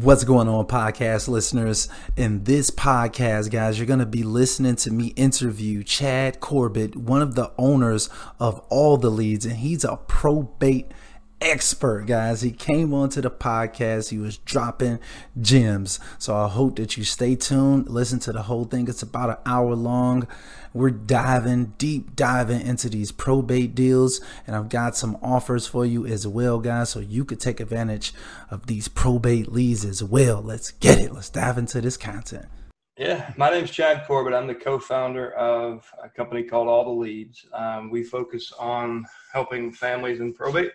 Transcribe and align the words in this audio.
What's 0.00 0.22
going 0.22 0.46
on, 0.46 0.64
podcast 0.66 1.26
listeners? 1.26 1.88
In 2.16 2.44
this 2.44 2.70
podcast, 2.70 3.50
guys, 3.50 3.80
you're 3.80 3.86
going 3.88 3.98
to 3.98 4.06
be 4.06 4.22
listening 4.22 4.76
to 4.76 4.92
me 4.92 5.08
interview 5.16 5.82
Chad 5.82 6.38
Corbett, 6.38 6.94
one 6.94 7.20
of 7.20 7.34
the 7.34 7.50
owners 7.58 8.08
of 8.38 8.60
All 8.68 8.96
the 8.96 9.10
Leads, 9.10 9.44
and 9.44 9.56
he's 9.56 9.82
a 9.82 9.96
probate 9.96 10.92
expert, 11.40 12.06
guys. 12.06 12.42
He 12.42 12.50
came 12.50 12.92
onto 12.92 13.20
the 13.20 13.30
podcast. 13.30 14.10
He 14.10 14.18
was 14.18 14.38
dropping 14.38 14.98
gems. 15.40 16.00
So 16.18 16.36
I 16.36 16.48
hope 16.48 16.76
that 16.76 16.96
you 16.96 17.04
stay 17.04 17.36
tuned, 17.36 17.88
listen 17.88 18.18
to 18.20 18.32
the 18.32 18.42
whole 18.42 18.64
thing. 18.64 18.88
It's 18.88 19.02
about 19.02 19.30
an 19.30 19.36
hour 19.46 19.74
long. 19.74 20.26
We're 20.74 20.90
diving, 20.90 21.74
deep 21.78 22.14
diving 22.14 22.60
into 22.60 22.88
these 22.88 23.10
probate 23.10 23.74
deals, 23.74 24.20
and 24.46 24.54
I've 24.54 24.68
got 24.68 24.96
some 24.96 25.18
offers 25.22 25.66
for 25.66 25.86
you 25.86 26.06
as 26.06 26.26
well, 26.26 26.58
guys, 26.58 26.90
so 26.90 27.00
you 27.00 27.24
could 27.24 27.40
take 27.40 27.58
advantage 27.58 28.12
of 28.50 28.66
these 28.66 28.86
probate 28.86 29.50
leads 29.50 29.84
as 29.84 30.04
well. 30.04 30.42
Let's 30.42 30.72
get 30.72 30.98
it. 30.98 31.12
Let's 31.12 31.30
dive 31.30 31.56
into 31.56 31.80
this 31.80 31.96
content. 31.96 32.46
Yeah, 32.98 33.32
my 33.36 33.48
name 33.48 33.64
is 33.64 33.70
Chad 33.70 34.06
Corbett. 34.06 34.34
I'm 34.34 34.46
the 34.46 34.54
co-founder 34.54 35.32
of 35.32 35.90
a 36.02 36.08
company 36.08 36.42
called 36.42 36.68
All 36.68 36.84
the 36.84 36.90
Leads. 36.90 37.46
Um, 37.52 37.90
we 37.90 38.02
focus 38.02 38.52
on 38.58 39.06
helping 39.32 39.72
families 39.72 40.20
in 40.20 40.34
probate 40.34 40.72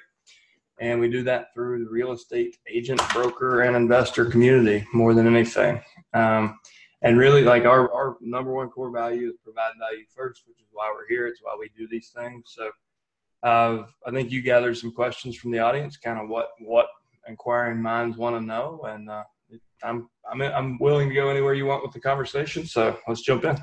and 0.79 0.99
we 0.99 1.09
do 1.09 1.23
that 1.23 1.53
through 1.53 1.83
the 1.83 1.89
real 1.89 2.11
estate 2.11 2.57
agent, 2.67 3.01
broker, 3.13 3.61
and 3.61 3.75
investor 3.75 4.25
community 4.25 4.85
more 4.93 5.13
than 5.13 5.27
anything. 5.27 5.81
Um, 6.13 6.59
and 7.01 7.17
really, 7.17 7.43
like 7.43 7.65
our, 7.65 7.91
our 7.93 8.17
number 8.21 8.53
one 8.53 8.69
core 8.69 8.91
value 8.91 9.29
is 9.29 9.35
provide 9.43 9.73
value 9.77 10.05
first, 10.15 10.43
which 10.47 10.59
is 10.59 10.67
why 10.71 10.91
we're 10.93 11.07
here. 11.07 11.27
It's 11.27 11.41
why 11.41 11.55
we 11.59 11.69
do 11.77 11.87
these 11.87 12.09
things. 12.09 12.43
So 12.55 12.69
uh, 13.43 13.83
I 14.05 14.11
think 14.11 14.31
you 14.31 14.41
gathered 14.41 14.77
some 14.77 14.91
questions 14.91 15.35
from 15.35 15.51
the 15.51 15.59
audience, 15.59 15.97
kind 15.97 16.19
of 16.19 16.29
what 16.29 16.49
what 16.59 16.87
inquiring 17.27 17.81
minds 17.81 18.17
want 18.17 18.35
to 18.35 18.41
know, 18.41 18.81
and 18.87 19.09
uh, 19.09 19.23
I'm 19.83 20.09
I'm 20.31 20.41
I'm 20.41 20.77
willing 20.79 21.09
to 21.09 21.15
go 21.15 21.29
anywhere 21.29 21.53
you 21.53 21.65
want 21.65 21.83
with 21.83 21.91
the 21.91 21.99
conversation. 21.99 22.65
So 22.65 22.97
let's 23.07 23.21
jump 23.21 23.43
in. 23.43 23.57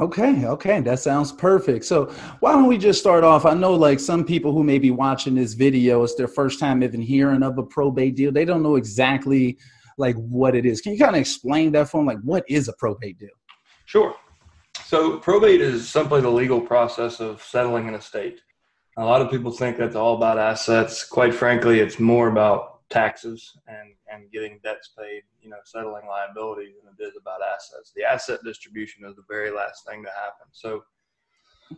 Okay, 0.00 0.46
okay, 0.46 0.80
that 0.80 1.00
sounds 1.00 1.32
perfect. 1.32 1.84
So, 1.84 2.06
why 2.40 2.52
don't 2.52 2.66
we 2.66 2.78
just 2.78 2.98
start 2.98 3.24
off? 3.24 3.44
I 3.44 3.52
know, 3.52 3.74
like 3.74 4.00
some 4.00 4.24
people 4.24 4.50
who 4.50 4.64
may 4.64 4.78
be 4.78 4.90
watching 4.90 5.34
this 5.34 5.52
video, 5.52 6.02
it's 6.02 6.14
their 6.14 6.28
first 6.28 6.58
time 6.58 6.82
even 6.82 7.02
hearing 7.02 7.42
of 7.42 7.58
a 7.58 7.62
probate 7.62 8.16
deal. 8.16 8.32
They 8.32 8.46
don't 8.46 8.62
know 8.62 8.76
exactly 8.76 9.58
like 9.98 10.16
what 10.16 10.54
it 10.54 10.64
is. 10.64 10.80
Can 10.80 10.92
you 10.92 10.98
kind 10.98 11.14
of 11.14 11.20
explain 11.20 11.72
that 11.72 11.90
for 11.90 11.98
them? 11.98 12.06
Like, 12.06 12.20
what 12.22 12.42
is 12.48 12.68
a 12.68 12.72
probate 12.78 13.18
deal? 13.18 13.28
Sure. 13.84 14.14
So, 14.86 15.18
probate 15.18 15.60
is 15.60 15.86
simply 15.90 16.22
the 16.22 16.30
legal 16.30 16.62
process 16.62 17.20
of 17.20 17.42
settling 17.42 17.86
an 17.86 17.94
estate. 17.94 18.40
A 18.96 19.04
lot 19.04 19.20
of 19.20 19.30
people 19.30 19.50
think 19.50 19.76
that's 19.76 19.96
all 19.96 20.16
about 20.16 20.38
assets. 20.38 21.04
Quite 21.04 21.34
frankly, 21.34 21.80
it's 21.80 21.98
more 21.98 22.28
about 22.28 22.71
taxes 22.92 23.56
and, 23.66 23.94
and 24.12 24.30
getting 24.30 24.60
debts 24.62 24.90
paid, 24.98 25.22
you 25.40 25.48
know, 25.48 25.56
settling 25.64 26.06
liabilities 26.06 26.74
than 26.84 26.94
it 26.98 27.02
is 27.02 27.14
about 27.20 27.40
assets. 27.42 27.92
The 27.96 28.04
asset 28.04 28.40
distribution 28.44 29.04
is 29.06 29.16
the 29.16 29.24
very 29.28 29.50
last 29.50 29.86
thing 29.86 30.02
to 30.04 30.10
happen. 30.10 30.46
So 30.52 30.84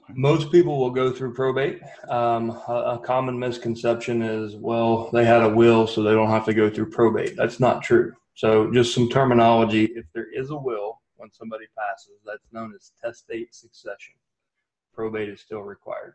most 0.09 0.51
people 0.51 0.79
will 0.79 0.91
go 0.91 1.13
through 1.13 1.35
probate. 1.35 1.81
Um, 2.09 2.51
a, 2.69 2.97
a, 2.97 2.99
common 2.99 3.39
misconception 3.39 4.23
is, 4.23 4.57
well, 4.57 5.09
they 5.13 5.25
had 5.25 5.43
a 5.43 5.49
will, 5.49 5.87
so 5.87 6.03
they 6.03 6.11
don't 6.11 6.31
have 6.31 6.45
to 6.47 6.55
go 6.55 6.69
through 6.69 6.91
probate. 6.91 7.37
That's 7.37 7.61
not 7.61 7.83
true. 7.83 8.13
So 8.35 8.73
just 8.73 8.93
some 8.93 9.09
terminology. 9.09 9.85
If 9.95 10.07
there 10.13 10.27
is 10.35 10.51
a 10.51 10.57
will 10.57 11.01
when 11.17 11.31
somebody 11.31 11.67
passes, 11.79 12.19
that's 12.27 12.53
known 12.53 12.75
as 12.75 12.91
testate 13.05 13.53
succession. 13.53 14.15
Probate 14.93 15.29
is 15.29 15.41
still 15.41 15.63
required. 15.63 16.15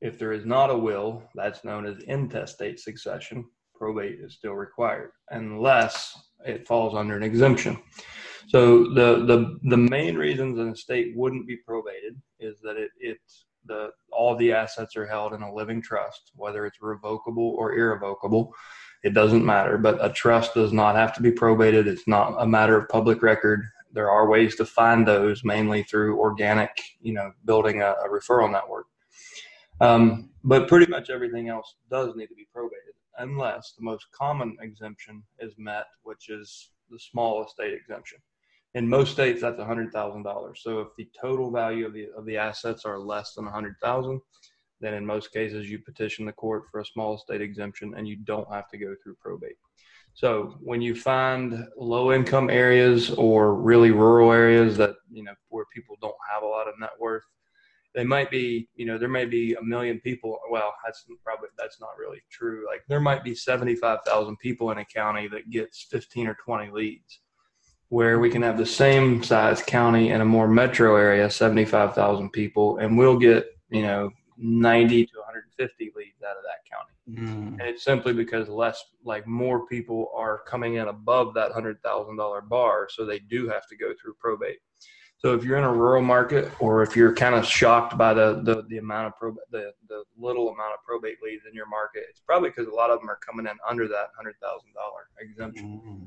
If 0.00 0.16
there 0.16 0.32
is 0.32 0.46
not 0.46 0.70
a 0.70 0.78
will, 0.78 1.24
that's 1.34 1.64
known 1.64 1.84
as 1.86 1.98
intestate 2.04 2.78
succession 2.78 3.44
probate 3.78 4.18
is 4.20 4.34
still 4.34 4.54
required 4.54 5.10
unless 5.30 6.16
it 6.44 6.66
falls 6.66 6.94
under 6.94 7.16
an 7.16 7.22
exemption. 7.22 7.78
So 8.48 8.84
the 8.94 9.24
the 9.26 9.58
the 9.64 9.76
main 9.76 10.16
reasons 10.16 10.58
an 10.58 10.68
estate 10.68 11.12
wouldn't 11.14 11.46
be 11.46 11.56
probated 11.56 12.16
is 12.40 12.60
that 12.62 12.76
it 12.76 12.90
it's 12.98 13.44
the 13.66 13.90
all 14.10 14.34
the 14.36 14.52
assets 14.52 14.96
are 14.96 15.06
held 15.06 15.34
in 15.34 15.42
a 15.42 15.54
living 15.54 15.82
trust, 15.82 16.32
whether 16.34 16.64
it's 16.64 16.80
revocable 16.80 17.54
or 17.58 17.74
irrevocable. 17.74 18.54
It 19.04 19.14
doesn't 19.14 19.44
matter, 19.44 19.78
but 19.78 20.04
a 20.04 20.10
trust 20.10 20.54
does 20.54 20.72
not 20.72 20.96
have 20.96 21.14
to 21.14 21.22
be 21.22 21.30
probated. 21.30 21.86
It's 21.86 22.08
not 22.08 22.34
a 22.38 22.46
matter 22.46 22.76
of 22.76 22.88
public 22.88 23.22
record. 23.22 23.62
There 23.92 24.10
are 24.10 24.28
ways 24.28 24.56
to 24.56 24.66
find 24.66 25.06
those, 25.06 25.44
mainly 25.44 25.82
through 25.84 26.18
organic, 26.18 26.70
you 27.00 27.12
know, 27.12 27.30
building 27.44 27.80
a, 27.80 27.92
a 27.92 28.08
referral 28.08 28.50
network. 28.50 28.86
Um, 29.80 30.30
but 30.42 30.66
pretty 30.66 30.90
much 30.90 31.10
everything 31.10 31.48
else 31.48 31.76
does 31.90 32.16
need 32.16 32.26
to 32.26 32.34
be 32.34 32.48
probated 32.52 32.94
unless 33.18 33.74
the 33.76 33.84
most 33.84 34.06
common 34.12 34.56
exemption 34.60 35.22
is 35.38 35.52
met, 35.58 35.86
which 36.02 36.28
is 36.28 36.70
the 36.90 36.98
small 36.98 37.44
estate 37.44 37.74
exemption. 37.74 38.18
In 38.74 38.88
most 38.88 39.12
states, 39.12 39.40
that's 39.40 39.58
$100,000. 39.58 40.56
So 40.56 40.80
if 40.80 40.88
the 40.96 41.08
total 41.20 41.50
value 41.50 41.86
of 41.86 41.94
the, 41.94 42.08
of 42.16 42.26
the 42.26 42.36
assets 42.36 42.84
are 42.84 42.98
less 42.98 43.34
than 43.34 43.44
100,000, 43.44 44.20
then 44.80 44.94
in 44.94 45.04
most 45.04 45.32
cases 45.32 45.68
you 45.68 45.78
petition 45.78 46.24
the 46.24 46.32
court 46.32 46.64
for 46.70 46.80
a 46.80 46.86
small 46.86 47.16
estate 47.16 47.40
exemption 47.40 47.94
and 47.96 48.06
you 48.06 48.16
don't 48.16 48.50
have 48.52 48.68
to 48.68 48.78
go 48.78 48.94
through 49.02 49.16
probate. 49.20 49.56
So 50.14 50.56
when 50.60 50.80
you 50.82 50.94
find 50.94 51.66
low 51.76 52.12
income 52.12 52.50
areas 52.50 53.10
or 53.10 53.54
really 53.54 53.90
rural 53.90 54.32
areas 54.32 54.76
that, 54.76 54.96
you 55.10 55.22
know, 55.22 55.34
where 55.48 55.64
people 55.74 55.96
don't 56.00 56.14
have 56.32 56.42
a 56.42 56.46
lot 56.46 56.68
of 56.68 56.74
net 56.78 56.90
worth, 56.98 57.22
they 57.94 58.04
might 58.04 58.30
be, 58.30 58.68
you 58.74 58.86
know, 58.86 58.98
there 58.98 59.08
may 59.08 59.24
be 59.24 59.54
a 59.54 59.62
million 59.62 59.98
people. 60.00 60.38
Well, 60.50 60.72
that's 60.84 61.04
probably 61.24 61.48
that's 61.58 61.80
not 61.80 61.96
really 61.98 62.22
true. 62.30 62.64
Like 62.66 62.82
there 62.88 63.00
might 63.00 63.24
be 63.24 63.34
seventy-five 63.34 64.00
thousand 64.06 64.38
people 64.38 64.70
in 64.70 64.78
a 64.78 64.84
county 64.84 65.26
that 65.28 65.50
gets 65.50 65.86
fifteen 65.90 66.26
or 66.26 66.36
twenty 66.44 66.70
leads, 66.70 67.20
where 67.88 68.20
we 68.20 68.30
can 68.30 68.42
have 68.42 68.58
the 68.58 68.66
same 68.66 69.22
size 69.22 69.62
county 69.62 70.10
in 70.10 70.20
a 70.20 70.24
more 70.24 70.48
metro 70.48 70.96
area, 70.96 71.30
seventy-five 71.30 71.94
thousand 71.94 72.30
people, 72.30 72.78
and 72.78 72.96
we'll 72.96 73.18
get, 73.18 73.46
you 73.70 73.82
know, 73.82 74.10
ninety 74.36 75.06
to 75.06 75.12
one 75.16 75.26
hundred 75.26 75.44
and 75.44 75.54
fifty 75.68 75.90
leads 75.96 76.22
out 76.22 76.36
of 76.36 76.42
that 76.44 76.60
county. 76.70 76.94
Mm. 77.08 77.52
And 77.58 77.62
it's 77.62 77.82
simply 77.82 78.12
because 78.12 78.50
less, 78.50 78.84
like 79.02 79.26
more 79.26 79.66
people 79.66 80.12
are 80.14 80.42
coming 80.46 80.74
in 80.74 80.88
above 80.88 81.32
that 81.34 81.52
hundred 81.52 81.82
thousand 81.82 82.16
dollar 82.18 82.42
bar, 82.42 82.86
so 82.90 83.06
they 83.06 83.18
do 83.18 83.48
have 83.48 83.66
to 83.68 83.76
go 83.76 83.94
through 84.00 84.14
probate. 84.20 84.58
So 85.18 85.34
if 85.34 85.42
you're 85.42 85.58
in 85.58 85.64
a 85.64 85.72
rural 85.72 86.02
market, 86.02 86.50
or 86.60 86.82
if 86.82 86.94
you're 86.94 87.12
kind 87.12 87.34
of 87.34 87.44
shocked 87.44 87.98
by 87.98 88.14
the 88.14 88.40
the, 88.44 88.64
the 88.68 88.78
amount 88.78 89.08
of 89.08 89.16
probate, 89.18 89.44
the 89.50 89.72
the 89.88 90.04
little 90.16 90.48
amount 90.50 90.74
of 90.74 90.84
probate 90.84 91.16
leads 91.22 91.42
in 91.48 91.54
your 91.54 91.68
market, 91.68 92.04
it's 92.08 92.20
probably 92.20 92.50
because 92.50 92.68
a 92.68 92.74
lot 92.74 92.90
of 92.90 93.00
them 93.00 93.10
are 93.10 93.18
coming 93.18 93.46
in 93.46 93.56
under 93.68 93.88
that 93.88 94.10
hundred 94.16 94.36
thousand 94.40 94.72
dollar 94.74 95.08
exemption. 95.20 95.80
Mm-hmm. 95.84 96.04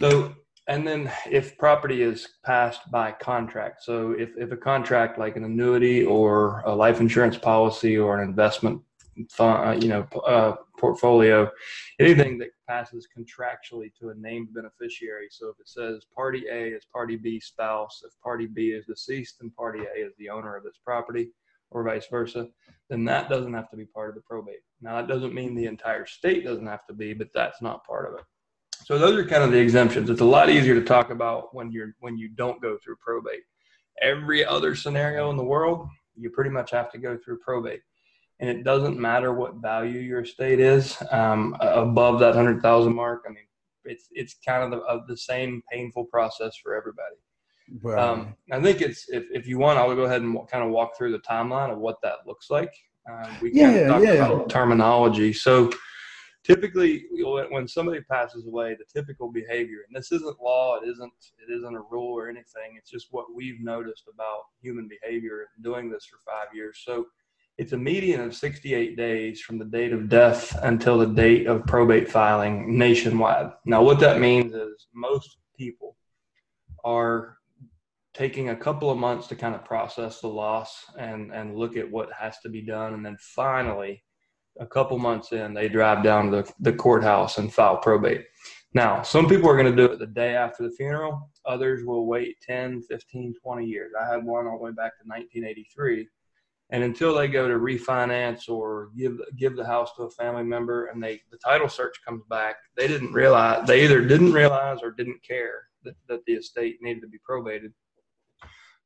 So 0.00 0.34
and 0.68 0.86
then 0.86 1.10
if 1.28 1.58
property 1.58 2.02
is 2.02 2.28
passed 2.44 2.90
by 2.92 3.12
contract, 3.12 3.82
so 3.82 4.12
if 4.12 4.30
if 4.36 4.52
a 4.52 4.56
contract 4.56 5.18
like 5.18 5.36
an 5.36 5.44
annuity 5.44 6.04
or 6.04 6.62
a 6.64 6.74
life 6.74 7.00
insurance 7.00 7.36
policy 7.36 7.98
or 7.98 8.20
an 8.20 8.28
investment 8.28 8.80
uh, 9.38 9.76
you 9.80 9.88
know, 9.88 10.06
uh, 10.26 10.54
portfolio, 10.78 11.50
anything 12.00 12.38
that 12.38 12.48
passes 12.68 13.08
contractually 13.16 13.92
to 14.00 14.10
a 14.10 14.14
named 14.14 14.48
beneficiary. 14.54 15.28
So 15.30 15.48
if 15.48 15.60
it 15.60 15.68
says 15.68 16.06
party 16.14 16.44
A 16.50 16.68
is 16.68 16.84
party 16.92 17.16
B 17.16 17.40
spouse, 17.40 18.02
if 18.04 18.12
party 18.22 18.46
B 18.46 18.70
is 18.70 18.86
deceased 18.86 19.36
and 19.40 19.54
party 19.54 19.80
A 19.80 20.06
is 20.06 20.12
the 20.18 20.30
owner 20.30 20.56
of 20.56 20.64
this 20.64 20.78
property, 20.84 21.30
or 21.74 21.82
vice 21.82 22.06
versa, 22.06 22.48
then 22.88 23.04
that 23.04 23.28
doesn't 23.28 23.52
have 23.52 23.68
to 23.70 23.76
be 23.76 23.84
part 23.84 24.08
of 24.08 24.14
the 24.14 24.20
probate. 24.22 24.62
Now 24.80 24.96
that 24.96 25.08
doesn't 25.08 25.34
mean 25.34 25.54
the 25.54 25.66
entire 25.66 26.06
state 26.06 26.44
doesn't 26.44 26.66
have 26.66 26.86
to 26.86 26.94
be, 26.94 27.12
but 27.12 27.28
that's 27.34 27.60
not 27.60 27.84
part 27.84 28.08
of 28.08 28.18
it. 28.18 28.24
So 28.84 28.98
those 28.98 29.18
are 29.18 29.26
kind 29.26 29.42
of 29.42 29.50
the 29.50 29.58
exemptions. 29.58 30.10
It's 30.10 30.20
a 30.20 30.24
lot 30.24 30.50
easier 30.50 30.74
to 30.74 30.84
talk 30.84 31.10
about 31.10 31.54
when 31.54 31.72
you're 31.72 31.94
when 32.00 32.16
you 32.16 32.28
don't 32.28 32.60
go 32.62 32.78
through 32.82 32.96
probate. 32.96 33.42
Every 34.02 34.44
other 34.44 34.74
scenario 34.74 35.30
in 35.30 35.36
the 35.36 35.44
world, 35.44 35.88
you 36.16 36.30
pretty 36.30 36.50
much 36.50 36.70
have 36.70 36.90
to 36.92 36.98
go 36.98 37.18
through 37.24 37.38
probate 37.38 37.80
and 38.40 38.50
it 38.50 38.64
doesn't 38.64 38.98
matter 38.98 39.32
what 39.32 39.56
value 39.56 40.00
your 40.00 40.22
estate 40.22 40.60
is 40.60 41.00
um, 41.10 41.56
above 41.60 42.20
that 42.20 42.34
hundred 42.34 42.60
thousand 42.62 42.94
mark. 42.94 43.24
I 43.26 43.30
mean, 43.30 43.46
it's 43.84 44.08
it's 44.12 44.34
kind 44.44 44.62
of 44.64 44.70
the, 44.70 44.84
of 44.86 45.06
the 45.06 45.16
same 45.16 45.62
painful 45.70 46.04
process 46.06 46.56
for 46.62 46.74
everybody. 46.74 47.16
Right. 47.82 47.98
Um, 47.98 48.34
I 48.52 48.60
think 48.60 48.80
it's 48.82 49.08
if, 49.08 49.24
if 49.30 49.46
you 49.46 49.58
want, 49.58 49.78
I'll 49.78 49.94
go 49.94 50.02
ahead 50.02 50.22
and 50.22 50.36
kind 50.48 50.64
of 50.64 50.70
walk 50.70 50.96
through 50.96 51.12
the 51.12 51.20
timeline 51.20 51.72
of 51.72 51.78
what 51.78 51.96
that 52.02 52.26
looks 52.26 52.50
like. 52.50 52.72
Um, 53.10 53.36
we 53.40 53.52
yeah, 53.52 53.70
kind 53.70 53.80
of 53.80 53.88
talk 53.88 54.02
yeah. 54.02 54.26
about 54.26 54.48
terminology. 54.50 55.32
So 55.32 55.70
typically, 56.42 57.06
when 57.50 57.66
somebody 57.68 58.00
passes 58.02 58.46
away, 58.46 58.76
the 58.78 59.00
typical 59.00 59.30
behavior, 59.30 59.78
and 59.86 59.96
this 59.96 60.12
isn't 60.12 60.40
law, 60.40 60.78
it 60.80 60.88
isn't 60.88 61.12
it 61.38 61.52
isn't 61.52 61.74
a 61.74 61.82
rule 61.90 62.18
or 62.18 62.28
anything. 62.28 62.76
It's 62.78 62.90
just 62.90 63.08
what 63.10 63.34
we've 63.34 63.60
noticed 63.60 64.04
about 64.12 64.42
human 64.60 64.88
behavior 64.88 65.46
doing 65.62 65.90
this 65.90 66.04
for 66.04 66.18
five 66.24 66.54
years. 66.54 66.82
So 66.84 67.06
it's 67.56 67.72
a 67.72 67.76
median 67.76 68.20
of 68.20 68.34
68 68.34 68.96
days 68.96 69.40
from 69.40 69.58
the 69.58 69.64
date 69.64 69.92
of 69.92 70.08
death 70.08 70.58
until 70.62 70.98
the 70.98 71.06
date 71.06 71.46
of 71.46 71.66
probate 71.66 72.10
filing 72.10 72.76
nationwide. 72.76 73.52
Now, 73.64 73.82
what 73.82 74.00
that 74.00 74.20
means 74.20 74.54
is 74.54 74.88
most 74.92 75.38
people 75.56 75.96
are 76.84 77.38
taking 78.12 78.48
a 78.48 78.56
couple 78.56 78.90
of 78.90 78.98
months 78.98 79.28
to 79.28 79.36
kind 79.36 79.54
of 79.54 79.64
process 79.64 80.20
the 80.20 80.28
loss 80.28 80.84
and, 80.98 81.32
and 81.32 81.56
look 81.56 81.76
at 81.76 81.90
what 81.90 82.12
has 82.12 82.38
to 82.40 82.48
be 82.48 82.60
done. 82.60 82.94
And 82.94 83.06
then 83.06 83.16
finally, 83.20 84.02
a 84.58 84.66
couple 84.66 84.98
months 84.98 85.32
in, 85.32 85.54
they 85.54 85.68
drive 85.68 86.02
down 86.02 86.30
to 86.30 86.42
the, 86.42 86.52
the 86.60 86.72
courthouse 86.72 87.38
and 87.38 87.52
file 87.52 87.76
probate. 87.76 88.24
Now, 88.72 89.02
some 89.02 89.28
people 89.28 89.48
are 89.48 89.56
going 89.56 89.70
to 89.70 89.76
do 89.76 89.92
it 89.92 90.00
the 90.00 90.06
day 90.06 90.34
after 90.34 90.64
the 90.64 90.74
funeral. 90.74 91.30
Others 91.46 91.84
will 91.84 92.06
wait 92.06 92.36
10, 92.40 92.82
15, 92.82 93.34
20 93.40 93.66
years. 93.66 93.92
I 94.00 94.12
had 94.12 94.24
one 94.24 94.46
all 94.46 94.58
the 94.58 94.64
way 94.64 94.70
back 94.72 94.98
to 94.98 95.06
1983. 95.06 96.08
And 96.70 96.82
until 96.82 97.14
they 97.14 97.28
go 97.28 97.46
to 97.46 97.54
refinance 97.54 98.48
or 98.48 98.88
give 98.96 99.18
give 99.36 99.54
the 99.54 99.66
house 99.66 99.94
to 99.96 100.04
a 100.04 100.10
family 100.10 100.42
member 100.42 100.86
and 100.86 101.02
they 101.02 101.20
the 101.30 101.38
title 101.38 101.68
search 101.68 101.94
comes 102.06 102.22
back, 102.30 102.56
they 102.76 102.88
didn't 102.88 103.12
realize 103.12 103.66
they 103.66 103.84
either 103.84 104.00
didn't 104.00 104.32
realize 104.32 104.78
or 104.82 104.90
didn't 104.90 105.22
care 105.22 105.68
that, 105.84 105.94
that 106.08 106.24
the 106.26 106.32
estate 106.34 106.78
needed 106.80 107.02
to 107.02 107.08
be 107.08 107.18
probated. 107.28 107.72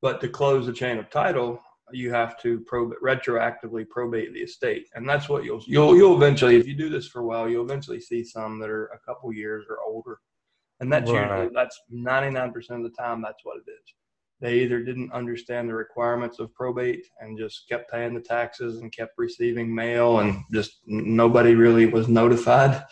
But 0.03 0.21
to 0.21 0.29
close 0.29 0.67
the 0.67 0.73
chain 0.73 0.99
of 0.99 1.09
title, 1.11 1.61
you 1.93 2.11
have 2.13 2.41
to 2.43 2.61
prob- 2.61 2.95
retroactively 3.03 3.89
probate 3.89 4.33
the 4.33 4.41
estate, 4.41 4.89
and 4.95 5.09
that's 5.09 5.29
what 5.29 5.45
you'll 5.45 5.63
you'll 5.67 5.97
you'll 5.97 6.17
eventually, 6.17 6.57
if 6.57 6.67
you 6.67 6.75
do 6.75 6.89
this 6.89 7.09
for 7.09 7.21
a 7.21 7.25
while, 7.25 7.49
you'll 7.49 7.65
eventually 7.65 8.01
see 8.01 8.25
some 8.25 8.59
that 8.59 8.71
are 8.71 8.87
a 8.87 8.99
couple 8.99 9.33
years 9.33 9.65
or 9.69 9.79
older, 9.87 10.21
and 10.81 10.93
that's 10.93 11.11
right. 11.11 11.31
usually 11.31 11.55
that's 11.55 11.81
ninety 11.89 12.31
nine 12.31 12.53
percent 12.53 12.85
of 12.85 12.91
the 12.91 12.97
time 12.97 13.23
that's 13.23 13.45
what 13.45 13.57
it 13.57 13.71
is. 13.71 13.95
They 14.41 14.61
either 14.61 14.83
didn't 14.83 15.13
understand 15.13 15.69
the 15.69 15.75
requirements 15.75 16.39
of 16.39 16.55
probate 16.55 17.07
and 17.21 17.39
just 17.39 17.69
kept 17.69 17.91
paying 17.91 18.15
the 18.15 18.21
taxes 18.21 18.79
and 18.79 18.93
kept 18.93 19.15
receiving 19.19 19.75
mail, 19.75 20.21
and 20.21 20.43
just 20.53 20.79
nobody 20.87 21.55
really 21.55 21.87
was 21.87 22.09
notified 22.09 22.85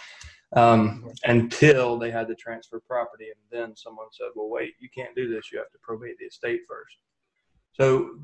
um, 0.57 1.09
until 1.25 1.99
they 1.99 2.11
had 2.11 2.29
to 2.29 2.35
transfer 2.35 2.81
property, 2.89 3.27
and 3.27 3.41
then 3.51 3.77
someone 3.77 4.09
said, 4.11 4.29
"Well, 4.35 4.51
wait, 4.51 4.75
you 4.81 4.89
can't 4.95 5.15
do 5.15 5.33
this. 5.33 5.53
You 5.53 5.59
have 5.59 5.71
to 5.71 5.79
probate 5.83 6.19
the 6.19 6.27
estate 6.27 6.61
first. 6.69 6.97
So 7.73 8.19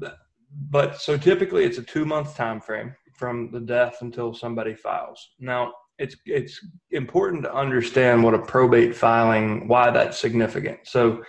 but 0.71 1.01
so 1.01 1.17
typically 1.17 1.65
it's 1.65 1.79
a 1.79 1.83
two 1.83 2.05
month 2.05 2.37
time 2.37 2.61
frame 2.61 2.95
from 3.15 3.51
the 3.51 3.61
death 3.61 3.99
until 4.01 4.35
somebody 4.35 4.75
files. 4.75 5.31
Now 5.39 5.73
it's 5.99 6.17
it's 6.27 6.61
important 6.91 7.45
to 7.45 7.55
understand 7.55 8.23
what 8.23 8.35
a 8.35 8.39
probate 8.39 8.95
filing 8.95 9.69
why 9.69 9.91
that's 9.91 10.19
significant. 10.19 10.81
So 10.85 11.23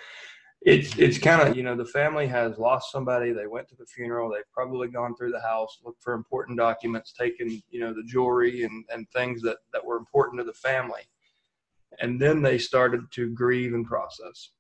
it's 0.66 0.98
it's 0.98 1.18
kind 1.18 1.42
of 1.42 1.58
you 1.58 1.64
know 1.64 1.76
the 1.76 1.86
family 1.86 2.26
has 2.26 2.58
lost 2.58 2.92
somebody 2.92 3.32
they 3.32 3.48
went 3.48 3.68
to 3.68 3.76
the 3.76 3.86
funeral 3.86 4.30
they've 4.30 4.52
probably 4.54 4.88
gone 4.88 5.16
through 5.16 5.32
the 5.32 5.42
house 5.42 5.80
looked 5.84 6.02
for 6.02 6.14
important 6.14 6.58
documents 6.58 7.12
taken 7.12 7.62
you 7.70 7.80
know 7.80 7.94
the 7.94 8.04
jewelry 8.04 8.64
and 8.64 8.86
and 8.90 9.10
things 9.10 9.42
that 9.42 9.58
that 9.74 9.84
were 9.84 9.98
important 9.98 10.40
to 10.40 10.46
the 10.46 10.54
family 10.54 11.02
and 12.00 12.20
then 12.20 12.42
they 12.42 12.58
started 12.58 13.02
to 13.12 13.30
grieve 13.34 13.74
and 13.74 13.86
process 13.86 14.52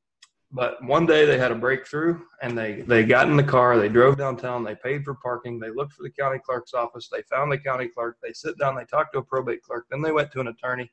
but 0.53 0.83
one 0.83 1.07
day 1.07 1.25
they 1.25 1.39
had 1.39 1.51
a 1.51 1.55
breakthrough 1.55 2.19
and 2.43 2.55
they, 2.55 2.81
they 2.81 3.03
got 3.03 3.27
in 3.27 3.35
the 3.35 3.43
car, 3.43 3.75
they 3.75 3.89
drove 3.89 4.19
downtown, 4.19 4.63
they 4.63 4.75
paid 4.75 5.03
for 5.03 5.15
parking, 5.15 5.59
they 5.59 5.71
looked 5.71 5.93
for 5.93 6.03
the 6.03 6.11
county 6.11 6.37
clerk's 6.37 6.75
office, 6.75 7.09
they 7.11 7.23
found 7.23 7.51
the 7.51 7.57
county 7.57 7.87
clerk, 7.87 8.17
they 8.21 8.33
sit 8.33 8.55
down, 8.59 8.75
they 8.75 8.85
talked 8.85 9.13
to 9.13 9.19
a 9.19 9.23
probate 9.23 9.63
clerk, 9.63 9.87
then 9.89 10.03
they 10.03 10.11
went 10.11 10.31
to 10.31 10.41
an 10.41 10.49
attorney. 10.49 10.91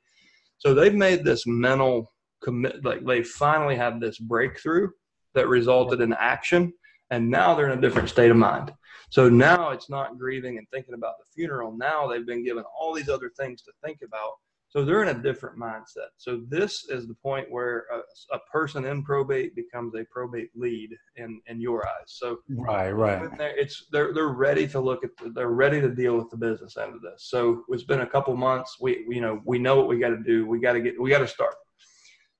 So 0.56 0.72
they've 0.72 0.94
made 0.94 1.24
this 1.24 1.46
mental 1.46 2.10
commit, 2.42 2.84
like 2.84 3.04
they 3.04 3.22
finally 3.22 3.76
had 3.76 4.00
this 4.00 4.18
breakthrough 4.18 4.88
that 5.34 5.48
resulted 5.48 6.00
in 6.00 6.12
action. 6.14 6.72
And 7.10 7.28
now 7.28 7.54
they're 7.54 7.70
in 7.70 7.78
a 7.78 7.80
different 7.80 8.08
state 8.08 8.30
of 8.30 8.36
mind. 8.36 8.72
So 9.10 9.28
now 9.28 9.70
it's 9.70 9.90
not 9.90 10.18
grieving 10.18 10.58
and 10.58 10.66
thinking 10.70 10.94
about 10.94 11.14
the 11.18 11.24
funeral. 11.34 11.76
Now 11.76 12.06
they've 12.06 12.26
been 12.26 12.44
given 12.44 12.62
all 12.78 12.94
these 12.94 13.08
other 13.08 13.30
things 13.36 13.62
to 13.62 13.72
think 13.82 13.98
about 14.06 14.34
so 14.70 14.84
they're 14.84 15.02
in 15.02 15.08
a 15.08 15.20
different 15.20 15.58
mindset. 15.58 16.10
So 16.16 16.42
this 16.48 16.84
is 16.88 17.08
the 17.08 17.14
point 17.14 17.50
where 17.50 17.86
a, 17.92 18.36
a, 18.36 18.38
person 18.52 18.84
in 18.84 19.02
probate 19.02 19.56
becomes 19.56 19.94
a 19.96 20.04
probate 20.12 20.50
lead 20.54 20.90
in, 21.16 21.40
in 21.48 21.60
your 21.60 21.84
eyes. 21.84 22.06
So 22.06 22.38
right, 22.48 22.92
right. 22.92 23.28
It's 23.40 23.86
they're 23.90 24.14
they're 24.14 24.28
ready 24.28 24.68
to 24.68 24.78
look 24.78 25.02
at 25.02 25.10
the, 25.16 25.30
they're 25.30 25.48
ready 25.48 25.80
to 25.80 25.88
deal 25.88 26.16
with 26.16 26.30
the 26.30 26.36
business 26.36 26.76
end 26.76 26.94
of 26.94 27.02
this. 27.02 27.26
So 27.28 27.64
it's 27.70 27.82
been 27.82 28.02
a 28.02 28.06
couple 28.06 28.36
months. 28.36 28.76
We 28.80 29.04
you 29.08 29.20
know 29.20 29.40
we 29.44 29.58
know 29.58 29.76
what 29.76 29.88
we 29.88 29.98
got 29.98 30.10
to 30.10 30.22
do. 30.22 30.46
We 30.46 30.60
got 30.60 30.74
to 30.74 30.80
get 30.80 31.00
we 31.00 31.10
got 31.10 31.18
to 31.18 31.28
start. 31.28 31.54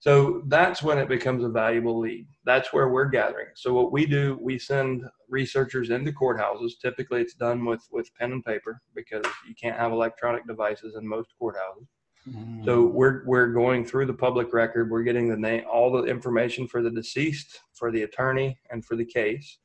So 0.00 0.42
that's 0.46 0.82
when 0.82 0.98
it 0.98 1.08
becomes 1.08 1.44
a 1.44 1.48
valuable 1.48 1.98
lead. 1.98 2.26
That's 2.44 2.72
where 2.72 2.88
we're 2.88 3.10
gathering. 3.10 3.48
So 3.54 3.72
what 3.74 3.92
we 3.92 4.06
do, 4.06 4.38
we 4.40 4.58
send 4.58 5.04
researchers 5.28 5.90
into 5.90 6.10
courthouses. 6.10 6.72
Typically, 6.80 7.20
it's 7.20 7.34
done 7.34 7.64
with 7.64 7.86
with 7.92 8.10
pen 8.14 8.32
and 8.32 8.44
paper 8.44 8.80
because 8.94 9.24
you 9.46 9.54
can't 9.54 9.76
have 9.76 9.92
electronic 9.92 10.46
devices 10.46 10.96
in 10.96 11.06
most 11.06 11.28
courthouses 11.40 11.86
Mm. 12.28 12.64
So 12.64 12.84
we're 12.84 13.24
we're 13.24 13.48
going 13.48 13.84
through 13.84 14.06
the 14.06 14.14
public 14.14 14.52
record. 14.52 14.90
We're 14.90 15.02
getting 15.02 15.28
the 15.28 15.36
name, 15.36 15.64
all 15.70 15.90
the 15.90 16.04
information 16.04 16.66
for 16.66 16.82
the 16.82 16.90
deceased, 16.90 17.60
for 17.72 17.90
the 17.90 18.02
attorney, 18.02 18.58
and 18.70 18.84
for 18.84 18.94
the 18.94 19.04
case, 19.04 19.58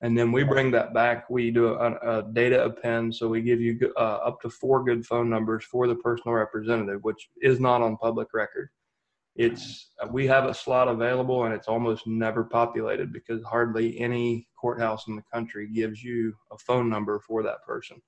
and 0.00 0.16
then 0.16 0.32
we 0.32 0.42
bring 0.42 0.70
that 0.70 0.94
back. 0.94 1.28
We 1.28 1.50
do 1.50 1.68
a, 1.68 2.18
a 2.18 2.32
data 2.32 2.64
append, 2.64 3.14
so 3.14 3.28
we 3.28 3.42
give 3.42 3.60
you 3.60 3.92
uh, 3.96 4.20
up 4.24 4.40
to 4.42 4.50
four 4.50 4.84
good 4.84 5.04
phone 5.04 5.28
numbers 5.28 5.64
for 5.64 5.86
the 5.86 5.96
personal 5.96 6.34
representative, 6.34 7.04
which 7.04 7.28
is 7.42 7.60
not 7.60 7.82
on 7.82 7.96
public 7.98 8.28
record. 8.32 8.70
It's 9.38 9.92
we 10.10 10.26
have 10.26 10.44
a 10.44 10.54
slot 10.54 10.88
available, 10.88 11.44
and 11.44 11.54
it's 11.54 11.68
almost 11.68 12.06
never 12.06 12.44
populated 12.44 13.12
because 13.12 13.42
hardly 13.44 13.98
any 14.00 14.48
courthouse 14.60 15.06
in 15.06 15.16
the 15.16 15.22
country 15.32 15.68
gives 15.72 16.02
you 16.02 16.34
a 16.52 16.58
phone 16.58 16.90
number 16.90 17.20
for 17.20 17.42
that 17.44 17.64
person. 17.64 18.02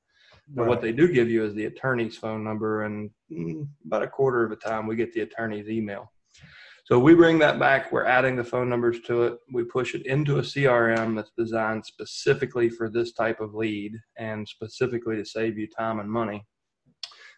But 0.48 0.62
right. 0.62 0.68
what 0.68 0.80
they 0.80 0.90
do 0.90 1.12
give 1.12 1.30
you 1.30 1.44
is 1.44 1.54
the 1.54 1.66
attorney's 1.66 2.16
phone 2.16 2.42
number, 2.42 2.82
and 2.82 3.10
mm, 3.32 3.66
about 3.86 4.02
a 4.02 4.08
quarter 4.08 4.42
of 4.42 4.50
the 4.50 4.56
time 4.56 4.88
we 4.88 4.96
get 4.96 5.12
the 5.12 5.20
attorney's 5.20 5.68
email. 5.68 6.10
So 6.90 6.98
we 6.98 7.14
bring 7.14 7.38
that 7.38 7.60
back. 7.60 7.92
We're 7.92 8.04
adding 8.04 8.34
the 8.34 8.42
phone 8.42 8.68
numbers 8.68 8.98
to 9.02 9.22
it. 9.22 9.38
We 9.52 9.62
push 9.62 9.94
it 9.94 10.06
into 10.06 10.38
a 10.38 10.42
CRM 10.42 11.14
that's 11.14 11.30
designed 11.38 11.86
specifically 11.86 12.68
for 12.68 12.90
this 12.90 13.12
type 13.12 13.40
of 13.40 13.54
lead 13.54 13.92
and 14.18 14.48
specifically 14.48 15.14
to 15.14 15.24
save 15.24 15.56
you 15.56 15.68
time 15.68 16.00
and 16.00 16.10
money. 16.10 16.44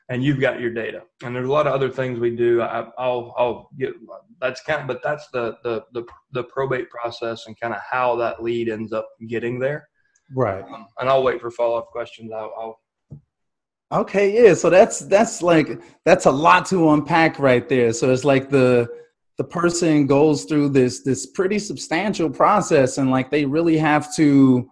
And 0.08 0.22
you've 0.22 0.40
got 0.40 0.60
your 0.60 0.70
data. 0.70 1.02
And 1.22 1.34
there's 1.34 1.48
a 1.48 1.52
lot 1.52 1.66
of 1.66 1.72
other 1.72 1.88
things 1.88 2.18
we 2.18 2.34
do. 2.34 2.60
I, 2.60 2.80
will 2.80 3.34
I'll 3.38 3.70
get 3.78 3.94
that's 4.40 4.62
kind 4.62 4.82
of, 4.82 4.86
but 4.86 5.02
that's 5.02 5.28
the 5.28 5.56
the 5.62 5.84
the, 5.92 6.04
the 6.32 6.44
probate 6.44 6.90
process 6.90 7.46
and 7.46 7.58
kind 7.58 7.72
of 7.72 7.80
how 7.88 8.16
that 8.16 8.42
lead 8.42 8.68
ends 8.68 8.92
up 8.92 9.08
getting 9.28 9.58
there. 9.58 9.88
Right. 10.34 10.64
Um, 10.64 10.86
and 10.98 11.08
I'll 11.08 11.22
wait 11.22 11.40
for 11.40 11.50
follow 11.50 11.78
up 11.78 11.90
questions. 11.90 12.32
I'll, 12.32 12.52
I'll 12.58 12.80
Okay, 13.92 14.42
yeah. 14.42 14.54
So 14.54 14.70
that's 14.70 15.00
that's 15.00 15.42
like 15.42 15.80
that's 16.04 16.24
a 16.24 16.30
lot 16.30 16.66
to 16.66 16.90
unpack 16.90 17.38
right 17.38 17.68
there. 17.68 17.92
So 17.92 18.10
it's 18.10 18.24
like 18.24 18.48
the 18.48 18.88
the 19.36 19.44
person 19.44 20.06
goes 20.06 20.44
through 20.44 20.70
this 20.70 21.02
this 21.02 21.26
pretty 21.26 21.58
substantial 21.58 22.30
process 22.30 22.98
and 22.98 23.10
like 23.10 23.30
they 23.30 23.44
really 23.44 23.76
have 23.76 24.14
to 24.16 24.70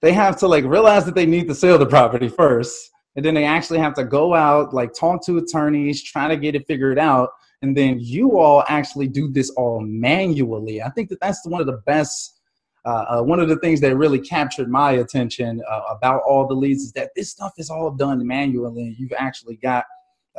they 0.00 0.12
have 0.12 0.36
to 0.38 0.48
like 0.48 0.64
realize 0.64 1.04
that 1.06 1.14
they 1.14 1.26
need 1.26 1.48
to 1.48 1.54
sell 1.54 1.78
the 1.78 1.86
property 1.86 2.28
first 2.28 2.90
and 3.18 3.24
then 3.24 3.34
they 3.34 3.44
actually 3.44 3.80
have 3.80 3.94
to 3.94 4.04
go 4.04 4.32
out 4.32 4.72
like 4.72 4.94
talk 4.94 5.24
to 5.26 5.38
attorneys 5.38 6.02
try 6.02 6.28
to 6.28 6.36
get 6.36 6.54
it 6.54 6.64
figured 6.68 7.00
out 7.00 7.30
and 7.62 7.76
then 7.76 7.98
you 7.98 8.38
all 8.38 8.62
actually 8.68 9.08
do 9.08 9.28
this 9.28 9.50
all 9.50 9.80
manually 9.80 10.80
i 10.80 10.88
think 10.90 11.08
that 11.08 11.18
that's 11.20 11.44
one 11.44 11.60
of 11.60 11.66
the 11.66 11.80
best 11.84 12.38
uh, 12.84 13.04
uh, 13.08 13.22
one 13.22 13.40
of 13.40 13.48
the 13.48 13.56
things 13.56 13.80
that 13.80 13.96
really 13.96 14.20
captured 14.20 14.70
my 14.70 14.92
attention 14.92 15.60
uh, 15.68 15.80
about 15.90 16.22
all 16.22 16.46
the 16.46 16.54
leads 16.54 16.84
is 16.84 16.92
that 16.92 17.10
this 17.16 17.30
stuff 17.30 17.52
is 17.58 17.70
all 17.70 17.90
done 17.90 18.24
manually. 18.24 18.94
You've 18.98 19.12
actually 19.18 19.56
got 19.56 19.84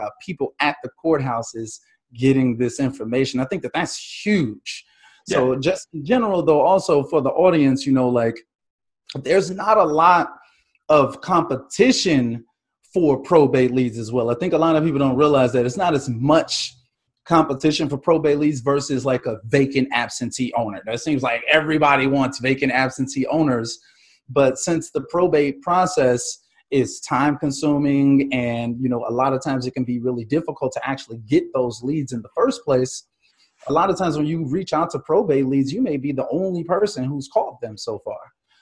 uh, 0.01 0.09
people 0.25 0.55
at 0.59 0.77
the 0.81 0.89
courthouses 1.03 1.79
getting 2.15 2.57
this 2.57 2.79
information. 2.79 3.39
I 3.39 3.45
think 3.45 3.61
that 3.63 3.73
that's 3.73 4.23
huge. 4.25 4.85
Yeah. 5.27 5.35
So, 5.35 5.55
just 5.57 5.89
in 5.93 6.03
general, 6.05 6.41
though, 6.41 6.61
also 6.61 7.03
for 7.03 7.21
the 7.21 7.29
audience, 7.29 7.85
you 7.85 7.91
know, 7.91 8.09
like 8.09 8.39
there's 9.15 9.51
not 9.51 9.77
a 9.77 9.83
lot 9.83 10.31
of 10.87 11.21
competition 11.21 12.45
for 12.93 13.17
probate 13.21 13.71
leads 13.71 13.97
as 13.97 14.11
well. 14.11 14.29
I 14.29 14.35
think 14.35 14.53
a 14.53 14.57
lot 14.57 14.75
of 14.75 14.83
people 14.83 14.99
don't 14.99 15.15
realize 15.15 15.53
that 15.53 15.65
it's 15.65 15.77
not 15.77 15.93
as 15.93 16.09
much 16.09 16.73
competition 17.25 17.87
for 17.87 17.97
probate 17.97 18.39
leads 18.39 18.61
versus 18.61 19.05
like 19.05 19.25
a 19.25 19.37
vacant 19.45 19.87
absentee 19.91 20.51
owner. 20.57 20.81
That 20.85 20.99
seems 20.99 21.21
like 21.21 21.43
everybody 21.49 22.07
wants 22.07 22.39
vacant 22.39 22.71
absentee 22.71 23.27
owners, 23.27 23.79
but 24.29 24.57
since 24.57 24.91
the 24.91 25.01
probate 25.01 25.61
process 25.61 26.39
is 26.71 26.99
time 26.99 27.37
consuming 27.37 28.31
and 28.31 28.77
you 28.79 28.89
know 28.89 29.03
a 29.07 29.11
lot 29.11 29.33
of 29.33 29.43
times 29.43 29.65
it 29.65 29.73
can 29.73 29.83
be 29.83 29.99
really 29.99 30.25
difficult 30.25 30.71
to 30.71 30.87
actually 30.87 31.17
get 31.27 31.43
those 31.53 31.81
leads 31.81 32.11
in 32.11 32.21
the 32.21 32.29
first 32.35 32.63
place 32.63 33.05
a 33.67 33.73
lot 33.73 33.89
of 33.89 33.97
times 33.97 34.17
when 34.17 34.27
you 34.27 34.47
reach 34.47 34.71
out 34.71 34.89
to 34.91 34.99
probate 34.99 35.47
leads 35.47 35.73
you 35.73 35.81
may 35.81 35.97
be 35.97 36.11
the 36.11 36.27
only 36.31 36.63
person 36.63 37.03
who's 37.05 37.27
called 37.27 37.57
them 37.59 37.75
so 37.75 37.97
far 38.05 38.19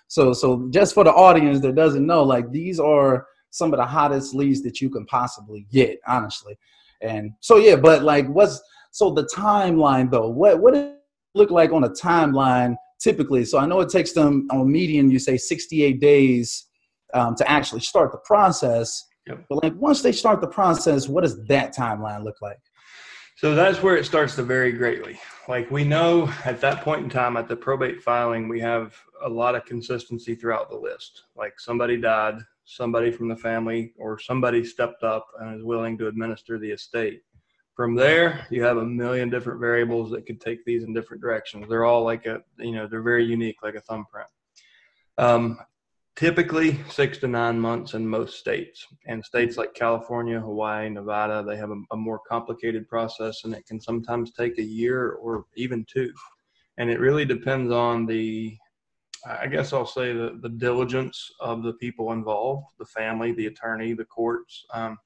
so 0.08 0.32
so 0.32 0.70
just 0.72 0.94
for 0.94 1.04
the 1.04 1.12
audience 1.12 1.60
that 1.60 1.76
doesn't 1.76 2.06
know 2.06 2.24
like 2.24 2.50
these 2.52 2.80
are 2.80 3.28
some 3.58 3.74
of 3.74 3.78
the 3.78 3.86
hottest 3.86 4.34
leads 4.34 4.62
that 4.62 4.80
you 4.82 4.90
can 4.90 5.06
possibly 5.06 5.68
get 5.72 6.00
honestly 6.08 6.58
and 7.02 7.32
so 7.40 7.58
yeah, 7.58 7.76
but 7.76 8.04
like 8.04 8.28
what's 8.28 8.62
so 8.92 9.12
the 9.12 9.26
timeline 9.26 10.10
though? 10.10 10.30
What 10.30 10.60
what 10.60 10.76
it 10.76 10.96
look 11.36 11.52
like 11.52 11.72
on 11.72 11.84
a 11.84 11.90
timeline 11.90 12.76
typically? 13.00 13.46
So 13.46 13.60
I 13.60 13.66
know 13.66 13.80
it 13.82 13.90
takes 13.90 14.14
them 14.14 14.48
on 14.52 14.72
median, 14.72 15.12
you 15.12 15.20
say 15.20 15.38
68 15.38 16.00
days 16.00 16.68
um, 17.14 17.36
to 17.36 17.50
actually 17.50 17.82
start 17.82 18.12
the 18.12 18.20
process. 18.20 19.04
Yep. 19.28 19.46
But 19.50 19.64
like 19.64 19.76
once 19.76 20.02
they 20.02 20.12
start 20.12 20.42
the 20.42 20.48
process, 20.48 21.08
what 21.08 21.22
does 21.22 21.44
that 21.46 21.76
timeline 21.76 22.24
look 22.24 22.42
like? 22.42 22.60
So 23.36 23.54
that's 23.54 23.84
where 23.84 23.96
it 23.96 24.06
starts 24.06 24.36
to 24.36 24.44
vary 24.44 24.72
greatly. 24.72 25.20
Like 25.48 25.70
we 25.70 25.84
know 25.84 26.34
at 26.44 26.60
that 26.62 26.82
point 26.82 27.04
in 27.04 27.10
time 27.10 27.38
at 27.38 27.48
the 27.48 27.56
probate 27.56 28.02
filing, 28.02 28.48
we 28.48 28.60
have 28.62 28.96
a 29.24 29.30
lot 29.30 29.54
of 29.54 29.64
consistency 29.66 30.34
throughout 30.34 30.72
the 30.72 30.76
list. 30.76 31.26
Like 31.36 31.60
somebody 31.60 31.98
died, 31.98 32.40
somebody 32.68 33.12
from 33.12 33.30
the 33.30 33.36
family 33.36 33.94
or 33.98 34.20
somebody 34.20 34.64
stepped 34.64 35.02
up 35.02 35.26
and 35.40 35.58
is 35.58 35.64
willing 35.64 35.98
to 35.98 36.08
administer 36.08 36.60
the 36.60 36.70
estate. 36.70 37.22
From 37.76 37.96
there, 37.96 38.46
you 38.50 38.62
have 38.64 38.78
a 38.78 38.86
million 38.86 39.30
different 39.30 39.62
variables 39.62 40.12
that 40.12 40.26
could 40.26 40.42
take 40.42 40.66
these 40.66 40.84
in 40.84 40.94
different 40.94 41.22
directions. 41.22 41.68
They're 41.70 41.86
all 41.86 42.04
like 42.04 42.26
a, 42.26 42.42
you 42.58 42.74
know, 42.74 42.88
they're 42.88 43.02
very 43.02 43.24
unique, 43.24 43.58
like 43.64 43.76
a 43.76 43.82
thumbprint. 43.82 44.28
Um, 45.18 45.60
typically 46.18 46.80
six 46.90 47.20
to 47.20 47.28
nine 47.28 47.60
months 47.60 47.94
in 47.94 48.06
most 48.06 48.38
states. 48.38 48.86
And 49.06 49.24
states 49.24 49.56
like 49.56 49.74
California, 49.74 50.40
Hawaii, 50.40 50.90
Nevada, 50.90 51.46
they 51.48 51.56
have 51.56 51.70
a, 51.70 51.80
a, 51.92 51.96
more 51.96 52.20
complicated 52.28 52.90
process 52.90 53.46
and 53.46 53.54
it 53.54 53.66
can 53.66 53.80
sometimes 53.80 54.34
take 54.34 54.58
a 54.58 54.64
year 54.64 55.12
or 55.12 55.46
even 55.56 55.86
two. 55.86 56.12
And 56.80 56.90
it 56.90 57.00
really 57.00 57.26
depends 57.26 57.72
on 57.72 58.08
the, 58.08 58.58
I 59.28 59.48
guess 59.48 59.74
I'll 59.74 59.86
say 59.86 60.14
the, 60.14 60.40
the 60.42 60.50
diligence 60.50 61.32
of 61.40 61.64
the 61.64 61.74
people 61.74 62.14
involved, 62.14 62.68
the 62.80 62.86
family, 62.86 63.34
the 63.34 63.48
attorney, 63.48 63.94
the 63.94 64.06
courts. 64.06 64.66
Um, 64.74 64.98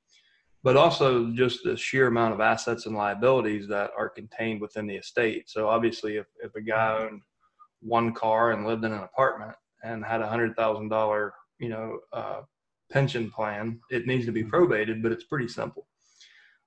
but 0.64 0.78
also 0.78 1.32
just 1.32 1.64
the 1.64 1.76
sheer 1.76 2.08
amount 2.08 2.34
of 2.34 2.40
assets 2.40 2.86
and 2.86 2.96
liabilities 2.96 3.68
that 3.68 3.92
are 3.98 4.10
contained 4.10 4.62
within 4.62 4.86
the 4.86 4.96
estate. 4.96 5.50
So 5.50 5.68
obviously, 5.68 6.18
if, 6.18 6.28
if 6.44 6.54
a 6.56 6.62
guy 6.62 7.00
owned 7.00 7.22
one 7.82 8.14
car 8.14 8.52
and 8.52 8.66
lived 8.66 8.86
in 8.86 8.92
an 8.92 9.02
apartment 9.04 9.56
and 9.84 10.06
had 10.06 10.22
a 10.22 10.28
hundred 10.28 10.56
thousand 10.56 10.90
dollar, 10.90 11.34
you 11.60 11.70
know, 11.70 12.00
uh, 12.14 12.42
pension 12.92 13.32
plan, 13.32 13.80
it 13.90 14.06
needs 14.06 14.26
to 14.28 14.32
be 14.32 14.44
probated, 14.44 15.02
but 15.02 15.12
it's 15.12 15.24
pretty 15.24 15.48
simple. 15.48 15.88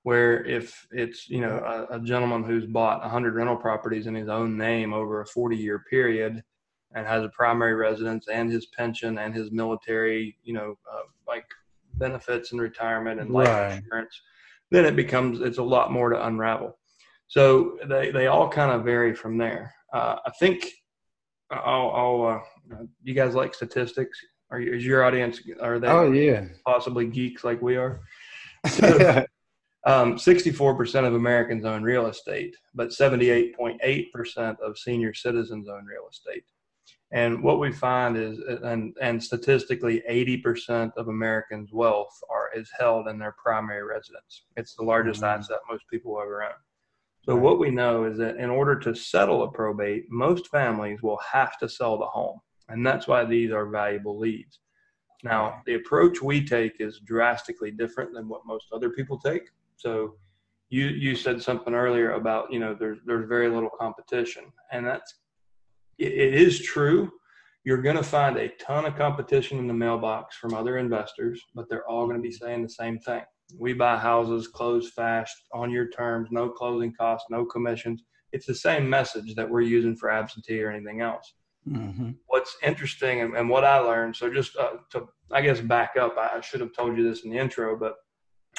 Where 0.03 0.45
if 0.45 0.87
it's 0.91 1.29
you 1.31 1.41
know 1.41 1.87
a, 1.91 1.97
a 1.97 2.01
gentleman 2.01 2.43
who's 2.43 2.67
bought 2.67 3.05
a 3.05 3.09
hundred 3.09 3.35
rental 3.35 3.57
properties 3.57 4.07
in 4.09 4.15
his 4.15 4.29
own 4.29 4.59
name 4.59 4.93
over 4.93 5.21
a 5.21 5.27
forty 5.27 5.57
year 5.57 5.85
period 5.89 6.43
and 6.95 7.07
has 7.07 7.25
a 7.25 7.29
primary 7.31 7.75
residence 7.75 8.29
and 8.29 8.51
his 8.51 8.67
pension 8.67 9.19
and 9.19 9.35
his 9.35 9.51
military, 9.51 10.37
you 10.45 10.55
know, 10.55 10.79
uh, 10.91 11.03
like 11.27 11.45
benefits 11.95 12.53
and 12.53 12.61
retirement 12.61 13.21
and 13.21 13.31
life 13.31 13.49
right. 13.49 13.77
insurance, 13.77 14.21
then 14.71 14.85
it 14.85 14.97
becomes 14.97 15.41
it's 15.41 15.59
a 15.59 15.63
lot 15.63 15.93
more 15.93 16.11
to 16.11 16.27
unravel. 16.27 16.77
So 17.27 17.79
they 17.89 18.11
they 18.11 18.27
all 18.29 18.49
kind 18.49 18.71
of 18.71 18.85
vary 18.85 19.15
from 19.15 19.39
there. 19.39 19.75
Uh, 19.93 20.17
I 20.27 20.31
think 20.39 20.69
I'll, 21.51 21.91
I'll 21.91 22.43
uh, 22.73 22.77
you 23.03 23.15
guys 23.15 23.35
like 23.35 23.55
statistics? 23.55 24.19
Are 24.51 24.61
you, 24.61 24.75
is 24.75 24.85
your 24.85 25.05
audience 25.05 25.41
are 25.61 25.79
they? 25.79 25.89
Oh 25.89 26.13
yeah, 26.13 26.47
possibly 26.67 27.07
geeks 27.07 27.45
like 27.45 27.61
we 27.61 27.77
are. 27.77 28.01
So, 28.69 29.25
um, 29.87 30.15
64% 30.15 31.07
of 31.07 31.15
Americans 31.15 31.65
own 31.65 31.83
real 31.83 32.07
estate, 32.07 32.57
but 32.75 32.89
78.8% 32.89 34.61
of 34.61 34.79
senior 34.79 35.13
citizens 35.13 35.69
own 35.69 35.85
real 35.85 36.09
estate. 36.11 36.45
And 37.13 37.43
what 37.43 37.61
we 37.61 37.71
find 37.71 38.17
is, 38.17 38.41
and, 38.65 38.93
and 39.01 39.23
statistically, 39.23 40.03
80% 40.11 40.93
of 40.97 41.09
Americans' 41.09 41.73
wealth 41.73 42.13
are 42.29 42.51
is 42.55 42.71
held 42.77 43.07
in 43.09 43.19
their 43.19 43.37
primary 43.41 43.85
residence. 43.85 44.45
It's 44.57 44.75
the 44.75 44.85
largest 44.85 45.23
mm-hmm. 45.23 45.41
asset 45.41 45.59
most 45.71 45.85
people 45.89 46.21
ever 46.21 46.43
own. 46.43 46.51
So 47.25 47.37
what 47.37 47.59
we 47.59 47.71
know 47.71 48.05
is 48.05 48.19
that 48.19 48.37
in 48.37 48.51
order 48.51 48.79
to 48.81 48.95
settle 48.95 49.45
a 49.45 49.51
probate, 49.51 50.05
most 50.11 50.49
families 50.49 51.03
will 51.03 51.19
have 51.19 51.57
to 51.59 51.69
sell 51.69 51.97
the 51.97 52.07
home, 52.07 52.41
and 52.69 52.87
that's 52.87 53.07
why 53.07 53.25
these 53.25 53.51
are 53.51 53.67
valuable 53.67 54.19
leads. 54.19 54.59
Now, 55.23 55.63
the 55.65 55.75
approach 55.75 56.21
we 56.21 56.45
take 56.45 56.81
is 56.81 57.01
drastically 57.01 57.71
different 57.71 58.13
than 58.13 58.29
what 58.29 58.45
most 58.45 58.67
other 58.75 58.91
people 58.91 59.19
take. 59.19 59.49
So 59.77 60.17
you 60.69 60.87
you 60.87 61.17
said 61.17 61.41
something 61.41 61.75
earlier 61.75 62.13
about 62.13 62.53
you 62.53 62.59
know 62.59 62.77
there's 62.79 62.99
there's 63.07 63.29
very 63.29 63.49
little 63.49 63.71
competition, 63.71 64.45
and 64.71 64.85
that's 64.85 65.15
it 65.99 66.35
is 66.35 66.61
true. 66.61 67.11
You're 67.65 67.83
going 67.83 67.97
to 67.97 68.03
find 68.03 68.37
a 68.37 68.51
ton 68.61 68.85
of 68.85 68.97
competition 68.97 69.59
in 69.59 69.67
the 69.67 69.75
mailbox 69.75 70.37
from 70.37 70.53
other 70.53 70.77
investors, 70.77 71.43
but 71.55 71.67
they're 71.69 71.89
all 71.89 72.05
going 72.05 72.17
to 72.17 72.23
be 72.23 72.33
saying 72.33 72.63
the 72.63 72.69
same 72.69 72.99
thing. 72.99 73.23
We 73.59 73.73
buy 73.73 73.97
houses, 73.97 74.49
close 74.49 74.91
fast, 74.91 75.35
on 75.53 75.71
your 75.71 75.89
terms, 75.89 76.29
no 76.31 76.51
closing 76.51 76.93
costs, 76.93 77.27
no 77.31 77.45
commissions. 77.45 78.03
It's 78.33 78.47
the 78.47 78.55
same 78.55 78.89
message 78.89 79.35
that 79.37 79.49
we're 79.49 79.63
using 79.63 79.97
for 79.97 80.11
absentee 80.11 80.63
or 80.63 80.71
anything 80.71 81.01
else. 81.01 81.35
Mm-hmm. 81.69 82.11
What's 82.27 82.57
interesting 82.63 83.23
and, 83.23 83.35
and, 83.35 83.49
what 83.49 83.65
I 83.65 83.79
learned, 83.79 84.17
so 84.17 84.31
just 84.31 84.55
uh, 84.57 84.73
to, 84.91 85.09
I 85.33 85.41
guess, 85.41 85.61
back 85.61 85.97
up, 85.99 86.17
I 86.19 86.41
should 86.43 86.61
have 86.61 86.75
told 86.75 86.99
you 86.99 87.09
this 87.09 87.25
in 87.25 87.31
the 87.31 87.39
intro, 87.39 87.79
but 87.79 87.95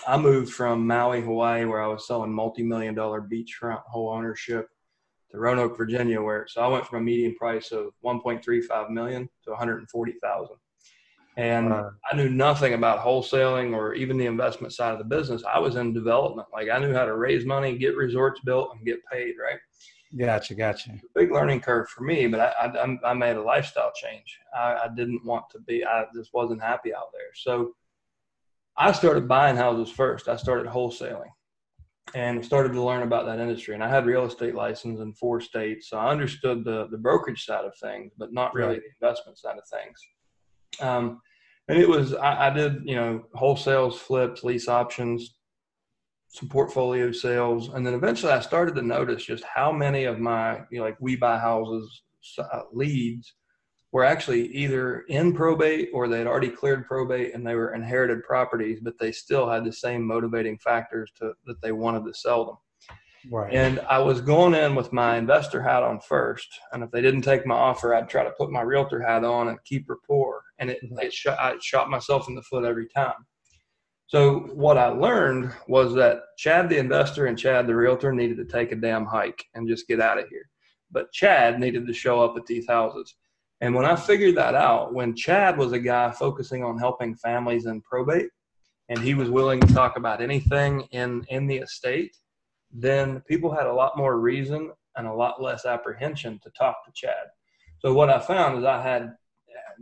I 0.08 0.18
moved 0.18 0.52
from 0.52 0.88
Maui, 0.88 1.22
Hawaii, 1.22 1.66
where 1.66 1.82
I 1.82 1.88
was 1.88 2.08
selling 2.08 2.34
multi 2.34 2.64
million 2.64 2.96
dollar 2.96 3.22
beachfront 3.22 3.82
whole 3.86 4.10
ownership 4.10 4.68
to 5.32 5.40
Roanoke, 5.40 5.78
Virginia, 5.78 6.22
where 6.22 6.46
so 6.48 6.62
I 6.62 6.68
went 6.68 6.86
from 6.86 7.00
a 7.00 7.04
median 7.04 7.36
price 7.36 7.72
of 7.72 7.88
1.35 8.04 8.90
million 8.90 9.30
to 9.44 9.50
140,000. 9.52 10.56
And 11.38 11.74
I 11.74 12.16
knew 12.16 12.30
nothing 12.30 12.76
about 12.76 13.00
wholesaling 13.00 13.74
or 13.74 13.94
even 13.94 14.18
the 14.18 14.26
investment 14.26 14.74
side 14.74 14.94
of 14.94 15.00
the 15.00 15.04
business. 15.04 15.44
I 15.44 15.60
was 15.60 15.76
in 15.76 15.94
development. 15.94 16.48
Like 16.54 16.70
I 16.70 16.80
knew 16.80 16.94
how 16.94 17.04
to 17.04 17.18
raise 17.18 17.46
money, 17.46 17.78
get 17.78 17.98
resorts 17.98 18.40
built, 18.46 18.70
and 18.74 18.86
get 18.86 19.00
paid. 19.12 19.34
Right. 19.42 19.60
Gotcha, 20.18 20.56
gotcha. 20.56 20.92
Big 21.14 21.32
learning 21.32 21.60
curve 21.60 21.90
for 21.90 22.04
me, 22.04 22.28
but 22.28 22.40
I, 22.40 22.68
I, 22.68 23.10
I 23.10 23.14
made 23.14 23.36
a 23.36 23.42
lifestyle 23.42 23.92
change. 23.94 24.40
I, 24.56 24.76
I 24.86 24.88
didn't 24.96 25.26
want 25.26 25.46
to 25.52 25.60
be. 25.60 25.84
I 25.84 26.06
just 26.16 26.34
wasn't 26.34 26.62
happy 26.62 26.94
out 26.96 27.12
there. 27.12 27.34
So 27.34 27.74
I 28.78 28.94
started 28.94 29.28
buying 29.28 29.58
houses 29.58 29.94
first. 29.94 30.30
I 30.30 30.38
started 30.38 30.68
wholesaling 30.68 31.32
and 32.14 32.46
started 32.46 32.74
to 32.74 32.84
learn 32.84 33.04
about 33.04 33.26
that 33.26 33.40
industry. 33.40 33.74
And 33.74 33.84
I 33.84 33.90
had 33.90 34.06
real 34.06 34.26
estate 34.26 34.54
license 34.54 35.00
in 35.00 35.14
four 35.14 35.42
states, 35.42 35.90
so 35.90 35.98
I 35.98 36.12
understood 36.12 36.64
the 36.64 36.88
the 36.92 36.98
brokerage 36.98 37.46
side 37.46 37.66
of 37.66 37.74
things, 37.82 38.14
but 38.18 38.34
not 38.34 38.54
really 38.54 38.76
the 38.76 39.08
investment 39.08 39.38
side 39.38 39.58
of 39.58 39.64
things. 39.68 40.00
Um, 40.80 41.22
and 41.68 41.78
it 41.78 41.90
was 41.90 42.14
I, 42.14 42.48
I, 42.48 42.50
did 42.52 42.84
you 42.86 42.96
know 42.96 43.24
wholesales, 43.36 43.96
flips, 43.96 44.44
lease 44.44 44.68
options, 44.68 45.36
some 46.28 46.48
portfolio 46.48 47.12
sales, 47.12 47.70
and 47.70 47.86
then 47.86 47.96
eventually 47.96 48.34
I 48.34 48.40
started 48.42 48.76
to 48.76 48.82
notice 48.82 49.26
just 49.26 49.44
how 49.44 49.72
many 49.72 50.04
of 50.04 50.20
my 50.20 50.60
you 50.72 50.80
know, 50.80 50.86
like 50.86 50.98
we 51.00 51.16
buy 51.16 51.40
houses 51.40 52.04
uh, 52.40 52.62
leads 52.72 53.34
were 53.96 54.04
actually 54.04 54.48
either 54.48 55.06
in 55.08 55.34
probate 55.34 55.88
or 55.94 56.10
they 56.10 56.18
had 56.18 56.28
already 56.28 56.50
cleared 56.50 56.86
probate 56.86 57.34
and 57.34 57.48
they 57.48 57.56
were 57.56 57.74
inherited 57.74 58.22
properties, 58.26 58.82
but 58.82 59.00
they 59.00 59.10
still 59.10 59.50
had 59.50 59.64
the 59.64 59.72
same 59.72 60.06
motivating 60.06 60.58
factors 60.58 61.10
to 61.16 61.32
that 61.46 61.62
they 61.62 61.72
wanted 61.72 62.04
to 62.04 62.14
sell 62.14 62.44
them. 62.44 62.58
Right. 63.32 63.54
And 63.54 63.80
I 63.90 64.00
was 64.00 64.20
going 64.20 64.54
in 64.54 64.76
with 64.76 64.92
my 64.92 65.16
investor 65.16 65.62
hat 65.62 65.82
on 65.82 66.02
first, 66.02 66.50
and 66.74 66.84
if 66.84 66.92
they 66.92 67.02
didn't 67.02 67.22
take 67.22 67.46
my 67.46 67.56
offer, 67.56 67.96
I'd 67.96 68.10
try 68.10 68.26
to 68.26 68.32
put 68.32 68.52
my 68.52 68.64
realtor 68.64 69.00
hat 69.00 69.24
on 69.24 69.48
and 69.48 69.64
keep 69.64 69.90
rapport. 69.90 70.42
And 70.60 70.70
it, 70.70 70.84
mm-hmm. 70.84 71.00
it 71.00 71.14
shot, 71.14 71.40
I 71.40 71.56
shot 71.62 71.90
myself 71.90 72.28
in 72.28 72.36
the 72.36 72.42
foot 72.42 72.66
every 72.66 72.90
time. 72.90 73.26
So 74.08 74.40
what 74.56 74.78
I 74.78 74.88
learned 74.88 75.54
was 75.70 75.94
that 75.94 76.24
Chad 76.38 76.68
the 76.68 76.80
investor 76.80 77.28
and 77.28 77.40
Chad 77.40 77.66
the 77.66 77.76
realtor 77.78 78.12
needed 78.12 78.36
to 78.40 78.46
take 78.46 78.74
a 78.74 78.76
damn 78.76 79.06
hike 79.06 79.46
and 79.54 79.70
just 79.70 79.88
get 79.88 80.02
out 80.02 80.20
of 80.20 80.28
here. 80.28 80.50
But 80.92 81.14
Chad 81.14 81.62
needed 81.62 81.88
to 81.88 81.94
show 81.94 82.22
up 82.22 82.36
at 82.36 82.46
these 82.46 82.68
houses. 82.68 83.16
And 83.66 83.74
when 83.74 83.86
I 83.86 83.96
figured 83.96 84.36
that 84.36 84.54
out, 84.54 84.94
when 84.94 85.16
Chad 85.16 85.58
was 85.58 85.72
a 85.72 85.80
guy 85.80 86.12
focusing 86.12 86.64
on 86.64 86.78
helping 86.78 87.16
families 87.16 87.66
in 87.66 87.82
probate, 87.82 88.30
and 88.90 89.00
he 89.00 89.16
was 89.16 89.32
willing 89.32 89.60
to 89.60 89.74
talk 89.74 89.98
about 89.98 90.22
anything 90.22 90.82
in 90.92 91.26
in 91.30 91.48
the 91.48 91.58
estate, 91.58 92.16
then 92.72 93.22
people 93.22 93.52
had 93.52 93.66
a 93.66 93.74
lot 93.74 93.98
more 93.98 94.20
reason 94.20 94.72
and 94.98 95.08
a 95.08 95.14
lot 95.14 95.42
less 95.42 95.66
apprehension 95.66 96.40
to 96.44 96.52
talk 96.52 96.86
to 96.86 96.92
Chad. 96.94 97.26
So 97.80 97.92
what 97.92 98.12
I 98.12 98.20
found 98.20 98.60
is 98.60 98.66
I 98.66 98.80
had 98.80 99.16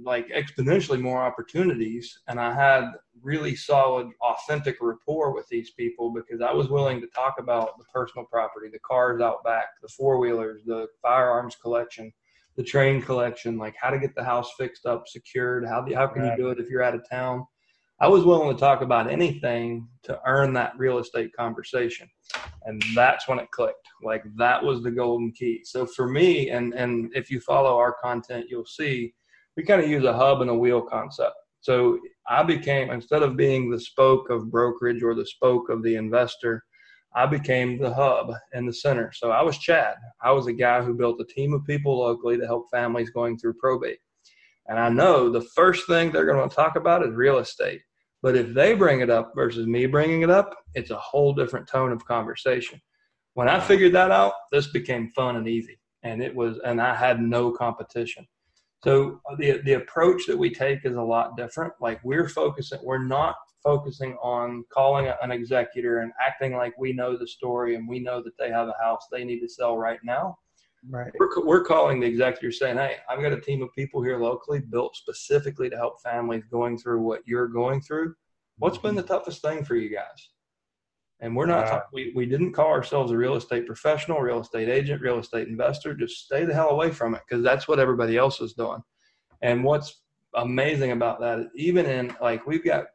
like 0.02 0.30
exponentially 0.30 1.02
more 1.02 1.22
opportunities 1.22 2.18
and 2.30 2.40
I 2.40 2.54
had 2.54 2.86
really 3.22 3.54
solid 3.54 4.08
authentic 4.22 4.78
rapport 4.80 5.34
with 5.34 5.48
these 5.50 5.72
people 5.72 6.14
because 6.14 6.42
I 6.42 6.54
was 6.54 6.70
willing 6.70 7.02
to 7.02 7.08
talk 7.08 7.36
about 7.38 7.78
the 7.78 7.84
personal 7.94 8.26
property, 8.28 8.70
the 8.72 8.80
cars 8.80 9.20
out 9.20 9.44
back, 9.44 9.66
the 9.82 9.90
four 9.90 10.20
wheelers, 10.20 10.62
the 10.66 10.88
firearms 11.02 11.58
collection, 11.62 12.14
the 12.56 12.64
train 12.64 13.02
collection, 13.02 13.58
like 13.58 13.76
how 13.80 13.90
to 13.90 14.00
get 14.00 14.16
the 14.16 14.24
house 14.24 14.52
fixed 14.58 14.86
up, 14.86 15.08
secured, 15.08 15.66
how 15.66 15.86
how 15.94 16.08
can 16.08 16.24
right. 16.24 16.38
you 16.38 16.44
do 16.44 16.50
it 16.50 16.60
if 16.60 16.70
you're 16.70 16.84
out 16.84 16.96
of 16.96 17.08
town. 17.10 17.46
I 18.00 18.08
was 18.08 18.26
willing 18.26 18.54
to 18.54 18.60
talk 18.60 18.82
about 18.82 19.10
anything 19.10 19.88
to 20.04 20.20
earn 20.26 20.54
that 20.54 20.74
real 20.78 20.98
estate 20.98 21.32
conversation. 21.38 22.10
And 22.66 22.84
that's 22.96 23.28
when 23.28 23.40
it 23.40 23.50
clicked. 23.52 23.88
Like 24.04 24.24
that 24.36 24.62
was 24.62 24.84
the 24.84 24.92
golden 24.92 25.32
key. 25.32 25.62
So 25.64 25.86
for 25.86 26.08
me, 26.08 26.50
and 26.50 26.74
and 26.74 27.12
if 27.16 27.30
you 27.32 27.40
follow 27.40 27.78
our 27.78 27.96
content, 28.04 28.48
you'll 28.50 28.66
see 28.66 29.14
we 29.56 29.64
kind 29.64 29.82
of 29.82 29.90
use 29.90 30.04
a 30.04 30.14
hub 30.14 30.42
and 30.42 30.50
a 30.50 30.56
wheel 30.56 30.82
concept. 30.82 31.36
So 31.62 32.00
I 32.28 32.44
became 32.44 32.92
instead 32.92 33.24
of 33.24 33.38
being 33.38 33.70
the 33.70 33.80
spoke 33.80 34.30
of 34.30 34.52
brokerage 34.52 35.04
or 35.04 35.16
the 35.16 35.26
spoke 35.26 35.70
of 35.70 35.82
the 35.84 35.96
investor, 35.96 36.64
I 37.16 37.26
became 37.26 37.78
the 37.78 37.94
hub 37.94 38.32
and 38.54 38.68
the 38.68 38.74
center. 38.74 39.12
So 39.14 39.32
I 39.32 39.42
was 39.42 39.58
Chad. 39.58 39.96
I 40.22 40.32
was 40.32 40.48
a 40.48 40.54
guy 40.54 40.82
who 40.82 40.96
built 40.96 41.22
a 41.22 41.26
team 41.26 41.54
of 41.54 41.66
people 41.66 42.00
locally 42.00 42.38
to 42.38 42.46
help 42.46 42.70
families 42.72 43.12
going 43.12 43.38
through 43.38 43.56
probate. 43.56 44.00
And 44.68 44.80
I 44.80 44.90
know 44.90 45.30
the 45.30 45.42
first 45.56 45.88
thing 45.88 46.12
they're 46.12 46.26
going 46.26 46.50
to 46.50 46.56
talk 46.56 46.76
about 46.76 47.06
is 47.06 47.14
real 47.14 47.38
estate. 47.38 47.82
But 48.22 48.38
if 48.38 48.54
they 48.54 48.74
bring 48.74 49.02
it 49.02 49.10
up 49.10 49.34
versus 49.36 49.68
me 49.68 49.86
bringing 49.86 50.22
it 50.22 50.30
up, 50.30 50.56
it's 50.74 50.92
a 50.92 50.98
whole 50.98 51.34
different 51.34 51.68
tone 51.68 51.92
of 51.92 52.06
conversation. 52.06 52.82
When 53.34 53.50
I 53.50 53.60
figured 53.60 53.94
that 53.94 54.12
out, 54.12 54.34
this 54.52 54.68
became 54.68 55.12
fun 55.16 55.36
and 55.36 55.48
easy. 55.48 55.78
And 56.04 56.24
it 56.24 56.34
was, 56.34 56.58
and 56.66 56.82
I 56.82 56.96
had 56.96 57.22
no 57.22 57.52
competition. 57.52 58.26
So 58.84 59.20
the, 59.38 59.62
the 59.66 59.74
approach 59.74 60.26
that 60.28 60.38
we 60.38 60.54
take 60.54 60.86
is 60.86 60.96
a 60.96 61.02
lot 61.02 61.38
different. 61.38 61.74
Like 61.82 62.00
we're 62.04 62.30
focusing, 62.30 62.80
we're 62.84 63.04
not 63.04 63.36
focusing 63.64 64.14
on 64.22 64.64
calling 64.70 65.12
an 65.22 65.32
executor 65.32 66.00
and 66.00 66.12
acting 66.26 66.56
like 66.56 66.74
we 66.78 66.94
know 66.94 67.18
the 67.18 67.28
story 67.28 67.76
and 67.76 67.88
we 67.88 68.00
know 68.00 68.22
that 68.22 68.38
they 68.38 68.50
have 68.50 68.68
a 68.68 68.76
house 68.82 69.08
they 69.12 69.24
need 69.24 69.40
to 69.40 69.50
sell 69.50 69.78
right 69.78 70.00
now. 70.04 70.38
Right. 70.90 71.12
We're, 71.18 71.46
we're 71.46 71.64
calling 71.64 72.00
the 72.02 72.08
executor 72.08 72.52
saying, 72.52 72.78
Hey, 72.78 72.98
I've 73.10 73.22
got 73.22 73.32
a 73.32 73.40
team 73.40 73.62
of 73.62 73.74
people 73.74 74.04
here 74.04 74.18
locally 74.18 74.60
built 74.60 74.96
specifically 74.96 75.70
to 75.70 75.78
help 75.78 76.02
families 76.02 76.44
going 76.52 76.78
through 76.78 77.02
what 77.02 77.22
you're 77.26 77.48
going 77.48 77.82
through. 77.82 78.16
What's 78.58 78.78
been 78.78 78.92
mm-hmm. 78.92 78.98
the 78.98 79.08
toughest 79.08 79.42
thing 79.42 79.64
for 79.64 79.76
you 79.76 79.90
guys? 79.90 80.30
And 81.22 81.36
we're 81.38 81.46
not, 81.46 81.68
talk- 81.68 81.90
we, 81.94 82.12
we 82.14 82.26
didn't 82.26 82.52
call 82.52 82.68
ourselves 82.68 83.14
a 83.14 83.18
real 83.18 83.36
estate 83.36 83.66
professional, 83.66 84.20
real 84.20 84.42
estate 84.42 84.68
agent, 84.68 85.02
real 85.02 85.20
estate 85.20 85.48
investor. 85.48 85.94
Just 85.94 86.26
stay 86.26 86.44
the 86.44 86.54
hell 86.54 86.72
away 86.72 86.92
from 86.92 87.16
it 87.16 87.22
because 87.28 87.44
that's 87.44 87.66
what 87.66 87.80
everybody 87.80 88.18
else 88.18 88.42
is 88.42 88.54
doing. 88.54 88.84
And 89.42 89.64
what's 89.64 90.02
amazing 90.36 90.92
about 90.92 91.22
that, 91.22 91.48
even 91.56 91.86
in 91.86 92.14
like 92.22 92.46
we've 92.46 92.66
got, 92.66 92.88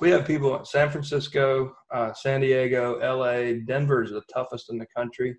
we 0.00 0.10
have 0.10 0.26
people 0.26 0.58
in 0.58 0.64
San 0.64 0.90
Francisco, 0.90 1.74
uh, 1.92 2.12
San 2.12 2.40
Diego, 2.40 2.98
LA, 2.98 3.60
Denver 3.66 4.02
is 4.02 4.10
the 4.10 4.22
toughest 4.32 4.70
in 4.70 4.78
the 4.78 4.86
country. 4.96 5.36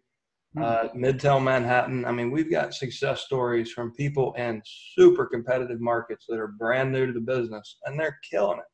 Uh, 0.60 0.88
Midtown 0.96 1.44
Manhattan. 1.44 2.06
I 2.06 2.12
mean, 2.12 2.32
we've 2.32 2.50
got 2.50 2.74
success 2.74 3.22
stories 3.22 3.72
from 3.72 3.94
people 3.94 4.34
in 4.34 4.64
super 4.66 5.28
competitive 5.28 5.80
markets 5.80 6.26
that 6.28 6.40
are 6.40 6.48
brand 6.48 6.92
new 6.92 7.06
to 7.06 7.14
the 7.14 7.20
business 7.20 7.78
and 7.86 8.00
they're 8.00 8.18
killing 8.30 8.58
it. 8.58 8.66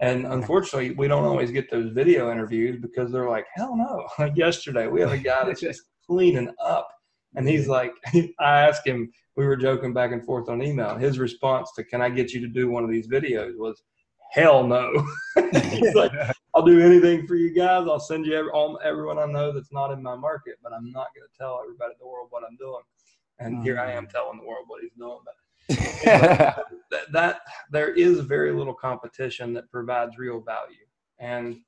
And 0.00 0.24
unfortunately, 0.26 0.92
we 0.92 1.08
don't 1.08 1.26
always 1.26 1.50
get 1.50 1.70
those 1.70 1.92
video 1.92 2.32
interviews 2.32 2.78
because 2.80 3.12
they're 3.12 3.28
like, 3.28 3.44
hell 3.54 3.76
no. 3.76 4.06
Like 4.18 4.34
yesterday, 4.34 4.86
we 4.86 5.02
have 5.02 5.12
a 5.12 5.18
guy 5.18 5.44
that's 5.44 5.60
just 5.60 5.82
cleaning 6.06 6.50
up. 6.64 6.88
And 7.34 7.46
he's 7.46 7.68
like, 7.68 7.92
I 8.40 8.62
asked 8.62 8.86
him, 8.86 9.12
we 9.36 9.46
were 9.46 9.56
joking 9.56 9.92
back 9.92 10.12
and 10.12 10.24
forth 10.24 10.48
on 10.48 10.62
email. 10.62 10.96
His 10.96 11.18
response 11.18 11.70
to, 11.76 11.84
can 11.84 12.00
I 12.00 12.08
get 12.08 12.32
you 12.32 12.40
to 12.40 12.48
do 12.48 12.70
one 12.70 12.82
of 12.82 12.90
these 12.90 13.08
videos 13.08 13.52
was, 13.56 13.82
hell 14.32 14.66
no. 14.66 14.90
he's 15.52 15.94
like, 15.94 16.12
I'll 16.54 16.64
do 16.64 16.80
anything 16.80 17.26
for 17.26 17.36
you 17.36 17.54
guys. 17.54 17.86
I'll 17.88 18.00
send 18.00 18.26
you 18.26 18.34
every, 18.34 18.50
all, 18.50 18.80
everyone 18.82 19.18
I 19.18 19.26
know 19.26 19.52
that's 19.52 19.72
not 19.72 19.92
in 19.92 20.02
my 20.02 20.16
market, 20.16 20.56
but 20.62 20.72
I'm 20.72 20.90
not 20.90 21.08
going 21.14 21.26
to 21.30 21.38
tell 21.38 21.60
everybody 21.62 21.92
in 21.92 21.98
the 22.00 22.08
world 22.08 22.28
what 22.30 22.42
I'm 22.48 22.56
doing. 22.56 22.82
And 23.38 23.62
here 23.62 23.78
I 23.78 23.92
am 23.92 24.06
mm. 24.06 24.10
telling 24.10 24.38
the 24.38 24.46
world 24.46 24.64
what 24.66 24.82
he's 24.82 24.92
doing. 24.98 25.18
But 25.24 25.34
that, 26.04 27.12
that 27.12 27.40
there 27.70 27.94
is 27.94 28.20
very 28.20 28.52
little 28.52 28.74
competition 28.74 29.52
that 29.54 29.70
provides 29.70 30.18
real 30.18 30.40
value 30.40 30.74
and 31.20 31.60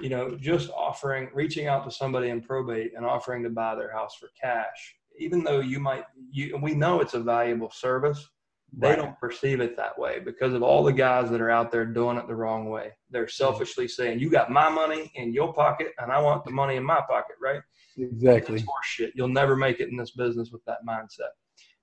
you 0.00 0.08
know 0.08 0.36
just 0.36 0.70
offering 0.70 1.28
reaching 1.34 1.66
out 1.66 1.84
to 1.84 1.90
somebody 1.90 2.28
in 2.28 2.40
probate 2.40 2.92
and 2.96 3.04
offering 3.04 3.42
to 3.42 3.50
buy 3.50 3.74
their 3.74 3.92
house 3.92 4.14
for 4.14 4.28
cash 4.40 4.94
even 5.18 5.42
though 5.42 5.58
you 5.58 5.80
might 5.80 6.04
you 6.30 6.56
we 6.62 6.74
know 6.74 7.00
it's 7.00 7.14
a 7.14 7.20
valuable 7.20 7.70
service 7.70 8.28
they 8.76 8.90
Right. 8.90 8.98
don't 8.98 9.18
perceive 9.18 9.60
it 9.60 9.76
that 9.76 9.98
way 9.98 10.20
because 10.20 10.54
of 10.54 10.62
all 10.62 10.82
the 10.84 10.92
guys 10.92 11.30
that 11.30 11.40
are 11.40 11.50
out 11.50 11.70
there 11.72 11.84
doing 11.84 12.16
it 12.16 12.26
the 12.28 12.34
wrong 12.34 12.68
way 12.68 12.92
they're 13.10 13.28
selfishly 13.28 13.88
saying 13.88 14.18
you 14.20 14.30
got 14.30 14.50
my 14.50 14.68
money 14.68 15.10
in 15.16 15.32
your 15.32 15.52
pocket 15.52 15.88
and 15.98 16.12
i 16.12 16.20
want 16.20 16.44
the 16.44 16.50
money 16.50 16.76
in 16.76 16.84
my 16.84 17.00
pocket 17.08 17.36
right 17.40 17.60
exactly. 17.98 18.60
horseshit. 18.62 19.12
You'll 19.14 19.28
never 19.28 19.56
make 19.56 19.80
it 19.80 19.88
in 19.88 19.96
this 19.96 20.12
business 20.12 20.50
with 20.50 20.64
that 20.66 20.78
mindset. 20.88 21.30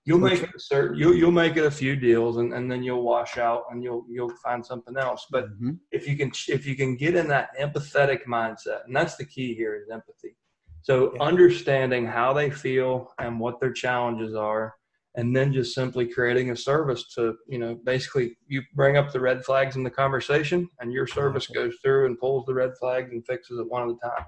You'll 0.06 0.20
make 0.20 0.42
it 0.42 0.50
a 0.56 0.60
certain, 0.60 0.98
you'll, 0.98 1.14
you'll 1.16 1.32
make 1.32 1.58
it 1.58 1.66
a 1.66 1.72
few 1.72 1.96
deals 1.98 2.38
and, 2.38 2.54
and 2.54 2.72
then 2.72 2.82
you'll 2.82 3.04
wash 3.04 3.38
out 3.38 3.64
and 3.72 3.84
you'll, 3.84 4.06
you'll 4.10 4.34
find 4.38 4.66
something 4.66 4.96
else. 4.98 5.26
But 5.30 5.50
Mhm. 5.62 5.80
if 5.92 6.08
you 6.08 6.16
can, 6.16 6.32
if 6.48 6.66
you 6.66 6.76
can 6.76 6.96
get 6.96 7.16
in 7.16 7.28
that 7.28 7.50
empathetic 7.60 8.24
mindset, 8.26 8.86
and 8.86 8.96
that's 8.96 9.18
the 9.18 9.26
key 9.26 9.54
here 9.54 9.76
is 9.76 9.90
empathy. 9.90 10.38
So 10.82 11.14
understanding 11.20 12.06
how 12.06 12.32
they 12.32 12.50
feel 12.50 13.14
and 13.20 13.38
what 13.38 13.60
their 13.60 13.74
challenges 13.74 14.34
are, 14.34 14.76
and 15.18 15.36
then 15.36 15.52
just 15.52 15.74
simply 15.74 16.08
creating 16.08 16.52
a 16.52 16.56
service 16.56 17.14
to, 17.16 17.36
you 17.48 17.58
know, 17.58 17.76
basically 17.84 18.38
you 18.48 18.62
bring 18.76 18.98
up 18.98 19.12
the 19.12 19.20
red 19.20 19.44
flags 19.44 19.76
in 19.76 19.84
the 19.84 19.90
conversation 19.90 20.70
and 20.80 20.94
your 20.94 21.08
service 21.08 21.48
goes 21.48 21.74
through 21.84 22.06
and 22.06 22.20
pulls 22.20 22.46
the 22.46 22.54
red 22.54 22.72
flags 22.80 23.12
and 23.12 23.26
fixes 23.26 23.60
it 23.60 23.68
one 23.68 23.90
at 23.90 23.96
a 23.96 24.10
time. 24.10 24.26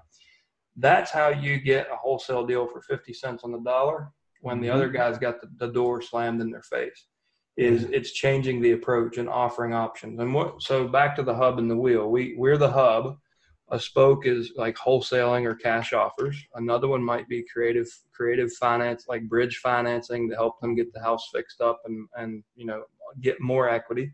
That's 0.76 1.12
how 1.12 1.30
you 1.30 1.60
get 1.60 1.88
a 1.92 1.96
wholesale 1.96 2.46
deal 2.46 2.68
for 2.68 2.82
50 2.82 3.14
cents 3.14 3.44
on 3.44 3.52
the 3.52 3.60
dollar 3.60 4.12
when 4.42 4.60
the 4.62 4.68
Mhm. 4.70 4.74
other 4.74 4.90
guy's 4.90 5.20
got 5.20 5.40
the, 5.42 5.50
the 5.58 5.72
door 5.72 6.02
slammed 6.02 6.42
in 6.42 6.50
their 6.50 6.64
face 6.64 7.08
is 7.58 7.84
it's 7.92 8.12
changing 8.12 8.62
the 8.62 8.72
approach 8.72 9.18
and 9.18 9.28
offering 9.28 9.74
options. 9.74 10.18
And 10.20 10.34
what 10.34 10.62
so 10.62 10.88
back 10.88 11.14
to 11.18 11.24
the 11.24 11.36
hub 11.36 11.60
and 11.60 11.70
the 11.70 11.76
wheel. 11.76 12.10
We 12.10 12.36
we're 12.38 12.58
the 12.58 12.72
hub. 12.72 13.20
A 13.72 13.80
spoke 13.80 14.26
is 14.26 14.52
like 14.56 14.76
wholesaling 14.76 15.46
or 15.46 15.56
cash 15.56 15.94
offers. 15.94 16.36
Another 16.56 16.88
one 16.88 17.04
might 17.04 17.28
be 17.28 17.46
creative 17.52 17.88
creative 18.14 18.52
finance, 18.54 19.06
like 19.08 19.30
bridge 19.30 19.58
financing 19.58 20.30
to 20.30 20.36
help 20.36 20.60
them 20.60 20.76
get 20.76 20.92
the 20.94 21.02
house 21.02 21.30
fixed 21.34 21.62
up 21.62 21.82
and 21.86 22.08
and 22.16 22.44
you 22.56 22.66
know 22.66 22.84
get 23.22 23.40
more 23.40 23.70
equity. 23.70 24.12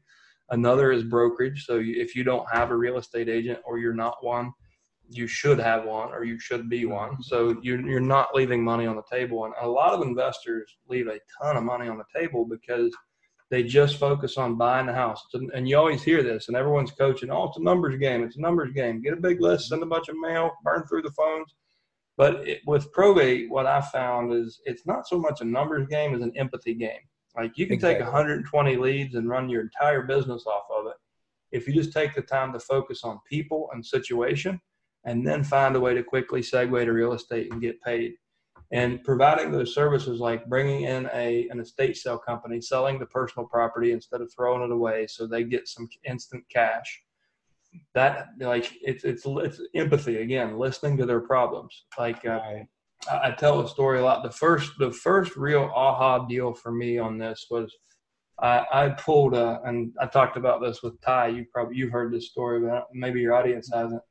Another 0.50 0.92
is 0.92 1.04
brokerage. 1.04 1.66
So 1.66 1.78
you, 1.78 2.02
if 2.02 2.16
you 2.16 2.24
don't 2.24 2.46
have 2.52 2.72
a 2.72 2.78
real 2.78 2.98
estate 2.98 3.30
agent 3.30 3.60
or 3.66 3.80
you're 3.80 3.94
not 3.94 4.24
one, 4.24 4.52
you 5.10 5.28
should 5.28 5.60
have 5.60 5.86
one 5.86 6.12
or 6.12 6.24
you 6.24 6.40
should 6.40 6.70
be 6.70 6.86
one. 6.86 7.12
Mm-hmm. 7.12 7.22
So 7.24 7.58
you're, 7.62 7.82
you're 7.82 8.00
not 8.00 8.36
leaving 8.36 8.64
money 8.64 8.86
on 8.86 8.96
the 8.96 9.04
table. 9.12 9.46
And 9.46 9.54
a 9.62 9.68
lot 9.68 9.94
of 9.94 10.02
investors 10.02 10.78
leave 10.88 11.08
a 11.08 11.20
ton 11.42 11.58
of 11.58 11.64
money 11.64 11.88
on 11.88 11.98
the 11.98 12.20
table 12.20 12.46
because 12.46 12.96
they 13.52 13.64
just 13.64 13.98
focus 13.98 14.38
on 14.38 14.58
buying 14.58 14.88
the 14.88 14.94
house. 14.94 15.24
And- 15.34 15.70
you 15.70 15.78
always 15.78 16.04
hear 16.04 16.24
this, 16.24 16.48
and 16.48 16.58
everyone's 16.58 16.92
coaching, 16.92 17.30
oh, 17.30 17.46
it's 17.46 17.58
a 17.58 17.62
numbers 17.62 17.98
game. 17.98 18.24
It's 18.24 18.38
a 18.38 18.42
numbers 18.42 18.72
game. 18.74 19.02
Get 19.02 19.14
a 19.14 19.18
big 19.18 19.42
list, 19.42 19.70
send 19.70 19.84
a 19.84 19.86
bunch 19.86 20.10
of 20.10 20.18
mail, 20.18 20.52
burn 20.64 20.86
through 20.88 21.04
the 21.04 21.12
phones. 21.12 21.54
But 22.18 22.48
it, 22.48 22.62
with 22.66 22.92
probate, 22.92 23.50
what 23.50 23.66
I 23.66 23.82
found 23.82 24.34
is 24.34 24.62
it's 24.66 24.86
not 24.86 25.08
so 25.08 25.20
much 25.20 25.42
a 25.42 25.46
numbers 25.46 25.88
game 25.88 26.16
as 26.16 26.22
an 26.22 26.32
empathy 26.36 26.74
game. 26.74 27.02
Like 27.36 27.58
you 27.58 27.68
can 27.68 27.78
take 27.78 28.00
120 28.00 28.78
leads 28.78 29.16
and 29.16 29.30
run 29.30 29.50
your 29.50 29.62
entire 29.62 30.04
business 30.04 30.46
off 30.48 30.64
of 30.74 30.88
it. 30.88 30.96
If 31.52 31.68
you 31.68 31.74
just 31.74 31.92
take 31.92 32.16
the 32.16 32.22
time 32.22 32.54
to 32.54 32.60
focus 32.60 33.04
on 33.04 33.20
people 33.30 33.70
and 33.74 33.86
situation, 33.86 34.62
and 35.06 35.26
then 35.26 35.44
find 35.44 35.76
a 35.76 35.80
way 35.80 35.94
to 35.94 36.04
quickly 36.04 36.42
segue 36.42 36.84
to 36.84 36.92
real 36.92 37.14
estate 37.14 37.52
and 37.52 37.62
get 37.62 37.82
paid. 37.82 38.16
And 38.76 39.04
providing 39.04 39.52
those 39.52 39.74
services 39.74 40.20
like 40.20 40.46
bringing 40.48 40.84
in 40.84 41.10
a 41.14 41.48
an 41.50 41.60
estate 41.60 41.98
sale 41.98 42.18
company, 42.18 42.60
selling 42.62 43.00
the 43.00 43.06
personal 43.06 43.48
property 43.48 43.92
instead 43.92 44.22
of 44.22 44.32
throwing 44.34 44.64
it 44.64 44.72
away, 44.72 45.08
so 45.08 45.26
they 45.26 45.44
get 45.44 45.68
some 45.68 45.88
instant 46.04 46.44
cash. 46.50 47.02
That 47.94 48.28
like 48.40 48.72
it's 48.82 49.04
it's 49.04 49.24
it's 49.26 49.62
empathy 49.74 50.18
again, 50.18 50.58
listening 50.58 50.98
to 50.98 51.06
their 51.06 51.22
problems. 51.22 51.86
Like 51.98 52.26
uh, 52.26 52.40
Right. 52.44 52.68
I, 53.10 53.30
I 53.30 53.32
tell 53.32 53.62
a 53.62 53.68
story 53.68 54.00
a 54.00 54.04
lot. 54.04 54.24
The 54.24 54.32
first 54.32 54.74
the 54.78 54.92
first 54.92 55.36
real 55.36 55.72
aha 55.74 56.26
deal 56.26 56.54
for 56.54 56.72
me 56.72 56.98
on 56.98 57.18
this 57.18 57.48
was 57.50 57.74
I, 58.40 58.66
I 58.74 58.90
pulled 58.90 59.34
a 59.34 59.62
and 59.64 59.94
I 60.02 60.08
talked 60.08 60.38
about 60.38 60.62
this 60.62 60.84
with 60.84 61.00
Ty. 61.02 61.28
You 61.28 61.46
probably 61.54 61.78
you've 61.78 61.92
heard 61.92 62.14
this 62.14 62.30
story, 62.30 62.60
but 62.62 62.88
maybe 62.94 63.22
your 63.22 63.34
audience 63.34 63.70
hasn't. 63.74 64.02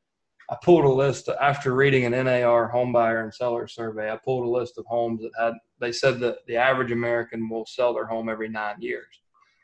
I 0.51 0.57
pulled 0.63 0.85
a 0.85 0.93
list 0.93 1.29
after 1.41 1.75
reading 1.75 2.05
an 2.05 2.25
NAR 2.25 2.69
home 2.69 2.93
buyer 2.93 3.23
and 3.23 3.33
seller 3.33 3.67
survey. 3.67 4.11
I 4.11 4.17
pulled 4.17 4.47
a 4.47 4.51
list 4.51 4.79
of 4.79 4.85
homes 4.87 5.23
that 5.23 5.31
had. 5.39 5.55
They 5.81 5.93
said 5.93 6.21
that 6.21 6.39
the 6.47 6.57
average 6.57 6.93
American 6.93 7.49
will 7.49 7.67
sell 7.67 7.95
their 7.95 8.07
home 8.07 8.29
every 8.29 8.49
nine 8.49 8.77
years. 8.81 9.21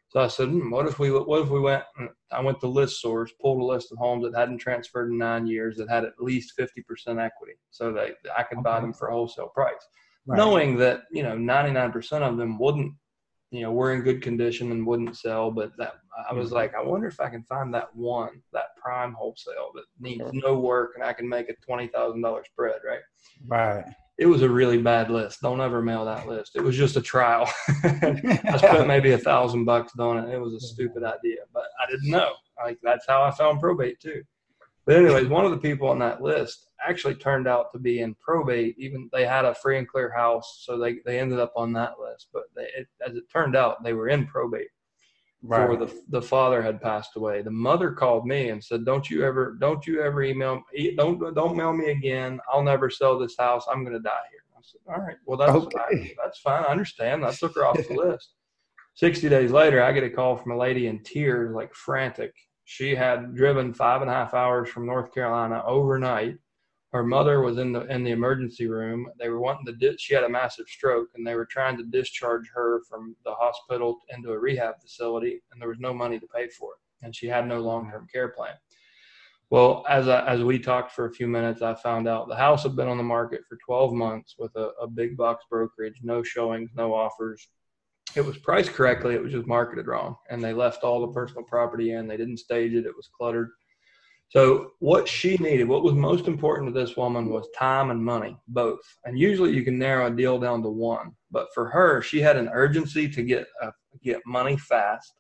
So 0.09 0.21
I 0.21 0.27
said, 0.27 0.49
hmm, 0.49 0.71
what 0.71 0.87
if 0.87 0.99
we 0.99 1.11
what 1.11 1.43
if 1.43 1.51
we 1.51 1.61
went? 1.61 1.85
I 2.33 2.41
went 2.41 2.61
to 2.61 2.67
List 2.67 3.01
Source, 3.01 3.33
pulled 3.41 3.61
a 3.61 3.65
list 3.65 3.93
of 3.93 3.99
homes 3.99 4.25
that 4.25 4.39
hadn't 4.39 4.59
transferred 4.59 5.11
in 5.11 5.19
nine 5.19 5.47
years 5.47 5.77
that 5.77 5.89
had 5.89 6.05
at 6.05 6.15
least 6.19 6.55
fifty 6.57 6.83
percent 6.83 7.19
equity, 7.19 7.55
so 7.71 7.93
that 7.93 8.17
I 8.37 8.43
could 8.43 8.63
buy 8.63 8.81
them 8.81 8.93
for 8.93 9.09
a 9.09 9.13
wholesale 9.13 9.49
price 9.49 9.87
Right. 10.27 10.37
knowing 10.37 10.77
that 10.77 11.05
you 11.11 11.23
know 11.23 11.35
99% 11.35 12.23
of 12.23 12.37
them 12.37 12.59
wouldn't 12.59 12.95
you 13.51 13.63
know 13.63 13.73
were 13.73 13.93
in 13.93 14.03
good 14.03 14.23
condition 14.23 14.71
and 14.71 14.87
wouldn't 14.87 15.17
sell 15.17 15.51
but 15.51 15.73
that 15.77 15.95
i 16.29 16.33
was 16.33 16.51
Mhm. 16.51 16.55
like 16.55 16.75
i 16.75 16.83
wonder 16.83 17.09
if 17.09 17.21
i 17.21 17.29
can 17.29 17.43
find 17.45 17.73
that 17.75 17.95
one 17.95 18.43
that 18.53 18.77
prime 18.77 19.13
wholesale 19.13 19.71
that 19.75 19.85
needs 19.99 20.31
no 20.33 20.59
work 20.59 20.93
and 20.95 21.05
i 21.05 21.13
can 21.13 21.29
make 21.29 21.49
a 21.51 21.55
$20000 21.69 22.45
spread 22.47 22.81
right? 22.87 23.01
Right. 23.49 23.85
it 24.19 24.27
was 24.27 24.43
a 24.43 24.49
really 24.51 24.77
bad 24.83 25.11
list. 25.11 25.41
Don't 25.41 25.63
ever 25.63 25.81
mail 25.81 26.05
that 26.05 26.29
list. 26.29 26.55
It 26.55 26.61
was 26.63 26.77
just 26.77 26.97
a 26.99 27.01
trial. 27.01 27.49
I 27.85 28.57
spent 28.59 28.87
maybe 28.87 29.13
a 29.13 29.19
thousand 29.19 29.65
bucks 29.65 29.99
on 29.99 30.19
it. 30.19 30.35
It 30.35 30.39
was 30.39 30.53
a 30.55 30.61
stupid 30.61 31.03
idea 31.03 31.39
but 31.55 31.65
i 31.83 31.91
didn't 31.91 32.11
know. 32.11 32.33
Like 32.63 32.79
that's 32.83 33.07
how 33.09 33.23
i 33.23 33.31
found 33.31 33.61
probate 33.61 33.99
too 34.01 34.23
but 34.87 34.97
anyways 34.97 35.29
one 35.29 35.45
of 35.45 35.51
the 35.51 35.59
people 35.59 35.89
on 35.89 35.99
that 35.99 36.23
list 36.23 36.69
actually 36.87 37.15
turned 37.15 37.47
out 37.47 37.71
to 37.73 37.79
be 37.79 38.01
in 38.01 38.15
probate 38.15 38.75
even 38.79 39.09
they 39.13 39.25
had 39.25 39.45
a 39.45 39.55
free 39.55 39.79
and 39.79 39.89
clear 39.89 40.11
house 40.11 40.63
so 40.65 40.79
they, 40.79 40.97
they 41.05 41.19
ended 41.19 41.39
up 41.39 41.53
on 41.57 41.73
that 41.73 41.95
list 42.01 42.29
but 42.33 42.45
they, 42.57 42.65
it, 42.77 42.89
as 43.07 43.17
it 43.17 43.25
turned 43.31 43.57
out 43.57 43.83
they 43.83 43.93
were 43.93 44.09
in 44.09 44.27
probate 44.27 44.69
right. 45.43 45.67
for 45.67 45.77
the 45.77 45.93
the 46.09 46.23
father 46.23 46.63
had 46.63 46.81
passed 46.81 47.17
away. 47.17 47.43
The 47.43 47.51
mother 47.51 47.93
called 47.93 48.27
me 48.27 48.51
and 48.51 48.63
said, 48.63 48.85
"Don't 48.85 49.09
you 49.11 49.25
ever, 49.25 49.57
don't 49.61 49.87
you 49.87 50.03
ever 50.03 50.23
email, 50.23 50.63
don't 50.97 51.35
don't 51.35 51.57
mail 51.57 51.73
me 51.73 51.91
again. 51.91 52.41
I'll 52.53 52.63
never 52.63 52.91
sell 52.91 53.19
this 53.19 53.37
house. 53.39 53.65
I'm 53.71 53.85
going 53.85 53.97
to 53.97 54.03
die 54.03 54.27
here." 54.31 54.41
I 54.57 54.61
said, 54.63 54.81
"All 54.89 55.05
right, 55.05 55.17
well 55.27 55.39
that's 55.39 55.53
Okay. 55.53 55.79
fine. 55.79 56.11
That's 56.23 56.39
fine. 56.41 56.65
I 56.65 56.69
understand. 56.69 57.25
I 57.25 57.33
took 57.33 57.55
her 57.55 57.65
off 57.65 57.77
the 57.89 57.95
list." 57.95 58.35
Sixty 58.95 59.29
days 59.29 59.51
later, 59.51 59.83
I 59.83 59.93
get 59.93 60.05
a 60.05 60.11
call 60.11 60.37
from 60.37 60.53
a 60.53 60.57
lady 60.57 60.87
in 60.87 61.03
tears, 61.03 61.55
like 61.55 61.75
frantic. 61.75 62.35
She 62.71 62.95
had 62.95 63.35
driven 63.35 63.75
five 63.75 64.01
and 64.01 64.09
a 64.09 64.15
half 64.15 64.33
hours 64.33 64.69
from 64.69 64.87
North 64.87 65.13
Carolina 65.13 65.61
overnight. 65.67 66.37
Her 66.93 67.03
mother 67.03 67.41
was 67.41 67.59
in 67.59 67.73
the 67.73 67.81
in 67.93 68.05
the 68.05 68.13
emergency 68.13 68.69
room. 68.69 69.11
They 69.19 69.29
were 69.29 69.41
wanting 69.41 69.67
to. 69.67 69.73
Di- 69.73 69.97
she 69.99 70.15
had 70.15 70.23
a 70.23 70.29
massive 70.29 70.69
stroke, 70.69 71.09
and 71.17 71.27
they 71.27 71.35
were 71.35 71.47
trying 71.47 71.77
to 71.79 71.83
discharge 71.83 72.49
her 72.55 72.83
from 72.89 73.17
the 73.25 73.35
hospital 73.35 74.03
into 74.11 74.31
a 74.31 74.39
rehab 74.39 74.77
facility, 74.81 75.43
and 75.51 75.61
there 75.61 75.69
was 75.69 75.81
no 75.81 75.93
money 75.93 76.21
to 76.21 76.27
pay 76.29 76.49
for 76.49 76.75
it, 76.75 77.05
and 77.05 77.15
she 77.15 77.27
had 77.27 77.49
no 77.49 77.59
long 77.59 77.91
term 77.91 78.07
care 78.13 78.29
plan. 78.29 78.55
Well, 79.51 79.85
as 79.89 80.07
I, 80.07 80.25
as 80.29 80.45
we 80.45 80.61
talked 80.61 80.93
for 80.93 81.07
a 81.07 81.13
few 81.13 81.27
minutes, 81.27 81.63
I 81.63 81.75
found 81.75 82.07
out 82.07 82.29
the 82.29 82.37
house 82.37 82.63
had 82.63 82.77
been 82.77 82.87
on 82.87 82.99
the 82.99 83.03
market 83.03 83.41
for 83.49 83.59
12 83.67 83.95
months 83.95 84.37
with 84.39 84.55
a, 84.55 84.71
a 84.81 84.87
big 84.87 85.17
box 85.17 85.45
brokerage, 85.51 85.99
no 86.05 86.23
showings, 86.23 86.71
no 86.77 86.95
offers. 86.95 87.49
It 88.17 88.25
was 88.25 88.39
priced 88.39 88.73
correctly. 88.73 89.15
It 89.15 89.23
was 89.23 89.33
just 89.33 89.47
marketed 89.47 89.87
wrong, 89.87 90.17
and 90.31 90.43
they 90.43 90.53
left 90.53 90.83
all 90.83 91.01
the 91.01 91.13
personal 91.13 91.45
property 91.45 91.93
in. 91.93 92.09
They 92.09 92.17
didn't 92.17 92.39
stage 92.39 92.75
it. 92.75 92.87
It 92.87 92.97
was 92.97 93.09
cluttered. 93.17 93.51
So 94.31 94.73
what 94.79 95.09
she 95.09 95.37
needed, 95.39 95.67
what 95.67 95.83
was 95.83 95.95
most 95.95 96.29
important 96.29 96.73
to 96.73 96.81
this 96.81 96.97
woman 96.97 97.31
was 97.31 97.49
time 97.57 97.91
and 97.91 98.03
money, 98.03 98.37
both. 98.47 98.81
And 99.05 99.19
usually 99.19 99.53
you 99.53 99.65
can 99.65 99.77
narrow 99.77 100.07
a 100.07 100.11
deal 100.11 100.39
down 100.39 100.63
to 100.63 100.69
one, 100.69 101.13
but 101.33 101.49
for 101.53 101.69
her, 101.71 102.01
she 102.01 102.21
had 102.21 102.37
an 102.37 102.49
urgency 102.53 103.09
to 103.09 103.23
get 103.23 103.47
uh, 103.61 103.73
get 104.03 104.21
money 104.27 104.57
fast, 104.57 105.13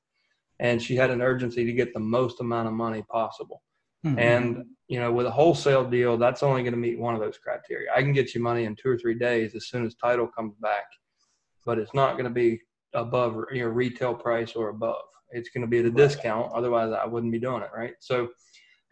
and 0.61 0.81
she 0.81 0.94
had 0.94 1.11
an 1.11 1.22
urgency 1.22 1.64
to 1.64 1.72
get 1.72 1.92
the 1.92 2.00
most 2.00 2.40
amount 2.40 2.68
of 2.68 2.74
money 2.74 3.03
possible. 3.11 3.62
Mm-hmm. 4.07 4.18
And 4.18 4.64
you 4.87 5.00
know, 5.00 5.12
with 5.12 5.26
a 5.26 5.31
wholesale 5.31 5.88
deal, 5.88 6.16
that's 6.16 6.44
only 6.44 6.62
going 6.62 6.72
to 6.72 6.79
meet 6.79 6.98
one 6.98 7.14
of 7.14 7.20
those 7.20 7.38
criteria. 7.38 7.90
I 7.94 8.03
can 8.03 8.12
get 8.12 8.35
you 8.35 8.40
money 8.40 8.64
in 8.64 8.76
two 8.76 8.90
or 8.90 8.98
three 8.98 9.18
days 9.18 9.57
as 9.57 9.68
soon 9.68 9.85
as 9.85 9.96
title 9.96 10.29
comes 10.29 10.55
back, 10.61 10.85
but 11.66 11.79
it's 11.79 11.94
not 11.94 12.12
going 12.12 12.24
to 12.24 12.31
be 12.31 12.61
above 12.94 13.37
your 13.53 13.70
retail 13.70 14.14
price 14.14 14.55
or 14.55 14.68
above. 14.68 15.03
It's 15.31 15.50
going 15.50 15.62
to 15.62 15.68
be 15.68 15.79
at 15.79 15.85
a 15.85 15.90
discount. 15.90 16.53
Otherwise, 16.53 16.92
I 16.92 17.07
wouldn't 17.07 17.33
be 17.33 17.38
doing 17.38 17.62
it. 17.62 17.70
Right. 17.74 17.94
So 18.00 18.29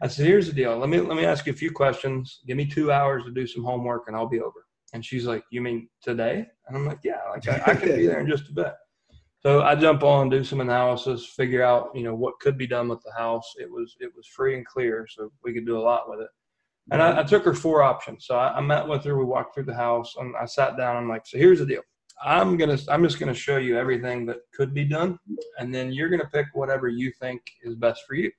I 0.01 0.07
said, 0.07 0.25
here's 0.25 0.47
the 0.47 0.53
deal. 0.53 0.77
Let 0.77 0.89
me 0.89 0.99
let 1.01 1.17
me 1.17 1.25
ask 1.25 1.45
you 1.45 1.53
a 1.53 1.55
few 1.55 1.71
questions. 1.71 2.39
Give 2.47 2.55
me 2.55 2.65
two 2.65 2.91
hours 2.91 3.25
to 3.25 3.31
do 3.31 3.45
some 3.45 3.63
homework, 3.63 4.03
and 4.07 4.15
I'll 4.15 4.29
be 4.29 4.39
over. 4.39 4.65
And 4.93 5.05
she's 5.05 5.25
like, 5.25 5.43
you 5.51 5.61
mean 5.61 5.89
today? 6.01 6.45
And 6.67 6.77
I'm 6.77 6.85
like, 6.85 6.99
yeah, 7.03 7.19
like 7.29 7.47
I, 7.47 7.71
I 7.71 7.75
can 7.75 7.95
be 7.95 8.05
there 8.07 8.21
in 8.21 8.27
just 8.27 8.49
a 8.49 8.53
bit. 8.53 8.73
So 9.41 9.61
I 9.61 9.75
jump 9.75 10.03
on, 10.03 10.29
do 10.29 10.43
some 10.43 10.59
analysis, 10.59 11.25
figure 11.25 11.63
out, 11.63 11.91
you 11.93 12.03
know, 12.03 12.13
what 12.13 12.39
could 12.41 12.57
be 12.57 12.67
done 12.67 12.89
with 12.89 13.01
the 13.03 13.13
house. 13.17 13.53
It 13.57 13.69
was 13.69 13.95
it 13.99 14.11
was 14.15 14.27
free 14.27 14.55
and 14.55 14.65
clear, 14.65 15.07
so 15.09 15.31
we 15.43 15.53
could 15.53 15.65
do 15.65 15.77
a 15.77 15.81
lot 15.81 16.09
with 16.09 16.21
it. 16.21 16.29
And 16.91 17.01
I, 17.01 17.19
I 17.19 17.23
took 17.23 17.43
her 17.45 17.53
four 17.53 17.83
options. 17.83 18.25
So 18.25 18.35
I, 18.35 18.57
I, 18.57 18.61
met 18.61 18.87
with 18.87 19.03
her. 19.03 19.17
We 19.17 19.25
walked 19.25 19.53
through 19.53 19.65
the 19.65 19.75
house, 19.75 20.15
and 20.17 20.33
I 20.35 20.45
sat 20.45 20.75
down. 20.75 20.95
I'm 20.95 21.07
like, 21.07 21.27
so 21.27 21.37
here's 21.37 21.59
the 21.59 21.65
deal. 21.65 21.81
I'm 22.23 22.57
gonna 22.57 22.77
I'm 22.89 23.03
just 23.03 23.19
gonna 23.19 23.33
show 23.33 23.57
you 23.57 23.77
everything 23.77 24.25
that 24.27 24.39
could 24.53 24.73
be 24.73 24.85
done, 24.85 25.17
and 25.57 25.73
then 25.73 25.91
you're 25.91 26.09
gonna 26.09 26.29
pick 26.31 26.47
whatever 26.53 26.87
you 26.87 27.11
think 27.19 27.41
is 27.63 27.75
best 27.75 28.03
for 28.07 28.15
you. 28.15 28.31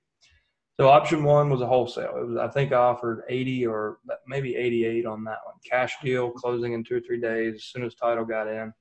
So 0.78 0.88
option 0.88 1.24
one 1.24 1.50
was 1.50 1.60
a 1.60 1.66
wholesale. 1.66 2.16
It 2.16 2.26
was 2.26 2.36
I 2.36 2.48
think 2.48 2.72
I 2.72 2.76
offered 2.76 3.24
80 3.28 3.66
or 3.66 3.98
maybe 4.26 4.56
88 4.56 5.06
on 5.06 5.24
that 5.24 5.38
one. 5.44 5.54
Cash 5.68 5.94
deal, 6.02 6.30
closing 6.30 6.72
in 6.72 6.84
two 6.84 6.96
or 6.96 7.00
three 7.00 7.20
days 7.20 7.54
as 7.56 7.64
soon 7.64 7.84
as 7.84 7.94
title 7.94 8.24
got 8.24 8.48
in, 8.48 8.72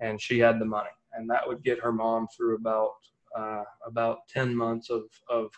and 0.00 0.20
she 0.20 0.38
had 0.38 0.58
the 0.58 0.64
money, 0.64 0.90
and 1.12 1.28
that 1.30 1.46
would 1.46 1.62
get 1.62 1.80
her 1.80 1.92
mom 1.92 2.26
through 2.36 2.56
about 2.56 2.92
uh, 3.36 3.64
about 3.86 4.18
10 4.28 4.54
months 4.54 4.90
of 4.90 5.04
of 5.28 5.50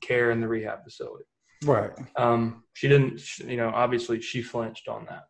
care 0.00 0.30
in 0.30 0.40
the 0.40 0.48
rehab 0.48 0.84
facility. 0.84 1.24
Right. 1.64 1.90
Um, 2.16 2.64
she 2.74 2.88
didn't, 2.88 3.38
you 3.38 3.56
know, 3.56 3.70
obviously 3.74 4.20
she 4.20 4.42
flinched 4.42 4.88
on 4.88 5.06
that. 5.06 5.24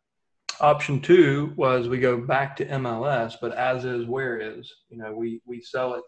Option 0.61 1.01
two 1.01 1.53
was 1.57 1.88
we 1.88 1.99
go 1.99 2.18
back 2.21 2.57
to 2.57 2.66
MLS, 2.66 3.35
but 3.40 3.55
as 3.55 3.85
is, 3.85 4.07
where 4.07 4.38
is, 4.38 4.73
you 4.88 4.99
know, 4.99 5.12
we 5.12 5.40
we 5.47 5.61
sell 5.61 5.94
it. 5.94 6.05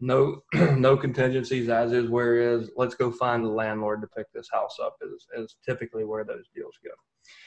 No 0.00 0.42
no 0.54 0.96
contingencies 0.96 1.68
as 1.68 1.92
is 1.92 2.08
where 2.08 2.36
is. 2.36 2.70
Let's 2.76 2.94
go 2.94 3.10
find 3.10 3.44
the 3.44 3.48
landlord 3.48 4.00
to 4.02 4.08
pick 4.08 4.26
this 4.32 4.48
house 4.52 4.76
up 4.82 4.96
is, 5.02 5.26
is 5.36 5.56
typically 5.64 6.04
where 6.04 6.24
those 6.24 6.48
deals 6.54 6.74
go. 6.84 6.90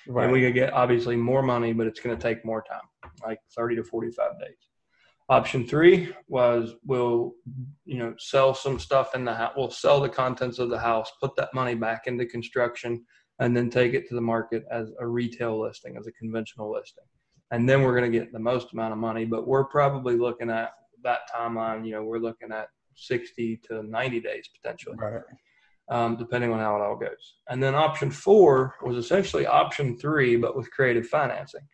Right. 0.07 0.25
and 0.25 0.33
we 0.33 0.41
could 0.41 0.55
get 0.55 0.73
obviously 0.73 1.15
more 1.15 1.41
money 1.41 1.71
but 1.71 1.87
it's 1.87 1.99
going 1.99 2.15
to 2.15 2.21
take 2.21 2.43
more 2.43 2.61
time 2.61 2.81
like 3.25 3.39
30 3.55 3.77
to 3.77 3.83
45 3.83 4.39
days. 4.39 4.57
Option 5.29 5.67
three 5.67 6.13
was 6.27 6.73
we'll 6.83 7.33
you 7.85 7.99
know 7.99 8.15
sell 8.17 8.53
some 8.55 8.79
stuff 8.79 9.13
in 9.13 9.23
the 9.23 9.33
house 9.33 9.53
we'll 9.55 9.69
sell 9.69 10.01
the 10.01 10.09
contents 10.09 10.57
of 10.57 10.69
the 10.69 10.79
house 10.79 11.11
put 11.21 11.35
that 11.35 11.53
money 11.53 11.75
back 11.75 12.07
into 12.07 12.25
construction 12.25 13.05
and 13.39 13.55
then 13.55 13.69
take 13.69 13.93
it 13.93 14.07
to 14.07 14.15
the 14.15 14.21
market 14.21 14.65
as 14.71 14.91
a 14.99 15.07
retail 15.07 15.59
listing 15.59 15.97
as 15.97 16.07
a 16.07 16.11
conventional 16.13 16.71
listing 16.71 17.05
and 17.51 17.67
then 17.67 17.81
we're 17.81 17.97
going 17.97 18.11
to 18.11 18.17
get 18.17 18.31
the 18.31 18.39
most 18.39 18.73
amount 18.73 18.93
of 18.93 18.99
money 18.99 19.25
but 19.25 19.47
we're 19.47 19.65
probably 19.65 20.17
looking 20.17 20.49
at 20.49 20.73
that 21.03 21.21
timeline, 21.33 21.85
you 21.85 21.93
know, 21.93 22.03
we're 22.03 22.19
looking 22.19 22.51
at 22.51 22.69
60 22.95 23.61
to 23.67 23.83
90 23.83 24.19
days 24.19 24.49
potentially, 24.61 24.97
right. 24.97 25.21
um, 25.89 26.17
depending 26.17 26.51
on 26.51 26.59
how 26.59 26.75
it 26.75 26.81
all 26.81 26.95
goes. 26.95 27.35
And 27.49 27.61
then 27.61 27.75
option 27.75 28.11
four 28.11 28.75
was 28.83 28.97
essentially 28.97 29.45
option 29.45 29.97
three, 29.97 30.35
but 30.35 30.55
with 30.55 30.71
creative 30.71 31.07
financing. 31.07 31.67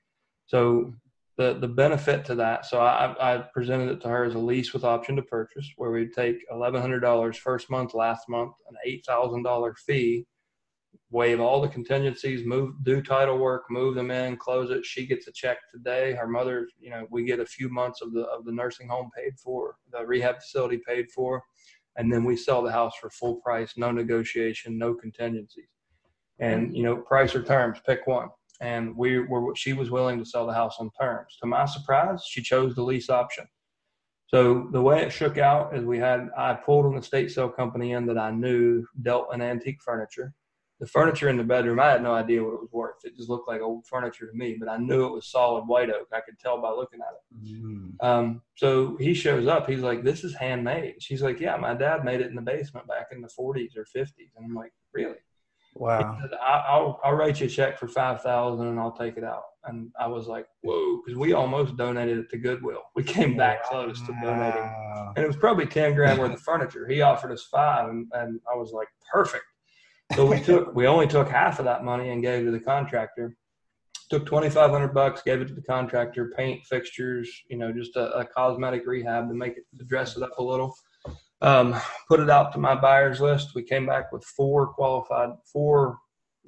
So 0.47 0.93
the 1.37 1.55
the 1.55 1.67
benefit 1.67 2.23
to 2.25 2.35
that, 2.35 2.65
so 2.65 2.79
I, 2.79 3.35
I 3.35 3.43
presented 3.53 3.89
it 3.89 4.01
to 4.01 4.07
her 4.07 4.23
as 4.23 4.35
a 4.35 4.39
lease 4.39 4.73
with 4.73 4.85
option 4.85 5.15
to 5.17 5.21
purchase, 5.23 5.69
where 5.75 5.91
we'd 5.91 6.13
take 6.13 6.37
$1,100 6.49 7.35
first 7.37 7.69
month, 7.69 7.93
last 7.93 8.29
month, 8.29 8.53
an 8.69 9.01
$8,000 9.09 9.73
fee 9.85 10.25
waive 11.09 11.39
all 11.39 11.61
the 11.61 11.67
contingencies, 11.67 12.45
move, 12.45 12.73
do 12.83 13.01
title 13.01 13.37
work, 13.37 13.63
move 13.69 13.95
them 13.95 14.11
in, 14.11 14.37
close 14.37 14.69
it. 14.71 14.85
She 14.85 15.05
gets 15.05 15.27
a 15.27 15.31
check 15.31 15.57
today. 15.71 16.13
Her 16.13 16.27
mother, 16.27 16.67
you 16.79 16.89
know, 16.89 17.07
we 17.09 17.23
get 17.23 17.39
a 17.39 17.45
few 17.45 17.69
months 17.69 18.01
of 18.01 18.13
the 18.13 18.21
of 18.23 18.45
the 18.45 18.51
nursing 18.51 18.87
home 18.87 19.09
paid 19.15 19.33
for, 19.41 19.75
the 19.91 20.05
rehab 20.05 20.37
facility 20.37 20.81
paid 20.87 21.11
for, 21.11 21.41
and 21.95 22.11
then 22.11 22.23
we 22.23 22.35
sell 22.35 22.61
the 22.61 22.71
house 22.71 22.93
for 22.99 23.09
full 23.09 23.35
price, 23.37 23.73
no 23.77 23.91
negotiation, 23.91 24.77
no 24.77 24.93
contingencies, 24.93 25.69
and 26.39 26.75
you 26.75 26.83
know, 26.83 26.97
price 26.97 27.35
or 27.35 27.43
terms, 27.43 27.79
pick 27.85 28.05
one. 28.07 28.29
And 28.61 28.95
we 28.95 29.19
were 29.19 29.55
she 29.55 29.73
was 29.73 29.91
willing 29.91 30.19
to 30.19 30.25
sell 30.25 30.47
the 30.47 30.53
house 30.53 30.77
on 30.79 30.89
terms. 30.99 31.37
To 31.41 31.47
my 31.47 31.65
surprise, 31.65 32.23
she 32.27 32.41
chose 32.41 32.75
the 32.75 32.83
lease 32.83 33.09
option. 33.09 33.45
So 34.27 34.69
the 34.71 34.81
way 34.81 35.01
it 35.01 35.11
shook 35.11 35.37
out 35.37 35.75
is 35.75 35.83
we 35.83 35.99
had 35.99 36.29
I 36.37 36.53
pulled 36.53 36.85
an 36.85 36.97
estate 36.97 37.31
sale 37.31 37.49
company 37.49 37.91
in 37.91 38.05
that 38.07 38.17
I 38.17 38.31
knew 38.31 38.85
dealt 39.01 39.33
in 39.33 39.41
antique 39.41 39.81
furniture 39.83 40.33
the 40.79 40.87
furniture 40.87 41.29
in 41.29 41.37
the 41.37 41.43
bedroom, 41.43 41.79
I 41.79 41.91
had 41.91 42.03
no 42.03 42.13
idea 42.13 42.43
what 42.43 42.53
it 42.53 42.59
was 42.59 42.71
worth. 42.71 43.05
It 43.05 43.15
just 43.15 43.29
looked 43.29 43.47
like 43.47 43.61
old 43.61 43.85
furniture 43.87 44.29
to 44.29 44.37
me, 44.37 44.57
but 44.59 44.67
I 44.67 44.77
knew 44.77 45.05
it 45.05 45.13
was 45.13 45.31
solid 45.31 45.65
white 45.65 45.89
oak. 45.89 46.07
I 46.11 46.19
could 46.19 46.37
tell 46.37 46.61
by 46.61 46.71
looking 46.71 46.99
at 46.99 47.13
it. 47.13 47.63
Mm. 47.63 48.03
Um, 48.03 48.41
so 48.55 48.97
he 48.97 49.13
shows 49.13 49.47
up. 49.47 49.69
He's 49.69 49.81
like, 49.81 50.03
"This 50.03 50.23
is 50.23 50.35
handmade." 50.35 51.01
She's 51.01 51.21
like, 51.21 51.39
"Yeah, 51.39 51.55
my 51.55 51.73
dad 51.73 52.03
made 52.03 52.19
it 52.19 52.27
in 52.27 52.35
the 52.35 52.41
basement 52.41 52.87
back 52.87 53.07
in 53.11 53.21
the 53.21 53.29
40s 53.29 53.77
or 53.77 53.85
50s." 53.85 54.31
And 54.35 54.45
I'm 54.45 54.53
like, 54.53 54.73
"Really?" 54.93 55.15
Wow. 55.75 56.17
Said, 56.21 56.31
I'll 56.41 56.99
I'll 57.03 57.13
write 57.13 57.39
you 57.41 57.47
a 57.47 57.49
check 57.49 57.77
for 57.77 57.87
five 57.87 58.21
thousand 58.21 58.67
and 58.67 58.79
I'll 58.79 58.93
take 58.93 59.17
it 59.17 59.23
out. 59.23 59.43
And 59.65 59.91
I 59.99 60.07
was 60.07 60.27
like, 60.27 60.45
"Whoa!" 60.61 61.01
Because 61.05 61.17
we 61.17 61.33
almost 61.33 61.75
donated 61.75 62.17
it 62.17 62.29
to 62.31 62.37
Goodwill. 62.37 62.81
We 62.95 63.03
came 63.03 63.35
back 63.35 63.63
wow. 63.63 63.83
close 63.83 64.01
to 64.01 64.13
donating, 64.23 64.73
and 65.15 65.23
it 65.23 65.27
was 65.27 65.35
probably 65.35 65.65
ten 65.65 65.93
grand 65.93 66.19
worth 66.19 66.33
of 66.33 66.41
furniture. 66.41 66.87
He 66.87 67.01
offered 67.01 67.31
us 67.31 67.43
five, 67.43 67.89
and, 67.89 68.07
and 68.13 68.39
I 68.51 68.55
was 68.55 68.71
like, 68.71 68.87
"Perfect." 69.11 69.43
So 70.13 70.25
we 70.25 70.39
took 70.39 70.75
we 70.75 70.87
only 70.87 71.07
took 71.07 71.29
half 71.29 71.59
of 71.59 71.65
that 71.65 71.83
money 71.83 72.09
and 72.09 72.21
gave 72.21 72.41
it 72.41 72.45
to 72.45 72.51
the 72.51 72.59
contractor. 72.59 73.35
Took 74.09 74.25
twenty 74.25 74.49
five 74.49 74.69
hundred 74.69 74.93
bucks, 74.93 75.23
gave 75.23 75.41
it 75.41 75.47
to 75.47 75.53
the 75.53 75.63
contractor, 75.63 76.31
paint, 76.37 76.63
fixtures, 76.65 77.29
you 77.49 77.57
know, 77.57 77.71
just 77.71 77.95
a, 77.95 78.19
a, 78.19 78.25
cosmetic 78.25 78.85
rehab 78.85 79.27
to 79.29 79.33
make 79.33 79.57
it 79.57 79.65
to 79.77 79.83
dress 79.83 80.15
it 80.15 80.23
up 80.23 80.37
a 80.37 80.43
little. 80.43 80.75
Um, 81.41 81.75
put 82.07 82.19
it 82.19 82.29
out 82.29 82.53
to 82.53 82.59
my 82.59 82.75
buyers 82.75 83.19
list. 83.19 83.55
We 83.55 83.63
came 83.63 83.85
back 83.85 84.11
with 84.11 84.23
four 84.23 84.67
qualified, 84.67 85.31
four 85.51 85.97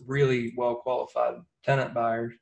really 0.05 0.53
well 0.55 0.75
qualified 0.75 1.35
tenant 1.63 1.93
buyers. 1.95 2.33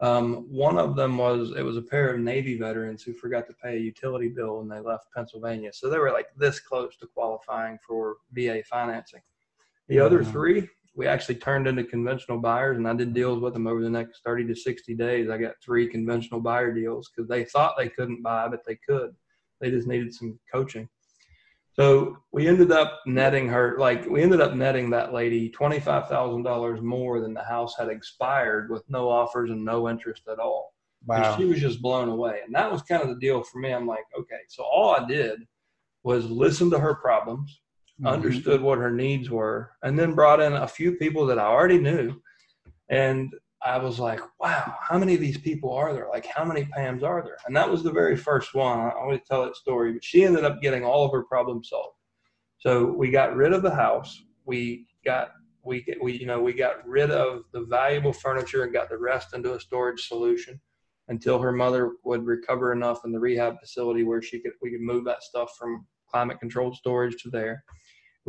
Um, 0.00 0.46
one 0.50 0.78
of 0.78 0.96
them 0.96 1.16
was 1.16 1.52
it 1.56 1.62
was 1.62 1.76
a 1.76 1.82
pair 1.82 2.12
of 2.14 2.20
Navy 2.20 2.58
veterans 2.58 3.02
who 3.02 3.12
forgot 3.12 3.46
to 3.46 3.54
pay 3.62 3.76
a 3.76 3.80
utility 3.80 4.28
bill 4.28 4.58
when 4.58 4.68
they 4.68 4.80
left 4.80 5.12
Pennsylvania, 5.14 5.70
so 5.72 5.88
they 5.88 5.98
were 5.98 6.10
like 6.10 6.28
this 6.36 6.58
close 6.58 6.96
to 6.96 7.06
qualifying 7.06 7.78
for 7.86 8.16
VA 8.32 8.62
financing. 8.68 9.20
The 9.90 9.98
other 9.98 10.22
three, 10.22 10.68
we 10.94 11.08
actually 11.08 11.34
turned 11.34 11.66
into 11.66 11.82
conventional 11.82 12.38
buyers, 12.38 12.76
and 12.76 12.86
I 12.86 12.94
did 12.94 13.12
deals 13.12 13.40
with 13.40 13.54
them 13.54 13.66
over 13.66 13.82
the 13.82 13.90
next 13.90 14.22
30 14.24 14.46
to 14.46 14.54
60 14.54 14.94
days. 14.94 15.28
I 15.28 15.36
got 15.36 15.54
three 15.64 15.88
conventional 15.88 16.38
buyer 16.40 16.72
deals 16.72 17.10
because 17.10 17.28
they 17.28 17.44
thought 17.44 17.74
they 17.76 17.88
couldn't 17.88 18.22
buy, 18.22 18.46
but 18.46 18.60
they 18.64 18.78
could. 18.88 19.16
They 19.60 19.68
just 19.68 19.88
needed 19.88 20.14
some 20.14 20.38
coaching. 20.50 20.88
So 21.72 22.18
we 22.30 22.46
ended 22.46 22.70
up 22.70 23.00
netting 23.04 23.48
her, 23.48 23.76
like, 23.80 24.08
we 24.08 24.22
ended 24.22 24.40
up 24.40 24.54
netting 24.54 24.90
that 24.90 25.12
lady 25.12 25.50
$25,000 25.50 26.82
more 26.82 27.20
than 27.20 27.34
the 27.34 27.42
house 27.42 27.74
had 27.76 27.88
expired 27.88 28.70
with 28.70 28.84
no 28.88 29.08
offers 29.08 29.50
and 29.50 29.64
no 29.64 29.88
interest 29.88 30.22
at 30.30 30.38
all. 30.38 30.72
Wow. 31.06 31.16
And 31.16 31.36
she 31.36 31.46
was 31.46 31.60
just 31.60 31.82
blown 31.82 32.08
away. 32.08 32.40
And 32.46 32.54
that 32.54 32.70
was 32.70 32.82
kind 32.82 33.02
of 33.02 33.08
the 33.08 33.16
deal 33.16 33.42
for 33.42 33.58
me. 33.58 33.72
I'm 33.72 33.88
like, 33.88 34.04
okay, 34.16 34.40
so 34.46 34.62
all 34.62 34.94
I 34.94 35.04
did 35.04 35.40
was 36.04 36.30
listen 36.30 36.70
to 36.70 36.78
her 36.78 36.94
problems, 36.94 37.60
mm-hmm. 38.00 38.06
understood 38.06 38.60
what 38.60 38.78
her 38.78 38.90
needs 38.90 39.30
were, 39.30 39.72
and 39.82 39.98
then 39.98 40.14
brought 40.14 40.40
in 40.40 40.54
a 40.54 40.66
few 40.66 40.92
people 40.92 41.26
that 41.26 41.38
I 41.38 41.44
already 41.44 41.78
knew. 41.78 42.20
And 42.88 43.32
I 43.62 43.78
was 43.78 44.00
like, 44.00 44.20
wow, 44.40 44.74
how 44.80 44.98
many 44.98 45.14
of 45.14 45.20
these 45.20 45.38
people 45.38 45.72
are 45.72 45.92
there? 45.92 46.08
Like, 46.08 46.26
how 46.26 46.44
many 46.44 46.64
Pams 46.64 47.02
are 47.02 47.22
there? 47.22 47.36
And 47.46 47.54
that 47.54 47.70
was 47.70 47.82
the 47.82 47.92
very 47.92 48.16
first 48.16 48.54
one. 48.54 48.78
I 48.78 48.90
always 48.90 49.20
tell 49.28 49.44
that 49.44 49.56
story, 49.56 49.92
but 49.92 50.02
she 50.02 50.24
ended 50.24 50.44
up 50.44 50.62
getting 50.62 50.84
all 50.84 51.04
of 51.04 51.12
her 51.12 51.24
problems 51.24 51.68
solved. 51.68 51.96
So 52.58 52.86
we 52.86 53.10
got 53.10 53.36
rid 53.36 53.52
of 53.52 53.62
the 53.62 53.74
house. 53.74 54.22
We 54.44 54.86
got 55.04 55.32
we 55.62 55.84
we 56.02 56.12
you 56.12 56.26
know 56.26 56.40
we 56.40 56.54
got 56.54 56.86
rid 56.86 57.10
of 57.10 57.42
the 57.52 57.62
valuable 57.62 58.12
furniture 58.14 58.64
and 58.64 58.72
got 58.72 58.88
the 58.88 58.96
rest 58.96 59.34
into 59.34 59.54
a 59.54 59.60
storage 59.60 60.08
solution 60.08 60.58
until 61.08 61.38
her 61.38 61.52
mother 61.52 61.92
would 62.04 62.24
recover 62.24 62.72
enough 62.72 63.04
in 63.04 63.12
the 63.12 63.18
rehab 63.18 63.58
facility 63.60 64.04
where 64.04 64.22
she 64.22 64.40
could 64.40 64.52
we 64.62 64.70
could 64.70 64.80
move 64.80 65.04
that 65.04 65.22
stuff 65.22 65.54
from 65.58 65.86
climate 66.10 66.40
controlled 66.40 66.76
storage 66.76 67.22
to 67.22 67.30
there. 67.30 67.62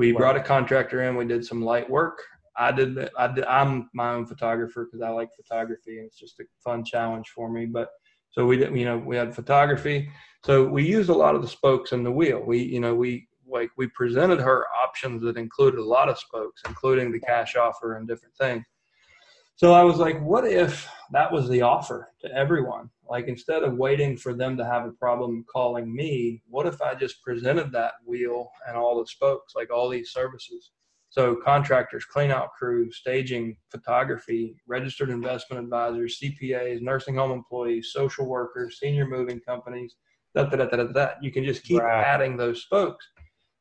We 0.02 0.14
wow. 0.14 0.20
brought 0.20 0.36
a 0.36 0.42
contractor 0.42 1.04
in. 1.04 1.16
We 1.16 1.26
did 1.26 1.46
some 1.46 1.62
light 1.64 1.88
work, 1.88 2.24
I 2.58 2.72
did. 2.72 3.10
I 3.18 3.28
did, 3.28 3.46
I'm 3.46 3.90
my 3.94 4.14
own 4.14 4.26
photographer 4.26 4.86
because 4.86 5.02
I 5.02 5.10
like 5.10 5.30
photography 5.36 6.00
and 6.00 6.08
it's 6.08 6.18
just 6.18 6.40
a 6.40 6.44
fun 6.64 6.84
challenge 6.84 7.30
for 7.30 7.52
me. 7.52 7.66
But 7.66 7.90
so 8.32 8.46
we 8.46 8.58
did, 8.58 8.76
you 8.76 8.86
know, 8.86 8.98
we 8.98 9.16
had 9.16 9.36
photography. 9.36 10.10
So 10.44 10.66
we 10.66 10.84
used 10.84 11.10
a 11.10 11.14
lot 11.14 11.36
of 11.36 11.42
the 11.42 11.48
spokes 11.48 11.92
in 11.92 12.04
the 12.04 12.12
wheel. 12.12 12.42
We, 12.44 12.60
you 12.64 12.80
know, 12.80 12.96
we 12.96 13.28
like 13.48 13.70
we 13.78 13.88
presented 13.88 14.40
her 14.40 14.66
options 14.84 15.22
that 15.22 15.38
included 15.38 15.80
a 15.80 15.84
lot 15.84 16.10
of 16.10 16.18
spokes, 16.18 16.62
including 16.68 17.12
the 17.12 17.20
cash 17.20 17.56
offer 17.56 17.98
and 17.98 18.08
different 18.08 18.36
things. 18.36 18.66
So 19.62 19.74
I 19.74 19.84
was 19.84 19.98
like, 19.98 20.20
what 20.24 20.48
if 20.48 20.90
that 21.12 21.32
was 21.32 21.48
the 21.48 21.62
offer 21.62 22.12
to 22.22 22.36
everyone? 22.36 22.90
Like 23.08 23.28
instead 23.28 23.62
of 23.62 23.78
waiting 23.78 24.18
for 24.18 24.34
them 24.34 24.58
to 24.58 24.66
have 24.66 24.88
a 24.88 24.92
problem 24.94 25.46
calling 25.54 25.96
me, 25.96 26.42
what 26.50 26.66
if 26.66 26.82
I 26.82 26.96
just 26.96 27.22
presented 27.22 27.72
that 27.72 27.94
wheel 28.04 28.50
and 28.68 28.76
all 28.76 29.00
the 29.00 29.06
spokes, 29.06 29.54
like 29.56 29.70
all 29.72 29.88
these 29.88 30.10
services? 30.10 30.72
So 31.12 31.36
contractors, 31.36 32.08
cleanout 32.12 32.48
crews, 32.58 32.98
staging, 32.98 33.56
photography, 33.70 34.56
registered 34.66 35.12
investment 35.12 35.64
advisors, 35.64 36.20
CPAs, 36.20 36.82
nursing 36.82 37.14
home 37.14 37.32
employees, 37.32 37.92
social 37.94 38.26
workers, 38.26 38.80
senior 38.80 39.08
moving 39.08 39.42
companies, 39.42 39.96
da, 40.34 40.46
da, 40.46 40.58
da, 40.58 40.76
da, 40.76 40.86
da, 40.86 41.10
You 41.22 41.32
can 41.32 41.46
just 41.46 41.62
keep 41.62 41.84
right. 41.84 42.04
adding 42.04 42.36
those 42.36 42.64
spokes. 42.64 43.08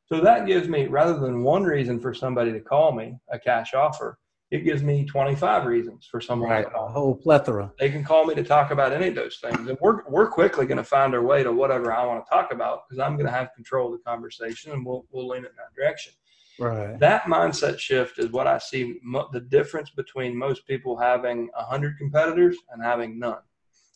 So 0.05 0.19
that 0.21 0.47
gives 0.47 0.67
me, 0.67 0.87
rather 0.87 1.19
than 1.19 1.43
one 1.43 1.61
reason 1.63 1.99
for 1.99 2.11
somebody 2.11 2.51
to 2.53 2.59
call 2.59 2.91
me, 2.91 3.19
a 3.31 3.37
cash 3.37 3.75
offer, 3.75 4.17
it 4.51 4.65
gives 4.65 4.83
me 4.83 5.05
25 5.05 5.65
reasons 5.65 6.05
for 6.05 6.19
someone 6.19 6.49
right, 6.49 6.65
a 6.75 6.87
whole 6.87 7.15
plethora. 7.15 7.71
They 7.79 7.89
can 7.89 8.03
call 8.03 8.25
me 8.25 8.35
to 8.35 8.43
talk 8.43 8.71
about 8.71 8.91
any 8.91 9.07
of 9.07 9.15
those 9.15 9.37
things. 9.37 9.69
And 9.69 9.77
we're, 9.79 10.03
we're 10.09 10.29
quickly 10.29 10.65
going 10.65 10.77
to 10.77 10.83
find 10.83 11.15
our 11.15 11.21
way 11.21 11.41
to 11.41 11.53
whatever 11.53 11.93
I 11.93 12.05
want 12.05 12.25
to 12.25 12.29
talk 12.29 12.51
about 12.51 12.81
because 12.87 12.99
I'm 12.99 13.15
going 13.15 13.27
to 13.27 13.31
have 13.31 13.53
control 13.55 13.93
of 13.93 13.99
the 13.99 14.03
conversation 14.03 14.73
and 14.73 14.85
we'll, 14.85 15.05
we'll 15.11 15.29
lean 15.29 15.45
it 15.45 15.51
in 15.51 15.55
that 15.55 15.73
direction. 15.73 16.11
Right. 16.59 16.99
That 16.99 17.23
mindset 17.23 17.79
shift 17.79 18.19
is 18.19 18.29
what 18.31 18.45
I 18.45 18.57
see 18.57 18.99
mo- 19.01 19.29
the 19.31 19.39
difference 19.39 19.89
between 19.89 20.37
most 20.37 20.67
people 20.67 20.97
having 20.97 21.49
100 21.55 21.97
competitors 21.97 22.57
and 22.71 22.83
having 22.83 23.17
none. 23.17 23.39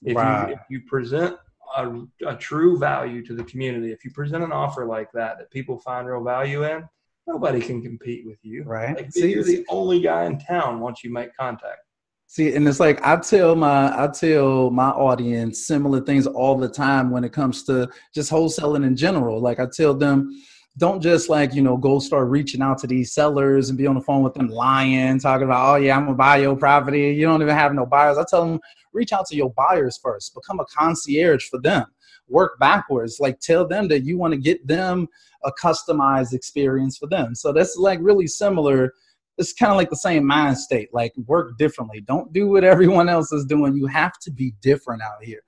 If, 0.03 0.15
right. 0.15 0.47
you, 0.47 0.53
if 0.53 0.61
you 0.69 0.81
present 0.87 1.35
a, 1.75 2.01
a 2.25 2.35
true 2.37 2.79
value 2.79 3.25
to 3.25 3.35
the 3.35 3.43
community, 3.43 3.91
if 3.91 4.05
you 4.05 4.11
present 4.11 4.41
an 4.41 4.53
offer 4.53 4.85
like 4.85 5.11
that 5.11 5.37
that 5.37 5.51
people 5.51 5.79
find 5.79 6.07
real 6.07 6.23
value 6.23 6.63
in, 6.63 6.87
nobody 7.27 7.59
can 7.59 7.81
compete 7.81 8.25
with 8.25 8.39
you. 8.43 8.63
Right. 8.63 8.95
Like, 8.95 9.11
See, 9.11 9.31
you're 9.31 9.43
the 9.43 9.65
only 9.69 9.99
guy 10.01 10.25
in 10.25 10.39
town 10.39 10.79
once 10.79 11.03
you 11.03 11.11
make 11.11 11.35
contact. 11.35 11.79
See, 12.27 12.55
and 12.55 12.67
it's 12.67 12.79
like 12.79 13.05
I 13.05 13.17
tell 13.17 13.55
my 13.55 14.03
I 14.03 14.07
tell 14.07 14.71
my 14.71 14.89
audience 14.89 15.67
similar 15.67 16.01
things 16.01 16.25
all 16.27 16.57
the 16.57 16.67
time 16.67 17.11
when 17.11 17.23
it 17.23 17.31
comes 17.31 17.63
to 17.65 17.87
just 18.13 18.31
wholesaling 18.31 18.85
in 18.85 18.95
general. 18.95 19.39
Like 19.39 19.59
I 19.59 19.67
tell 19.67 19.93
them, 19.93 20.35
don't 20.77 21.01
just 21.01 21.29
like 21.29 21.53
you 21.53 21.61
know 21.61 21.77
go 21.77 21.99
start 21.99 22.27
reaching 22.27 22.61
out 22.61 22.77
to 22.79 22.87
these 22.87 23.13
sellers 23.13 23.69
and 23.69 23.77
be 23.77 23.87
on 23.87 23.95
the 23.95 24.01
phone 24.01 24.23
with 24.23 24.33
them 24.33 24.47
lying 24.47 25.19
talking 25.19 25.45
about 25.45 25.73
oh 25.73 25.75
yeah 25.75 25.95
i'm 25.95 26.05
gonna 26.05 26.17
buy 26.17 26.37
your 26.37 26.55
property 26.55 27.11
you 27.11 27.25
don't 27.25 27.41
even 27.41 27.55
have 27.55 27.73
no 27.73 27.85
buyers 27.85 28.17
i 28.17 28.25
tell 28.29 28.45
them 28.45 28.59
reach 28.93 29.13
out 29.13 29.25
to 29.25 29.35
your 29.35 29.51
buyers 29.53 29.99
first 30.01 30.33
become 30.33 30.59
a 30.59 30.65
concierge 30.65 31.47
for 31.47 31.59
them 31.61 31.85
work 32.27 32.59
backwards. 32.59 33.17
Like 33.19 33.39
tell 33.39 33.67
them 33.67 33.87
that 33.89 34.03
you 34.03 34.17
want 34.17 34.33
to 34.33 34.39
get 34.39 34.65
them 34.67 35.07
a 35.43 35.51
customized 35.51 36.33
experience 36.33 36.97
for 36.97 37.07
them. 37.07 37.35
So 37.35 37.51
that's 37.51 37.75
like 37.77 37.99
really 38.01 38.27
similar. 38.27 38.93
It's 39.37 39.53
kind 39.53 39.71
of 39.71 39.77
like 39.77 39.89
the 39.89 39.95
same 39.95 40.25
mind 40.25 40.57
state 40.57 40.89
like 40.93 41.13
work 41.25 41.57
differently. 41.57 42.01
Don't 42.01 42.31
do 42.33 42.47
what 42.47 42.63
everyone 42.73 43.09
else 43.09 43.31
is 43.31 43.45
doing. 43.45 43.75
You 43.75 43.87
have 43.87 44.13
to 44.21 44.31
be 44.31 44.53
different 44.61 45.01
out 45.01 45.23
here. 45.23 45.41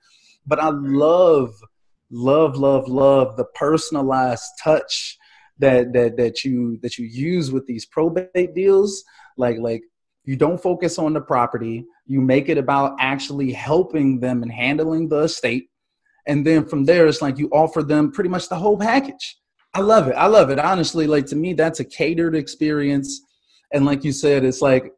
But 0.45 0.59
i 0.59 0.69
love 0.69 1.53
love 2.09 2.55
love 2.55 2.87
love 2.87 3.35
the 3.35 3.43
personalized 3.43 4.45
touch 4.63 5.17
that 5.59 5.91
that 5.91 6.15
that 6.15 6.45
you 6.45 6.79
that 6.81 6.97
you 6.97 7.05
use 7.05 7.51
with 7.51 7.65
these 7.65 7.85
probate 7.85 8.53
deals. 8.55 9.03
Like 9.37 9.57
like 9.59 9.81
you 10.23 10.35
don't 10.35 10.61
focus 10.61 10.99
on 10.99 11.13
the 11.13 11.21
property. 11.21 11.85
You 12.05 12.21
make 12.21 12.49
it 12.49 12.57
about 12.57 12.95
actually 12.99 13.51
helping 13.51 14.19
them 14.19 14.43
and 14.43 14.51
handling 14.51 15.09
the 15.09 15.21
estate 15.23 15.69
and 16.27 16.45
then 16.45 16.65
from 16.65 16.85
there 16.85 17.07
it's 17.07 17.21
like 17.21 17.37
you 17.37 17.49
offer 17.49 17.81
them 17.81 18.11
pretty 18.11 18.29
much 18.29 18.47
the 18.49 18.55
whole 18.55 18.77
package 18.77 19.37
i 19.73 19.81
love 19.81 20.07
it 20.07 20.13
i 20.13 20.27
love 20.27 20.49
it 20.49 20.59
honestly 20.59 21.07
like 21.07 21.25
to 21.25 21.35
me 21.35 21.53
that's 21.53 21.79
a 21.79 21.85
catered 21.85 22.35
experience 22.35 23.21
and 23.73 23.85
like 23.85 24.03
you 24.03 24.11
said 24.11 24.43
it's 24.43 24.61
like 24.61 24.93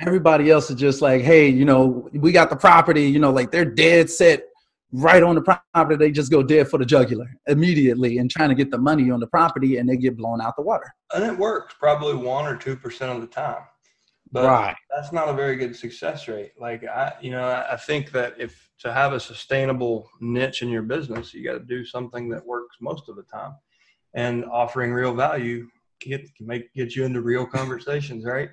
everybody 0.00 0.50
else 0.50 0.70
is 0.70 0.76
just 0.76 1.00
like 1.02 1.22
hey 1.22 1.48
you 1.48 1.64
know 1.64 2.08
we 2.14 2.32
got 2.32 2.50
the 2.50 2.56
property 2.56 3.04
you 3.04 3.18
know 3.18 3.30
like 3.30 3.50
they're 3.50 3.64
dead 3.64 4.10
set 4.10 4.44
right 4.92 5.22
on 5.22 5.34
the 5.34 5.42
property, 5.42 5.96
they 5.96 6.10
just 6.10 6.30
go 6.30 6.42
dead 6.42 6.68
for 6.68 6.78
the 6.78 6.84
jugular 6.84 7.30
immediately 7.46 8.18
and 8.18 8.30
trying 8.30 8.48
to 8.48 8.54
get 8.54 8.70
the 8.70 8.78
money 8.78 9.10
on 9.10 9.20
the 9.20 9.26
property 9.26 9.78
and 9.78 9.88
they 9.88 9.96
get 9.96 10.16
blown 10.16 10.40
out 10.40 10.56
the 10.56 10.62
water. 10.62 10.92
And 11.14 11.24
it 11.24 11.36
works 11.36 11.74
probably 11.78 12.14
one 12.14 12.46
or 12.46 12.56
two 12.56 12.76
percent 12.76 13.12
of 13.12 13.20
the 13.20 13.26
time. 13.26 13.62
But 14.32 14.46
right. 14.46 14.76
that's 14.94 15.12
not 15.12 15.28
a 15.28 15.32
very 15.32 15.56
good 15.56 15.74
success 15.74 16.28
rate. 16.28 16.52
Like 16.58 16.84
I 16.84 17.12
you 17.20 17.30
know, 17.30 17.64
I 17.70 17.76
think 17.76 18.12
that 18.12 18.34
if 18.38 18.69
to 18.80 18.92
have 18.92 19.12
a 19.12 19.20
sustainable 19.20 20.08
niche 20.20 20.62
in 20.62 20.68
your 20.68 20.82
business, 20.82 21.34
you 21.34 21.44
got 21.44 21.58
to 21.58 21.64
do 21.64 21.84
something 21.84 22.28
that 22.30 22.44
works 22.44 22.76
most 22.80 23.08
of 23.08 23.16
the 23.16 23.22
time. 23.22 23.54
And 24.14 24.44
offering 24.46 24.92
real 24.92 25.14
value 25.14 25.68
get 26.00 26.28
make 26.40 26.72
get 26.74 26.96
you 26.96 27.04
into 27.04 27.20
real 27.20 27.46
conversations, 27.46 28.24
right? 28.24 28.50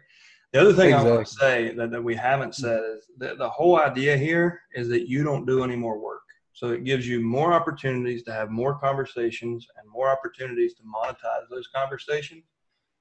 The 0.53 0.61
other 0.61 0.73
thing 0.73 0.87
exactly. 0.87 1.11
I 1.11 1.15
want 1.15 1.27
to 1.27 1.33
say 1.33 1.73
that, 1.75 1.91
that 1.91 2.03
we 2.03 2.15
haven't 2.15 2.55
said 2.55 2.81
is 2.97 3.05
that 3.17 3.37
the 3.37 3.49
whole 3.49 3.79
idea 3.79 4.17
here 4.17 4.61
is 4.73 4.87
that 4.89 5.09
you 5.09 5.23
don't 5.23 5.45
do 5.45 5.63
any 5.63 5.75
more 5.75 5.99
work. 5.99 6.21
So 6.53 6.71
it 6.71 6.83
gives 6.83 7.07
you 7.07 7.21
more 7.21 7.53
opportunities 7.53 8.23
to 8.23 8.33
have 8.33 8.49
more 8.49 8.79
conversations 8.79 9.67
and 9.77 9.91
more 9.91 10.09
opportunities 10.09 10.73
to 10.75 10.83
monetize 10.83 11.47
those 11.49 11.67
conversations. 11.67 12.43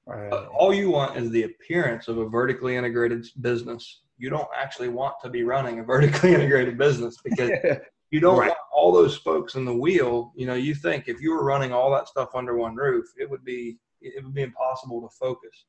Right. 0.05 0.31
all 0.31 0.73
you 0.73 0.89
want 0.89 1.17
is 1.17 1.29
the 1.31 1.43
appearance 1.43 2.07
of 2.07 2.17
a 2.17 2.29
vertically 2.29 2.77
integrated 2.77 3.27
business. 3.41 4.03
You 4.17 4.29
don't 4.29 4.47
actually 4.55 4.89
want 4.89 5.15
to 5.23 5.29
be 5.29 5.43
running 5.43 5.79
a 5.79 5.83
vertically 5.83 6.33
integrated 6.35 6.77
business 6.77 7.17
because 7.23 7.51
you 8.11 8.19
don't 8.19 8.37
right. 8.37 8.47
want 8.47 8.59
all 8.73 8.91
those 8.91 9.15
spokes 9.15 9.55
in 9.55 9.65
the 9.65 9.75
wheel. 9.75 10.33
You 10.35 10.47
know, 10.47 10.55
you 10.55 10.75
think 10.75 11.07
if 11.07 11.21
you 11.21 11.31
were 11.31 11.43
running 11.43 11.71
all 11.71 11.91
that 11.91 12.07
stuff 12.07 12.29
under 12.35 12.57
one 12.57 12.75
roof, 12.75 13.05
it 13.17 13.29
would 13.29 13.43
be 13.43 13.77
it 14.01 14.23
would 14.23 14.33
be 14.33 14.43
impossible 14.43 15.01
to 15.01 15.09
focus. 15.19 15.65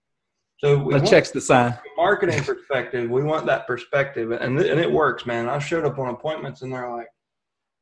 So 0.59 0.77
we 0.77 1.01
checks 1.03 1.31
the 1.31 1.41
sign. 1.41 1.79
Marketing 1.97 2.43
perspective, 2.43 3.09
we 3.09 3.23
want 3.23 3.47
that 3.47 3.67
perspective, 3.67 4.33
and 4.33 4.59
and 4.59 4.81
it 4.81 4.91
works, 4.91 5.25
man. 5.25 5.49
I 5.49 5.59
showed 5.61 5.85
up 5.85 5.99
on 5.99 6.09
appointments, 6.09 6.63
and 6.63 6.73
they're 6.73 6.91
like, 6.91 7.07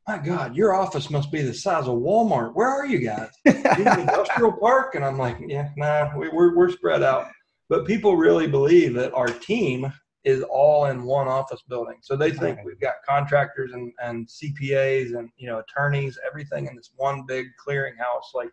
my 0.06 0.18
God, 0.18 0.54
your 0.54 0.74
office 0.74 1.10
must 1.10 1.32
be 1.32 1.42
the 1.42 1.52
size 1.52 1.88
of 1.88 1.98
Walmart. 1.98 2.54
Where 2.54 2.68
are 2.68 2.86
you 2.86 2.98
guys? 2.98 3.30
industrial 3.44 4.52
park? 4.52 4.94
And 4.94 5.04
I'm 5.04 5.18
like, 5.18 5.36
yeah, 5.46 5.70
nah, 5.76 6.16
we, 6.16 6.28
we're, 6.28 6.54
we're 6.54 6.70
spread 6.70 7.02
out. 7.02 7.28
But 7.68 7.86
people 7.86 8.16
really 8.16 8.46
believe 8.46 8.94
that 8.94 9.12
our 9.14 9.26
team 9.26 9.92
is 10.26 10.42
all 10.42 10.86
in 10.86 11.04
one 11.04 11.28
office 11.28 11.62
building. 11.68 11.96
So 12.02 12.16
they 12.16 12.30
think 12.30 12.58
we've 12.64 12.80
got 12.80 12.96
contractors 13.08 13.72
and, 13.72 13.92
and 14.02 14.28
CPAs 14.28 15.16
and, 15.16 15.30
you 15.38 15.48
know, 15.48 15.60
attorneys, 15.60 16.18
everything 16.26 16.66
in 16.66 16.76
this 16.76 16.90
one 16.96 17.24
big 17.26 17.46
clearinghouse, 17.66 18.34
like 18.34 18.50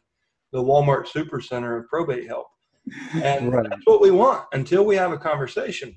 the 0.54 0.64
Walmart 0.64 1.08
supercenter 1.08 1.80
of 1.80 1.88
probate 1.90 2.28
help. 2.28 2.48
And 3.16 3.52
right. 3.52 3.70
that's 3.70 3.86
what 3.86 4.02
we 4.02 4.12
want 4.12 4.46
until 4.54 4.86
we 4.86 4.96
have 4.96 5.12
a 5.12 5.18
conversation 5.18 5.96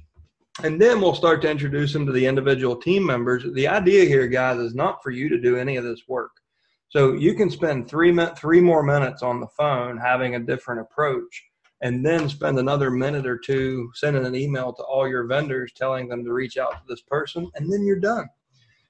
and 0.62 0.81
then 0.81 1.01
we'll 1.01 1.15
start 1.15 1.43
to 1.43 1.51
introduce 1.51 1.93
them 1.93 2.07
to 2.07 2.12
the 2.12 2.25
individual 2.25 2.77
team 2.77 3.05
members. 3.05 3.45
The 3.53 3.69
idea 3.69 4.07
here, 4.07 4.27
guys, 4.27 4.59
is 4.59 4.75
not 4.75 5.03
for 5.03 5.11
you 5.11 5.29
to 5.29 5.39
do 5.39 5.57
any 5.57 5.77
of 5.77 5.85
this 5.85 6.03
work. 6.09 6.31
So 6.89 7.12
you 7.12 7.35
can 7.35 7.51
spend 7.51 7.89
three 7.89 8.17
three 8.37 8.61
more 8.61 8.83
minutes 8.83 9.23
on 9.23 9.41
the 9.41 9.49
phone 9.49 9.99
having 9.99 10.35
a 10.35 10.41
different 10.41 10.81
approach, 10.81 11.45
and 11.83 12.05
then 12.05 12.29
spend 12.29 12.59
another 12.59 12.91
minute 12.91 13.27
or 13.27 13.39
two 13.39 13.91
sending 13.95 14.25
an 14.25 14.35
email 14.35 14.73
to 14.73 14.83
all 14.83 15.09
your 15.09 15.25
vendors 15.25 15.73
telling 15.75 16.09
them 16.09 16.25
to 16.25 16.33
reach 16.33 16.57
out 16.57 16.73
to 16.73 16.83
this 16.89 17.03
person, 17.03 17.51
and 17.55 17.73
then 17.73 17.85
you're 17.85 18.01
done. 18.01 18.29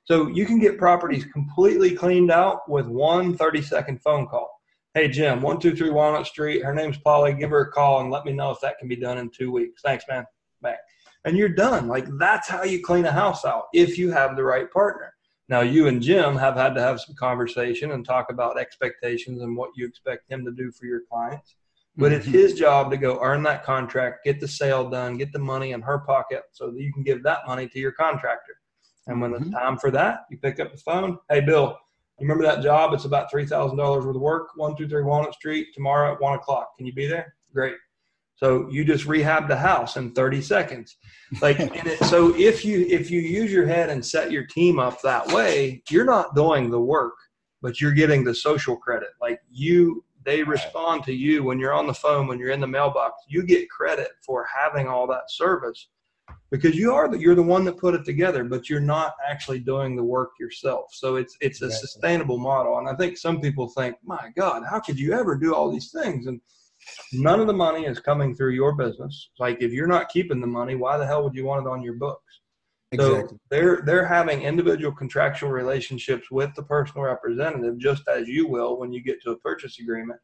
So 0.04 0.28
you 0.28 0.46
can 0.46 0.60
get 0.60 0.78
properties 0.78 1.24
completely 1.24 1.94
cleaned 1.94 2.30
out 2.30 2.68
with 2.68 2.86
one 2.86 3.36
30 3.36 3.62
second 3.62 4.02
phone 4.02 4.26
call. 4.26 4.60
Hey 4.94 5.08
Jim, 5.08 5.42
one 5.42 5.58
two 5.58 5.74
three 5.74 5.90
Walnut 5.90 6.26
Street. 6.26 6.64
Her 6.64 6.74
name's 6.74 6.98
Polly. 6.98 7.34
Give 7.34 7.50
her 7.50 7.62
a 7.62 7.72
call 7.72 8.00
and 8.00 8.10
let 8.10 8.24
me 8.24 8.32
know 8.32 8.50
if 8.50 8.60
that 8.60 8.78
can 8.78 8.88
be 8.88 8.96
done 8.96 9.18
in 9.18 9.30
two 9.30 9.50
weeks. 9.50 9.82
Thanks, 9.82 10.04
man. 10.08 10.24
Back 10.62 10.78
and 11.26 11.36
you're 11.36 11.48
done. 11.50 11.88
Like 11.88 12.06
that's 12.18 12.48
how 12.48 12.62
you 12.62 12.82
clean 12.82 13.04
a 13.04 13.12
house 13.12 13.44
out 13.44 13.64
if 13.74 13.98
you 13.98 14.10
have 14.12 14.36
the 14.36 14.44
right 14.44 14.70
partner. 14.70 15.12
Now, 15.48 15.60
you 15.60 15.86
and 15.86 16.02
Jim 16.02 16.34
have 16.36 16.56
had 16.56 16.74
to 16.74 16.80
have 16.80 17.00
some 17.00 17.14
conversation 17.14 17.92
and 17.92 18.04
talk 18.04 18.30
about 18.30 18.58
expectations 18.58 19.42
and 19.42 19.56
what 19.56 19.70
you 19.76 19.86
expect 19.86 20.30
him 20.30 20.44
to 20.44 20.50
do 20.50 20.72
for 20.72 20.86
your 20.86 21.02
clients. 21.08 21.54
But 21.96 22.12
mm-hmm. 22.12 22.16
it's 22.16 22.26
his 22.26 22.54
job 22.54 22.90
to 22.90 22.96
go 22.96 23.18
earn 23.22 23.42
that 23.44 23.64
contract, 23.64 24.24
get 24.24 24.40
the 24.40 24.48
sale 24.48 24.88
done, 24.90 25.16
get 25.16 25.32
the 25.32 25.38
money 25.38 25.72
in 25.72 25.80
her 25.82 25.98
pocket 26.00 26.42
so 26.52 26.70
that 26.70 26.80
you 26.80 26.92
can 26.92 27.02
give 27.02 27.22
that 27.22 27.46
money 27.46 27.68
to 27.68 27.78
your 27.78 27.92
contractor. 27.92 28.56
And 29.06 29.20
when 29.20 29.32
mm-hmm. 29.32 29.44
it's 29.44 29.52
time 29.52 29.78
for 29.78 29.90
that, 29.92 30.20
you 30.30 30.38
pick 30.38 30.60
up 30.60 30.72
the 30.72 30.78
phone. 30.78 31.18
Hey, 31.30 31.40
Bill, 31.40 31.76
you 32.18 32.26
remember 32.26 32.44
that 32.44 32.62
job? 32.62 32.92
It's 32.92 33.04
about 33.04 33.32
$3,000 33.32 33.76
worth 33.76 34.16
of 34.16 34.20
work, 34.20 34.48
123 34.56 35.02
Walnut 35.04 35.34
Street, 35.34 35.68
tomorrow 35.74 36.12
at 36.12 36.20
1 36.20 36.34
o'clock. 36.34 36.76
Can 36.76 36.86
you 36.86 36.92
be 36.92 37.06
there? 37.06 37.34
Great. 37.54 37.76
So 38.36 38.68
you 38.70 38.84
just 38.84 39.06
rehab 39.06 39.48
the 39.48 39.56
house 39.56 39.96
in 39.96 40.12
30 40.12 40.42
seconds. 40.42 40.96
Like 41.40 41.58
it, 41.60 41.98
so 42.04 42.34
if 42.36 42.64
you 42.64 42.86
if 42.88 43.10
you 43.10 43.20
use 43.20 43.50
your 43.50 43.66
head 43.66 43.88
and 43.88 44.04
set 44.04 44.30
your 44.30 44.44
team 44.44 44.78
up 44.78 45.00
that 45.02 45.26
way, 45.28 45.82
you're 45.90 46.04
not 46.04 46.34
doing 46.34 46.70
the 46.70 46.80
work, 46.80 47.14
but 47.62 47.80
you're 47.80 47.92
getting 47.92 48.24
the 48.24 48.34
social 48.34 48.76
credit. 48.76 49.08
Like 49.20 49.40
you 49.50 50.04
They 50.26 50.42
respond 50.42 51.04
to 51.04 51.12
you 51.14 51.44
when 51.44 51.60
you're 51.60 51.72
on 51.72 51.86
the 51.86 51.94
phone, 51.94 52.26
when 52.26 52.40
you're 52.40 52.50
in 52.50 52.60
the 52.60 52.66
mailbox. 52.66 53.22
You 53.28 53.44
get 53.44 53.70
credit 53.70 54.10
for 54.26 54.44
having 54.44 54.88
all 54.88 55.06
that 55.06 55.30
service 55.30 55.88
because 56.50 56.74
you 56.74 56.92
are 56.92 57.08
the, 57.08 57.16
you're 57.16 57.36
the 57.36 57.42
one 57.42 57.64
that 57.64 57.78
put 57.78 57.94
it 57.94 58.04
together, 58.04 58.42
but 58.42 58.68
you're 58.68 58.80
not 58.80 59.14
actually 59.24 59.60
doing 59.60 59.94
the 59.94 60.02
work 60.02 60.30
yourself. 60.40 60.86
So 60.90 61.14
it's 61.14 61.36
it's 61.40 61.62
a 61.62 61.66
exactly. 61.66 61.86
sustainable 61.86 62.38
model. 62.38 62.76
And 62.78 62.88
I 62.88 62.94
think 62.96 63.16
some 63.16 63.40
people 63.40 63.68
think, 63.68 63.94
my 64.04 64.30
God, 64.36 64.64
how 64.68 64.80
could 64.80 64.98
you 64.98 65.12
ever 65.12 65.36
do 65.36 65.54
all 65.54 65.70
these 65.70 65.92
things? 65.92 66.26
And 66.26 66.40
none 67.12 67.38
of 67.38 67.46
the 67.46 67.52
money 67.52 67.86
is 67.86 68.00
coming 68.00 68.34
through 68.34 68.52
your 68.52 68.74
business. 68.74 69.30
Like 69.38 69.62
if 69.62 69.72
you're 69.72 69.86
not 69.86 70.08
keeping 70.08 70.40
the 70.40 70.48
money, 70.48 70.74
why 70.74 70.98
the 70.98 71.06
hell 71.06 71.22
would 71.22 71.36
you 71.36 71.44
want 71.44 71.64
it 71.64 71.70
on 71.70 71.82
your 71.82 71.94
books? 71.94 72.40
Exactly. 72.92 73.28
So 73.28 73.38
they're 73.50 73.82
they're 73.84 74.06
having 74.06 74.42
individual 74.42 74.92
contractual 74.92 75.50
relationships 75.50 76.30
with 76.30 76.54
the 76.54 76.62
personal 76.62 77.04
representative, 77.04 77.78
just 77.78 78.06
as 78.08 78.28
you 78.28 78.48
will 78.48 78.78
when 78.78 78.92
you 78.92 79.02
get 79.02 79.20
to 79.22 79.32
a 79.32 79.38
purchase 79.38 79.78
agreement 79.80 80.20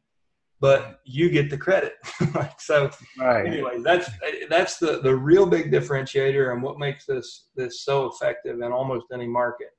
but 0.63 1.01
you 1.03 1.29
get 1.29 1.49
the 1.49 1.57
credit. 1.57 1.95
so 2.57 2.89
right. 3.19 3.45
anyway, 3.45 3.79
that's 3.83 4.09
that's 4.49 4.77
the 4.77 5.01
the 5.01 5.13
real 5.13 5.45
big 5.45 5.69
differentiator 5.69 6.53
and 6.53 6.63
what 6.63 6.79
makes 6.79 7.05
this 7.05 7.49
this 7.53 7.83
so 7.83 8.05
effective 8.05 8.61
in 8.61 8.71
almost 8.71 9.07
any 9.11 9.27
market. 9.27 9.71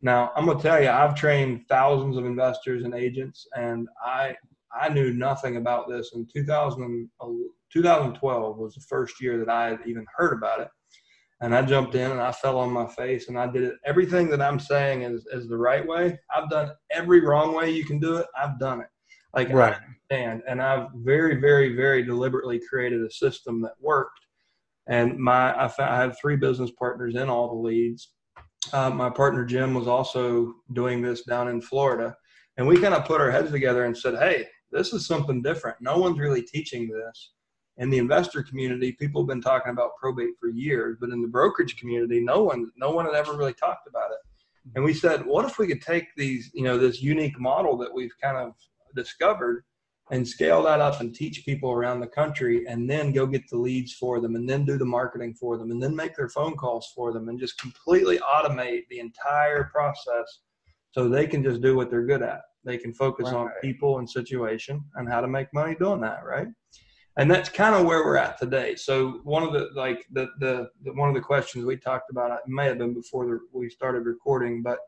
Now, 0.00 0.30
I'm 0.36 0.46
gonna 0.46 0.62
tell 0.62 0.80
you, 0.80 0.90
I've 0.90 1.16
trained 1.16 1.64
thousands 1.68 2.16
of 2.16 2.24
investors 2.24 2.84
and 2.84 2.94
agents, 2.94 3.48
and 3.56 3.88
I 4.00 4.36
I 4.72 4.88
knew 4.90 5.12
nothing 5.12 5.56
about 5.56 5.88
this. 5.88 6.12
In 6.14 6.24
2000, 6.32 7.10
2012 7.72 8.58
was 8.58 8.74
the 8.74 8.80
first 8.82 9.20
year 9.20 9.38
that 9.38 9.48
I 9.48 9.70
had 9.70 9.80
even 9.86 10.06
heard 10.16 10.34
about 10.34 10.60
it. 10.60 10.68
And 11.40 11.54
I 11.54 11.62
jumped 11.62 11.94
in 11.94 12.10
and 12.10 12.20
I 12.20 12.32
fell 12.32 12.58
on 12.58 12.72
my 12.72 12.86
face 12.86 13.28
and 13.28 13.38
I 13.38 13.46
did 13.46 13.62
it. 13.62 13.74
Everything 13.84 14.28
that 14.30 14.42
I'm 14.42 14.58
saying 14.58 15.02
is, 15.02 15.24
is 15.32 15.48
the 15.48 15.56
right 15.56 15.86
way. 15.86 16.18
I've 16.34 16.50
done 16.50 16.72
every 16.90 17.20
wrong 17.20 17.54
way 17.54 17.70
you 17.70 17.84
can 17.84 18.00
do 18.00 18.16
it. 18.16 18.26
I've 18.36 18.58
done 18.58 18.80
it. 18.80 18.88
Like 19.34 19.50
right. 19.50 19.74
I 19.74 19.76
understand, 19.84 20.42
and 20.48 20.60
I've 20.60 20.88
very, 20.94 21.40
very, 21.40 21.76
very 21.76 22.02
deliberately 22.02 22.60
created 22.68 23.02
a 23.02 23.10
system 23.10 23.60
that 23.62 23.74
worked. 23.80 24.18
And 24.88 25.18
my 25.18 25.52
I, 25.52 25.70
I 25.78 25.96
have 25.96 26.18
three 26.18 26.36
business 26.36 26.70
partners 26.78 27.14
in 27.14 27.28
all 27.28 27.48
the 27.48 27.68
leads. 27.68 28.14
Uh, 28.72 28.90
my 28.90 29.10
partner 29.10 29.44
Jim 29.44 29.74
was 29.74 29.86
also 29.86 30.54
doing 30.72 31.02
this 31.02 31.24
down 31.24 31.48
in 31.48 31.60
Florida, 31.60 32.16
and 32.56 32.66
we 32.66 32.80
kind 32.80 32.94
of 32.94 33.04
put 33.04 33.20
our 33.20 33.30
heads 33.30 33.50
together 33.50 33.84
and 33.84 33.96
said, 33.96 34.14
"Hey, 34.14 34.46
this 34.72 34.94
is 34.94 35.06
something 35.06 35.42
different. 35.42 35.76
No 35.80 35.98
one's 35.98 36.18
really 36.18 36.42
teaching 36.42 36.88
this." 36.88 37.32
In 37.78 37.90
the 37.90 37.98
investor 37.98 38.42
community, 38.42 38.92
people 38.92 39.22
have 39.22 39.28
been 39.28 39.40
talking 39.40 39.72
about 39.72 39.96
probate 40.00 40.36
for 40.40 40.48
years, 40.48 40.96
but 41.00 41.10
in 41.10 41.22
the 41.22 41.28
brokerage 41.28 41.76
community, 41.76 42.20
no 42.20 42.42
one, 42.42 42.70
no 42.76 42.90
one 42.90 43.06
had 43.06 43.14
ever 43.14 43.36
really 43.36 43.54
talked 43.54 43.88
about 43.88 44.10
it. 44.10 44.18
And 44.74 44.84
we 44.84 44.92
said, 44.92 45.24
what 45.24 45.44
if 45.44 45.58
we 45.58 45.66
could 45.66 45.80
take 45.80 46.08
these, 46.16 46.50
you 46.52 46.64
know, 46.64 46.76
this 46.76 47.00
unique 47.00 47.38
model 47.40 47.76
that 47.78 47.92
we've 47.92 48.12
kind 48.22 48.36
of 48.36 48.52
discovered 48.94 49.64
and 50.10 50.26
scale 50.26 50.62
that 50.62 50.80
up 50.80 51.00
and 51.00 51.14
teach 51.14 51.44
people 51.44 51.70
around 51.70 52.00
the 52.00 52.06
country 52.06 52.66
and 52.66 52.88
then 52.88 53.12
go 53.12 53.26
get 53.26 53.48
the 53.50 53.56
leads 53.56 53.92
for 53.92 54.20
them 54.20 54.36
and 54.36 54.48
then 54.48 54.64
do 54.64 54.78
the 54.78 54.84
marketing 54.84 55.34
for 55.34 55.58
them 55.58 55.70
and 55.70 55.82
then 55.82 55.94
make 55.94 56.16
their 56.16 56.28
phone 56.28 56.56
calls 56.56 56.90
for 56.94 57.12
them 57.12 57.28
and 57.28 57.38
just 57.38 57.60
completely 57.60 58.18
automate 58.18 58.82
the 58.88 58.98
entire 58.98 59.64
process 59.64 60.40
so 60.90 61.08
they 61.08 61.26
can 61.26 61.42
just 61.42 61.60
do 61.60 61.76
what 61.76 61.90
they're 61.90 62.06
good 62.06 62.22
at. 62.22 62.40
They 62.64 62.78
can 62.78 62.92
focus 62.92 63.26
right. 63.26 63.34
on 63.34 63.50
people 63.62 63.98
and 63.98 64.08
situation 64.08 64.82
and 64.94 65.08
how 65.08 65.20
to 65.20 65.28
make 65.28 65.52
money 65.52 65.76
doing 65.78 66.00
that, 66.00 66.24
right? 66.24 66.48
And 67.18 67.30
that's 67.30 67.48
kind 67.48 67.74
of 67.74 67.84
where 67.84 68.04
we're 68.04 68.16
at 68.16 68.38
today. 68.38 68.76
So 68.76 69.20
one 69.24 69.42
of 69.42 69.52
the 69.52 69.70
like 69.74 70.06
the 70.12 70.28
the, 70.38 70.70
the 70.84 70.92
one 70.94 71.08
of 71.08 71.14
the 71.14 71.20
questions 71.20 71.64
we 71.64 71.76
talked 71.76 72.10
about 72.10 72.30
it 72.30 72.38
may 72.46 72.66
have 72.66 72.78
been 72.78 72.94
before 72.94 73.26
the, 73.26 73.40
we 73.52 73.68
started 73.68 74.06
recording, 74.06 74.62
but 74.62 74.78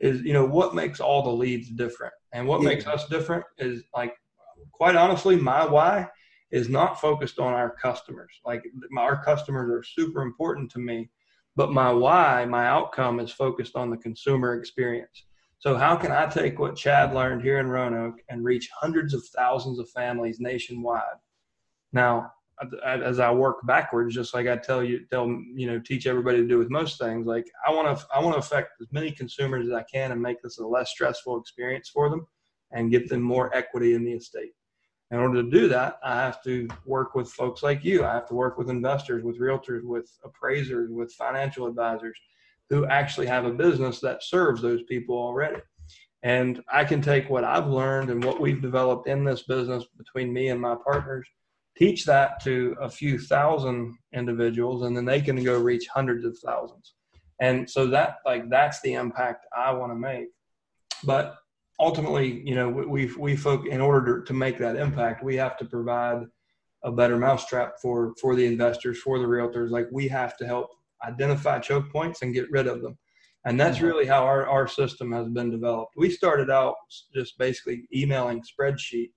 is 0.00 0.22
you 0.22 0.32
know 0.32 0.44
what 0.44 0.74
makes 0.74 1.00
all 1.00 1.22
the 1.22 1.30
leads 1.30 1.70
different 1.70 2.12
and 2.32 2.46
what 2.46 2.60
yeah. 2.62 2.68
makes 2.68 2.86
us 2.86 3.06
different 3.08 3.44
is 3.58 3.82
like 3.94 4.14
quite 4.72 4.96
honestly 4.96 5.36
my 5.36 5.64
why 5.64 6.06
is 6.50 6.68
not 6.68 7.00
focused 7.00 7.38
on 7.38 7.52
our 7.52 7.70
customers 7.70 8.32
like 8.44 8.62
our 8.98 9.22
customers 9.24 9.70
are 9.70 9.82
super 9.82 10.22
important 10.22 10.70
to 10.70 10.78
me 10.78 11.08
but 11.56 11.72
my 11.72 11.92
why 11.92 12.44
my 12.44 12.66
outcome 12.66 13.20
is 13.20 13.30
focused 13.30 13.76
on 13.76 13.88
the 13.88 13.96
consumer 13.96 14.58
experience 14.58 15.24
so 15.58 15.76
how 15.76 15.96
can 15.96 16.10
i 16.12 16.26
take 16.26 16.58
what 16.58 16.76
chad 16.76 17.14
learned 17.14 17.42
here 17.42 17.58
in 17.60 17.68
roanoke 17.68 18.20
and 18.28 18.44
reach 18.44 18.68
hundreds 18.78 19.14
of 19.14 19.24
thousands 19.26 19.78
of 19.78 19.88
families 19.90 20.40
nationwide 20.40 21.18
now 21.94 22.30
as 22.84 23.18
I 23.18 23.32
work 23.32 23.66
backwards, 23.66 24.14
just 24.14 24.32
like 24.32 24.46
I 24.46 24.56
tell 24.56 24.82
you, 24.82 25.04
tell 25.10 25.26
you 25.26 25.66
know, 25.66 25.80
teach 25.80 26.06
everybody 26.06 26.38
to 26.38 26.46
do 26.46 26.58
with 26.58 26.70
most 26.70 26.98
things. 26.98 27.26
Like 27.26 27.46
I 27.66 27.72
want 27.72 27.98
to, 27.98 28.06
I 28.14 28.20
want 28.20 28.34
to 28.34 28.38
affect 28.38 28.80
as 28.80 28.86
many 28.92 29.10
consumers 29.10 29.66
as 29.66 29.72
I 29.72 29.82
can 29.92 30.12
and 30.12 30.22
make 30.22 30.40
this 30.40 30.58
a 30.58 30.66
less 30.66 30.90
stressful 30.90 31.40
experience 31.40 31.90
for 31.92 32.08
them, 32.08 32.26
and 32.70 32.90
get 32.90 33.08
them 33.08 33.22
more 33.22 33.54
equity 33.56 33.94
in 33.94 34.04
the 34.04 34.12
estate. 34.12 34.52
In 35.10 35.18
order 35.18 35.42
to 35.42 35.50
do 35.50 35.68
that, 35.68 35.98
I 36.04 36.14
have 36.14 36.42
to 36.44 36.68
work 36.86 37.14
with 37.14 37.30
folks 37.30 37.62
like 37.62 37.84
you. 37.84 38.04
I 38.04 38.14
have 38.14 38.28
to 38.28 38.34
work 38.34 38.56
with 38.56 38.70
investors, 38.70 39.24
with 39.24 39.40
realtors, 39.40 39.82
with 39.84 40.10
appraisers, 40.24 40.90
with 40.90 41.12
financial 41.12 41.66
advisors, 41.66 42.18
who 42.70 42.86
actually 42.86 43.26
have 43.26 43.44
a 43.44 43.52
business 43.52 44.00
that 44.00 44.22
serves 44.22 44.62
those 44.62 44.82
people 44.84 45.16
already. 45.16 45.60
And 46.22 46.62
I 46.72 46.84
can 46.84 47.02
take 47.02 47.28
what 47.28 47.44
I've 47.44 47.66
learned 47.66 48.10
and 48.10 48.24
what 48.24 48.40
we've 48.40 48.62
developed 48.62 49.08
in 49.08 49.24
this 49.24 49.42
business 49.42 49.84
between 49.98 50.32
me 50.32 50.48
and 50.48 50.60
my 50.60 50.76
partners 50.82 51.28
teach 51.76 52.04
that 52.04 52.42
to 52.44 52.76
a 52.80 52.88
few 52.88 53.18
thousand 53.18 53.96
individuals 54.12 54.82
and 54.82 54.96
then 54.96 55.04
they 55.04 55.20
can 55.20 55.42
go 55.42 55.58
reach 55.58 55.86
hundreds 55.92 56.24
of 56.24 56.38
thousands. 56.38 56.94
And 57.40 57.68
so 57.68 57.86
that 57.88 58.16
like 58.24 58.48
that's 58.48 58.80
the 58.82 58.94
impact 58.94 59.46
i 59.56 59.72
want 59.72 59.90
to 59.90 59.96
make. 59.96 60.28
But 61.04 61.36
ultimately 61.80 62.42
you 62.44 62.54
know 62.54 62.68
we 62.68 63.06
we 63.18 63.36
folk 63.36 63.66
in 63.66 63.80
order 63.80 64.20
to, 64.20 64.26
to 64.26 64.32
make 64.32 64.58
that 64.58 64.76
impact 64.76 65.24
we 65.24 65.34
have 65.34 65.56
to 65.56 65.64
provide 65.64 66.22
a 66.84 66.92
better 66.92 67.18
mousetrap 67.18 67.80
for 67.82 68.14
for 68.20 68.36
the 68.36 68.46
investors 68.46 69.00
for 69.00 69.18
the 69.18 69.24
realtors. 69.24 69.70
Like 69.70 69.88
we 69.90 70.06
have 70.08 70.36
to 70.36 70.46
help 70.46 70.70
identify 71.04 71.58
choke 71.58 71.90
points 71.90 72.22
and 72.22 72.34
get 72.34 72.50
rid 72.50 72.66
of 72.66 72.82
them. 72.82 72.96
And 73.46 73.60
that's 73.60 73.78
mm-hmm. 73.78 73.86
really 73.86 74.06
how 74.06 74.24
our, 74.24 74.46
our 74.46 74.66
system 74.66 75.12
has 75.12 75.28
been 75.28 75.50
developed. 75.50 75.92
We 75.96 76.10
started 76.10 76.50
out 76.50 76.76
just 77.14 77.36
basically 77.38 77.86
emailing 77.94 78.42
spreadsheets 78.42 79.10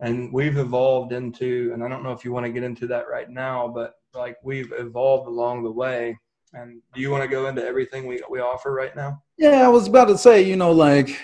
and 0.00 0.32
we've 0.32 0.58
evolved 0.58 1.12
into 1.12 1.70
and 1.72 1.82
i 1.82 1.88
don't 1.88 2.02
know 2.02 2.12
if 2.12 2.24
you 2.24 2.32
want 2.32 2.44
to 2.44 2.52
get 2.52 2.62
into 2.62 2.86
that 2.86 3.08
right 3.08 3.30
now 3.30 3.66
but 3.68 3.94
like 4.14 4.36
we've 4.42 4.72
evolved 4.78 5.28
along 5.28 5.62
the 5.62 5.70
way. 5.70 6.18
And 6.54 6.80
do 6.94 7.02
you 7.02 7.10
want 7.10 7.22
to 7.22 7.28
go 7.28 7.48
into 7.48 7.62
everything 7.62 8.06
we, 8.06 8.22
we 8.30 8.40
offer 8.40 8.72
right 8.72 8.94
now? 8.96 9.22
Yeah 9.36 9.64
i 9.64 9.68
was 9.68 9.88
about 9.88 10.06
to 10.06 10.16
say 10.16 10.42
you 10.42 10.56
know 10.56 10.72
like 10.72 11.18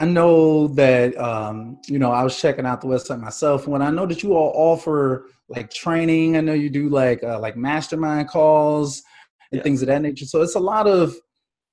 i 0.00 0.04
know 0.06 0.68
that 0.68 1.16
um, 1.18 1.78
you 1.88 1.98
know 1.98 2.10
i 2.10 2.22
was 2.22 2.40
checking 2.40 2.64
out 2.64 2.80
the 2.80 2.86
website 2.86 3.20
myself 3.20 3.66
when 3.66 3.82
i 3.82 3.90
know 3.90 4.06
that 4.06 4.22
you 4.22 4.34
all 4.34 4.52
offer 4.54 5.26
like 5.48 5.70
training 5.70 6.36
i 6.36 6.40
know 6.40 6.54
you 6.54 6.70
do 6.70 6.88
like 6.88 7.22
uh, 7.22 7.38
like 7.38 7.56
mastermind 7.56 8.28
calls 8.28 9.02
and 9.50 9.58
yeah. 9.58 9.62
things 9.62 9.82
of 9.82 9.88
that 9.88 10.02
nature. 10.02 10.24
So 10.24 10.42
it's 10.42 10.54
a 10.54 10.60
lot 10.60 10.86
of 10.86 11.14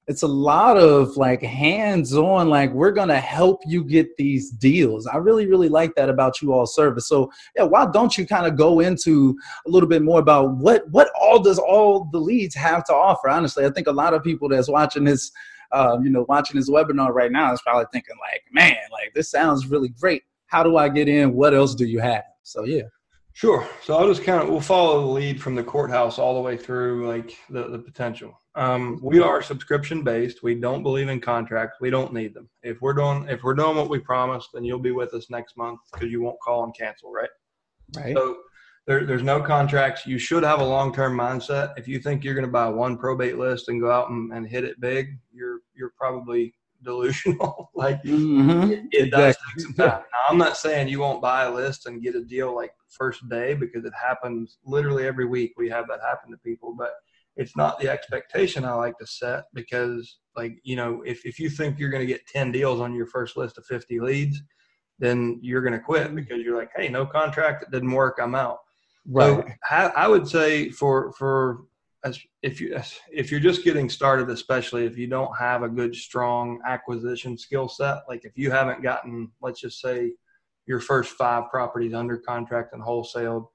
it's 0.08 0.24
a 0.24 0.28
lot 0.28 0.78
of 0.78 1.16
like 1.16 1.42
hands 1.42 2.14
on 2.14 2.50
like 2.50 2.72
we're 2.74 2.92
gonna 2.92 3.20
help 3.20 3.62
you 3.66 3.84
get 3.84 4.16
these 4.18 4.50
deals. 4.50 5.08
I 5.08 5.18
really 5.18 5.48
really 5.48 5.70
like 5.70 5.96
that 5.96 6.10
about 6.10 6.42
you 6.42 6.54
all 6.54 6.66
service. 6.66 7.08
So 7.08 7.32
yeah 7.56 7.64
why 7.64 7.86
don't 7.92 8.18
you 8.18 8.28
kind 8.28 8.46
of 8.46 8.58
go 8.58 8.82
into 8.82 9.38
a 9.66 9.70
little 9.70 9.88
bit 9.88 10.02
more 10.02 10.20
about 10.20 10.56
what 10.58 10.90
what 10.90 11.10
all 11.20 11.40
does 11.40 11.60
all 11.60 12.10
the 12.12 12.20
leads 12.20 12.56
have 12.56 12.84
to 12.86 12.94
offer? 12.94 13.30
Honestly 13.30 13.66
i 13.66 13.70
think 13.70 13.88
a 13.88 13.92
lot 13.92 14.14
of 14.14 14.24
people 14.24 14.50
that's 14.50 14.70
watching 14.70 15.04
this 15.04 15.32
uh, 15.72 15.98
you 16.04 16.10
know 16.10 16.26
watching 16.30 16.58
this 16.58 16.70
webinar 16.70 17.12
right 17.14 17.32
now 17.32 17.52
is 17.52 17.62
probably 17.62 17.86
thinking 17.92 18.16
like 18.32 18.44
man 18.52 18.78
like 18.92 19.14
this 19.16 19.32
sounds 19.32 19.68
really 19.68 19.90
great. 19.90 20.24
How 20.48 20.64
do 20.64 20.78
i 20.78 20.90
get 20.90 21.08
in? 21.08 21.34
What 21.34 21.54
else 21.54 21.74
do 21.76 21.86
you 21.86 22.00
have? 22.00 22.24
So 22.44 22.66
yeah 22.66 22.84
Sure. 23.34 23.68
So 23.84 23.98
I'll 23.98 24.08
just 24.08 24.24
kind 24.24 24.42
of 24.42 24.50
we'll 24.50 24.62
follow 24.62 25.02
the 25.02 25.08
lead 25.08 25.42
from 25.42 25.56
the 25.56 25.64
courthouse 25.64 26.20
all 26.20 26.36
the 26.36 26.42
way 26.42 26.56
through 26.56 27.08
like 27.08 27.36
the, 27.50 27.68
the 27.68 27.80
potential. 27.80 28.40
Um, 28.56 29.00
we 29.02 29.20
are 29.20 29.42
subscription 29.42 30.04
based. 30.04 30.44
We 30.44 30.54
don't 30.54 30.84
believe 30.84 31.10
in 31.10 31.20
contracts. 31.20 31.78
We 31.82 31.90
don't 31.90 32.14
need 32.14 32.36
them. 32.36 32.48
If 32.62 32.82
we're 32.82 32.94
doing 32.94 33.28
if 33.28 33.44
we're 33.44 33.56
doing 33.56 33.76
what 33.76 33.90
we 33.90 33.98
promised, 33.98 34.50
then 34.54 34.64
you'll 34.64 34.80
be 34.80 34.92
with 34.92 35.14
us 35.16 35.32
next 35.32 35.58
month 35.58 35.80
because 35.92 36.12
you 36.12 36.22
won't 36.22 36.40
call 36.42 36.64
and 36.64 36.78
cancel, 36.78 37.12
right? 37.12 37.30
Right. 37.96 38.16
So 38.16 38.38
there, 38.86 39.06
there's 39.06 39.24
no 39.24 39.42
contracts. 39.42 40.06
You 40.06 40.20
should 40.20 40.44
have 40.44 40.60
a 40.60 40.66
long 40.66 40.94
term 40.94 41.18
mindset. 41.18 41.74
If 41.78 41.88
you 41.88 42.00
think 42.00 42.24
you're 42.24 42.36
going 42.36 42.46
to 42.46 42.52
buy 42.52 42.70
one 42.70 42.98
probate 42.98 43.40
list 43.40 43.70
and 43.70 43.82
go 43.82 43.92
out 43.92 44.10
and, 44.10 44.32
and 44.32 44.48
hit 44.48 44.64
it 44.64 44.80
big, 44.80 45.18
you're 45.32 45.60
you're 45.74 45.94
probably 45.98 46.54
delusional. 46.84 47.72
like 47.74 48.04
mm-hmm. 48.04 48.72
it, 48.72 48.84
it 48.92 49.10
does 49.10 49.36
take 49.36 49.66
some 49.66 49.74
time. 49.74 49.88
Now, 49.88 50.20
I'm 50.30 50.38
not 50.38 50.58
saying 50.58 50.90
you 50.90 51.00
won't 51.00 51.22
buy 51.22 51.46
a 51.46 51.52
list 51.52 51.88
and 51.88 52.04
get 52.04 52.14
a 52.14 52.24
deal 52.24 52.54
like 52.54 52.72
first 52.98 53.28
day 53.30 53.54
because 53.54 53.86
it 53.86 53.94
happens 54.00 54.58
literally 54.66 55.08
every 55.08 55.26
week. 55.26 55.54
We 55.58 55.70
have 55.70 55.88
that 55.88 56.02
happen 56.02 56.32
to 56.32 56.38
people, 56.38 56.76
but 56.78 56.94
it's 57.36 57.56
not 57.56 57.80
the 57.80 57.90
expectation 57.90 58.64
I 58.64 58.74
like 58.74 58.98
to 59.00 59.08
set 59.08 59.46
because 59.54 60.20
like, 60.36 60.60
you 60.64 60.76
know, 60.76 61.02
if, 61.06 61.26
if 61.26 61.40
you 61.40 61.50
think 61.50 61.80
you're 61.80 61.90
going 61.90 62.06
to 62.06 62.12
get 62.12 62.28
10 62.28 62.52
deals 62.52 62.80
on 62.80 62.94
your 62.94 63.08
first 63.08 63.38
list 63.38 63.58
of 63.58 63.66
50 63.66 64.00
leads, 64.00 64.42
then 65.00 65.40
you're 65.42 65.62
going 65.62 65.74
to 65.74 65.80
quit 65.80 66.14
because 66.14 66.42
you're 66.44 66.58
like, 66.58 66.72
Hey, 66.76 66.90
no 66.90 67.06
contract. 67.06 67.64
It 67.64 67.72
didn't 67.72 67.92
work. 67.92 68.20
I'm 68.22 68.36
out. 68.36 68.60
Right. 69.06 69.44
So 69.70 69.92
I 69.96 70.08
would 70.08 70.28
say 70.28 70.70
for, 70.70 71.12
for 71.14 71.64
as 72.04 72.20
if 72.42 72.60
you 72.60 72.78
if 73.12 73.32
you're 73.32 73.40
just 73.40 73.64
getting 73.64 73.90
started, 73.90 74.30
especially 74.30 74.86
if 74.86 74.98
you 74.98 75.08
don't 75.08 75.36
have 75.38 75.64
a 75.64 75.70
good 75.70 75.96
strong 75.96 76.60
acquisition 76.66 77.38
skill 77.38 77.70
set, 77.70 78.00
like 78.08 78.26
if 78.26 78.38
you 78.38 78.52
haven't 78.52 78.84
gotten, 78.84 79.32
let's 79.42 79.62
just 79.62 79.80
say, 79.80 80.12
your 80.66 80.80
first 80.80 81.14
five 81.14 81.50
properties 81.50 81.94
under 81.94 82.18
contract 82.18 82.74
and 82.74 82.82
wholesaled, 82.82 83.48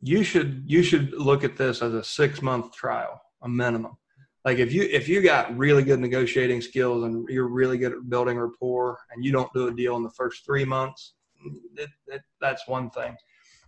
you 0.00 0.22
should 0.22 0.62
you 0.66 0.82
should 0.82 1.12
look 1.12 1.44
at 1.44 1.56
this 1.56 1.82
as 1.82 1.94
a 1.94 2.04
six 2.04 2.42
month 2.42 2.74
trial, 2.74 3.20
a 3.42 3.48
minimum. 3.48 3.96
Like 4.44 4.58
if 4.58 4.72
you 4.72 4.82
if 4.84 5.08
you 5.08 5.22
got 5.22 5.56
really 5.56 5.82
good 5.82 6.00
negotiating 6.00 6.60
skills 6.60 7.04
and 7.04 7.28
you're 7.28 7.48
really 7.48 7.78
good 7.78 7.92
at 7.92 8.08
building 8.08 8.38
rapport, 8.38 8.98
and 9.10 9.24
you 9.24 9.32
don't 9.32 9.52
do 9.52 9.68
a 9.68 9.74
deal 9.74 9.96
in 9.96 10.02
the 10.02 10.10
first 10.10 10.44
three 10.44 10.64
months, 10.64 11.14
it, 11.76 11.90
it, 12.06 12.22
that's 12.40 12.66
one 12.68 12.90
thing. 12.90 13.16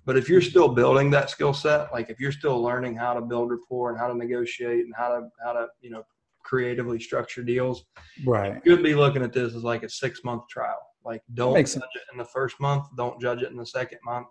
But 0.05 0.17
if 0.17 0.29
you're 0.29 0.41
still 0.41 0.69
building 0.69 1.11
that 1.11 1.29
skill 1.31 1.53
set, 1.53 1.93
like 1.93 2.09
if 2.09 2.21
you're 2.21 2.33
still 2.33 2.63
learning 2.63 2.95
how 2.97 3.13
to 3.13 3.21
build 3.21 3.51
rapport 3.51 3.91
and 3.91 3.99
how 3.99 4.09
to 4.09 4.15
negotiate 4.15 4.85
and 4.85 4.95
how 4.97 5.09
to 5.09 5.29
how 5.45 5.53
to 5.53 5.67
you 5.81 5.91
know 5.91 6.05
creatively 6.45 7.01
structure 7.01 7.43
deals, 7.43 7.85
right? 8.25 8.55
You 8.65 8.77
could 8.77 8.85
be 8.85 8.95
looking 8.95 9.23
at 9.23 9.33
this 9.33 9.55
as 9.55 9.65
like 9.65 9.83
a 9.83 9.89
six 9.89 10.23
month 10.25 10.49
trial. 10.49 10.79
Like 11.09 11.23
don't 11.33 11.57
judge 11.57 11.69
sense. 11.69 11.85
it 11.95 12.03
in 12.13 12.19
the 12.19 12.25
first 12.25 12.61
month, 12.61 12.85
don't 12.97 13.19
judge 13.19 13.43
it 13.43 13.51
in 13.51 13.57
the 13.57 13.65
second 13.65 13.99
month, 14.05 14.27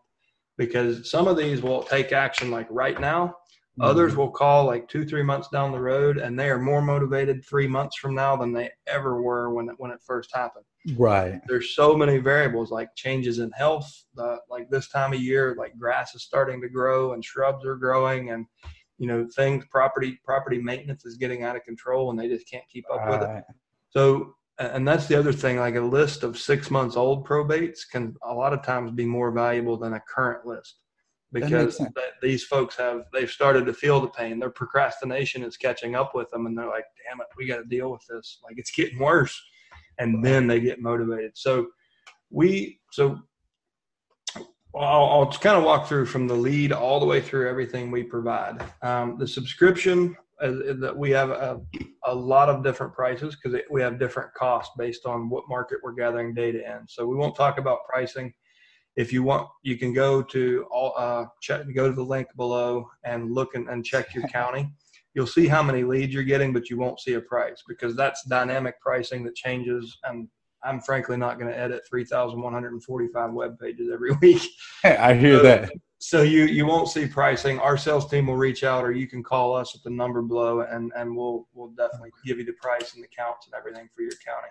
because 0.58 1.10
some 1.10 1.28
of 1.28 1.36
these 1.36 1.64
will 1.64 1.82
take 1.82 2.12
action 2.12 2.52
like 2.52 2.68
right 2.70 3.00
now. 3.00 3.36
Mm-hmm. 3.80 3.90
Others 3.90 4.16
will 4.16 4.30
call 4.30 4.66
like 4.66 4.88
two, 4.88 5.04
three 5.04 5.24
months 5.24 5.48
down 5.50 5.72
the 5.72 5.80
road, 5.80 6.20
and 6.20 6.40
they 6.40 6.50
are 6.52 6.60
more 6.60 6.84
motivated 6.84 7.44
three 7.44 7.68
months 7.68 7.98
from 7.98 8.14
now 8.14 8.36
than 8.36 8.54
they 8.54 8.70
ever 8.86 9.24
were 9.24 9.52
when 9.52 9.70
it, 9.70 9.76
when 9.80 9.90
it 9.90 10.00
first 10.06 10.30
happened. 10.36 10.66
Right. 10.96 11.42
There's 11.48 11.76
so 11.76 11.96
many 11.98 12.20
variables 12.20 12.70
like 12.70 12.90
changes 12.96 13.40
in 13.40 13.52
health. 13.52 13.92
Uh, 14.16 14.38
like 14.48 14.70
this 14.70 14.90
time 14.90 15.14
of 15.14 15.20
year, 15.20 15.56
like 15.58 15.78
grass 15.80 16.14
is 16.14 16.24
starting 16.24 16.62
to 16.62 16.70
grow 16.70 17.14
and 17.14 17.26
shrubs 17.26 17.66
are 17.66 17.76
growing, 17.76 18.30
and 18.30 18.46
you 19.00 19.08
know 19.08 19.28
things 19.36 19.66
property 19.72 20.20
property 20.24 20.60
maintenance 20.60 21.06
is 21.06 21.18
getting 21.18 21.44
out 21.44 21.56
of 21.56 21.64
control, 21.64 22.12
and 22.12 22.20
they 22.20 22.28
just 22.28 22.48
can't 22.48 22.68
keep 22.72 22.86
up 22.92 23.00
right. 23.00 23.20
with 23.20 23.30
it. 23.30 23.44
So 23.90 24.36
and 24.60 24.88
that's 24.88 25.08
the 25.08 25.16
other 25.16 25.34
thing 25.34 25.58
like 25.58 25.76
a 25.76 25.82
list 25.82 26.24
of 26.24 26.38
six 26.38 26.72
months 26.72 26.96
old 26.96 27.28
probates 27.28 27.80
can 27.90 28.16
a 28.24 28.34
lot 28.34 28.54
of 28.54 28.64
times 28.64 28.92
be 28.92 29.06
more 29.06 29.32
valuable 29.32 29.78
than 29.78 29.94
a 29.94 30.02
current 30.02 30.46
list. 30.46 30.76
Because 31.34 31.82
these 32.22 32.46
folks 32.46 32.78
have 32.78 33.04
they've 33.14 33.30
started 33.30 33.66
to 33.66 33.74
feel 33.74 34.00
the 34.00 34.08
pain. 34.08 34.40
Their 34.40 34.50
procrastination 34.50 35.44
is 35.44 35.58
catching 35.58 35.94
up 35.94 36.16
with 36.16 36.30
them 36.32 36.46
and 36.46 36.58
they're 36.58 36.68
like 36.68 36.86
damn 37.06 37.20
it 37.20 37.28
we 37.38 37.46
got 37.46 37.58
to 37.58 37.66
deal 37.66 37.92
with 37.92 38.02
this. 38.10 38.40
Like 38.44 38.56
it's 38.58 38.72
getting 38.72 39.00
worse. 39.00 39.40
And 40.00 40.24
then 40.24 40.48
they 40.48 40.60
get 40.60 40.82
motivated. 40.82 41.32
So 41.36 41.68
we 42.30 42.80
so 42.92 43.20
I'll, 44.76 45.06
I'll 45.06 45.32
kind 45.32 45.58
of 45.58 45.64
walk 45.64 45.88
through 45.88 46.06
from 46.06 46.28
the 46.28 46.36
lead 46.36 46.72
all 46.72 47.00
the 47.00 47.06
way 47.06 47.20
through 47.20 47.50
everything 47.50 47.92
we 47.92 48.04
provide. 48.04 48.64
Um, 48.82 49.18
the 49.18 49.28
subscription 49.28 50.16
that 50.40 50.94
we 50.96 51.10
have 51.12 51.30
a, 51.30 51.60
a 52.06 52.14
lot 52.14 52.50
of 52.50 52.64
different 52.64 52.94
prices 52.94 53.36
because 53.36 53.60
we 53.70 53.82
have 53.82 54.00
different 54.00 54.34
costs 54.34 54.74
based 54.78 55.06
on 55.06 55.30
what 55.30 55.44
market 55.50 55.80
we're 55.84 55.94
gathering 55.94 56.34
data 56.34 56.60
in. 56.60 56.88
So 56.88 57.06
we 57.06 57.16
won't 57.16 57.36
talk 57.36 57.58
about 57.58 57.80
pricing. 57.90 58.34
If 58.96 59.14
you 59.14 59.24
want, 59.24 59.48
you 59.64 59.78
can 59.78 59.94
go 59.94 60.22
to 60.24 60.66
all 60.72 60.94
uh, 60.98 61.26
check, 61.42 61.66
go 61.76 61.90
to 61.90 61.96
the 61.96 62.04
link 62.04 62.28
below 62.36 62.88
and 63.04 63.32
look 63.32 63.56
and, 63.56 63.70
and 63.70 63.86
check 63.86 64.14
your 64.14 64.28
county. 64.28 64.72
You'll 65.14 65.28
see 65.28 65.48
how 65.48 65.64
many 65.64 65.84
leads 65.84 66.14
you're 66.14 66.24
getting, 66.24 66.54
but 66.54 66.70
you 66.70 66.78
won't 66.78 67.00
see 67.00 67.14
a 67.14 67.22
price 67.22 67.64
because 67.68 67.96
that's 67.96 68.24
dynamic 68.26 68.80
pricing 68.82 69.24
that 69.26 69.36
changes. 69.36 69.98
And 70.04 70.28
I'm 70.64 70.80
frankly 70.82 71.18
not 71.18 71.40
going 71.40 71.52
to 71.52 71.58
edit 71.58 71.84
3,145 71.90 73.34
web 73.34 73.60
pages 73.60 73.90
every 73.92 74.12
week. 74.22 74.42
I 74.84 75.14
hear 75.14 75.38
so, 75.38 75.44
that 75.44 75.72
so 76.00 76.22
you 76.22 76.46
you 76.46 76.66
won't 76.66 76.90
see 76.90 77.08
pricing. 77.08 77.60
Our 77.60 77.78
sales 77.78 78.10
team 78.10 78.28
will 78.28 78.36
reach 78.36 78.64
out, 78.64 78.84
or 78.84 78.92
you 78.92 79.08
can 79.08 79.24
call 79.24 79.56
us 79.56 79.76
at 79.76 79.84
the 79.84 79.90
number 79.90 80.22
below, 80.22 80.62
and 80.62 80.92
and 80.96 81.16
we'll 81.16 81.48
we'll 81.54 81.70
definitely 81.70 82.12
give 82.26 82.38
you 82.38 82.46
the 82.46 82.54
price 82.54 82.94
and 82.94 83.04
the 83.04 83.08
counts 83.08 83.48
and 83.48 83.56
everything 83.56 83.90
for 83.96 84.02
your 84.02 84.12
county. 84.24 84.50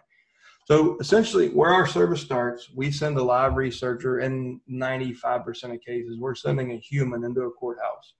So 0.66 0.98
essentially, 0.98 1.50
where 1.50 1.70
our 1.70 1.86
service 1.86 2.20
starts, 2.20 2.70
we 2.74 2.90
send 2.90 3.16
a 3.18 3.22
live 3.22 3.54
researcher. 3.54 4.18
In 4.18 4.60
95% 4.68 5.74
of 5.74 5.80
cases, 5.80 6.18
we're 6.18 6.34
sending 6.34 6.72
a 6.72 6.76
human 6.76 7.22
into 7.22 7.42
a 7.42 7.50
courthouse. 7.52 8.14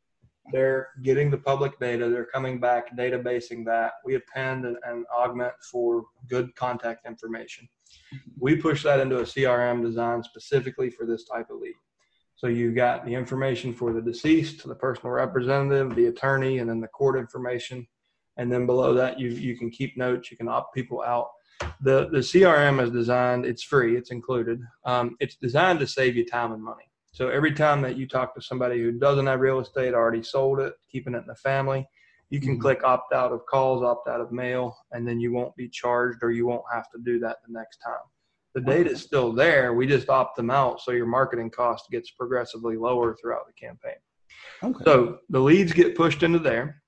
They're 0.53 0.91
getting 1.03 1.29
the 1.29 1.39
public 1.39 1.77
data. 1.81 2.09
They're 2.09 2.27
coming 2.27 2.61
back, 2.61 2.97
databasing 2.97 3.64
that. 3.64 3.95
We 4.05 4.14
append 4.14 4.64
and, 4.64 4.77
and 4.87 5.05
augment 5.12 5.55
for 5.72 6.05
good 6.29 6.55
contact 6.55 7.05
information. 7.05 7.68
We 8.39 8.55
push 8.55 8.85
that 8.85 9.01
into 9.01 9.18
a 9.18 9.22
CRM 9.22 9.83
designed 9.83 10.24
specifically 10.24 10.91
for 10.91 11.05
this 11.05 11.24
type 11.24 11.51
of 11.51 11.59
lead. 11.59 11.74
So 12.37 12.49
you 12.49 12.72
got 12.72 13.07
the 13.07 13.14
information 13.14 13.72
for 13.72 13.95
the 13.95 14.03
deceased, 14.03 14.66
the 14.66 14.74
personal 14.74 15.12
representative, 15.12 15.97
the 15.97 16.07
attorney, 16.07 16.59
and 16.59 16.68
then 16.68 16.80
the 16.80 16.89
court 16.89 17.18
information. 17.18 17.87
And 18.37 18.53
then 18.53 18.66
below 18.66 18.93
that, 18.95 19.18
you 19.18 19.30
you 19.30 19.57
can 19.57 19.70
keep 19.70 19.97
notes. 19.97 20.30
You 20.30 20.37
can 20.37 20.49
opt 20.49 20.74
people 20.74 21.03
out. 21.03 21.30
The 21.80 22.09
the 22.12 22.18
CRM 22.18 22.82
is 22.82 22.91
designed. 22.91 23.47
It's 23.47 23.62
free. 23.62 23.97
It's 23.97 24.11
included. 24.11 24.61
Um, 24.84 25.16
it's 25.18 25.37
designed 25.37 25.80
to 25.80 25.87
save 25.87 26.14
you 26.14 26.26
time 26.26 26.53
and 26.53 26.62
money. 26.62 26.91
So 27.12 27.30
every 27.30 27.55
time 27.55 27.80
that 27.80 27.97
you 27.97 28.07
talk 28.07 28.34
to 28.34 28.43
somebody 28.43 28.78
who 28.82 28.93
doesn't 28.93 29.26
have 29.26 29.41
real 29.41 29.61
estate, 29.61 29.95
already 29.95 30.22
sold 30.22 30.61
it, 30.61 30.74
keeping 30.93 31.14
it 31.14 31.22
in 31.22 31.26
the 31.26 31.34
family, 31.37 31.89
you 32.28 32.41
can 32.41 32.51
mm-hmm. 32.51 32.61
click 32.61 32.84
opt 32.84 33.14
out 33.14 33.32
of 33.32 33.47
calls, 33.47 33.82
opt 33.82 34.07
out 34.07 34.20
of 34.20 34.32
mail, 34.32 34.76
and 34.93 35.09
then 35.09 35.18
you 35.18 35.32
won't 35.32 35.57
be 35.57 35.70
charged 35.70 36.18
or 36.22 36.30
you 36.30 36.47
won't 36.47 36.64
have 36.70 36.91
to 36.91 36.99
do 37.03 37.18
that 37.20 37.39
the 37.47 37.53
next 37.55 37.78
time. 37.78 37.95
The 38.57 38.62
data 38.62 38.92
is 38.92 39.02
still 39.02 39.34
there. 39.34 39.74
We 39.74 39.86
just 39.86 40.09
opt 40.09 40.34
them 40.34 40.48
out 40.48 40.80
so 40.80 40.90
your 40.92 41.04
marketing 41.04 41.50
cost 41.50 41.90
gets 41.90 42.12
progressively 42.12 42.78
lower 42.78 43.14
throughout 43.14 43.46
the 43.46 43.52
campaign. 43.52 43.98
Okay. 44.64 44.82
So 44.82 45.18
the 45.28 45.40
leads 45.40 45.74
get 45.74 45.94
pushed 45.94 46.22
into 46.22 46.38
there. 46.38 46.80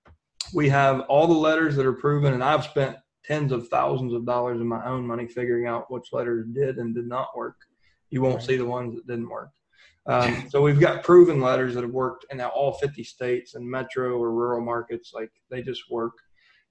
We 0.55 0.71
have 0.71 1.01
all 1.11 1.27
the 1.27 1.35
letters 1.35 1.77
that 1.77 1.85
are 1.85 1.93
proven, 1.93 2.33
and 2.33 2.43
I've 2.43 2.65
spent 2.65 2.97
tens 3.23 3.53
of 3.53 3.69
thousands 3.69 4.15
of 4.15 4.25
dollars 4.25 4.59
of 4.59 4.67
my 4.67 4.83
own 4.87 5.07
money 5.07 5.27
figuring 5.27 5.67
out 5.67 5.91
which 5.91 6.07
letters 6.11 6.47
did 6.55 6.79
and 6.79 6.95
did 6.95 7.07
not 7.07 7.37
work. 7.37 7.57
You 8.09 8.23
won't 8.23 8.37
right. 8.37 8.45
see 8.45 8.57
the 8.57 8.65
ones 8.65 8.95
that 8.95 9.07
didn't 9.07 9.29
work. 9.29 9.51
Um, 10.07 10.49
so 10.49 10.63
we've 10.63 10.81
got 10.81 11.03
proven 11.03 11.39
letters 11.39 11.75
that 11.75 11.83
have 11.83 11.93
worked 11.93 12.25
in 12.31 12.41
all 12.41 12.73
50 12.73 13.05
states 13.05 13.57
and 13.57 13.71
metro 13.71 14.17
or 14.17 14.33
rural 14.33 14.65
markets. 14.65 15.13
Like 15.13 15.31
they 15.51 15.61
just 15.61 15.83
work. 15.91 16.15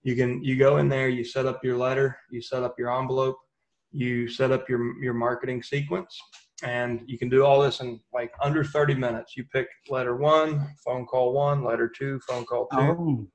You 0.01 0.15
can 0.15 0.43
you 0.43 0.55
go 0.55 0.77
in 0.77 0.89
there, 0.89 1.07
you 1.07 1.23
set 1.23 1.45
up 1.45 1.63
your 1.63 1.77
letter, 1.77 2.17
you 2.31 2.41
set 2.41 2.63
up 2.63 2.73
your 2.79 2.91
envelope, 2.99 3.37
you 3.91 4.27
set 4.27 4.51
up 4.51 4.67
your 4.69 5.01
your 5.01 5.13
marketing 5.13 5.63
sequence 5.63 6.19
and 6.63 7.01
you 7.05 7.17
can 7.17 7.29
do 7.29 7.45
all 7.45 7.61
this 7.61 7.79
in 7.81 7.99
like 8.13 8.33
under 8.41 8.63
30 8.63 8.95
minutes 8.95 9.37
you 9.37 9.43
pick 9.45 9.67
letter 9.89 10.15
one 10.15 10.67
phone 10.83 11.05
call 11.05 11.33
one 11.33 11.63
letter 11.63 11.87
two 11.87 12.19
phone 12.27 12.45
call 12.45 12.67
two 12.73 12.79
oh. 12.79 13.27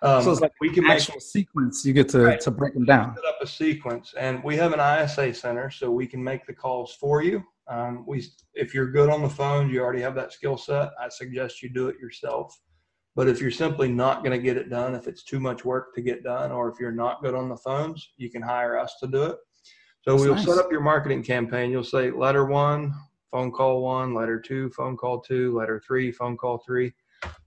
Um, 0.00 0.22
so 0.22 0.30
it's 0.30 0.40
like 0.40 0.52
we 0.60 0.70
can 0.70 0.86
actual 0.86 1.14
make, 1.14 1.22
sequence. 1.22 1.84
You 1.84 1.92
get 1.92 2.08
to, 2.10 2.20
right. 2.20 2.40
to 2.42 2.50
break 2.50 2.74
them 2.74 2.84
down. 2.84 3.16
Set 3.16 3.24
up 3.24 3.38
a 3.42 3.46
sequence, 3.46 4.14
and 4.16 4.42
we 4.44 4.56
have 4.56 4.72
an 4.72 4.78
ISA 4.78 5.34
center, 5.34 5.70
so 5.70 5.90
we 5.90 6.06
can 6.06 6.22
make 6.22 6.46
the 6.46 6.52
calls 6.52 6.96
for 7.00 7.22
you. 7.22 7.42
Um, 7.66 8.04
we, 8.06 8.24
if 8.54 8.74
you're 8.74 8.90
good 8.90 9.10
on 9.10 9.22
the 9.22 9.28
phone, 9.28 9.68
you 9.68 9.80
already 9.80 10.00
have 10.00 10.14
that 10.14 10.32
skill 10.32 10.56
set. 10.56 10.90
I 11.00 11.08
suggest 11.08 11.62
you 11.62 11.68
do 11.68 11.88
it 11.88 11.98
yourself. 11.98 12.56
But 13.16 13.28
if 13.28 13.40
you're 13.40 13.50
simply 13.50 13.88
not 13.88 14.22
going 14.22 14.38
to 14.38 14.42
get 14.42 14.56
it 14.56 14.70
done, 14.70 14.94
if 14.94 15.08
it's 15.08 15.24
too 15.24 15.40
much 15.40 15.64
work 15.64 15.92
to 15.96 16.00
get 16.00 16.22
done, 16.22 16.52
or 16.52 16.68
if 16.70 16.78
you're 16.78 16.92
not 16.92 17.20
good 17.20 17.34
on 17.34 17.48
the 17.48 17.56
phones, 17.56 18.12
you 18.16 18.30
can 18.30 18.42
hire 18.42 18.78
us 18.78 18.94
to 19.00 19.08
do 19.08 19.24
it. 19.24 19.38
So 20.08 20.14
That's 20.14 20.24
we'll 20.24 20.34
nice. 20.36 20.46
set 20.46 20.56
up 20.56 20.72
your 20.72 20.80
marketing 20.80 21.22
campaign. 21.22 21.70
You'll 21.70 21.84
say 21.84 22.10
letter 22.10 22.46
one, 22.46 22.94
phone 23.30 23.52
call 23.52 23.82
one, 23.82 24.14
letter 24.14 24.40
two, 24.40 24.70
phone 24.70 24.96
call 24.96 25.20
two, 25.20 25.54
letter 25.54 25.82
three, 25.86 26.10
phone 26.10 26.38
call 26.38 26.62
three. 26.66 26.94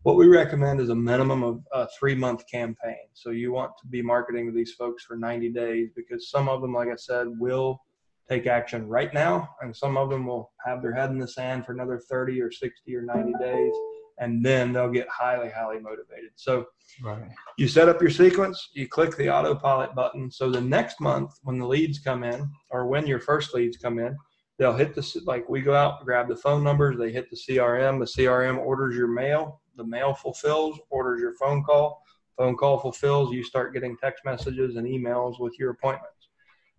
What 0.03 0.15
we 0.15 0.27
recommend 0.27 0.79
is 0.79 0.89
a 0.89 0.95
minimum 0.95 1.41
of 1.41 1.63
a 1.73 1.87
three 1.97 2.13
month 2.13 2.45
campaign. 2.45 3.07
So 3.13 3.31
you 3.31 3.51
want 3.51 3.71
to 3.81 3.87
be 3.87 4.03
marketing 4.03 4.45
to 4.45 4.51
these 4.51 4.73
folks 4.73 5.03
for 5.03 5.17
90 5.17 5.49
days 5.49 5.89
because 5.95 6.29
some 6.29 6.47
of 6.47 6.61
them, 6.61 6.75
like 6.75 6.89
I 6.89 6.97
said, 6.97 7.29
will 7.39 7.81
take 8.29 8.45
action 8.45 8.87
right 8.87 9.11
now, 9.11 9.49
and 9.61 9.75
some 9.75 9.97
of 9.97 10.11
them 10.11 10.27
will 10.27 10.51
have 10.63 10.83
their 10.83 10.93
head 10.93 11.09
in 11.09 11.17
the 11.17 11.27
sand 11.27 11.65
for 11.65 11.71
another 11.71 11.99
30 12.11 12.39
or 12.41 12.51
60 12.51 12.95
or 12.95 13.01
90 13.01 13.33
days 13.39 13.73
and 14.21 14.45
then 14.45 14.71
they'll 14.71 14.89
get 14.89 15.09
highly, 15.09 15.49
highly 15.49 15.79
motivated. 15.79 16.29
So 16.35 16.67
right. 17.03 17.23
you 17.57 17.67
set 17.67 17.89
up 17.89 17.99
your 17.99 18.11
sequence, 18.11 18.69
you 18.71 18.87
click 18.87 19.17
the 19.17 19.29
autopilot 19.29 19.95
button. 19.95 20.29
So 20.31 20.51
the 20.51 20.61
next 20.61 21.01
month 21.01 21.39
when 21.41 21.57
the 21.57 21.67
leads 21.67 21.97
come 21.97 22.23
in, 22.23 22.49
or 22.69 22.85
when 22.85 23.07
your 23.07 23.19
first 23.19 23.55
leads 23.55 23.77
come 23.77 23.97
in, 23.97 24.15
they'll 24.59 24.77
hit 24.77 24.93
the 24.93 25.21
like 25.25 25.49
we 25.49 25.61
go 25.61 25.73
out, 25.73 26.05
grab 26.05 26.29
the 26.29 26.35
phone 26.35 26.63
numbers, 26.63 26.99
they 26.99 27.11
hit 27.11 27.31
the 27.31 27.35
CRM, 27.35 27.99
the 27.99 28.23
CRM 28.23 28.59
orders 28.59 28.95
your 28.95 29.07
mail, 29.07 29.59
the 29.75 29.83
mail 29.83 30.13
fulfills, 30.13 30.79
orders 30.91 31.19
your 31.19 31.33
phone 31.33 31.63
call, 31.63 32.03
phone 32.37 32.55
call 32.55 32.77
fulfills, 32.77 33.33
you 33.33 33.43
start 33.43 33.73
getting 33.73 33.97
text 33.97 34.23
messages 34.23 34.75
and 34.75 34.85
emails 34.85 35.39
with 35.39 35.57
your 35.57 35.71
appointments. 35.71 36.29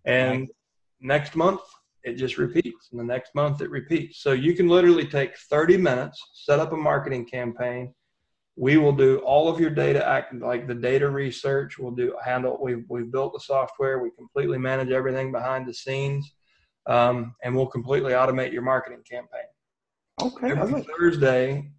And 0.05 0.49
next 1.01 1.35
month 1.35 1.59
it 2.03 2.15
just 2.15 2.37
repeats. 2.37 2.89
And 2.91 2.99
the 2.99 3.03
next 3.03 3.33
month 3.35 3.61
it 3.61 3.69
repeats. 3.69 4.19
So 4.19 4.33
you 4.33 4.55
can 4.55 4.67
literally 4.67 5.05
take 5.05 5.37
30 5.37 5.77
minutes, 5.77 6.21
set 6.33 6.59
up 6.59 6.73
a 6.73 6.77
marketing 6.77 7.25
campaign. 7.25 7.93
We 8.55 8.77
will 8.77 8.91
do 8.91 9.17
all 9.19 9.49
of 9.49 9.59
your 9.59 9.71
data 9.71 10.05
act 10.07 10.33
like 10.35 10.67
the 10.67 10.75
data 10.75 11.09
research. 11.09 11.79
We'll 11.79 11.91
do 11.91 12.15
handle. 12.23 12.59
We've 12.61 12.85
we've 12.87 13.11
built 13.11 13.33
the 13.33 13.39
software. 13.39 13.97
We 13.97 14.11
completely 14.11 14.59
manage 14.59 14.91
everything 14.91 15.31
behind 15.31 15.67
the 15.67 15.73
scenes, 15.73 16.31
um, 16.85 17.33
and 17.43 17.55
we'll 17.55 17.65
completely 17.65 18.11
automate 18.11 18.53
your 18.53 18.61
marketing 18.61 19.01
campaign. 19.09 19.47
Okay. 20.21 20.51
Every 20.51 20.71
like, 20.71 20.85
Thursday. 20.85 21.71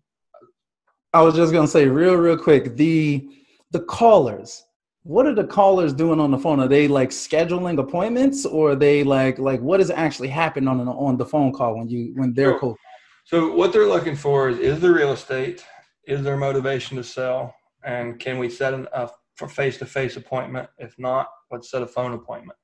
I 1.12 1.22
was 1.22 1.36
just 1.36 1.52
gonna 1.52 1.68
say 1.68 1.86
real 1.86 2.16
real 2.16 2.36
quick 2.36 2.74
the 2.74 3.28
the 3.70 3.80
callers 3.80 4.64
what 5.04 5.26
are 5.26 5.34
the 5.34 5.44
callers 5.44 5.92
doing 5.92 6.18
on 6.18 6.30
the 6.30 6.38
phone? 6.38 6.60
Are 6.60 6.68
they 6.68 6.88
like 6.88 7.10
scheduling 7.10 7.78
appointments, 7.78 8.44
or 8.44 8.72
are 8.72 8.76
they 8.76 9.04
like 9.04 9.38
like 9.38 9.60
what 9.60 9.80
is 9.80 9.90
actually 9.90 10.28
happening 10.28 10.68
on 10.68 10.88
on 10.88 11.16
the 11.16 11.26
phone 11.26 11.52
call 11.52 11.76
when 11.76 11.88
you 11.88 12.12
when 12.16 12.34
they're 12.34 12.58
cold? 12.58 12.76
So 13.24 13.54
what 13.54 13.72
they're 13.72 13.86
looking 13.86 14.16
for 14.16 14.48
is 14.48 14.58
is 14.58 14.80
there 14.80 14.92
real 14.92 15.12
estate? 15.12 15.64
Is 16.06 16.22
there 16.22 16.36
motivation 16.36 16.96
to 16.96 17.04
sell? 17.04 17.54
And 17.84 18.18
can 18.18 18.38
we 18.38 18.48
set 18.48 18.72
an, 18.72 18.88
a 18.92 19.10
face 19.48 19.76
to 19.78 19.86
face 19.86 20.16
appointment? 20.16 20.68
If 20.78 20.98
not, 20.98 21.28
let's 21.50 21.70
set 21.70 21.82
a 21.82 21.86
phone 21.86 22.14
appointment. 22.14 22.58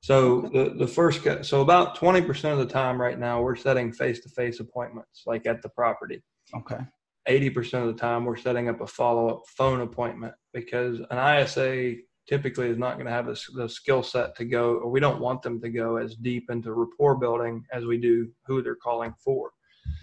So 0.00 0.42
the, 0.52 0.74
the 0.76 0.86
first 0.86 1.22
so 1.46 1.62
about 1.62 1.96
20% 1.96 2.52
of 2.52 2.58
the 2.58 2.66
time 2.66 3.00
right 3.00 3.18
now 3.18 3.40
we're 3.40 3.56
setting 3.56 3.90
face 3.90 4.20
to 4.20 4.28
face 4.28 4.60
appointments 4.60 5.22
like 5.26 5.46
at 5.46 5.62
the 5.62 5.70
property. 5.70 6.22
Okay. 6.54 6.80
80% 7.28 7.80
of 7.80 7.86
the 7.86 8.00
time 8.00 8.24
we're 8.24 8.36
setting 8.36 8.68
up 8.68 8.80
a 8.80 8.86
follow 8.86 9.28
up 9.28 9.42
phone 9.56 9.80
appointment 9.80 10.34
because 10.52 11.00
an 11.10 11.42
ISA 11.42 11.96
typically 12.28 12.68
is 12.68 12.78
not 12.78 12.94
going 12.94 13.06
to 13.06 13.12
have 13.12 13.26
the, 13.26 13.40
the 13.54 13.68
skill 13.68 14.02
set 14.02 14.36
to 14.36 14.44
go, 14.44 14.76
or 14.76 14.90
we 14.90 15.00
don't 15.00 15.20
want 15.20 15.42
them 15.42 15.60
to 15.60 15.68
go 15.68 15.96
as 15.96 16.16
deep 16.16 16.50
into 16.50 16.72
rapport 16.72 17.16
building 17.16 17.64
as 17.72 17.84
we 17.84 17.98
do 17.98 18.28
who 18.46 18.62
they're 18.62 18.76
calling 18.76 19.14
for. 19.22 19.50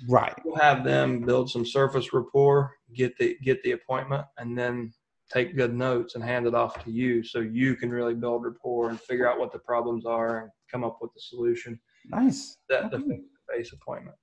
Right. 0.07 0.35
We'll 0.45 0.57
have 0.57 0.83
them 0.83 1.21
build 1.21 1.49
some 1.49 1.65
surface 1.65 2.13
rapport, 2.13 2.71
get 2.93 3.17
the 3.17 3.37
get 3.43 3.61
the 3.63 3.71
appointment, 3.71 4.25
and 4.37 4.57
then 4.57 4.93
take 5.31 5.55
good 5.55 5.73
notes 5.73 6.15
and 6.15 6.23
hand 6.23 6.45
it 6.45 6.53
off 6.53 6.83
to 6.83 6.91
you 6.91 7.23
so 7.23 7.39
you 7.39 7.75
can 7.75 7.89
really 7.89 8.13
build 8.13 8.43
rapport 8.43 8.89
and 8.89 8.99
figure 8.99 9.29
out 9.29 9.39
what 9.39 9.51
the 9.51 9.59
problems 9.59 10.05
are 10.05 10.41
and 10.41 10.51
come 10.69 10.83
up 10.83 10.97
with 11.01 11.13
the 11.13 11.21
solution. 11.21 11.79
Nice. 12.07 12.57
That 12.69 12.91
the 12.91 13.23
face 13.49 13.73
appointment. 13.73 14.15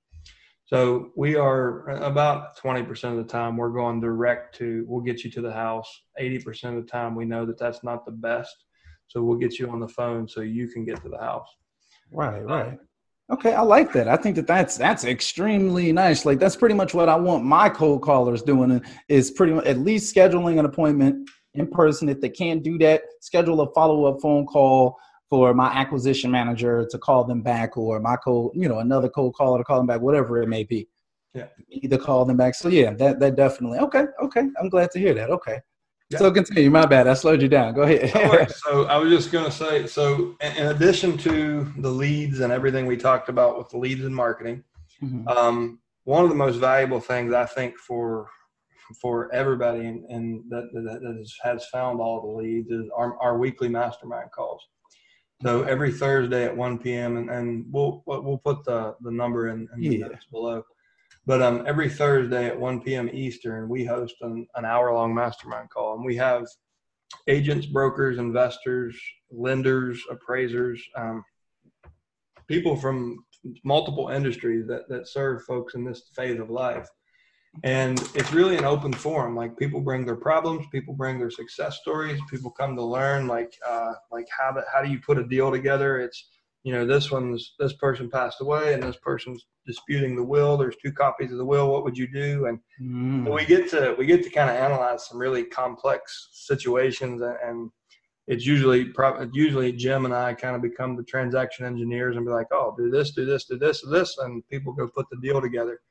So 0.69 1.09
we 1.15 1.35
are 1.35 1.89
about 1.89 2.55
20% 2.59 2.87
of 3.05 3.17
the 3.17 3.23
time 3.23 3.57
we're 3.57 3.71
going 3.71 3.99
direct 3.99 4.55
to, 4.59 4.85
we'll 4.87 5.01
get 5.01 5.23
you 5.23 5.31
to 5.31 5.41
the 5.41 5.51
house. 5.51 5.89
80% 6.21 6.77
of 6.77 6.85
the 6.85 6.87
time 6.87 7.15
we 7.15 7.25
know 7.25 7.43
that 7.47 7.57
that's 7.57 7.83
not 7.83 8.05
the 8.05 8.11
best. 8.11 8.55
So 9.07 9.23
we'll 9.23 9.39
get 9.39 9.57
you 9.57 9.67
on 9.71 9.79
the 9.79 9.87
phone 9.87 10.27
so 10.27 10.41
you 10.41 10.67
can 10.67 10.85
get 10.85 11.01
to 11.01 11.09
the 11.09 11.17
house. 11.17 11.47
Right, 12.11 12.43
uh, 12.43 12.43
right. 12.43 12.79
Okay, 13.31 13.55
I 13.55 13.61
like 13.61 13.91
that. 13.93 14.07
I 14.07 14.15
think 14.15 14.35
that 14.35 14.45
that's 14.45 14.77
that's 14.77 15.05
extremely 15.05 15.91
nice. 15.91 16.23
Like 16.23 16.37
that's 16.37 16.55
pretty 16.55 16.75
much 16.75 16.93
what 16.93 17.09
I 17.09 17.15
want 17.15 17.43
my 17.43 17.67
cold 17.69 18.03
callers 18.03 18.43
doing 18.43 18.79
is 19.07 19.31
pretty 19.31 19.53
much 19.53 19.65
at 19.65 19.79
least 19.79 20.15
scheduling 20.15 20.59
an 20.59 20.65
appointment 20.65 21.27
in 21.55 21.65
person. 21.65 22.09
If 22.09 22.21
they 22.21 22.29
can't 22.29 22.61
do 22.61 22.77
that, 22.77 23.01
schedule 23.21 23.61
a 23.61 23.73
follow 23.73 24.05
up 24.05 24.21
phone 24.21 24.45
call 24.45 24.97
for 25.29 25.53
my 25.53 25.67
acquisition 25.67 26.31
manager 26.31 26.87
to 26.89 26.97
call 26.97 27.23
them 27.23 27.41
back 27.41 27.77
or 27.77 27.99
my 27.99 28.15
cold, 28.15 28.51
you 28.55 28.67
know, 28.67 28.79
another 28.79 29.09
cold 29.09 29.35
caller 29.35 29.59
to 29.59 29.63
call 29.63 29.77
them 29.77 29.87
back, 29.87 30.01
whatever 30.01 30.41
it 30.41 30.47
may 30.47 30.63
be. 30.63 30.87
Yeah. 31.33 31.47
Either 31.69 31.97
call 31.97 32.25
them 32.25 32.37
back. 32.37 32.55
So 32.55 32.69
yeah, 32.69 32.93
that 32.93 33.19
that 33.19 33.35
definitely 33.35 33.77
okay. 33.79 34.05
Okay. 34.21 34.47
I'm 34.59 34.69
glad 34.69 34.89
to 34.91 34.99
hear 34.99 35.13
that. 35.13 35.29
Okay. 35.29 35.59
Yeah. 36.09 36.17
So 36.17 36.31
continue. 36.31 36.71
My 36.71 36.87
bad. 36.87 37.07
I 37.07 37.13
slowed 37.13 37.41
you 37.41 37.47
down. 37.47 37.75
Go 37.75 37.83
ahead. 37.83 38.51
so 38.51 38.85
I 38.85 38.97
was 38.97 39.11
just 39.11 39.31
going 39.31 39.45
to 39.45 39.51
say. 39.51 39.85
So 39.85 40.35
in 40.41 40.67
addition 40.67 41.17
to 41.19 41.71
the 41.77 41.89
leads 41.89 42.39
and 42.39 42.51
everything 42.51 42.87
we 42.87 42.97
talked 42.97 43.29
about 43.29 43.59
with 43.59 43.69
the 43.69 43.77
leads 43.77 44.03
and 44.03 44.15
marketing, 44.15 44.63
mm-hmm. 45.03 45.27
um, 45.27 45.79
one 46.05 46.23
of 46.23 46.29
the 46.29 46.35
most 46.35 46.55
valuable 46.55 46.99
things 46.99 47.31
I 47.31 47.45
think 47.45 47.77
for 47.77 48.27
for 48.99 49.31
everybody 49.31 49.85
and, 49.85 50.03
and 50.05 50.43
that, 50.49 50.67
that, 50.73 50.99
that 51.01 51.27
has 51.43 51.65
found 51.67 51.99
all 51.99 52.21
the 52.21 52.43
leads 52.43 52.71
is 52.71 52.89
our, 52.95 53.15
our 53.21 53.37
weekly 53.37 53.69
mastermind 53.69 54.31
calls. 54.31 54.67
So 55.41 55.63
every 55.63 55.91
Thursday 55.91 56.45
at 56.45 56.55
1 56.55 56.79
p.m. 56.79 57.17
and, 57.17 57.29
and 57.29 57.65
we'll 57.71 58.03
we'll 58.05 58.41
put 58.43 58.65
the, 58.65 58.95
the 59.01 59.11
number 59.11 59.49
in, 59.49 59.69
in 59.73 59.79
the 59.81 59.97
yeah. 59.97 60.07
notes 60.07 60.25
below. 60.29 60.63
But 61.25 61.41
um, 61.41 61.63
every 61.65 61.89
Thursday 61.89 62.47
at 62.47 62.59
1 62.59 62.81
p.m. 62.81 63.09
Eastern, 63.13 63.69
we 63.69 63.85
host 63.85 64.15
an, 64.21 64.47
an 64.55 64.65
hour 64.65 64.93
long 64.93 65.13
mastermind 65.13 65.69
call, 65.69 65.95
and 65.95 66.03
we 66.03 66.15
have 66.17 66.45
agents, 67.27 67.65
brokers, 67.67 68.17
investors, 68.17 68.99
lenders, 69.31 70.01
appraisers, 70.09 70.81
um, 70.95 71.23
people 72.47 72.75
from 72.75 73.23
multiple 73.63 74.09
industries 74.09 74.67
that 74.67 74.89
that 74.89 75.07
serve 75.07 75.43
folks 75.43 75.73
in 75.73 75.85
this 75.85 76.09
phase 76.15 76.39
of 76.39 76.49
life 76.49 76.89
and 77.63 77.99
it's 78.15 78.31
really 78.31 78.57
an 78.57 78.65
open 78.65 78.93
forum 78.93 79.35
like 79.35 79.57
people 79.57 79.81
bring 79.81 80.05
their 80.05 80.15
problems 80.15 80.65
people 80.71 80.93
bring 80.93 81.17
their 81.17 81.31
success 81.31 81.79
stories 81.81 82.19
people 82.29 82.51
come 82.51 82.75
to 82.75 82.83
learn 82.83 83.27
like 83.27 83.53
uh, 83.67 83.93
like 84.11 84.27
how 84.37 84.51
to, 84.51 84.63
how 84.71 84.81
do 84.81 84.89
you 84.89 84.99
put 84.99 85.17
a 85.17 85.27
deal 85.27 85.51
together 85.51 85.99
it's 85.99 86.29
you 86.63 86.73
know 86.73 86.85
this 86.85 87.09
one's 87.09 87.55
this 87.59 87.73
person 87.73 88.09
passed 88.09 88.41
away 88.41 88.73
and 88.73 88.83
this 88.83 88.97
person's 88.97 89.45
disputing 89.65 90.15
the 90.15 90.23
will 90.23 90.57
there's 90.57 90.75
two 90.83 90.91
copies 90.91 91.31
of 91.31 91.37
the 91.37 91.45
will 91.45 91.71
what 91.71 91.83
would 91.83 91.97
you 91.97 92.07
do 92.07 92.45
and 92.45 92.59
mm. 92.81 93.33
we 93.33 93.45
get 93.45 93.69
to 93.69 93.95
we 93.97 94.05
get 94.05 94.23
to 94.23 94.29
kind 94.29 94.49
of 94.49 94.55
analyze 94.55 95.07
some 95.07 95.17
really 95.17 95.43
complex 95.43 96.29
situations 96.31 97.21
and, 97.21 97.35
and 97.43 97.71
it's 98.29 98.45
usually 98.45 98.93
usually 99.33 99.71
Jim 99.71 100.05
and 100.05 100.13
I 100.13 100.35
kind 100.35 100.55
of 100.55 100.61
become 100.61 100.95
the 100.95 101.03
transaction 101.03 101.65
engineers 101.65 102.15
and 102.15 102.23
be 102.23 102.31
like, 102.31 102.45
oh, 102.51 102.75
do 102.77 102.91
this, 102.91 103.09
do 103.09 103.25
this, 103.25 103.45
do 103.45 103.57
this, 103.57 103.81
do 103.81 103.89
this, 103.89 104.15
and 104.19 104.47
people 104.49 104.71
go 104.71 104.87
put 104.87 105.07
the 105.09 105.17
deal 105.17 105.41
together. 105.41 105.81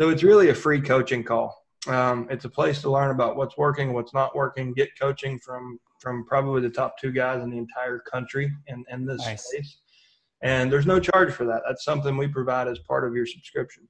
So 0.00 0.08
it's 0.08 0.22
really 0.22 0.48
a 0.48 0.54
free 0.54 0.80
coaching 0.80 1.22
call. 1.22 1.56
Um, 1.86 2.26
it's 2.30 2.44
a 2.44 2.48
place 2.48 2.80
to 2.82 2.90
learn 2.90 3.10
about 3.10 3.36
what's 3.36 3.56
working, 3.56 3.92
what's 3.92 4.14
not 4.14 4.34
working, 4.34 4.72
get 4.72 4.90
coaching 4.98 5.38
from 5.38 5.78
from 6.00 6.24
probably 6.26 6.60
the 6.60 6.70
top 6.70 6.98
two 6.98 7.12
guys 7.12 7.42
in 7.42 7.50
the 7.50 7.56
entire 7.56 7.98
country 7.98 8.52
in, 8.66 8.84
in 8.90 9.06
this 9.06 9.20
nice. 9.20 9.46
space. 9.48 9.78
And 10.42 10.70
there's 10.70 10.84
no 10.84 11.00
charge 11.00 11.32
for 11.32 11.46
that. 11.46 11.62
That's 11.66 11.84
something 11.84 12.16
we 12.18 12.28
provide 12.28 12.68
as 12.68 12.78
part 12.80 13.06
of 13.06 13.14
your 13.14 13.24
subscription. 13.24 13.88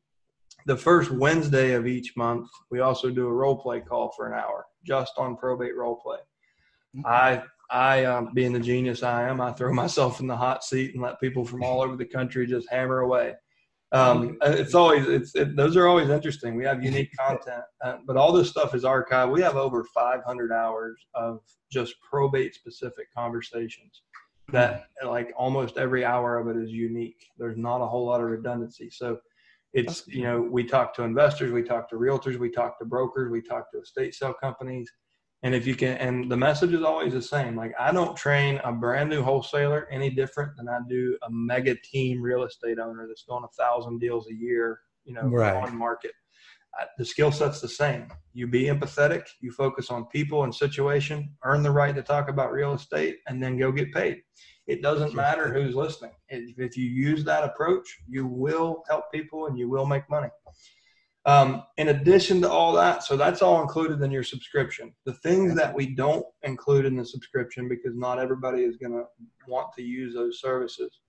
The 0.67 0.77
first 0.77 1.11
Wednesday 1.11 1.73
of 1.73 1.89
each 1.89 2.17
month, 2.17 2.49
we 2.71 2.79
also 2.81 3.11
do 3.11 3.27
a 3.27 3.33
role 3.33 3.57
play 3.57 3.81
call 3.81 4.13
for 4.17 4.33
an 4.33 4.39
hour 4.39 4.67
just 4.87 5.15
on 5.19 5.37
probate 5.37 5.77
role 5.77 5.97
play. 5.97 6.19
Mm-hmm. 6.97 7.07
I 7.07 7.43
I, 7.71 8.05
um, 8.05 8.31
being 8.35 8.53
the 8.53 8.61
genius 8.61 9.03
I 9.03 9.29
am, 9.29 9.41
I 9.41 9.53
throw 9.53 9.73
myself 9.83 10.21
in 10.21 10.27
the 10.27 10.37
hot 10.37 10.65
seat 10.65 10.95
and 10.95 11.03
let 11.03 11.21
people 11.21 11.45
from 11.45 11.63
all 11.63 11.83
over 11.83 11.97
the 11.97 12.05
country 12.05 12.47
just 12.47 12.71
hammer 12.71 13.01
away. 13.01 13.35
Um, 13.95 14.39
it's 14.43 14.75
always 14.75 15.07
it's 15.07 15.37
it, 15.37 15.55
those 15.55 15.77
are 15.77 15.87
always 15.87 16.11
interesting. 16.11 16.57
We 16.57 16.65
have 16.65 16.83
unique 16.83 17.11
content, 17.17 17.63
uh, 17.85 17.99
but 18.05 18.17
all 18.17 18.33
this 18.33 18.51
stuff 18.51 18.75
is 18.75 18.83
archived. 18.83 19.33
We 19.33 19.41
have 19.43 19.57
over 19.57 19.85
500 19.85 20.53
hours 20.53 20.99
of 21.15 21.41
just 21.71 21.95
probate 22.01 22.57
specific 22.57 23.07
conversations. 23.17 24.03
That 24.51 24.87
like 25.07 25.33
almost 25.37 25.79
every 25.79 26.05
hour 26.05 26.39
of 26.39 26.49
it 26.49 26.61
is 26.61 26.71
unique. 26.71 27.25
There's 27.39 27.57
not 27.57 27.81
a 27.81 27.87
whole 27.87 28.05
lot 28.05 28.21
of 28.21 28.27
redundancy. 28.27 28.91
So 28.91 29.19
it's 29.73 30.07
you 30.09 30.25
know 30.25 30.41
we 30.41 30.65
talk 30.65 30.93
to 30.95 31.05
investors, 31.05 31.53
we 31.53 31.63
talk 31.63 31.89
to 31.91 31.97
realtors, 31.97 32.37
we 32.37 32.51
talk 32.51 32.79
to 32.81 32.85
brokers, 32.85 33.31
we 33.31 33.43
talk 33.43 33.71
to 33.71 33.81
estate 33.81 34.15
sale 34.15 34.35
companies 34.35 34.91
and 35.45 35.55
if 35.55 35.67
you 35.67 35.77
can, 35.77 35.99
and 35.99 36.31
the 36.31 36.37
message 36.37 36.73
is 36.73 36.83
always 36.83 37.13
the 37.13 37.21
same. 37.21 37.55
Like 37.55 37.75
I 37.79 37.93
don't 37.93 38.17
train 38.17 38.59
a 38.65 38.73
brand 38.73 39.11
new 39.11 39.23
wholesaler 39.23 39.87
any 39.91 40.09
different 40.09 40.57
than 40.57 40.71
I 40.71 40.79
do 40.89 41.19
a 41.23 41.31
mega 41.31 41.77
team 41.85 42.23
real 42.23 42.45
estate 42.45 42.79
owner 42.79 43.07
that's 43.07 43.25
doing 43.25 43.45
a 43.45 43.63
thousand 43.63 43.99
deals 43.99 44.27
a 44.29 44.35
year, 44.35 44.81
you 45.05 45.13
know, 45.13 45.29
right. 45.29 45.55
on 45.55 45.77
market. 45.77 46.13
the 46.97 47.05
skill 47.05 47.31
set's 47.31 47.61
the 47.61 47.69
same. 47.69 48.09
You 48.33 48.47
be 48.47 48.65
empathetic. 48.65 49.27
You 49.43 49.53
focus 49.53 49.91
on 49.91 50.07
people 50.07 50.45
and 50.45 50.55
situation. 50.55 51.31
Earn 51.45 51.63
the 51.63 51.71
right 51.71 51.95
to 51.95 52.03
talk 52.03 52.31
about 52.31 52.51
real 52.51 52.73
estate, 52.73 53.19
and 53.29 53.43
then 53.43 53.59
go 53.59 53.71
get 53.71 53.93
paid. 53.93 54.23
It 54.67 54.81
doesn't 54.81 55.15
matter 55.15 55.53
who's 55.53 55.75
listening. 55.75 56.13
If 56.31 56.75
you 56.79 56.87
use 56.87 57.23
that 57.25 57.45
approach, 57.45 57.99
you 58.09 58.27
will 58.27 58.83
help 58.89 59.13
people 59.13 59.47
and 59.47 59.59
you 59.59 59.69
will 59.69 59.85
make 59.85 60.09
money. 60.09 60.31
Um, 61.27 61.63
in 61.79 61.89
addition 61.89 62.43
to 62.43 62.51
all 62.51 62.73
that, 62.75 63.03
so 63.03 63.17
that's 63.17 63.41
all 63.41 63.63
included 63.63 64.03
in 64.03 64.11
your 64.11 64.23
subscription. 64.23 64.93
The 65.07 65.15
things 65.15 65.55
that 65.55 65.75
we 65.75 65.95
don't 65.95 66.27
include 66.43 66.85
in 66.85 66.97
the 66.97 67.05
subscription 67.05 67.67
because 67.67 67.97
not 67.97 68.19
everybody 68.19 68.63
is 68.63 68.77
going 68.77 68.93
to 68.93 69.05
want 69.49 69.73
to 69.77 69.83
use 69.83 70.13
those 70.15 70.41
services. 70.41 71.01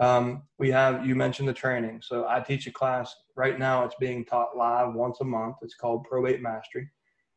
Um, 0.00 0.44
we 0.58 0.70
have 0.70 1.04
you 1.04 1.16
mentioned 1.16 1.48
the 1.48 1.52
training. 1.52 2.02
So 2.04 2.26
I 2.28 2.38
teach 2.38 2.68
a 2.68 2.70
class 2.70 3.14
right 3.34 3.58
now. 3.58 3.84
It's 3.84 3.96
being 3.98 4.24
taught 4.24 4.56
live 4.56 4.94
once 4.94 5.18
a 5.20 5.24
month. 5.24 5.56
It's 5.62 5.74
called 5.74 6.04
Probate 6.04 6.40
Mastery, 6.40 6.88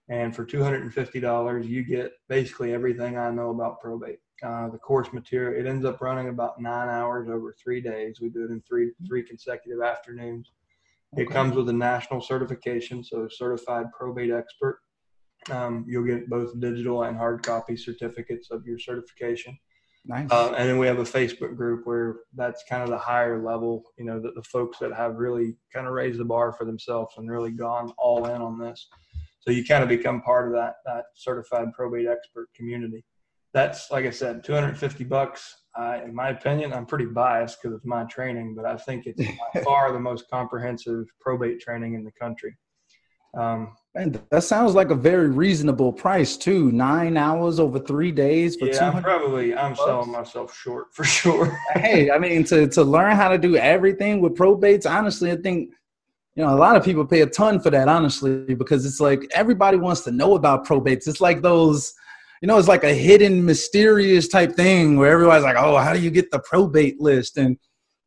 and 0.09 0.35
for 0.35 0.45
two 0.45 0.61
hundred 0.61 0.83
and 0.83 0.93
fifty 0.93 1.19
dollars, 1.19 1.65
you 1.65 1.83
get 1.83 2.11
basically 2.29 2.71
everything 2.71 3.17
I 3.17 3.31
know 3.31 3.49
about 3.49 3.81
probate. 3.81 4.19
Uh, 4.43 4.69
the 4.69 4.77
course 4.77 5.11
material. 5.11 5.59
It 5.59 5.67
ends 5.67 5.85
up 5.85 6.01
running 6.01 6.29
about 6.29 6.61
nine 6.61 6.89
hours 6.89 7.29
over 7.29 7.53
three 7.53 7.81
days. 7.81 8.19
We 8.21 8.29
do 8.29 8.45
it 8.45 8.51
in 8.51 8.61
three 8.61 8.91
three 9.07 9.23
consecutive 9.23 9.81
afternoons. 9.81 10.51
It 11.17 11.29
comes 11.29 11.55
with 11.55 11.67
a 11.69 11.73
national 11.73 12.21
certification, 12.21 13.03
so 13.03 13.27
certified 13.29 13.87
probate 13.97 14.31
expert. 14.31 14.79
Um, 15.49 15.85
you'll 15.87 16.05
get 16.05 16.29
both 16.29 16.57
digital 16.59 17.03
and 17.03 17.17
hard 17.17 17.43
copy 17.43 17.75
certificates 17.75 18.49
of 18.51 18.65
your 18.65 18.79
certification. 18.79 19.57
Nice. 20.05 20.31
Uh, 20.31 20.53
and 20.57 20.69
then 20.69 20.77
we 20.79 20.87
have 20.87 20.99
a 20.99 21.03
Facebook 21.03 21.55
group 21.55 21.85
where 21.85 22.21
that's 22.35 22.63
kind 22.67 22.81
of 22.81 22.89
the 22.89 22.97
higher 22.97 23.43
level, 23.43 23.83
you 23.97 24.05
know, 24.05 24.19
the, 24.19 24.31
the 24.31 24.43
folks 24.43 24.79
that 24.79 24.93
have 24.93 25.15
really 25.15 25.55
kind 25.73 25.85
of 25.85 25.93
raised 25.93 26.19
the 26.19 26.25
bar 26.25 26.53
for 26.53 26.65
themselves 26.65 27.13
and 27.17 27.29
really 27.29 27.51
gone 27.51 27.93
all 27.97 28.25
in 28.25 28.41
on 28.41 28.57
this. 28.57 28.87
So 29.41 29.51
you 29.51 29.65
kind 29.65 29.83
of 29.83 29.89
become 29.89 30.21
part 30.21 30.47
of 30.47 30.53
that 30.53 30.75
that 30.85 31.05
certified 31.15 31.73
probate 31.73 32.07
expert 32.07 32.47
community. 32.55 33.03
That's 33.53 33.91
like 33.91 34.05
I 34.05 34.11
said, 34.11 34.43
250 34.43 35.03
bucks 35.03 35.60
uh, 35.79 35.99
in 36.03 36.13
my 36.13 36.29
opinion, 36.29 36.73
I'm 36.73 36.85
pretty 36.85 37.05
biased 37.05 37.61
because 37.61 37.75
it's 37.75 37.85
my 37.85 38.03
training, 38.05 38.55
but 38.55 38.65
I 38.65 38.75
think 38.77 39.05
it's 39.05 39.21
by 39.53 39.61
far 39.63 39.91
the 39.93 39.99
most 39.99 40.29
comprehensive 40.29 41.05
probate 41.19 41.61
training 41.61 41.93
in 41.93 42.03
the 42.03 42.11
country. 42.11 42.55
Um, 43.33 43.77
and 43.95 44.21
that 44.29 44.43
sounds 44.43 44.73
like 44.73 44.89
a 44.89 44.95
very 44.95 45.29
reasonable 45.29 45.91
price 45.91 46.35
too. 46.37 46.71
Nine 46.71 47.17
hours 47.17 47.59
over 47.59 47.79
three 47.79 48.11
days 48.11 48.55
for 48.55 48.67
yeah, 48.67 48.89
I'm 48.89 49.03
probably 49.03 49.55
I'm 49.55 49.71
bucks. 49.71 49.85
selling 49.85 50.11
myself 50.11 50.55
short 50.55 50.87
for 50.93 51.03
sure. 51.03 51.57
hey, 51.75 52.11
I 52.11 52.17
mean 52.17 52.43
to 52.45 52.67
to 52.67 52.83
learn 52.83 53.15
how 53.15 53.29
to 53.29 53.37
do 53.37 53.55
everything 53.55 54.21
with 54.21 54.35
probates, 54.35 54.89
honestly, 54.89 55.31
I 55.31 55.37
think 55.37 55.71
you 56.35 56.43
know 56.43 56.53
a 56.53 56.59
lot 56.59 56.75
of 56.75 56.83
people 56.83 57.05
pay 57.05 57.21
a 57.21 57.25
ton 57.25 57.59
for 57.59 57.69
that, 57.69 57.87
honestly, 57.87 58.55
because 58.55 58.85
it's 58.85 58.99
like 58.99 59.29
everybody 59.33 59.77
wants 59.77 60.01
to 60.01 60.11
know 60.11 60.35
about 60.35 60.65
probates. 60.65 61.07
It's 61.07 61.21
like 61.21 61.41
those, 61.41 61.93
you 62.41 62.47
know, 62.47 62.57
it's 62.57 62.67
like 62.67 62.83
a 62.83 62.93
hidden, 62.93 63.45
mysterious 63.45 64.27
type 64.27 64.55
thing 64.55 64.97
where 64.97 65.11
everybody's 65.11 65.43
like, 65.43 65.57
oh, 65.57 65.77
how 65.77 65.93
do 65.93 65.99
you 65.99 66.09
get 66.09 66.31
the 66.31 66.39
probate 66.39 66.99
list? 66.99 67.37
And 67.37 67.57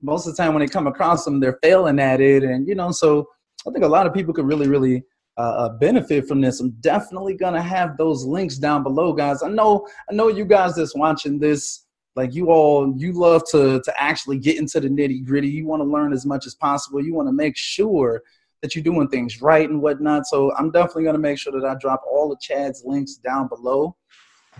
most 0.03 0.27
of 0.27 0.37
the 0.37 0.43
time 0.43 0.53
when 0.53 0.61
they 0.61 0.67
come 0.67 0.89
across 0.89 1.25
them, 1.25 1.41
they're 1.41 1.59
failing 1.63 2.01
at 2.01 2.21
it, 2.21 2.43
and 2.43 2.69
you 2.69 2.75
know, 2.75 2.91
so 2.91 3.27
I 3.67 3.71
think 3.71 3.85
a 3.85 3.89
lot 3.89 4.07
of 4.07 4.13
people 4.13 4.35
could 4.35 4.47
really, 4.47 4.69
really 4.69 5.05
uh, 5.37 5.71
benefit 5.71 6.29
from 6.29 6.41
this, 6.41 6.61
I'm 6.61 6.71
definitely 6.81 7.35
gonna 7.35 7.63
have 7.63 7.97
those 7.97 8.25
links 8.25 8.57
down 8.57 8.83
below, 8.83 9.13
guys. 9.13 9.43
I 9.43 9.49
know, 9.49 9.87
I 10.11 10.15
know 10.15 10.29
you 10.29 10.45
guys 10.45 10.77
that's 10.77 10.95
watching 10.95 11.39
this, 11.39 11.87
like 12.17 12.35
you 12.35 12.51
all, 12.51 12.95
you 12.97 13.13
love 13.13 13.43
to 13.51 13.81
to 13.81 14.03
actually 14.03 14.39
get 14.39 14.59
into 14.59 14.81
the 14.81 14.89
nitty 14.89 15.25
gritty. 15.25 15.49
You 15.49 15.67
want 15.67 15.81
to 15.81 15.89
learn 15.89 16.13
as 16.13 16.25
much 16.25 16.47
as 16.47 16.55
possible. 16.55 17.03
You 17.03 17.15
want 17.15 17.29
to 17.29 17.33
make 17.33 17.57
sure 17.57 18.23
that 18.63 18.75
you're 18.75 18.85
doing 18.85 19.09
things 19.09 19.43
right 19.43 19.69
and 19.69 19.83
whatnot. 19.83 20.27
So 20.27 20.55
I'm 20.57 20.71
definitely 20.71 21.05
gonna 21.05 21.19
make 21.19 21.39
sure 21.39 21.53
that 21.59 21.67
I 21.69 21.75
drop 21.75 22.03
all 22.11 22.33
of 22.33 22.41
Chad's 22.41 22.83
links 22.85 23.17
down 23.17 23.49
below. 23.49 23.97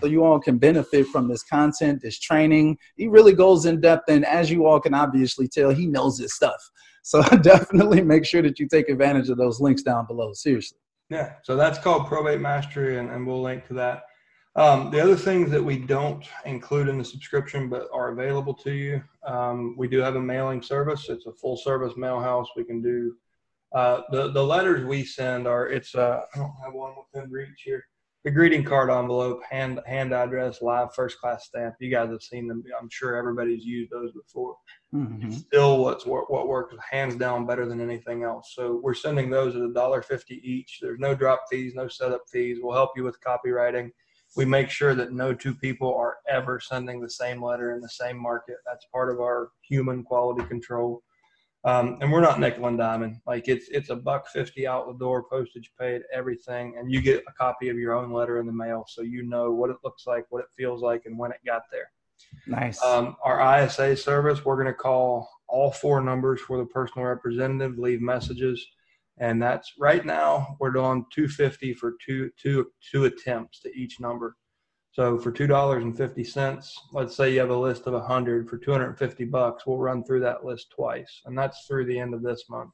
So 0.01 0.07
you 0.07 0.23
all 0.23 0.39
can 0.39 0.57
benefit 0.57 1.07
from 1.07 1.27
this 1.27 1.43
content, 1.43 2.01
this 2.01 2.19
training. 2.19 2.77
He 2.95 3.07
really 3.07 3.33
goes 3.33 3.65
in 3.65 3.81
depth, 3.81 4.09
and 4.09 4.25
as 4.25 4.51
you 4.51 4.65
all 4.65 4.79
can 4.79 4.93
obviously 4.93 5.47
tell, 5.47 5.69
he 5.69 5.87
knows 5.87 6.19
his 6.19 6.33
stuff. 6.33 6.61
So 7.07 7.21
definitely 7.21 8.01
make 8.01 8.25
sure 8.25 8.41
that 8.41 8.57
you 8.57 8.67
take 8.67 8.89
advantage 8.89 9.29
of 9.29 9.37
those 9.37 9.61
links 9.61 9.83
down 9.83 10.07
below. 10.07 10.33
Seriously. 10.33 10.79
Yeah. 11.11 11.33
So 11.43 11.55
that's 11.55 11.77
called 11.77 12.07
Probate 12.07 12.41
Mastery, 12.41 12.97
and, 12.97 13.11
and 13.11 13.27
we'll 13.27 13.43
link 13.43 13.67
to 13.67 13.75
that. 13.75 14.05
Um, 14.55 14.89
the 14.89 15.01
other 15.03 15.15
things 15.15 15.51
that 15.51 15.63
we 15.63 15.77
don't 15.77 16.25
include 16.45 16.87
in 16.87 16.97
the 16.97 17.05
subscription 17.05 17.69
but 17.69 17.89
are 17.93 18.11
available 18.11 18.55
to 18.55 18.71
you, 18.71 19.03
um, 19.23 19.75
we 19.77 19.87
do 19.87 19.99
have 19.99 20.15
a 20.15 20.19
mailing 20.19 20.63
service. 20.63 21.07
It's 21.09 21.27
a 21.27 21.31
full 21.31 21.57
service 21.57 21.95
mail 21.95 22.19
house. 22.19 22.47
We 22.55 22.63
can 22.63 22.81
do 22.81 23.15
uh, 23.75 24.01
the 24.09 24.31
the 24.31 24.43
letters 24.43 24.83
we 24.83 25.03
send 25.05 25.45
are 25.47 25.67
it's 25.67 25.93
uh, 25.93 26.21
I 26.33 26.37
don't 26.39 26.53
have 26.63 26.73
one 26.73 26.93
within 27.13 27.29
reach 27.29 27.61
here 27.63 27.85
the 28.25 28.31
greeting 28.31 28.63
card 28.63 28.89
envelope, 28.89 29.39
hand 29.47 29.79
hand 29.85 30.11
address, 30.11 30.59
live 30.63 30.93
first 30.95 31.19
class 31.21 31.45
stamp. 31.45 31.75
You 31.79 31.91
guys 31.91 32.09
have 32.09 32.23
seen 32.23 32.47
them. 32.47 32.63
I'm 32.77 32.89
sure 32.89 33.15
everybody's 33.15 33.63
used 33.63 33.91
those 33.91 34.11
before. 34.13 34.57
Mm-hmm. 34.93 35.29
Still, 35.29 35.77
what's 35.77 36.07
what, 36.07 36.31
what 36.31 36.47
works 36.47 36.75
hands 36.91 37.15
down 37.15 37.45
better 37.45 37.67
than 37.67 37.79
anything 37.79 38.23
else. 38.23 38.53
So 38.55 38.79
we're 38.81 38.95
sending 38.95 39.29
those 39.29 39.55
at 39.55 39.61
a 39.61 39.71
dollar 39.71 40.01
fifty 40.01 40.41
each. 40.43 40.79
There's 40.81 40.99
no 40.99 41.13
drop 41.13 41.43
fees, 41.51 41.75
no 41.75 41.87
setup 41.87 42.23
fees. 42.31 42.57
We'll 42.59 42.75
help 42.75 42.91
you 42.95 43.03
with 43.03 43.21
copywriting. 43.21 43.91
We 44.35 44.43
make 44.43 44.71
sure 44.71 44.95
that 44.95 45.13
no 45.13 45.35
two 45.35 45.53
people 45.53 45.93
are 45.93 46.17
ever 46.27 46.59
sending 46.59 46.99
the 46.99 47.09
same 47.09 47.45
letter 47.45 47.75
in 47.75 47.79
the 47.79 47.89
same 47.89 48.17
market. 48.17 48.55
That's 48.65 48.87
part 48.91 49.13
of 49.13 49.19
our 49.21 49.49
human 49.61 50.03
quality 50.03 50.43
control. 50.47 51.03
Um, 51.65 51.97
and 51.99 52.11
we're 52.11 52.21
not 52.21 52.39
nickel 52.39 52.67
and 52.67 52.77
diamond. 52.77 53.17
Like 53.25 53.47
it's 53.47 53.69
it's 53.69 53.89
a 53.89 53.95
buck 53.95 54.27
fifty 54.27 54.67
out 54.67 54.85
the 54.87 54.93
door, 54.93 55.23
postage 55.23 55.71
paid, 55.79 56.03
everything, 56.13 56.75
and 56.77 56.91
you 56.91 57.01
get 57.01 57.23
a 57.27 57.33
copy 57.33 57.69
of 57.69 57.77
your 57.77 57.93
own 57.95 58.13
letter 58.13 58.39
in 58.39 58.45
the 58.45 58.53
mail, 58.53 58.85
so 58.87 59.01
you 59.01 59.23
know 59.23 59.51
what 59.51 59.71
it 59.71 59.77
looks 59.83 60.05
like, 60.05 60.25
what 60.29 60.41
it 60.41 60.49
feels 60.55 60.83
like, 60.83 61.03
and 61.05 61.17
when 61.17 61.31
it 61.31 61.39
got 61.43 61.63
there. 61.71 61.89
Nice. 62.45 62.81
Um, 62.83 63.17
our 63.23 63.63
ISA 63.63 63.97
service, 63.97 64.45
we're 64.45 64.55
going 64.55 64.67
to 64.67 64.73
call 64.73 65.27
all 65.47 65.71
four 65.71 66.01
numbers 66.01 66.39
for 66.39 66.57
the 66.59 66.65
personal 66.65 67.07
representative, 67.07 67.79
leave 67.79 67.99
messages, 67.99 68.63
and 69.17 69.41
that's 69.41 69.73
right 69.79 70.05
now 70.05 70.57
we're 70.59 70.71
doing 70.71 71.03
two 71.11 71.27
fifty 71.27 71.73
for 71.73 71.95
two 72.05 72.29
two 72.39 72.67
two 72.91 73.05
attempts 73.05 73.59
to 73.61 73.75
each 73.75 73.99
number. 73.99 74.35
So 74.95 75.19
for 75.19 75.29
two 75.29 75.45
dollars 75.45 75.83
and 75.83 75.97
fifty 75.97 76.23
cents, 76.23 76.73
let's 76.93 77.17
say 77.17 77.33
you 77.33 77.41
have 77.41 77.49
a 77.49 77.57
list 77.57 77.85
of 77.85 77.93
a 77.93 78.01
hundred 78.01 78.49
for 78.49 78.57
two 78.57 78.71
hundred 78.71 78.87
and 78.87 78.97
fifty 78.97 79.25
bucks, 79.25 79.65
we'll 79.65 79.77
run 79.77 80.05
through 80.05 80.21
that 80.21 80.45
list 80.45 80.71
twice, 80.73 81.21
and 81.25 81.37
that's 81.37 81.65
through 81.67 81.87
the 81.87 81.99
end 81.99 82.13
of 82.13 82.23
this 82.23 82.45
month. 82.49 82.71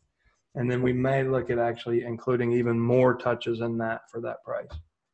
And 0.54 0.70
then 0.70 0.84
we 0.84 0.94
may 0.94 1.24
look 1.24 1.50
at 1.50 1.58
actually 1.58 2.04
including 2.04 2.52
even 2.52 2.80
more 2.80 3.16
touches 3.16 3.62
in 3.62 3.76
that 3.80 4.02
for 4.12 4.22
that 4.22 4.44
price. 4.44 4.70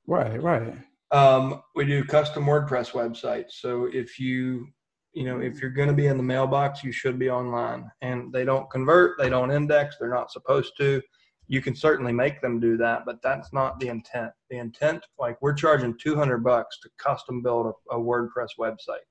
Right, 0.05 0.43
right. 0.43 0.73
Um, 1.11 1.61
we 1.75 1.85
do 1.85 2.03
custom 2.03 2.43
WordPress 2.43 2.91
websites. 2.91 3.51
So 3.51 3.85
if 3.85 4.19
you, 4.19 4.67
you 5.13 5.23
know, 5.23 5.39
if 5.39 5.61
you're 5.61 5.71
going 5.71 5.87
to 5.87 5.93
be 5.93 6.07
in 6.07 6.17
the 6.17 6.23
mailbox, 6.23 6.83
you 6.83 6.91
should 6.91 7.17
be 7.17 7.29
online. 7.29 7.89
And 8.01 8.33
they 8.33 8.43
don't 8.43 8.69
convert, 8.69 9.17
they 9.17 9.29
don't 9.29 9.51
index, 9.51 9.95
they're 9.97 10.09
not 10.09 10.29
supposed 10.29 10.73
to 10.79 11.01
you 11.47 11.61
can 11.61 11.75
certainly 11.75 12.11
make 12.11 12.41
them 12.41 12.59
do 12.59 12.77
that, 12.77 13.05
but 13.05 13.21
that's 13.21 13.53
not 13.53 13.79
the 13.79 13.87
intent. 13.87 14.31
The 14.49 14.57
intent, 14.57 15.05
like 15.17 15.41
we're 15.41 15.53
charging 15.53 15.97
200 15.97 16.43
bucks 16.43 16.79
to 16.81 16.89
custom 16.97 17.41
build 17.41 17.67
a, 17.67 17.95
a 17.95 17.99
WordPress 17.99 18.49
website. 18.59 19.05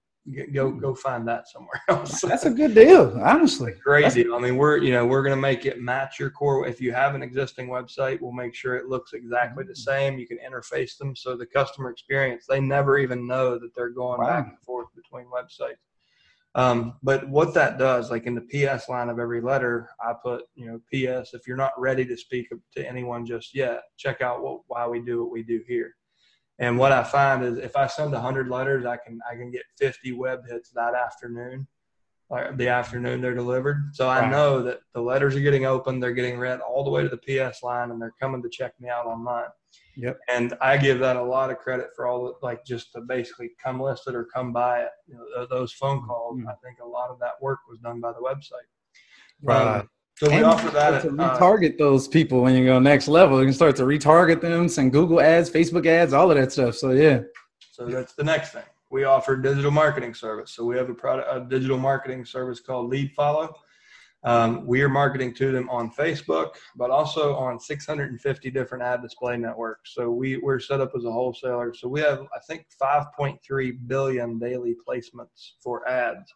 Go 0.53 0.71
hmm. 0.71 0.79
go 0.81 0.93
find 0.93 1.27
that 1.29 1.49
somewhere 1.49 1.81
else. 1.89 2.21
That's 2.21 2.47
a 2.47 2.51
good 2.51 2.75
deal, 2.75 3.17
honestly. 3.23 3.73
Crazy. 3.81 4.27
I 4.29 4.39
mean, 4.41 4.57
we're 4.57 4.79
you 4.79 4.91
know 4.91 5.07
we're 5.07 5.23
going 5.23 5.37
to 5.37 5.41
make 5.41 5.67
it 5.67 5.81
match 5.81 6.19
your 6.19 6.31
core. 6.31 6.67
If 6.67 6.81
you 6.81 6.93
have 6.93 7.15
an 7.15 7.23
existing 7.23 7.69
website, 7.69 8.21
we'll 8.21 8.33
make 8.33 8.53
sure 8.53 8.75
it 8.75 8.87
looks 8.87 9.13
exactly 9.13 9.63
the 9.63 9.71
hmm. 9.71 9.91
same. 9.91 10.19
You 10.19 10.27
can 10.27 10.39
interface 10.39 10.99
them 10.99 11.15
so 11.15 11.37
the 11.37 11.47
customer 11.47 11.91
experience 11.91 12.45
they 12.49 12.61
never 12.61 12.99
even 12.99 13.27
know 13.27 13.57
that 13.59 13.75
they're 13.77 13.91
going 13.91 14.21
wow. 14.21 14.27
back 14.27 14.49
and 14.49 14.59
forth 14.63 14.89
between 14.97 15.27
websites. 15.27 15.77
Um, 16.57 16.95
but 17.03 17.29
what 17.29 17.53
that 17.53 17.79
does, 17.79 18.11
like 18.11 18.25
in 18.25 18.35
the 18.35 18.41
PS 18.41 18.89
line 18.89 19.11
of 19.11 19.19
every 19.19 19.43
letter, 19.43 19.91
I 20.01 20.15
put, 20.21 20.45
you 20.55 20.67
know, 20.67 20.81
PS. 20.89 21.35
If 21.35 21.47
you're 21.47 21.55
not 21.57 21.79
ready 21.79 22.05
to 22.07 22.17
speak 22.17 22.49
to 22.75 22.89
anyone 22.89 23.27
just 23.27 23.55
yet, 23.55 23.83
check 23.99 24.23
out 24.23 24.43
what, 24.43 24.63
why 24.67 24.89
we 24.89 25.01
do 25.01 25.23
what 25.23 25.31
we 25.31 25.43
do 25.43 25.63
here. 25.69 25.95
And 26.59 26.79
what 26.79 26.93
I 26.93 27.03
find 27.03 27.45
is, 27.45 27.59
if 27.59 27.77
I 27.77 27.87
send 27.87 28.13
100 28.13 28.49
letters, 28.49 28.87
I 28.87 28.97
can 28.97 29.21
I 29.31 29.35
can 29.35 29.51
get 29.51 29.65
50 29.79 30.13
web 30.13 30.41
hits 30.49 30.71
that 30.71 30.95
afternoon, 30.95 31.67
like 32.31 32.57
the 32.57 32.69
afternoon 32.69 33.21
they're 33.21 33.35
delivered. 33.35 33.91
So 33.93 34.09
I 34.09 34.31
know 34.31 34.63
that 34.63 34.81
the 34.95 35.03
letters 35.03 35.37
are 35.37 35.41
getting 35.41 35.67
opened, 35.67 36.03
they're 36.03 36.13
getting 36.13 36.39
read 36.39 36.61
all 36.61 36.83
the 36.83 36.91
way 36.91 37.07
to 37.07 37.11
the 37.11 37.19
PS 37.19 37.63
line, 37.63 37.91
and 37.91 38.01
they're 38.01 38.15
coming 38.19 38.43
to 38.43 38.49
check 38.49 38.73
me 38.81 38.89
out 38.89 39.05
online. 39.05 39.51
Yep. 39.97 40.19
And 40.29 40.55
I 40.61 40.77
give 40.77 40.99
that 40.99 41.17
a 41.17 41.23
lot 41.23 41.51
of 41.51 41.59
credit 41.59 41.89
for 41.97 42.07
all 42.07 42.25
the, 42.25 42.33
like 42.47 42.65
just 42.65 42.93
to 42.93 43.01
basically 43.01 43.51
come 43.63 43.81
list 43.81 44.07
it 44.07 44.15
or 44.15 44.25
come 44.25 44.53
buy 44.53 44.81
it. 44.81 44.91
You 45.07 45.17
know, 45.17 45.47
those 45.47 45.73
phone 45.73 46.07
calls. 46.07 46.39
Mm-hmm. 46.39 46.49
I 46.49 46.55
think 46.63 46.79
a 46.83 46.87
lot 46.87 47.11
of 47.11 47.19
that 47.21 47.41
work 47.41 47.61
was 47.69 47.79
done 47.79 48.01
by 48.01 48.13
the 48.13 48.21
website. 48.21 48.67
Right. 49.43 49.81
Um, 49.81 49.91
so 50.17 50.29
we 50.29 50.37
and 50.37 50.47
offer 50.47 50.71
that 50.71 51.03
to 51.03 51.09
uh, 51.09 51.39
retarget 51.39 51.77
those 51.77 52.09
people 52.09 52.41
when 52.41 52.55
you 52.55 52.65
go 52.65 52.79
next 52.79 53.07
level. 53.07 53.39
You 53.39 53.47
can 53.47 53.55
start 53.55 53.77
to 53.77 53.83
retarget 53.83 54.41
them, 54.41 54.69
send 54.69 54.93
Google 54.93 55.21
ads, 55.21 55.51
Facebook 55.51 55.87
ads, 55.87 56.15
all 56.15 56.31
of 56.31 56.39
that 56.39 56.53
stuff. 56.53 56.75
So 56.75 56.93
yeah. 56.93 57.21
So 57.73 57.87
that's 57.87 58.15
the 58.15 58.25
next 58.25 58.53
thing. 58.53 58.65
We 58.91 59.05
offer 59.05 59.37
digital 59.37 59.71
marketing 59.71 60.15
service. 60.15 60.53
So 60.53 60.65
we 60.65 60.77
have 60.77 60.89
a 60.89 60.95
product, 60.95 61.29
a 61.31 61.41
digital 61.41 61.77
marketing 61.77 62.25
service 62.25 62.61
called 62.61 62.89
Lead 62.89 63.13
Follow. 63.15 63.55
Um, 64.27 64.67
we 64.67 64.83
are 64.83 64.89
marketing 64.89 65.33
to 65.35 65.53
them 65.53 65.71
on 65.71 65.93
Facebook, 65.93 66.57
but 66.75 66.91
also 66.91 67.37
on 67.37 67.61
650 67.61 68.51
different 68.51 68.83
ad 68.83 69.01
display 69.01 69.37
networks. 69.37 69.95
So 69.95 70.11
we, 70.11 70.37
we're 70.39 70.59
set 70.59 70.81
up 70.81 70.91
as 70.97 71.05
a 71.05 71.13
wholesaler. 71.13 71.73
So 71.73 71.87
we 71.87 72.01
have, 72.01 72.27
I 72.35 72.41
think, 72.49 72.67
5.3 72.83 73.39
billion 73.87 74.39
daily 74.41 74.75
placements 74.87 75.53
for 75.63 75.89
ads. 75.89 76.35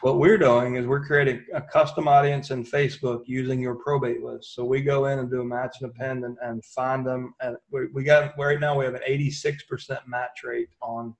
What 0.00 0.18
we're 0.18 0.38
doing 0.38 0.76
is 0.76 0.86
we're 0.86 1.04
creating 1.04 1.44
a 1.54 1.60
custom 1.60 2.08
audience 2.08 2.50
in 2.50 2.64
Facebook 2.64 3.22
using 3.26 3.60
your 3.60 3.74
probate 3.74 4.22
list. 4.22 4.54
So 4.54 4.64
we 4.64 4.80
go 4.80 5.04
in 5.06 5.18
and 5.18 5.30
do 5.30 5.42
a 5.42 5.44
match 5.44 5.76
and 5.82 5.90
append 5.90 6.24
and, 6.24 6.36
and 6.42 6.64
find 6.64 7.06
them. 7.06 7.34
And 7.42 7.56
we, 7.70 7.88
we 7.92 8.04
got 8.04 8.32
right 8.38 8.58
now 8.58 8.76
we 8.76 8.86
have 8.86 8.94
an 8.94 9.02
86% 9.06 9.98
match 10.06 10.42
rate 10.44 10.70
on 10.80 11.14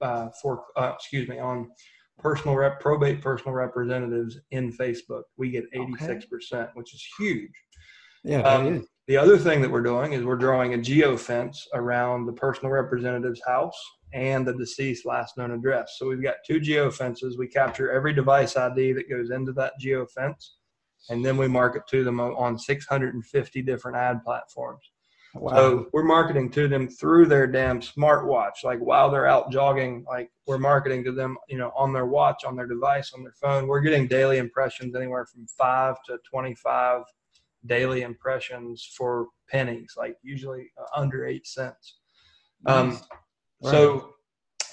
uh, 0.00 0.28
for 0.40 0.64
uh, 0.76 0.92
excuse 0.94 1.28
me 1.28 1.38
on 1.38 1.70
personal 2.18 2.56
rep 2.56 2.80
probate 2.80 3.20
personal 3.20 3.54
representatives 3.54 4.38
in 4.50 4.72
Facebook. 4.72 5.22
We 5.36 5.50
get 5.50 5.64
86%, 5.72 6.24
okay. 6.52 6.70
which 6.74 6.94
is 6.94 7.06
huge. 7.18 7.52
Yeah, 8.24 8.40
um, 8.40 8.86
the 9.06 9.18
other 9.18 9.36
thing 9.36 9.60
that 9.60 9.70
we're 9.70 9.82
doing 9.82 10.14
is 10.14 10.24
we're 10.24 10.36
drawing 10.36 10.72
a 10.74 10.78
geo 10.78 11.16
fence 11.16 11.68
around 11.74 12.24
the 12.24 12.32
personal 12.32 12.72
representative's 12.72 13.42
house 13.46 13.78
and 14.14 14.46
the 14.46 14.54
deceased 14.54 15.04
last 15.04 15.36
known 15.36 15.50
address. 15.50 15.96
So 15.98 16.08
we've 16.08 16.22
got 16.22 16.36
two 16.46 16.60
geo 16.60 16.90
fences. 16.90 17.36
We 17.36 17.48
capture 17.48 17.90
every 17.90 18.14
device 18.14 18.56
ID 18.56 18.92
that 18.94 19.10
goes 19.10 19.30
into 19.30 19.52
that 19.52 19.74
geo 19.78 20.06
fence, 20.06 20.56
and 21.10 21.22
then 21.22 21.36
we 21.36 21.48
market 21.48 21.82
to 21.90 22.02
them 22.02 22.18
on 22.20 22.58
650 22.58 23.62
different 23.62 23.96
ad 23.98 24.22
platforms. 24.24 24.90
Wow. 25.34 25.54
So 25.56 25.88
we're 25.92 26.04
marketing 26.04 26.50
to 26.52 26.68
them 26.68 26.88
through 26.88 27.26
their 27.26 27.46
damn 27.46 27.80
smartwatch. 27.80 28.62
Like 28.62 28.78
while 28.78 29.10
they're 29.10 29.26
out 29.26 29.50
jogging, 29.50 30.04
like 30.08 30.30
we're 30.46 30.58
marketing 30.58 31.02
to 31.04 31.12
them, 31.12 31.36
you 31.48 31.58
know, 31.58 31.72
on 31.76 31.92
their 31.92 32.06
watch, 32.06 32.44
on 32.44 32.54
their 32.54 32.68
device, 32.68 33.12
on 33.12 33.24
their 33.24 33.34
phone. 33.40 33.66
We're 33.66 33.80
getting 33.80 34.06
daily 34.06 34.38
impressions 34.38 34.94
anywhere 34.94 35.26
from 35.26 35.46
five 35.48 35.96
to 36.06 36.18
25 36.30 37.02
daily 37.66 38.02
impressions 38.02 38.88
for 38.96 39.28
pennies, 39.48 39.94
like 39.96 40.16
usually 40.22 40.70
uh, 40.78 41.00
under 41.00 41.26
eight 41.26 41.46
cents. 41.46 41.98
Um, 42.66 42.90
right. 42.90 43.00
So 43.72 44.14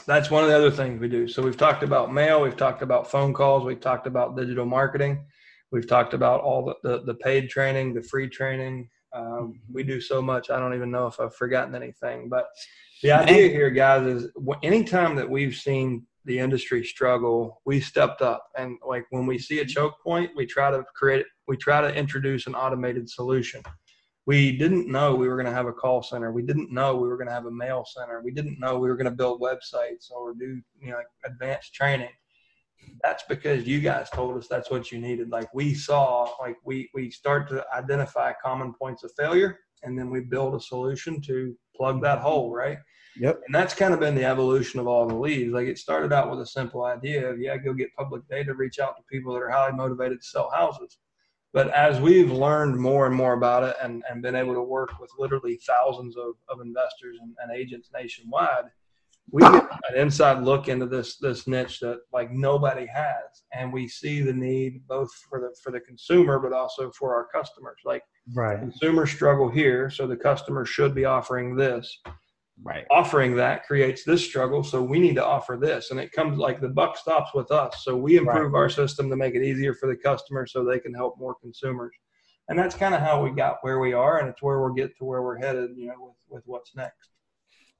that's 0.05 0.29
one 0.29 0.43
of 0.43 0.49
the 0.49 0.55
other 0.55 0.71
things 0.71 0.99
we 0.99 1.07
do. 1.07 1.27
So 1.27 1.41
we've 1.41 1.57
talked 1.57 1.83
about 1.83 2.13
mail, 2.13 2.41
we've 2.41 2.57
talked 2.57 2.83
about 2.83 3.09
phone 3.09 3.33
calls, 3.33 3.65
we've 3.65 3.79
talked 3.79 4.05
about 4.05 4.37
digital 4.37 4.65
marketing, 4.65 5.25
we've 5.71 5.87
talked 5.87 6.13
about 6.13 6.41
all 6.41 6.65
the, 6.65 6.75
the, 6.83 7.03
the 7.05 7.13
paid 7.15 7.49
training, 7.49 7.93
the 7.93 8.03
free 8.03 8.29
training, 8.29 8.89
Um, 9.13 9.59
we 9.71 9.83
do 9.83 9.99
so 9.99 10.21
much. 10.21 10.49
I 10.49 10.59
don't 10.59 10.73
even 10.73 10.91
know 10.91 11.07
if 11.07 11.19
I've 11.19 11.35
forgotten 11.35 11.75
anything. 11.75 12.29
But 12.29 12.47
the 13.03 13.11
idea 13.11 13.49
here, 13.49 13.69
guys, 13.69 14.05
is 14.05 14.27
anytime 14.63 15.15
that 15.15 15.29
we've 15.29 15.55
seen 15.55 16.05
the 16.25 16.39
industry 16.39 16.83
struggle, 16.83 17.61
we 17.65 17.79
stepped 17.79 18.21
up. 18.21 18.47
And 18.57 18.77
like 18.87 19.05
when 19.09 19.25
we 19.25 19.37
see 19.37 19.59
a 19.59 19.65
choke 19.65 19.95
point, 20.03 20.31
we 20.35 20.45
try 20.45 20.71
to 20.71 20.83
create, 20.95 21.25
we 21.47 21.57
try 21.57 21.81
to 21.81 21.93
introduce 21.93 22.47
an 22.47 22.55
automated 22.55 23.09
solution. 23.09 23.61
We 24.27 24.55
didn't 24.55 24.87
know 24.87 25.15
we 25.15 25.27
were 25.27 25.35
going 25.35 25.47
to 25.47 25.51
have 25.51 25.65
a 25.65 25.73
call 25.73 26.03
center. 26.03 26.31
We 26.31 26.43
didn't 26.43 26.71
know 26.71 26.95
we 26.95 27.07
were 27.07 27.17
going 27.17 27.27
to 27.27 27.33
have 27.33 27.47
a 27.47 27.51
mail 27.51 27.85
center. 27.85 28.21
We 28.23 28.31
didn't 28.31 28.59
know 28.59 28.77
we 28.77 28.87
were 28.87 28.95
going 28.95 29.05
to 29.05 29.11
build 29.11 29.41
websites 29.41 30.11
or 30.11 30.33
do 30.35 30.61
you 30.79 30.91
know 30.91 30.99
advanced 31.25 31.73
training. 31.73 32.11
That's 33.03 33.23
because 33.27 33.65
you 33.67 33.79
guys 33.79 34.09
told 34.09 34.37
us 34.37 34.47
that's 34.47 34.69
what 34.69 34.91
you 34.91 34.99
needed. 34.99 35.29
Like 35.29 35.53
we 35.53 35.73
saw, 35.73 36.29
like 36.39 36.57
we 36.63 36.89
we 36.93 37.09
start 37.09 37.49
to 37.49 37.65
identify 37.73 38.33
common 38.43 38.73
points 38.73 39.03
of 39.03 39.11
failure, 39.17 39.59
and 39.83 39.97
then 39.97 40.09
we 40.09 40.21
build 40.21 40.55
a 40.55 40.59
solution 40.59 41.21
to 41.21 41.55
plug 41.75 42.01
that 42.03 42.19
hole, 42.19 42.53
right? 42.53 42.77
Yep. 43.17 43.41
And 43.45 43.53
that's 43.53 43.73
kind 43.73 43.93
of 43.93 43.99
been 43.99 44.15
the 44.15 44.25
evolution 44.25 44.79
of 44.79 44.87
all 44.87 45.07
the 45.07 45.15
leads. 45.15 45.51
Like 45.51 45.67
it 45.67 45.77
started 45.77 46.13
out 46.13 46.29
with 46.29 46.39
a 46.39 46.45
simple 46.45 46.85
idea 46.85 47.29
of, 47.29 47.39
yeah, 47.39 47.57
go 47.57 47.73
get 47.73 47.93
public 47.95 48.27
data, 48.29 48.53
reach 48.53 48.79
out 48.79 48.95
to 48.97 49.03
people 49.11 49.33
that 49.33 49.41
are 49.41 49.49
highly 49.49 49.75
motivated 49.75 50.21
to 50.21 50.27
sell 50.27 50.49
houses. 50.49 50.97
But 51.53 51.69
as 51.71 51.99
we've 51.99 52.31
learned 52.31 52.77
more 52.77 53.07
and 53.07 53.15
more 53.15 53.33
about 53.33 53.63
it 53.63 53.75
and, 53.81 54.03
and 54.09 54.21
been 54.21 54.35
able 54.35 54.53
to 54.53 54.61
work 54.61 54.97
with 55.01 55.11
literally 55.19 55.59
thousands 55.67 56.15
of, 56.15 56.35
of 56.47 56.61
investors 56.61 57.17
and, 57.21 57.35
and 57.43 57.51
agents 57.51 57.89
nationwide, 57.93 58.65
we 59.31 59.41
get 59.43 59.69
an 59.89 59.95
inside 59.95 60.43
look 60.43 60.67
into 60.67 60.85
this 60.85 61.17
this 61.17 61.47
niche 61.47 61.79
that 61.79 61.99
like 62.11 62.31
nobody 62.31 62.85
has. 62.85 63.43
And 63.53 63.71
we 63.71 63.87
see 63.87 64.21
the 64.21 64.33
need 64.33 64.87
both 64.87 65.09
for 65.29 65.39
the 65.39 65.55
for 65.63 65.71
the 65.71 65.79
consumer 65.79 66.39
but 66.39 66.53
also 66.53 66.91
for 66.91 67.15
our 67.15 67.27
customers. 67.33 67.77
Like 67.85 68.03
right. 68.33 68.59
consumers 68.59 69.11
struggle 69.11 69.49
here, 69.49 69.89
so 69.89 70.07
the 70.07 70.17
customer 70.17 70.65
should 70.65 70.93
be 70.93 71.05
offering 71.05 71.55
this 71.55 71.99
right 72.63 72.85
offering 72.91 73.35
that 73.35 73.65
creates 73.65 74.03
this 74.03 74.23
struggle 74.23 74.63
so 74.63 74.81
we 74.81 74.99
need 74.99 75.15
to 75.15 75.25
offer 75.25 75.57
this 75.59 75.91
and 75.91 75.99
it 75.99 76.11
comes 76.11 76.37
like 76.37 76.61
the 76.61 76.69
buck 76.69 76.95
stops 76.97 77.33
with 77.33 77.49
us 77.51 77.83
so 77.83 77.95
we 77.95 78.17
improve 78.17 78.51
right. 78.51 78.59
our 78.59 78.69
system 78.69 79.09
to 79.09 79.15
make 79.15 79.33
it 79.33 79.43
easier 79.43 79.73
for 79.73 79.87
the 79.87 79.95
customer 79.95 80.45
so 80.45 80.63
they 80.63 80.79
can 80.79 80.93
help 80.93 81.17
more 81.17 81.35
consumers 81.41 81.95
and 82.49 82.59
that's 82.59 82.75
kind 82.75 82.93
of 82.93 83.01
how 83.01 83.23
we 83.23 83.31
got 83.31 83.57
where 83.61 83.79
we 83.79 83.93
are 83.93 84.19
and 84.19 84.29
it's 84.29 84.43
where 84.43 84.59
we'll 84.59 84.73
get 84.73 84.95
to 84.97 85.05
where 85.05 85.23
we're 85.23 85.37
headed 85.37 85.71
you 85.75 85.87
know 85.87 85.95
with, 85.99 86.15
with 86.29 86.43
what's 86.45 86.75
next 86.75 87.09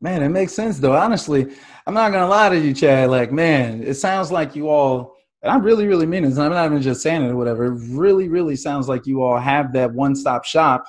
man 0.02 0.24
it 0.24 0.30
makes 0.30 0.54
sense 0.54 0.80
though 0.80 0.96
honestly 0.96 1.48
i'm 1.88 1.94
not 1.94 2.12
gonna 2.12 2.28
lie 2.28 2.50
to 2.50 2.60
you 2.60 2.74
chad 2.74 3.10
like 3.10 3.32
man 3.32 3.82
it 3.84 3.94
sounds 3.94 4.32
like 4.32 4.56
you 4.56 4.68
all 4.68 5.16
and 5.42 5.52
i 5.52 5.58
really 5.58 5.88
really 5.88 6.06
mean 6.06 6.26
it 6.26 6.38
i'm 6.38 6.52
not 6.52 6.66
even 6.66 6.82
just 6.82 7.02
saying 7.02 7.22
it 7.24 7.30
or 7.30 7.36
whatever 7.36 7.66
it 7.66 7.80
really 7.90 8.28
really 8.28 8.56
sounds 8.56 8.90
like 8.90 9.06
you 9.06 9.22
all 9.22 9.40
have 9.40 9.74
that 9.74 9.94
one-stop 9.94 10.44
shop 10.44 10.86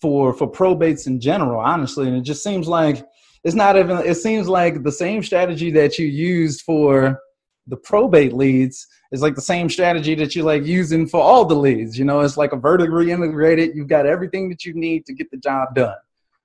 for 0.00 0.32
for 0.32 0.50
probates 0.50 1.06
in 1.06 1.20
general, 1.20 1.60
honestly. 1.60 2.08
And 2.08 2.16
it 2.16 2.22
just 2.22 2.42
seems 2.42 2.66
like 2.66 3.06
it's 3.44 3.54
not 3.54 3.76
even. 3.76 3.98
It 3.98 4.16
seems 4.16 4.48
like 4.48 4.82
the 4.82 4.92
same 4.92 5.22
strategy 5.22 5.70
that 5.72 5.98
you 5.98 6.06
used 6.06 6.62
for 6.62 7.18
the 7.66 7.76
probate 7.76 8.32
leads 8.32 8.86
is 9.12 9.22
like 9.22 9.34
the 9.34 9.40
same 9.40 9.68
strategy 9.68 10.14
that 10.14 10.34
you're 10.34 10.44
like 10.44 10.64
using 10.64 11.06
for 11.06 11.20
all 11.20 11.44
the 11.44 11.54
leads. 11.54 11.98
You 11.98 12.04
know, 12.04 12.20
it's 12.20 12.36
like 12.36 12.52
a 12.52 12.56
vertically 12.56 13.10
integrated. 13.10 13.74
You've 13.74 13.88
got 13.88 14.06
everything 14.06 14.48
that 14.50 14.64
you 14.64 14.74
need 14.74 15.06
to 15.06 15.14
get 15.14 15.30
the 15.30 15.36
job 15.36 15.74
done 15.74 15.96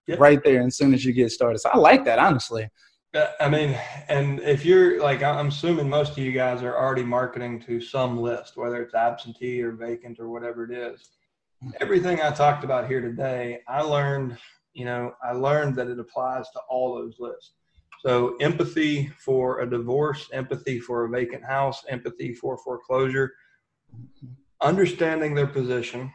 yep. 0.08 0.20
right 0.20 0.44
there 0.44 0.62
as 0.62 0.76
soon 0.76 0.94
as 0.94 1.04
you 1.04 1.14
get 1.14 1.32
started. 1.32 1.60
So 1.60 1.70
I 1.74 1.78
like 1.78 2.06
that, 2.06 2.20
honestly. 2.20 2.70
Uh, 3.14 3.28
I 3.40 3.50
mean, 3.50 3.78
and 4.10 4.40
if 4.42 4.66
you're 4.66 5.02
like, 5.02 5.24
I'm 5.24 5.48
assuming 5.48 5.90
most 5.90 6.12
of 6.14 6.18
you 6.18 6.32
guys 6.32 6.64
are 6.64 6.78
already 6.78 7.04
marketing 7.04 7.62
to 7.62 7.80
some 7.80 8.18
list, 8.20 8.58
whether 8.58 8.82
it's 8.82 8.94
absentee 8.94 9.62
or 9.62 9.72
vacant 9.72 10.20
or 10.20 10.30
whatever 10.30 10.66
it 10.66 10.72
is 10.72 11.10
mm-hmm. 11.64 11.72
everything 11.82 12.22
I 12.22 12.32
talked 12.32 12.64
about 12.64 12.88
here 12.88 13.02
today, 13.02 13.60
I 13.68 13.82
learned, 13.82 14.38
you 14.74 14.86
know, 14.86 15.14
I 15.24 15.34
learned 15.34 15.76
that 15.76 15.88
it 15.88 16.00
applies 16.00 16.50
to 16.52 16.60
all 16.70 16.96
those 16.96 17.16
lists. 17.20 17.54
So 18.02 18.36
empathy 18.38 19.08
for 19.20 19.62
a 19.62 19.70
divorce, 19.70 20.30
empathy 20.32 20.80
for 20.80 21.06
a 21.06 21.10
vacant 21.10 21.44
house, 21.44 21.84
empathy 21.90 22.34
for 22.34 22.58
foreclosure, 22.58 23.34
mm-hmm. 23.94 24.28
understanding 24.62 25.34
their 25.34 25.48
position, 25.48 26.12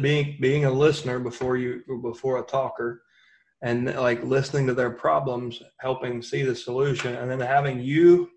being 0.00 0.36
being 0.40 0.64
a 0.64 0.70
listener 0.70 1.18
before 1.18 1.56
you 1.56 1.82
before 2.02 2.38
a 2.38 2.42
talker, 2.42 3.02
and 3.62 3.86
like 3.96 4.22
listening 4.24 4.66
to 4.66 4.74
their 4.74 4.90
problems, 4.90 5.62
helping 5.80 6.22
see 6.22 6.42
the 6.42 6.54
solution, 6.54 7.14
and 7.16 7.30
then 7.30 7.40
having 7.40 7.80
you 7.80 8.30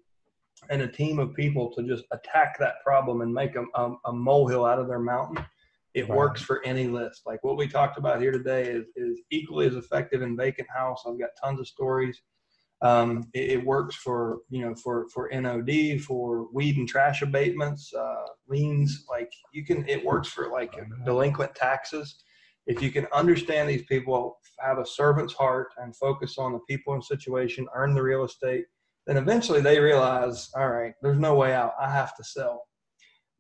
and 0.69 0.81
a 0.81 0.87
team 0.87 1.19
of 1.19 1.33
people 1.33 1.71
to 1.73 1.83
just 1.83 2.03
attack 2.11 2.59
that 2.59 2.83
problem 2.85 3.21
and 3.21 3.33
make 3.33 3.55
a, 3.55 3.63
a, 3.75 3.95
a 4.07 4.13
molehill 4.13 4.65
out 4.65 4.77
of 4.77 4.87
their 4.87 4.99
mountain 4.99 5.43
it 5.93 6.07
right. 6.07 6.17
works 6.17 6.41
for 6.41 6.63
any 6.65 6.87
list. 6.87 7.23
Like 7.25 7.43
what 7.43 7.57
we 7.57 7.67
talked 7.67 7.97
about 7.97 8.21
here 8.21 8.31
today 8.31 8.67
is, 8.69 8.85
is 8.95 9.19
equally 9.31 9.67
as 9.67 9.75
effective 9.75 10.21
in 10.21 10.37
vacant 10.37 10.67
house. 10.73 11.03
I've 11.07 11.19
got 11.19 11.29
tons 11.41 11.59
of 11.59 11.67
stories. 11.67 12.21
Um, 12.81 13.29
it, 13.33 13.51
it, 13.51 13.65
works 13.65 13.95
for 13.95 14.39
you 14.49 14.61
know 14.61 14.73
for 14.73 15.07
for 15.09 15.29
NOD 15.33 16.01
for 16.01 16.47
weed 16.53 16.77
and 16.77 16.87
trash 16.87 17.21
abatements, 17.21 17.93
uh, 17.93 18.25
liens. 18.47 19.05
Like 19.09 19.31
you 19.51 19.65
can, 19.65 19.87
it 19.89 20.03
works 20.03 20.29
for 20.29 20.49
like 20.49 20.73
delinquent 21.05 21.53
taxes. 21.55 22.23
If 22.67 22.81
you 22.81 22.91
can 22.91 23.07
understand 23.13 23.67
these 23.67 23.83
people, 23.83 24.37
have 24.59 24.77
a 24.77 24.85
servant's 24.85 25.33
heart, 25.33 25.73
and 25.77 25.95
focus 25.95 26.37
on 26.37 26.53
the 26.53 26.59
people 26.69 26.93
and 26.93 27.03
situation, 27.03 27.67
earn 27.75 27.93
the 27.93 28.03
real 28.03 28.23
estate, 28.23 28.65
then 29.07 29.17
eventually 29.17 29.59
they 29.59 29.79
realize, 29.79 30.49
all 30.55 30.69
right, 30.69 30.93
there's 31.01 31.19
no 31.19 31.35
way 31.35 31.53
out. 31.53 31.73
I 31.81 31.91
have 31.91 32.15
to 32.15 32.23
sell 32.23 32.63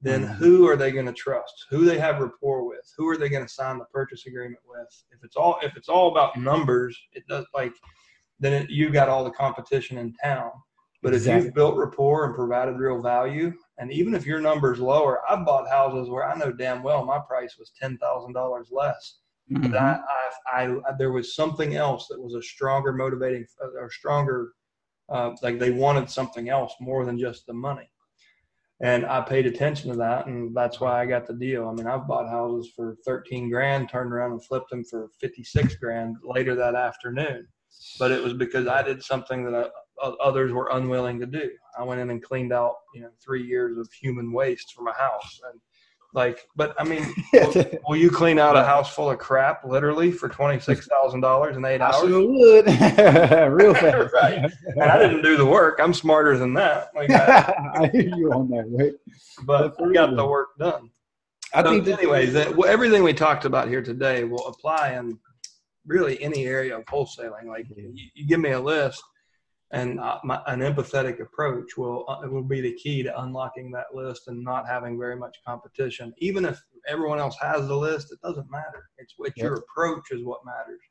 then 0.01 0.23
mm-hmm. 0.23 0.33
who 0.35 0.67
are 0.67 0.77
they 0.77 0.91
going 0.91 1.05
to 1.05 1.13
trust? 1.13 1.65
Who 1.69 1.85
they 1.85 1.99
have 1.99 2.19
rapport 2.19 2.65
with? 2.65 2.91
Who 2.97 3.07
are 3.09 3.17
they 3.17 3.29
going 3.29 3.45
to 3.45 3.51
sign 3.51 3.77
the 3.77 3.85
purchase 3.85 4.25
agreement 4.25 4.61
with? 4.67 4.87
If 5.11 5.23
it's 5.23 5.35
all 5.35 5.59
if 5.61 5.75
it's 5.75 5.89
all 5.89 6.09
about 6.11 6.37
numbers, 6.37 6.97
it 7.11 7.23
does 7.27 7.45
like 7.53 7.73
then 8.39 8.53
it, 8.53 8.69
you 8.69 8.89
got 8.89 9.09
all 9.09 9.23
the 9.23 9.31
competition 9.31 9.97
in 9.97 10.13
town. 10.23 10.51
But 11.01 11.13
exactly. 11.13 11.39
if 11.39 11.45
you've 11.45 11.53
built 11.53 11.77
rapport 11.77 12.25
and 12.25 12.35
provided 12.35 12.77
real 12.77 13.01
value, 13.01 13.53
and 13.77 13.91
even 13.91 14.13
if 14.13 14.25
your 14.25 14.41
number's 14.41 14.79
lower, 14.79 15.21
I've 15.29 15.45
bought 15.45 15.69
houses 15.69 16.09
where 16.09 16.29
I 16.29 16.37
know 16.37 16.51
damn 16.51 16.83
well 16.83 17.05
my 17.05 17.19
price 17.19 17.57
was 17.57 17.71
ten 17.79 17.97
thousand 17.97 18.33
dollars 18.33 18.69
less. 18.71 19.19
Mm-hmm. 19.51 19.71
But 19.71 19.81
I, 19.81 19.99
I, 20.53 20.63
I, 20.87 20.93
there 20.97 21.11
was 21.11 21.35
something 21.35 21.75
else 21.75 22.07
that 22.09 22.21
was 22.21 22.35
a 22.35 22.41
stronger 22.41 22.91
motivating 22.91 23.45
or 23.79 23.89
stronger, 23.89 24.51
uh, 25.07 25.31
like 25.41 25.57
they 25.57 25.71
wanted 25.71 26.09
something 26.09 26.49
else 26.49 26.73
more 26.79 27.05
than 27.05 27.17
just 27.17 27.47
the 27.47 27.53
money 27.53 27.89
and 28.81 29.05
I 29.05 29.21
paid 29.21 29.45
attention 29.45 29.91
to 29.91 29.97
that, 29.97 30.27
and 30.27 30.55
that's 30.55 30.79
why 30.79 31.01
I 31.01 31.05
got 31.05 31.27
the 31.27 31.33
deal. 31.33 31.67
I 31.67 31.73
mean, 31.73 31.85
I've 31.85 32.07
bought 32.07 32.29
houses 32.29 32.71
for 32.73 32.95
13 33.05 33.49
grand, 33.49 33.89
turned 33.89 34.13
around 34.13 34.31
and 34.31 34.43
flipped 34.43 34.69
them 34.69 34.85
for 34.85 35.09
56 35.19 35.75
grand 35.75 36.15
later 36.23 36.55
that 36.55 36.75
afternoon. 36.75 37.45
But 37.97 38.11
it 38.11 38.23
was 38.23 38.33
because 38.33 38.67
I 38.67 38.81
did 38.81 39.03
something 39.03 39.43
that 39.45 39.53
I, 39.53 39.69
uh, 40.01 40.11
others 40.21 40.51
were 40.51 40.69
unwilling 40.71 41.19
to 41.19 41.25
do. 41.25 41.49
I 41.77 41.83
went 41.83 42.01
in 42.01 42.09
and 42.09 42.23
cleaned 42.23 42.53
out, 42.53 42.75
you 42.93 43.01
know, 43.01 43.09
three 43.23 43.45
years 43.45 43.77
of 43.77 43.91
human 43.91 44.31
waste 44.31 44.73
from 44.73 44.87
a 44.87 44.93
house, 44.93 45.41
and 45.51 45.59
like, 46.13 46.47
but 46.55 46.73
I 46.79 46.83
mean, 46.83 47.05
will, 47.33 47.65
will, 47.87 47.95
you 47.95 48.09
clean 48.09 48.39
out 48.39 48.55
a 48.55 48.63
house 48.63 48.93
full 48.93 49.11
of 49.11 49.19
crap 49.19 49.63
literally 49.63 50.11
for 50.11 50.27
twenty 50.27 50.59
six 50.59 50.87
thousand 50.87 51.21
dollars 51.21 51.55
in 51.55 51.65
eight 51.65 51.81
hours? 51.81 51.95
I 51.95 52.07
sure 52.07 52.27
would, 52.27 52.65
real 53.53 53.73
fast. 53.73 54.13
right. 54.13 54.51
And 54.65 54.83
I 54.83 54.97
didn't 54.97 55.21
do 55.21 55.37
the 55.37 55.45
work. 55.45 55.79
I'm 55.81 55.93
smarter 55.93 56.37
than 56.37 56.53
that. 56.55 56.89
Like 56.95 57.11
I, 57.11 57.71
I 57.75 57.87
hear 57.87 58.09
you 58.15 58.31
on 58.33 58.49
that, 58.49 58.65
right? 58.77 58.91
But 59.45 59.81
we 59.81 59.93
got 59.93 60.15
the 60.15 60.25
work 60.25 60.57
done. 60.57 60.89
I 61.53 61.63
so 61.63 61.71
think. 61.71 61.87
Anyways, 61.87 62.33
that, 62.33 62.55
well, 62.55 62.69
everything 62.69 63.03
we 63.03 63.13
talked 63.13 63.45
about 63.45 63.69
here 63.69 63.81
today 63.81 64.25
will 64.25 64.45
apply 64.47 64.95
in 64.95 65.17
really 65.89 66.21
any 66.21 66.45
area 66.45 66.77
of 66.77 66.85
wholesaling. 66.85 67.45
Like, 67.47 67.65
you, 67.75 68.09
you 68.15 68.27
give 68.27 68.39
me 68.39 68.51
a 68.51 68.59
list 68.59 69.03
and 69.71 69.99
uh, 69.99 70.19
my, 70.23 70.41
an 70.47 70.59
empathetic 70.59 71.21
approach 71.21 71.77
will 71.77 72.05
uh, 72.07 72.27
will 72.27 72.43
be 72.43 72.61
the 72.61 72.73
key 72.73 73.03
to 73.03 73.21
unlocking 73.21 73.71
that 73.71 73.93
list 73.93 74.27
and 74.27 74.43
not 74.43 74.67
having 74.67 74.97
very 74.97 75.15
much 75.15 75.37
competition. 75.45 76.13
Even 76.17 76.45
if 76.45 76.59
everyone 76.87 77.19
else 77.19 77.35
has 77.39 77.67
the 77.67 77.75
list, 77.75 78.11
it 78.11 78.19
doesn't 78.21 78.49
matter. 78.49 78.89
It's 78.97 79.13
what 79.17 79.33
yep. 79.35 79.43
your 79.43 79.55
approach 79.55 80.05
is 80.11 80.23
what 80.23 80.39
matters. 80.43 80.81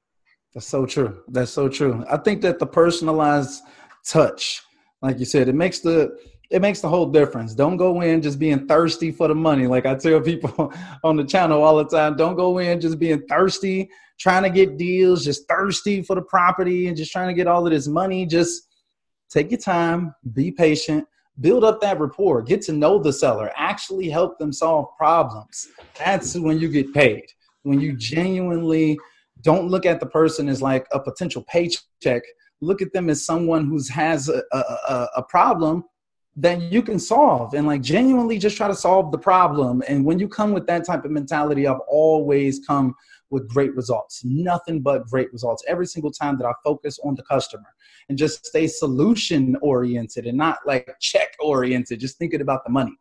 That's 0.55 0.67
so 0.67 0.87
true. 0.87 1.23
That's 1.29 1.51
so 1.51 1.69
true. 1.69 2.05
I 2.09 2.19
think 2.19 2.41
that 2.43 2.59
the 2.59 2.67
personalized 2.67 3.63
touch, 4.07 4.63
like 5.03 5.19
you 5.19 5.25
said, 5.25 5.49
it 5.49 5.55
makes 5.55 5.81
the 5.81 6.17
it 6.51 6.63
makes 6.63 6.81
the 6.81 6.89
whole 6.89 7.07
difference. 7.07 7.55
Don't 7.55 7.77
go 7.77 8.01
in 8.01 8.23
just 8.23 8.39
being 8.39 8.67
thirsty 8.67 9.13
for 9.13 9.29
the 9.29 9.35
money. 9.35 9.67
Like 9.67 9.85
I 9.85 9.95
tell 9.95 10.21
people 10.21 10.73
on 11.05 11.17
the 11.17 11.25
channel 11.25 11.63
all 11.63 11.77
the 11.77 11.85
time, 11.85 12.17
don't 12.17 12.37
go 12.37 12.59
in 12.59 12.81
just 12.81 12.99
being 12.99 13.23
thirsty, 13.29 13.91
trying 14.19 14.45
to 14.45 14.51
get 14.51 14.79
deals, 14.79 15.25
just 15.25 15.47
thirsty 15.47 16.03
for 16.03 16.17
the 16.17 16.23
property 16.23 16.89
and 16.89 16.97
just 16.97 17.13
trying 17.13 17.29
to 17.29 17.35
get 17.35 17.47
all 17.47 17.67
of 17.67 17.73
this 17.73 17.87
money. 17.87 18.25
Just 18.25 18.69
take 19.31 19.51
your 19.51 19.61
time, 19.61 20.15
be 20.33 20.51
patient, 20.51 21.07
build 21.41 21.65
up 21.65 21.81
that 21.83 22.01
rapport, 22.01 22.41
get 22.43 22.63
to 22.63 22.73
know 22.73 22.99
the 22.99 23.13
seller, 23.13 23.53
actually 23.55 24.09
help 24.09 24.39
them 24.39 24.53
solve 24.53 24.87
problems. 24.97 25.69
That's 25.99 26.35
when 26.35 26.59
you 26.59 26.69
get 26.69 26.95
paid. 26.95 27.25
When 27.63 27.79
you 27.79 27.93
genuinely 27.93 28.99
don't 29.43 29.69
look 29.69 29.85
at 29.85 30.01
the 30.01 30.07
person 30.07 30.49
as 30.49 30.63
like 30.63 30.87
a 30.93 30.99
potential 30.99 31.45
paycheck, 31.47 32.23
look 32.63 32.81
at 32.81 32.93
them 32.95 33.11
as 33.11 33.25
someone 33.25 33.67
who 33.67 33.81
has 33.93 34.31
a, 34.31 34.43
a, 34.53 35.09
a 35.17 35.23
problem 35.23 35.85
that 36.41 36.63
you 36.63 36.83
can 36.83 37.01
solve 37.01 37.55
and 37.55 37.67
like 37.67 37.83
genuinely 37.83 38.39
just 38.39 38.57
try 38.57 38.69
to 38.69 38.75
solve 38.75 39.11
the 39.11 39.19
problem. 39.19 39.83
And 39.89 40.05
when 40.05 40.21
you 40.21 40.29
come 40.29 40.53
with 40.53 40.67
that 40.69 40.87
type 40.87 41.05
of 41.05 41.11
mentality, 41.11 41.67
I've 41.67 41.81
always 41.89 42.61
come 42.65 42.95
with 43.31 43.49
great 43.49 43.75
results. 43.75 44.23
Nothing 44.25 44.81
but 44.81 45.09
great 45.09 45.33
results 45.33 45.65
every 45.67 45.87
single 45.87 46.13
time 46.13 46.39
that 46.39 46.47
I 46.47 46.53
focus 46.65 46.99
on 47.05 47.17
the 47.17 47.25
customer 47.25 47.67
and 48.09 48.17
just 48.17 48.47
stay 48.47 48.69
solution 48.69 49.57
oriented 49.63 50.27
and 50.27 50.39
not 50.39 50.59
like 50.65 50.89
check 51.01 51.29
oriented, 51.41 51.99
just 51.99 52.19
thinking 52.19 52.41
about 52.41 52.65
the 52.65 52.71
money. 52.71 52.97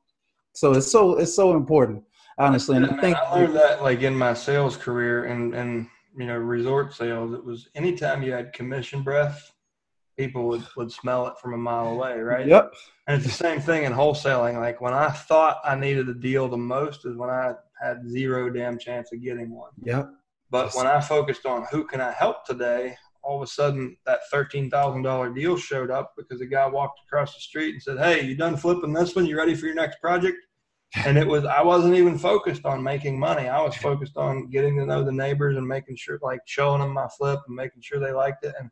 So 0.54 0.72
it's 0.72 0.92
so 0.92 1.20
it's 1.20 1.36
so 1.36 1.56
important, 1.56 2.04
honestly. 2.40 2.78
And 2.78 2.88
I 2.88 3.00
think 3.00 3.18
I 3.18 3.36
learned 3.36 3.56
that 3.56 3.84
like 3.84 4.02
in 4.02 4.16
my 4.16 4.34
sales 4.34 4.76
career 4.76 5.26
and 5.26 5.54
and 5.54 5.88
you 6.18 6.26
know 6.26 6.38
resort 6.38 6.96
sales, 6.96 7.34
it 7.34 7.46
was 7.46 7.70
anytime 7.76 8.24
you 8.24 8.32
had 8.32 8.52
commission 8.52 9.04
breath, 9.04 9.52
people 10.18 10.48
would, 10.48 10.64
would 10.76 10.92
smell 10.92 11.28
it 11.28 11.38
from 11.40 11.54
a 11.54 11.58
mile 11.58 11.88
away, 11.88 12.20
right? 12.20 12.48
Yep. 12.48 12.74
And 13.08 13.18
it's 13.18 13.26
the 13.26 13.44
same 13.44 13.60
thing 13.62 13.84
in 13.84 13.94
wholesaling. 13.94 14.56
Like 14.56 14.82
when 14.82 14.94
I 14.94 15.10
thought 15.10 15.60
I 15.64 15.76
needed 15.76 16.10
a 16.10 16.14
deal 16.14 16.48
the 16.48 16.58
most 16.58 17.06
is 17.06 17.16
when 17.16 17.30
I 17.30 17.54
had 17.82 18.10
zero 18.10 18.50
damn 18.50 18.80
chance 18.80 19.12
of 19.14 19.22
getting 19.22 19.52
one. 19.52 19.72
Yep. 19.84 20.10
But 20.50 20.74
when 20.74 20.88
I 20.88 21.00
focused 21.02 21.46
on 21.46 21.66
who 21.72 21.86
can 21.86 22.02
I 22.02 22.12
help 22.12 22.46
today, 22.46 22.98
all 23.22 23.38
of 23.38 23.44
a 23.44 23.48
sudden 23.48 23.98
that 24.06 24.22
thirteen 24.32 24.70
thousand 24.70 25.02
dollar 25.02 25.30
deal 25.30 25.58
showed 25.58 25.92
up 25.92 26.14
because 26.18 26.40
a 26.42 26.46
guy 26.46 26.66
walked 26.66 27.02
across 27.06 27.36
the 27.36 27.42
street 27.42 27.74
and 27.74 27.84
said, 27.84 27.98
"Hey, 27.98 28.24
you 28.24 28.36
done 28.36 28.56
flipping 28.56 28.94
this 28.94 29.16
one? 29.16 29.26
You 29.26 29.38
ready 29.38 29.54
for 29.56 29.66
your 29.66 29.76
next 29.76 30.00
project?" 30.00 30.38
And 30.96 31.18
it 31.18 31.28
was 31.28 31.44
I 31.44 31.62
wasn't 31.62 31.96
even 31.96 32.18
focused 32.18 32.66
on 32.66 32.82
making 32.82 33.20
money. 33.20 33.50
I 33.50 33.62
was 33.62 33.76
focused 33.76 34.16
on 34.16 34.50
getting 34.50 34.78
to 34.78 34.86
know 34.86 35.04
the 35.04 35.12
neighbors 35.12 35.58
and 35.58 35.68
making 35.68 35.98
sure, 35.98 36.18
like 36.22 36.40
showing 36.46 36.80
them 36.80 36.94
my 36.94 37.08
flip 37.18 37.42
and 37.46 37.56
making 37.56 37.82
sure 37.82 38.00
they 38.00 38.14
liked 38.14 38.46
it. 38.46 38.56
And 38.58 38.72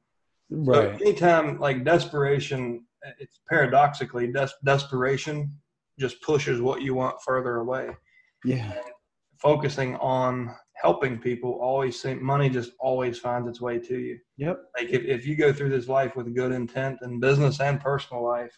Right. 0.50 1.00
so 1.00 1.06
anytime 1.06 1.60
like 1.60 1.84
desperation, 1.84 2.86
it's 3.20 3.40
paradoxically 3.50 4.32
des- 4.32 4.48
desperation 4.64 5.52
just 6.00 6.22
pushes 6.22 6.62
what 6.62 6.82
you 6.82 6.94
want 6.94 7.22
further 7.22 7.58
away. 7.58 7.90
Yeah. 8.44 8.74
Focusing 9.38 9.96
on 9.98 10.56
helping 10.74 11.18
people 11.18 11.58
always 11.62 12.00
seem 12.00 12.24
money 12.24 12.50
just 12.50 12.72
always 12.80 13.18
finds 13.18 13.48
its 13.48 13.62
way 13.62 13.80
to 13.80 13.98
you. 13.98 14.20
Yep. 14.38 14.60
Like 14.78 14.90
if, 14.90 15.04
if 15.04 15.26
you 15.26 15.36
go 15.36 15.54
through 15.54 15.70
this 15.70 15.88
life 15.88 16.16
with 16.16 16.36
good 16.36 16.52
intent 16.52 17.00
in 17.02 17.20
business 17.20 17.60
and 17.60 17.80
personal 17.80 18.24
life, 18.24 18.58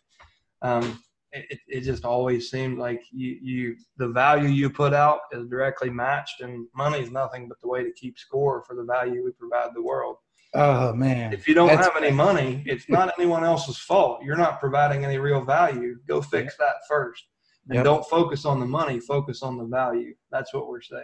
um, 0.61 1.01
it, 1.31 1.59
it 1.67 1.81
just 1.81 2.05
always 2.05 2.49
seems 2.49 2.79
like 2.79 3.03
you, 3.11 3.37
you 3.41 3.75
the 3.97 4.07
value 4.07 4.49
you 4.49 4.69
put 4.69 4.93
out 4.93 5.19
is 5.31 5.47
directly 5.47 5.89
matched 5.89 6.41
and 6.41 6.67
money 6.75 6.99
is 6.99 7.11
nothing 7.11 7.47
but 7.47 7.59
the 7.61 7.67
way 7.67 7.83
to 7.83 7.91
keep 7.93 8.17
score 8.17 8.63
for 8.65 8.75
the 8.75 8.83
value 8.83 9.23
we 9.23 9.31
provide 9.31 9.69
the 9.75 9.83
world. 9.83 10.17
Oh 10.53 10.93
man. 10.93 11.33
If 11.33 11.47
you 11.47 11.53
don't 11.53 11.67
That's- 11.67 11.85
have 11.85 12.01
any 12.01 12.11
money, 12.11 12.63
it's 12.65 12.87
not 12.89 13.13
anyone 13.19 13.43
else's 13.43 13.77
fault. 13.77 14.23
You're 14.23 14.37
not 14.37 14.59
providing 14.59 15.03
any 15.05 15.17
real 15.17 15.43
value. 15.43 15.97
Go 16.07 16.21
fix 16.21 16.57
that 16.57 16.75
first. 16.87 17.23
And 17.69 17.75
Yep. 17.75 17.83
don't 17.83 18.05
focus 18.09 18.45
on 18.45 18.59
the 18.61 18.65
money, 18.65 18.99
focus 18.99 19.43
on 19.43 19.57
the 19.57 19.65
value. 19.65 20.15
That's 20.31 20.53
what 20.53 20.67
we're 20.69 20.81
saying. 20.81 21.03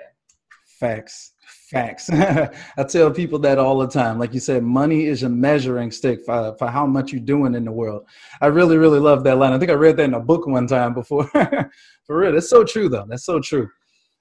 Facts. 0.79 1.33
Facts. 1.69 2.09
I 2.11 2.83
tell 2.87 3.11
people 3.11 3.37
that 3.39 3.57
all 3.59 3.77
the 3.77 3.87
time. 3.87 4.17
Like 4.17 4.33
you 4.33 4.39
said, 4.39 4.63
money 4.63 5.05
is 5.05 5.23
a 5.23 5.29
measuring 5.29 5.91
stick 5.91 6.23
for, 6.25 6.55
for 6.57 6.67
how 6.67 6.85
much 6.85 7.11
you're 7.11 7.21
doing 7.21 7.53
in 7.53 7.65
the 7.65 7.71
world. 7.71 8.05
I 8.41 8.47
really, 8.47 8.77
really 8.77 8.99
love 8.99 9.23
that 9.25 9.37
line. 9.37 9.53
I 9.53 9.59
think 9.59 9.71
I 9.71 9.75
read 9.75 9.97
that 9.97 10.03
in 10.05 10.13
a 10.13 10.19
book 10.19 10.47
one 10.47 10.67
time 10.67 10.93
before. 10.93 11.25
for 12.07 12.17
real. 12.17 12.31
That's 12.33 12.49
so 12.49 12.63
true, 12.63 12.89
though. 12.89 13.05
That's 13.07 13.25
so 13.25 13.39
true. 13.39 13.69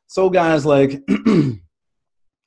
So, 0.09 0.29
guys, 0.29 0.67
like, 0.67 1.01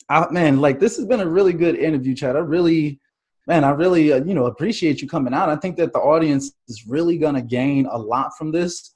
I, 0.09 0.27
man, 0.31 0.61
like, 0.61 0.79
this 0.79 0.97
has 0.97 1.05
been 1.05 1.19
a 1.19 1.27
really 1.27 1.53
good 1.53 1.75
interview, 1.75 2.15
Chad. 2.15 2.35
I 2.35 2.39
really, 2.39 2.99
man, 3.47 3.63
I 3.63 3.71
really, 3.71 4.13
uh, 4.13 4.23
you 4.23 4.33
know, 4.33 4.45
appreciate 4.45 5.01
you 5.01 5.07
coming 5.07 5.33
out. 5.33 5.49
I 5.49 5.55
think 5.55 5.77
that 5.77 5.93
the 5.93 5.99
audience 5.99 6.51
is 6.67 6.85
really 6.87 7.17
going 7.17 7.35
to 7.35 7.41
gain 7.41 7.87
a 7.87 7.97
lot 7.97 8.37
from 8.37 8.51
this 8.51 8.93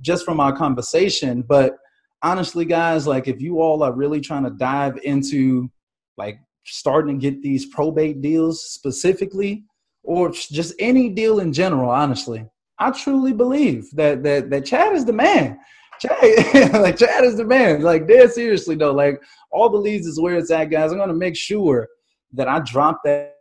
just 0.00 0.24
from 0.24 0.40
our 0.40 0.54
conversation. 0.54 1.42
But, 1.42 1.76
honestly, 2.22 2.64
guys, 2.64 3.06
like 3.06 3.28
if 3.28 3.40
you 3.40 3.60
all 3.60 3.82
are 3.82 3.92
really 3.92 4.20
trying 4.20 4.44
to 4.44 4.50
dive 4.50 4.98
into 5.04 5.70
like 6.16 6.38
starting 6.64 7.18
to 7.18 7.30
get 7.30 7.42
these 7.42 7.66
probate 7.66 8.20
deals 8.20 8.64
specifically, 8.64 9.64
or 10.02 10.30
just 10.30 10.74
any 10.78 11.08
deal 11.08 11.40
in 11.40 11.52
general, 11.52 11.90
honestly, 11.90 12.44
I 12.78 12.90
truly 12.90 13.32
believe 13.32 13.90
that 13.92 14.22
that 14.22 14.50
that 14.50 14.66
Chad 14.66 14.94
is 14.94 15.04
the 15.04 15.12
man. 15.12 15.58
Chad, 16.00 16.72
like 16.72 16.96
Chad 16.96 17.24
is 17.24 17.36
the 17.36 17.44
man. 17.44 17.82
Like 17.82 18.08
dead 18.08 18.32
seriously 18.32 18.76
though, 18.76 18.92
like 18.92 19.22
all 19.50 19.68
the 19.68 19.78
leads 19.78 20.06
is 20.06 20.20
where 20.20 20.36
it's 20.36 20.50
at, 20.50 20.66
guys. 20.66 20.92
I'm 20.92 20.98
gonna 20.98 21.14
make 21.14 21.36
sure 21.36 21.88
that 22.32 22.48
I 22.48 22.60
drop 22.60 23.00
that. 23.04 23.36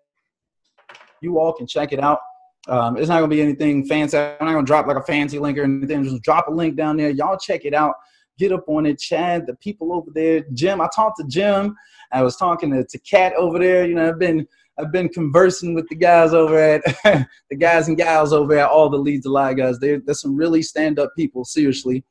You 1.22 1.40
all 1.40 1.54
can 1.54 1.68
check 1.68 1.92
it 1.94 2.00
out. 2.00 2.20
Um, 2.68 2.98
it's 2.98 3.08
not 3.08 3.16
gonna 3.16 3.28
be 3.28 3.42
anything 3.42 3.86
fancy. 3.86 4.18
I'm 4.18 4.36
not 4.42 4.54
gonna 4.54 4.66
drop 4.66 4.88
like 4.88 4.98
a 4.98 5.04
fancy 5.04 5.40
link 5.40 5.58
or 5.58 5.64
anything. 5.64 6.04
Just 6.04 6.22
drop 6.24 6.48
a 6.48 6.52
link 6.52 6.76
down 6.76 6.98
there. 6.98 7.10
Y'all 7.10 7.38
check 7.38 7.66
it 7.66 7.74
out 7.74 7.96
get 8.40 8.52
up 8.54 8.64
on 8.68 8.86
it. 8.86 8.98
Chad, 8.98 9.46
the 9.46 9.54
people 9.56 9.94
over 9.94 10.10
there, 10.16 10.44
Jim. 10.54 10.82
I 10.82 10.88
talked 10.96 11.18
to 11.18 11.28
Jim. 11.28 11.76
I 12.12 12.24
was 12.24 12.38
talking 12.38 12.72
to, 12.72 12.84
to 12.84 13.36
over 13.36 13.60
there. 13.60 13.86
You 13.86 13.96
know, 13.96 14.10
I've 14.10 14.18
been 14.18 14.48
I've 14.80 14.94
been 14.94 15.10
conversing 15.10 15.76
with 15.76 15.88
the 15.90 15.96
guys 15.96 16.34
over 16.34 16.58
at 16.58 16.82
the 17.50 17.56
guys 17.56 17.90
and 17.90 17.98
gals 17.98 18.32
over 18.34 18.58
at 18.58 18.70
all 18.70 18.90
the 18.90 18.98
leads 18.98 19.26
a 19.26 19.30
lot 19.30 19.58
guys. 19.58 19.78
They're 19.78 20.02
some 20.12 20.36
really 20.36 20.64
stand 20.64 20.98
up 20.98 21.12
people. 21.16 21.44
Seriously, 21.44 22.04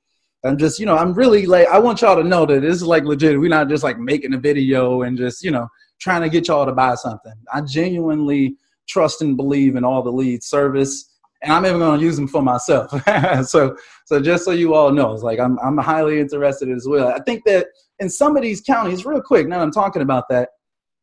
I'm 0.44 0.56
just 0.56 0.78
you 0.78 0.86
know 0.86 0.96
I'm 0.96 1.14
really 1.14 1.46
like 1.46 1.66
I 1.68 1.78
want 1.78 2.00
y'all 2.00 2.16
to 2.16 2.24
know 2.24 2.46
that 2.46 2.60
this 2.60 2.76
is 2.76 2.82
like 2.82 3.04
legit. 3.04 3.38
We're 3.38 3.48
not 3.48 3.68
just 3.68 3.82
like 3.82 3.98
making 3.98 4.34
a 4.34 4.38
video 4.38 5.02
and 5.02 5.16
just 5.16 5.42
you 5.42 5.50
know 5.50 5.68
trying 6.00 6.22
to 6.22 6.28
get 6.28 6.48
y'all 6.48 6.66
to 6.66 6.72
buy 6.72 6.94
something. 6.94 7.34
I 7.52 7.60
genuinely 7.62 8.56
trust 8.88 9.20
and 9.20 9.36
believe 9.36 9.76
in 9.76 9.84
all 9.84 10.02
the 10.02 10.12
lead 10.12 10.42
service 10.42 11.08
and 11.42 11.52
I'm 11.52 11.66
even 11.66 11.78
going 11.78 12.00
to 12.00 12.04
use 12.04 12.16
them 12.16 12.28
for 12.28 12.42
myself. 12.42 12.90
so, 13.46 13.76
so 14.06 14.20
just 14.20 14.44
so 14.44 14.50
you 14.50 14.74
all 14.74 14.90
know, 14.90 15.12
it's 15.12 15.22
like 15.22 15.38
I'm, 15.38 15.58
I'm 15.60 15.78
highly 15.78 16.18
interested 16.18 16.68
as 16.70 16.86
well. 16.88 17.08
I 17.08 17.20
think 17.20 17.44
that 17.44 17.68
in 18.00 18.10
some 18.10 18.36
of 18.36 18.42
these 18.42 18.60
counties, 18.60 19.06
real 19.06 19.22
quick, 19.22 19.46
now 19.46 19.60
I'm 19.60 19.70
talking 19.70 20.02
about 20.02 20.24
that, 20.30 20.50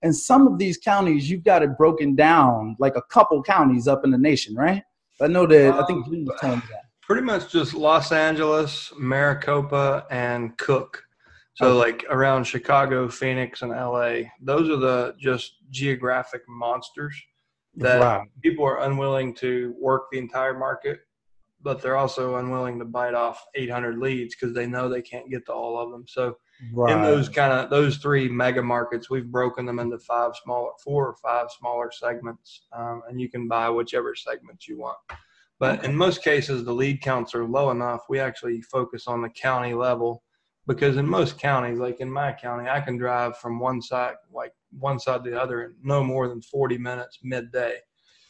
in 0.01 0.13
some 0.13 0.47
of 0.47 0.59
these 0.59 0.77
counties, 0.77 1.29
you've 1.29 1.43
got 1.43 1.63
it 1.63 1.77
broken 1.77 2.15
down 2.15 2.75
like 2.79 2.95
a 2.95 3.01
couple 3.03 3.41
counties 3.41 3.87
up 3.87 4.03
in 4.03 4.11
the 4.11 4.17
nation, 4.17 4.55
right? 4.55 4.83
I 5.21 5.27
know 5.27 5.45
that, 5.47 5.73
I 5.73 5.85
think 5.85 6.05
Jim 6.05 6.25
was 6.25 6.43
me 6.43 6.49
that. 6.49 6.84
Pretty 7.05 7.21
much 7.21 7.51
just 7.51 7.73
Los 7.75 8.11
Angeles, 8.11 8.91
Maricopa, 8.97 10.07
and 10.09 10.57
Cook. 10.57 11.03
So 11.53 11.67
Okay. 11.67 11.77
like 11.77 12.05
around 12.09 12.45
Chicago, 12.45 13.07
Phoenix, 13.07 13.61
and 13.61 13.71
LA. 13.71 14.31
Those 14.41 14.69
are 14.69 14.77
the 14.77 15.15
just 15.19 15.57
geographic 15.69 16.41
monsters 16.47 17.15
that 17.75 17.99
Wow. 17.99 18.25
people 18.41 18.65
are 18.65 18.79
unwilling 18.81 19.35
to 19.35 19.75
work 19.79 20.07
the 20.11 20.17
entire 20.17 20.57
market, 20.57 21.01
but 21.61 21.79
they're 21.81 21.95
also 21.95 22.37
unwilling 22.37 22.79
to 22.79 22.85
bite 22.85 23.13
off 23.13 23.45
800 23.53 23.97
leads 23.99 24.35
because 24.35 24.53
they 24.55 24.65
know 24.65 24.89
they 24.89 25.01
can't 25.03 25.29
get 25.29 25.45
to 25.45 25.53
all 25.53 25.77
of 25.79 25.91
them. 25.91 26.07
So 26.07 26.37
Right. 26.73 26.93
in 26.95 27.03
those 27.03 27.29
kind 27.29 27.53
of 27.53 27.69
those 27.69 27.97
three 27.97 28.27
mega 28.27 28.63
markets, 28.63 29.09
we've 29.11 29.31
broken 29.31 29.65
them 29.67 29.77
into 29.79 29.99
five 29.99 30.35
smaller, 30.43 30.71
four 30.83 31.07
or 31.07 31.15
five 31.17 31.51
smaller 31.51 31.91
segments, 31.91 32.65
um, 32.73 33.03
and 33.07 33.21
you 33.21 33.29
can 33.29 33.47
buy 33.47 33.69
whichever 33.69 34.15
segments 34.15 34.67
you 34.67 34.79
want. 34.79 34.97
But 35.59 35.79
Okay. 35.79 35.87
in 35.87 35.95
most 35.95 36.23
cases, 36.23 36.63
the 36.65 36.73
lead 36.73 37.01
counts 37.01 37.33
are 37.33 37.45
low 37.45 37.71
enough. 37.71 38.03
We 38.09 38.19
actually 38.19 38.61
focus 38.61 39.07
on 39.07 39.21
the 39.21 39.29
county 39.29 39.73
level 39.73 40.23
because 40.67 40.97
in 40.97 41.07
most 41.07 41.37
counties, 41.39 41.79
like 41.79 41.99
in 42.01 42.11
my 42.11 42.33
county, 42.33 42.69
I 42.69 42.81
can 42.81 42.97
drive 42.97 43.37
from 43.37 43.59
one 43.59 43.81
side, 43.81 44.15
like 44.31 44.53
one 44.77 44.99
side 44.99 45.23
to 45.23 45.29
the 45.29 45.41
other, 45.41 45.63
in 45.63 45.75
no 45.81 46.03
more 46.03 46.27
than 46.27 46.41
40 46.41 46.77
minutes 46.77 47.19
midday. 47.23 47.77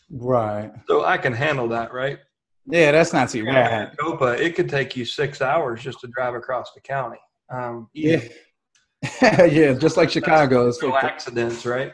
right. 0.10 0.72
So 0.88 1.04
I 1.04 1.18
can 1.18 1.34
handle 1.34 1.68
that, 1.70 1.94
right? 1.94 2.20
Yeah, 2.68 2.92
that's 2.92 3.14
not 3.14 3.30
too 3.30 3.46
bad. 3.46 3.96
Maricopa, 4.00 4.44
it 4.44 4.56
could 4.56 4.70
take 4.70 4.96
you 4.96 5.06
six 5.06 5.42
hours 5.42 5.82
just 5.82 6.00
to 6.02 6.08
drive 6.08 6.36
across 6.36 6.74
the 6.74 6.82
county. 6.82 7.20
Um, 7.50 7.90
Yeah. 7.94 8.22
yeah, 9.22 9.74
just 9.74 9.98
like 9.98 10.10
Chicago. 10.10 10.68
It's 10.68 10.82
no 10.82 10.98
accidents, 10.98 11.66
right? 11.66 11.94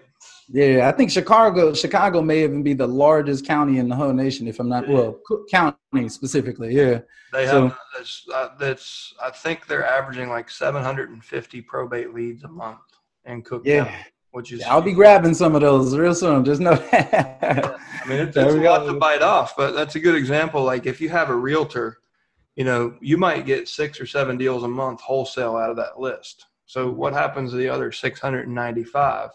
Yeah, 0.54 0.90
I 0.90 0.92
think 0.92 1.12
Chicago 1.12 1.74
Chicago 1.74 2.22
may 2.22 2.44
even 2.44 2.62
be 2.62 2.74
the 2.74 2.88
largest 2.88 3.46
county 3.46 3.78
in 3.78 3.88
the 3.88 3.96
whole 3.96 4.12
nation, 4.12 4.48
if 4.48 4.60
I'm 4.60 4.68
not 4.68 4.88
well, 4.88 5.18
Cook 5.26 5.50
County 5.50 6.10
specifically. 6.10 6.76
Yeah, 6.76 7.00
They 7.32 7.48
So- 7.48 7.70
have 7.70 7.78
that's, 7.98 8.26
uh, 8.34 8.50
that's 8.60 9.14
I 9.22 9.30
think 9.30 9.68
they're 9.68 9.86
averaging 9.88 10.30
like 10.30 10.50
750 10.50 11.62
probate 11.62 12.14
leads 12.14 12.44
a 12.44 12.50
month 12.50 12.80
in 13.26 13.42
Cook 13.44 13.62
yeah. 13.66 13.86
County, 13.86 13.98
which 14.32 14.52
is 14.52 14.62
I'll 14.64 14.82
be 14.82 14.92
grabbing 14.94 15.34
some 15.34 15.56
of 15.56 15.62
those 15.62 15.96
real 15.98 16.14
soon. 16.14 16.44
Just 16.44 16.60
know 16.60 16.76
that. 16.76 17.78
I 18.04 18.08
mean 18.10 18.20
it's, 18.20 18.36
it's 18.38 18.54
a 18.54 18.58
lot 18.58 18.86
to 18.86 18.94
bite 18.94 19.22
off, 19.22 19.56
but 19.56 19.72
that's 19.72 19.96
a 19.96 20.00
good 20.00 20.16
example. 20.16 20.64
Like 20.64 20.86
if 20.86 21.00
you 21.00 21.08
have 21.10 21.30
a 21.30 21.36
realtor, 21.36 22.00
you 22.56 22.66
know 22.66 22.96
you 23.00 23.18
might 23.18 23.46
get 23.46 23.70
six 23.70 24.02
or 24.02 24.06
seven 24.06 24.38
deals 24.38 24.64
a 24.64 24.68
month 24.68 25.00
wholesale 25.00 25.56
out 25.56 25.70
of 25.70 25.78
that 25.78 25.98
list. 26.00 26.48
So 26.66 26.90
what 26.90 27.14
happens 27.14 27.52
to 27.52 27.58
the 27.58 27.68
other 27.70 27.92
695? 27.92 29.30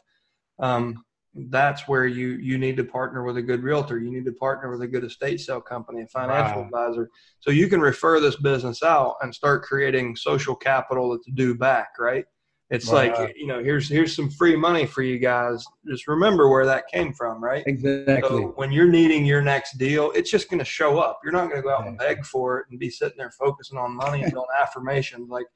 Um, 0.58 1.04
that's 1.50 1.86
where 1.86 2.06
you 2.06 2.28
you 2.30 2.58
need 2.58 2.76
to 2.78 2.84
partner 2.84 3.22
with 3.24 3.36
a 3.36 3.42
good 3.42 3.62
realtor. 3.62 3.98
You 3.98 4.10
need 4.10 4.24
to 4.24 4.32
partner 4.32 4.70
with 4.70 4.82
a 4.82 4.86
good 4.86 5.04
estate 5.04 5.40
sale 5.40 5.60
company, 5.60 6.02
a 6.02 6.06
financial 6.06 6.62
Wow. 6.62 6.66
advisor, 6.66 7.10
so 7.40 7.50
you 7.50 7.68
can 7.68 7.80
refer 7.80 8.20
this 8.20 8.36
business 8.36 8.82
out 8.82 9.16
and 9.22 9.34
start 9.34 9.62
creating 9.62 10.16
social 10.16 10.54
capital 10.56 11.10
that's 11.10 11.26
due 11.34 11.54
back. 11.54 11.90
Right? 11.98 12.24
It's 12.70 12.90
Right. 12.90 13.16
like 13.16 13.36
you 13.36 13.46
know, 13.46 13.62
here's 13.62 13.88
here's 13.88 14.14
some 14.16 14.30
free 14.30 14.56
money 14.56 14.86
for 14.86 15.02
you 15.02 15.18
guys. 15.18 15.64
Just 15.88 16.08
remember 16.08 16.48
where 16.48 16.66
that 16.66 16.88
came 16.88 17.12
from, 17.12 17.42
right? 17.42 17.62
exactly. 17.66 18.28
So 18.28 18.52
when 18.56 18.72
you're 18.72 18.88
needing 18.88 19.24
your 19.24 19.42
next 19.42 19.78
deal, 19.78 20.10
it's 20.12 20.30
just 20.30 20.48
going 20.50 20.58
to 20.58 20.64
show 20.64 20.98
up. 20.98 21.20
You're 21.22 21.32
not 21.32 21.48
going 21.50 21.56
to 21.56 21.62
go 21.62 21.70
out 21.74 21.86
and 21.86 21.98
beg 21.98 22.24
for 22.24 22.60
it 22.60 22.66
and 22.70 22.78
be 22.78 22.90
sitting 22.90 23.18
there 23.18 23.30
focusing 23.30 23.78
on 23.78 23.94
money 23.94 24.22
and 24.22 24.32
doing 24.32 24.46
affirmations. 24.60 25.28
Like 25.30 25.46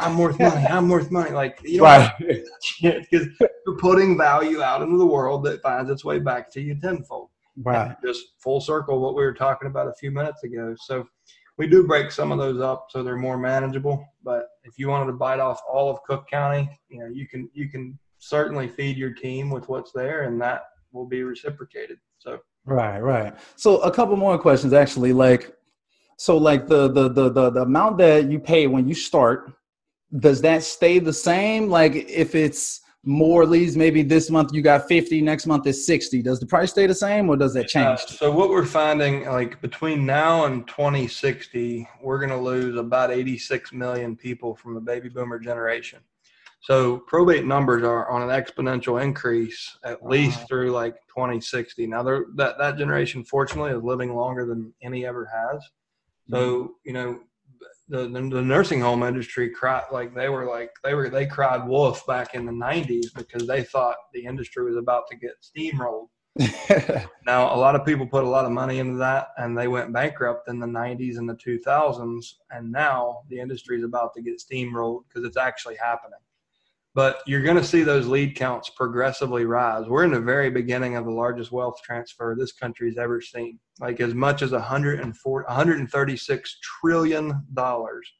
I'm 0.00 0.18
worth 0.18 0.38
money. 0.38 0.66
I'm 0.66 0.88
worth 0.88 1.10
money. 1.10 1.30
Like 1.30 1.60
you 1.62 1.78
know, 1.78 1.84
right? 1.84 2.12
Because 2.82 3.28
you're 3.66 3.78
putting 3.78 4.16
value 4.16 4.62
out 4.62 4.82
into 4.82 4.96
the 4.96 5.06
world 5.06 5.44
that 5.44 5.62
finds 5.62 5.90
its 5.90 6.04
way 6.04 6.18
back 6.18 6.50
to 6.52 6.60
you 6.60 6.74
tenfold. 6.80 7.28
Right. 7.56 7.94
Just 8.04 8.32
full 8.38 8.60
circle 8.60 9.00
what 9.00 9.14
we 9.14 9.22
were 9.22 9.34
talking 9.34 9.68
about 9.68 9.88
a 9.88 9.94
few 9.94 10.10
minutes 10.10 10.44
ago. 10.44 10.74
So 10.78 11.06
we 11.58 11.66
do 11.66 11.86
break 11.86 12.10
some 12.10 12.32
of 12.32 12.38
those 12.38 12.60
up 12.60 12.86
so 12.88 13.02
they're 13.02 13.16
more 13.16 13.36
manageable. 13.36 14.02
But 14.24 14.46
if 14.64 14.78
you 14.78 14.88
wanted 14.88 15.06
to 15.06 15.18
bite 15.18 15.40
off 15.40 15.60
all 15.70 15.90
of 15.90 16.02
Cook 16.04 16.26
County, 16.28 16.70
you 16.88 17.00
know, 17.00 17.06
you 17.06 17.28
can 17.28 17.50
you 17.52 17.68
can 17.68 17.98
certainly 18.18 18.68
feed 18.68 18.96
your 18.96 19.12
team 19.12 19.50
with 19.50 19.68
what's 19.68 19.92
there, 19.92 20.22
and 20.22 20.40
that 20.40 20.62
will 20.92 21.06
be 21.06 21.22
reciprocated. 21.22 21.98
So 22.18 22.38
right, 22.64 23.00
right. 23.00 23.34
So 23.56 23.78
a 23.78 23.90
couple 23.90 24.16
more 24.16 24.38
questions 24.38 24.72
actually. 24.72 25.12
Like, 25.12 25.54
so 26.16 26.36
like 26.38 26.66
the 26.66 26.88
the 26.88 27.08
the 27.08 27.30
the, 27.30 27.50
the 27.50 27.62
amount 27.62 27.98
that 27.98 28.30
you 28.30 28.38
pay 28.38 28.66
when 28.66 28.88
you 28.88 28.94
start, 28.94 29.52
does 30.18 30.40
that 30.42 30.62
stay 30.62 30.98
the 30.98 31.12
same? 31.12 31.68
Like 31.68 31.94
if 31.94 32.34
it's 32.34 32.80
more 33.04 33.46
leads 33.46 33.76
maybe 33.76 34.02
this 34.02 34.28
month 34.28 34.52
you 34.52 34.60
got 34.60 34.86
50 34.86 35.22
next 35.22 35.46
month 35.46 35.66
is 35.66 35.86
60 35.86 36.20
does 36.20 36.38
the 36.38 36.44
price 36.44 36.70
stay 36.70 36.86
the 36.86 36.94
same 36.94 37.30
or 37.30 37.36
does 37.36 37.54
that 37.54 37.66
change? 37.66 37.86
uh, 37.86 37.96
so 37.96 38.30
what 38.30 38.50
we're 38.50 38.66
finding 38.66 39.24
like 39.24 39.58
between 39.62 40.04
now 40.04 40.44
and 40.44 40.68
2060 40.68 41.88
we're 42.02 42.18
going 42.18 42.28
to 42.30 42.36
lose 42.36 42.76
about 42.76 43.10
86 43.10 43.72
million 43.72 44.16
people 44.16 44.54
from 44.54 44.74
the 44.74 44.80
baby 44.80 45.08
boomer 45.08 45.38
generation. 45.38 46.00
So 46.62 46.98
probate 47.06 47.46
numbers 47.46 47.84
are 47.84 48.10
on 48.10 48.20
an 48.20 48.28
exponential 48.28 49.02
increase 49.02 49.78
at 49.82 50.04
least 50.04 50.46
through 50.46 50.70
like 50.72 50.94
2060 51.08 51.86
now 51.86 52.02
that 52.02 52.58
that 52.58 52.76
generation 52.76 53.24
fortunately 53.24 53.70
is 53.70 53.82
living 53.82 54.14
longer 54.14 54.44
than 54.44 54.74
any 54.82 55.06
ever 55.06 55.24
has. 55.24 55.64
So 56.28 56.36
mm-hmm. 56.36 56.72
you 56.84 56.92
know 56.92 57.20
the, 57.90 58.08
the, 58.08 58.20
the 58.20 58.42
nursing 58.42 58.80
home 58.80 59.02
industry 59.02 59.50
cried 59.50 59.84
like 59.92 60.14
they 60.14 60.28
were 60.28 60.46
like 60.46 60.70
they 60.84 60.94
were 60.94 61.10
they 61.10 61.26
cried 61.26 61.66
wolf 61.66 62.06
back 62.06 62.34
in 62.34 62.46
the 62.46 62.52
90s 62.52 63.12
because 63.14 63.46
they 63.46 63.62
thought 63.64 63.96
the 64.14 64.24
industry 64.24 64.64
was 64.64 64.76
about 64.76 65.08
to 65.08 65.16
get 65.16 65.32
steamrolled. 65.42 66.08
Now 67.26 67.54
a 67.54 67.58
lot 67.58 67.74
of 67.74 67.84
people 67.84 68.06
put 68.06 68.24
a 68.24 68.28
lot 68.28 68.44
of 68.44 68.52
money 68.52 68.78
into 68.78 68.96
that 68.98 69.28
and 69.36 69.58
they 69.58 69.68
went 69.68 69.92
bankrupt 69.92 70.48
in 70.48 70.58
the 70.58 70.66
90s 70.66 71.18
and 71.18 71.28
the 71.28 71.34
2000s 71.34 72.24
and 72.50 72.72
now 72.72 73.22
the 73.28 73.38
industry 73.38 73.76
is 73.76 73.84
about 73.84 74.14
to 74.14 74.22
get 74.22 74.40
steamrolled 74.40 75.02
because 75.08 75.24
it's 75.26 75.36
actually 75.36 75.76
happening 75.76 76.18
but 76.94 77.20
you're 77.26 77.42
going 77.42 77.56
to 77.56 77.64
see 77.64 77.82
those 77.82 78.06
lead 78.06 78.34
counts 78.34 78.70
progressively 78.70 79.44
rise. 79.44 79.86
We're 79.86 80.04
in 80.04 80.12
the 80.12 80.20
very 80.20 80.50
beginning 80.50 80.96
of 80.96 81.04
the 81.04 81.12
largest 81.12 81.52
wealth 81.52 81.80
transfer 81.84 82.34
this 82.38 82.52
country's 82.52 82.98
ever 82.98 83.20
seen. 83.20 83.58
Like 83.80 84.00
as 84.00 84.14
much 84.14 84.42
as 84.42 84.52
104, 84.52 85.44
136 85.46 86.58
trillion 86.60 87.46
dollars 87.54 88.10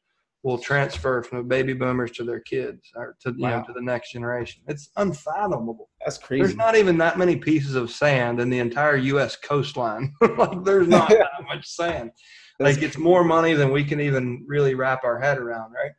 will 0.43 0.57
transfer 0.57 1.21
from 1.21 1.37
the 1.37 1.43
baby 1.43 1.73
boomers 1.73 2.11
to 2.11 2.23
their 2.23 2.39
kids 2.39 2.91
or 2.95 3.15
to 3.21 3.29
wow. 3.37 3.49
you 3.49 3.55
know 3.55 3.63
to 3.63 3.73
the 3.73 3.81
next 3.81 4.11
generation. 4.11 4.63
It's 4.67 4.89
unfathomable. 4.97 5.89
That's 6.03 6.17
crazy. 6.17 6.43
There's 6.43 6.55
not 6.55 6.75
even 6.75 6.97
that 6.97 7.17
many 7.17 7.35
pieces 7.35 7.75
of 7.75 7.91
sand 7.91 8.39
in 8.39 8.49
the 8.49 8.59
entire 8.59 8.95
U.S. 8.97 9.35
coastline. 9.35 10.13
like 10.37 10.63
there's 10.63 10.87
not 10.87 11.09
that 11.09 11.43
much 11.47 11.67
sand. 11.67 12.11
That's 12.57 12.77
like 12.77 12.83
it's 12.83 12.97
more 12.97 13.23
money 13.23 13.53
than 13.53 13.71
we 13.71 13.83
can 13.83 13.99
even 13.99 14.43
really 14.47 14.75
wrap 14.75 15.03
our 15.03 15.19
head 15.19 15.37
around, 15.37 15.73
right? 15.73 15.91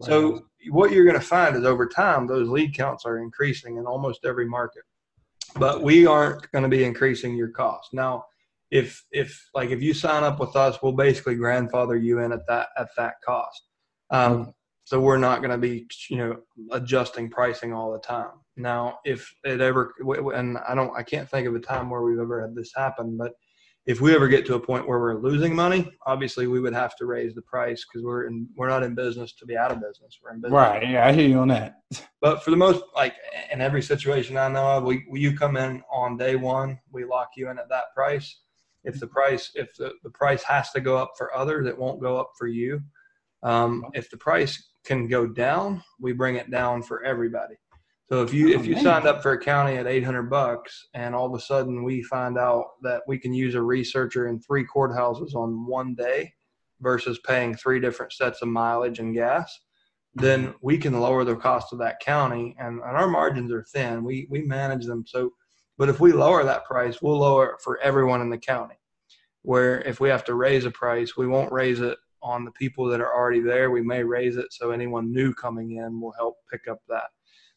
Wow. 0.00 0.06
So 0.06 0.44
what 0.70 0.92
you're 0.92 1.04
going 1.04 1.18
to 1.18 1.26
find 1.26 1.56
is 1.56 1.64
over 1.64 1.86
time, 1.86 2.26
those 2.26 2.48
lead 2.48 2.74
counts 2.74 3.04
are 3.04 3.18
increasing 3.18 3.76
in 3.76 3.86
almost 3.86 4.24
every 4.24 4.46
market, 4.46 4.82
but 5.56 5.82
we 5.82 6.06
aren't 6.06 6.50
going 6.52 6.62
to 6.62 6.68
be 6.68 6.84
increasing 6.84 7.36
your 7.36 7.48
cost. 7.48 7.92
Now, 7.92 8.24
if, 8.70 9.04
if 9.10 9.48
like, 9.54 9.70
if 9.70 9.82
you 9.82 9.92
sign 9.92 10.22
up 10.22 10.40
with 10.40 10.56
us, 10.56 10.78
we'll 10.82 10.92
basically 10.92 11.34
grandfather 11.34 11.96
you 11.96 12.20
in 12.20 12.32
at 12.32 12.46
that, 12.48 12.68
at 12.78 12.88
that 12.96 13.14
cost. 13.24 13.62
Um, 14.10 14.54
so 14.84 15.00
we're 15.00 15.18
not 15.18 15.40
going 15.40 15.50
to 15.50 15.58
be, 15.58 15.86
you 16.08 16.16
know, 16.16 16.36
adjusting 16.72 17.30
pricing 17.30 17.72
all 17.72 17.92
the 17.92 18.00
time. 18.00 18.32
Now, 18.56 18.98
if 19.04 19.32
it 19.44 19.60
ever, 19.60 19.94
and 20.34 20.58
I 20.68 20.74
don't, 20.74 20.96
I 20.96 21.02
can't 21.02 21.28
think 21.28 21.46
of 21.46 21.54
a 21.54 21.60
time 21.60 21.90
where 21.90 22.02
we've 22.02 22.18
ever 22.18 22.40
had 22.40 22.54
this 22.54 22.72
happen, 22.74 23.16
but 23.16 23.34
if 23.86 24.00
we 24.00 24.14
ever 24.14 24.28
get 24.28 24.46
to 24.46 24.54
a 24.54 24.60
point 24.60 24.86
where 24.86 24.98
we're 24.98 25.20
losing 25.20 25.54
money, 25.54 25.90
obviously 26.06 26.46
we 26.46 26.60
would 26.60 26.74
have 26.74 26.94
to 26.96 27.06
raise 27.06 27.34
the 27.34 27.42
price 27.42 27.84
because 27.84 28.04
we're 28.04 28.26
in, 28.26 28.46
we're 28.54 28.68
not 28.68 28.82
in 28.82 28.94
business 28.94 29.32
to 29.34 29.46
be 29.46 29.56
out 29.56 29.72
of 29.72 29.80
business. 29.80 30.18
We're 30.22 30.32
in 30.32 30.40
business. 30.40 30.56
Right. 30.56 30.88
Yeah, 30.88 31.06
I 31.06 31.12
hear 31.12 31.28
you 31.28 31.38
on 31.38 31.48
that. 31.48 31.76
But 32.20 32.42
for 32.44 32.50
the 32.50 32.56
most, 32.56 32.82
like 32.94 33.14
in 33.50 33.60
every 33.60 33.82
situation 33.82 34.36
I 34.36 34.48
know 34.48 34.66
of, 34.66 34.84
we, 34.84 35.04
you 35.12 35.36
come 35.36 35.56
in 35.56 35.82
on 35.90 36.18
day 36.18 36.36
one, 36.36 36.78
we 36.92 37.04
lock 37.04 37.30
you 37.36 37.48
in 37.50 37.58
at 37.58 37.68
that 37.70 37.94
price. 37.94 38.40
If 38.84 39.00
the 39.00 39.06
price, 39.06 39.50
if 39.54 39.74
the, 39.76 39.92
the 40.02 40.10
price 40.10 40.42
has 40.44 40.70
to 40.72 40.80
go 40.80 40.96
up 40.96 41.12
for 41.16 41.34
others, 41.34 41.66
it 41.66 41.76
won't 41.76 42.00
go 42.00 42.18
up 42.18 42.32
for 42.38 42.46
you. 42.46 42.80
Um, 43.42 43.86
if 43.94 44.10
the 44.10 44.16
price 44.18 44.70
can 44.84 45.08
go 45.08 45.26
down, 45.26 45.82
we 45.98 46.12
bring 46.12 46.36
it 46.36 46.50
down 46.50 46.82
for 46.82 47.02
everybody. 47.04 47.54
So 48.10 48.22
if 48.22 48.34
you 48.34 48.48
if 48.48 48.62
oh, 48.62 48.64
you 48.64 48.80
signed 48.80 49.06
up 49.06 49.22
for 49.22 49.32
a 49.32 49.38
county 49.38 49.76
at 49.76 49.86
800 49.86 50.24
bucks 50.24 50.88
and 50.94 51.14
all 51.14 51.26
of 51.26 51.34
a 51.34 51.42
sudden 51.42 51.84
we 51.84 52.02
find 52.02 52.36
out 52.36 52.70
that 52.82 53.02
we 53.06 53.18
can 53.18 53.32
use 53.32 53.54
a 53.54 53.62
researcher 53.62 54.26
in 54.26 54.40
three 54.40 54.66
courthouses 54.66 55.36
on 55.36 55.64
one 55.64 55.94
day 55.94 56.32
versus 56.80 57.20
paying 57.24 57.54
three 57.54 57.78
different 57.78 58.12
sets 58.12 58.42
of 58.42 58.48
mileage 58.48 58.98
and 58.98 59.14
gas, 59.14 59.60
then 60.14 60.52
we 60.60 60.76
can 60.76 60.98
lower 60.98 61.22
the 61.22 61.36
cost 61.36 61.72
of 61.72 61.78
that 61.78 62.00
county 62.00 62.56
and, 62.58 62.80
and 62.80 62.96
our 62.96 63.06
margins 63.06 63.52
are 63.52 63.62
thin. 63.72 64.02
We 64.02 64.26
we 64.28 64.42
manage 64.42 64.86
them 64.86 65.04
so 65.06 65.30
but 65.78 65.88
if 65.88 66.00
we 66.00 66.12
lower 66.12 66.44
that 66.44 66.66
price, 66.66 67.00
we'll 67.00 67.20
lower 67.20 67.52
it 67.52 67.62
for 67.62 67.80
everyone 67.80 68.20
in 68.20 68.28
the 68.28 68.38
county. 68.38 68.74
Where 69.42 69.80
if 69.82 70.00
we 70.00 70.08
have 70.08 70.24
to 70.24 70.34
raise 70.34 70.66
a 70.66 70.70
price, 70.72 71.16
we 71.16 71.28
won't 71.28 71.52
raise 71.52 71.80
it 71.80 71.96
on 72.22 72.44
the 72.44 72.50
people 72.50 72.86
that 72.86 73.00
are 73.00 73.14
already 73.14 73.40
there. 73.40 73.70
We 73.70 73.82
may 73.82 74.02
raise 74.02 74.36
it 74.36 74.48
so 74.50 74.72
anyone 74.72 75.12
new 75.12 75.32
coming 75.32 75.76
in 75.76 76.00
will 76.00 76.12
help 76.18 76.36
pick 76.50 76.66
up 76.68 76.80
that. 76.88 77.04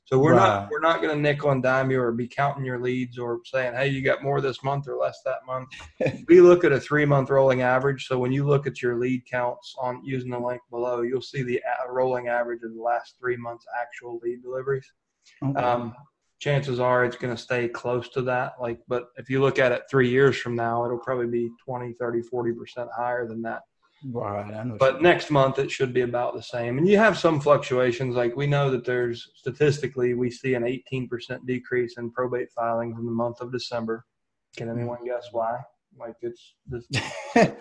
So 0.06 0.20
we're 0.20 0.34
right. 0.34 0.48
not 0.48 0.70
we're 0.70 0.82
not 0.82 1.02
going 1.02 1.16
to 1.16 1.22
nickel 1.22 1.52
and 1.52 1.64
dime 1.64 1.90
you 1.90 2.02
or 2.02 2.12
be 2.12 2.28
counting 2.28 2.66
your 2.66 2.80
leads 2.80 3.18
or 3.18 3.40
saying, 3.46 3.74
hey, 3.74 3.88
you 3.88 4.02
got 4.02 4.22
more 4.22 4.42
this 4.42 4.64
month 4.64 4.88
or 4.88 4.98
less 4.98 5.22
that 5.24 5.46
month. 5.48 5.70
we 6.28 6.42
look 6.42 6.64
at 6.64 6.74
a 6.74 6.80
three 6.80 7.06
month 7.06 7.30
rolling 7.30 7.62
average. 7.62 8.08
So 8.08 8.20
when 8.20 8.32
you 8.32 8.46
look 8.46 8.68
at 8.68 8.82
your 8.82 9.00
lead 9.00 9.26
counts 9.26 9.74
on 9.80 10.04
using 10.04 10.32
the 10.32 10.40
link 10.40 10.62
below, 10.70 11.02
you'll 11.02 11.22
see 11.22 11.42
the 11.42 11.62
rolling 11.90 12.28
average 12.28 12.64
of 12.64 12.74
the 12.76 12.82
last 12.82 13.16
three 13.20 13.38
months 13.38 13.66
actual 13.80 14.20
lead 14.22 14.42
deliveries. 14.42 14.92
Okay. 15.42 15.62
Um, 15.62 15.96
chances 16.40 16.82
are 16.82 17.06
it's 17.06 17.16
going 17.16 17.34
to 17.34 17.42
stay 17.42 17.70
close 17.70 18.10
to 18.10 18.22
that. 18.24 18.56
Like, 18.60 18.80
but 18.90 19.06
if 19.16 19.30
you 19.30 19.40
look 19.40 19.58
at 19.58 19.72
it 19.72 19.84
three 19.90 20.10
years 20.10 20.38
from 20.38 20.56
now, 20.56 20.84
it'll 20.84 20.98
probably 20.98 21.28
be 21.28 21.50
20, 21.64 21.94
30, 21.94 22.22
40 22.24 22.52
percent 22.54 22.90
higher 22.96 23.26
than 23.26 23.42
that. 23.44 23.62
Right. 24.12 24.78
but 24.78 25.02
next 25.02 25.32
month 25.32 25.60
it 25.60 25.72
should 25.72 25.94
be 25.94 26.02
about 26.02 26.34
the 26.34 26.44
same. 26.44 26.78
And 26.78 26.88
you 26.88 26.98
have 26.98 27.18
some 27.18 27.40
fluctuations. 27.40 28.16
Like 28.16 28.36
we 28.36 28.48
know 28.48 28.70
that 28.70 28.86
there's 28.86 29.30
statistically 29.36 30.14
we 30.14 30.30
see 30.30 30.56
an 30.56 30.64
18% 30.64 31.46
decrease 31.46 31.98
in 31.98 32.12
probate 32.12 32.52
filings 32.52 32.98
in 33.00 33.06
the 33.06 33.12
month 33.12 33.40
of 33.40 33.52
December. 33.52 34.06
Can 34.58 34.70
anyone 34.70 35.06
guess 35.06 35.30
why? 35.32 35.60
Like 35.98 36.16
it's 36.22 36.56
this. 36.68 36.86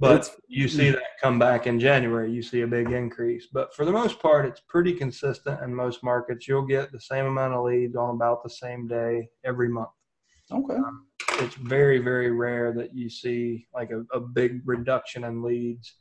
but 0.00 0.30
you 0.48 0.68
see 0.68 0.90
that 0.90 1.02
come 1.20 1.38
back 1.38 1.66
in 1.66 1.78
January, 1.78 2.30
you 2.30 2.42
see 2.42 2.62
a 2.62 2.66
big 2.66 2.90
increase. 2.90 3.46
But 3.52 3.74
for 3.74 3.84
the 3.84 3.92
most 3.92 4.18
part, 4.18 4.46
it's 4.46 4.60
pretty 4.60 4.94
consistent 4.94 5.60
in 5.62 5.74
most 5.74 6.02
markets. 6.02 6.48
You'll 6.48 6.66
get 6.66 6.92
the 6.92 7.00
same 7.00 7.26
amount 7.26 7.54
of 7.54 7.64
leads 7.64 7.94
on 7.94 8.16
about 8.16 8.42
the 8.42 8.50
same 8.50 8.88
day 8.88 9.28
every 9.44 9.68
month. 9.68 9.90
Okay. 10.52 10.74
Um, 10.74 11.06
it's 11.40 11.54
very 11.54 11.98
very 11.98 12.30
rare 12.30 12.72
that 12.72 12.94
you 12.94 13.08
see 13.08 13.66
like 13.74 13.90
a, 13.90 14.04
a 14.14 14.20
big 14.20 14.60
reduction 14.64 15.24
in 15.24 15.42
leads 15.42 15.96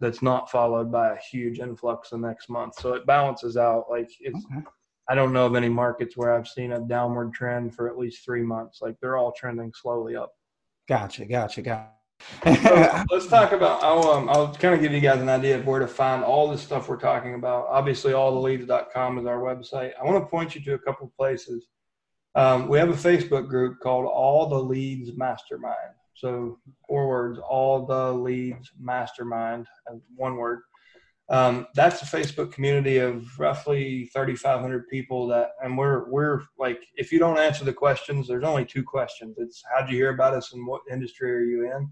that's 0.00 0.22
not 0.22 0.50
followed 0.50 0.90
by 0.92 1.12
a 1.12 1.18
huge 1.30 1.60
influx 1.60 2.10
the 2.10 2.18
next 2.18 2.48
month. 2.48 2.74
So 2.74 2.92
it 2.94 3.06
balances 3.06 3.56
out 3.56 3.86
like 3.90 4.10
it's 4.20 4.44
okay. 4.52 4.64
i 5.08 5.14
don't 5.14 5.32
know 5.32 5.46
of 5.46 5.54
any 5.54 5.68
markets 5.68 6.16
where 6.16 6.32
i've 6.32 6.48
seen 6.48 6.72
a 6.72 6.80
downward 6.80 7.32
trend 7.32 7.74
for 7.74 7.88
at 7.88 7.98
least 7.98 8.24
three 8.24 8.42
months. 8.42 8.80
Like 8.82 8.96
they're 9.00 9.16
all 9.16 9.32
trending 9.32 9.72
slowly 9.74 10.16
up. 10.16 10.32
Gotcha 10.88 11.24
gotcha 11.24 11.62
gotcha. 11.62 11.90
So 12.44 13.04
let's 13.10 13.26
talk 13.26 13.52
about 13.52 13.82
I'll, 13.82 14.08
um, 14.10 14.28
I'll 14.28 14.54
kind 14.54 14.74
of 14.74 14.80
give 14.80 14.92
you 14.92 15.00
guys 15.00 15.20
an 15.20 15.28
idea 15.28 15.58
of 15.58 15.66
where 15.66 15.80
to 15.80 15.88
find 15.88 16.22
all 16.22 16.50
the 16.50 16.58
stuff 16.58 16.88
we're 16.88 16.96
talking 16.96 17.34
about. 17.34 17.66
Obviously 17.68 18.12
alltheleads.com 18.12 19.18
is 19.18 19.26
our 19.26 19.38
website. 19.38 19.92
I 20.00 20.04
want 20.04 20.22
to 20.22 20.28
point 20.28 20.54
you 20.54 20.62
to 20.64 20.74
a 20.74 20.78
couple 20.78 21.12
places 21.16 21.68
um, 22.34 22.68
we 22.68 22.78
have 22.78 22.88
a 22.88 22.92
Facebook 22.92 23.48
group 23.48 23.78
called 23.80 24.06
All 24.06 24.46
the 24.48 24.58
Leads 24.58 25.16
Mastermind. 25.16 25.94
So 26.14 26.58
four 26.88 27.08
words, 27.08 27.38
All 27.38 27.86
the 27.86 28.12
Leads 28.12 28.72
Mastermind, 28.78 29.66
one 30.16 30.36
word. 30.36 30.62
Um, 31.30 31.66
that's 31.74 32.02
a 32.02 32.04
Facebook 32.04 32.52
community 32.52 32.98
of 32.98 33.38
roughly 33.38 34.10
3,500 34.12 34.88
people 34.88 35.26
that, 35.28 35.52
and 35.62 35.78
we're, 35.78 36.10
we're 36.10 36.42
like, 36.58 36.82
if 36.96 37.10
you 37.12 37.18
don't 37.18 37.38
answer 37.38 37.64
the 37.64 37.72
questions, 37.72 38.28
there's 38.28 38.44
only 38.44 38.64
two 38.64 38.82
questions. 38.82 39.36
It's 39.38 39.62
how'd 39.72 39.88
you 39.88 39.96
hear 39.96 40.10
about 40.10 40.34
us 40.34 40.52
and 40.52 40.66
what 40.66 40.82
industry 40.90 41.32
are 41.32 41.40
you 41.40 41.72
in? 41.74 41.90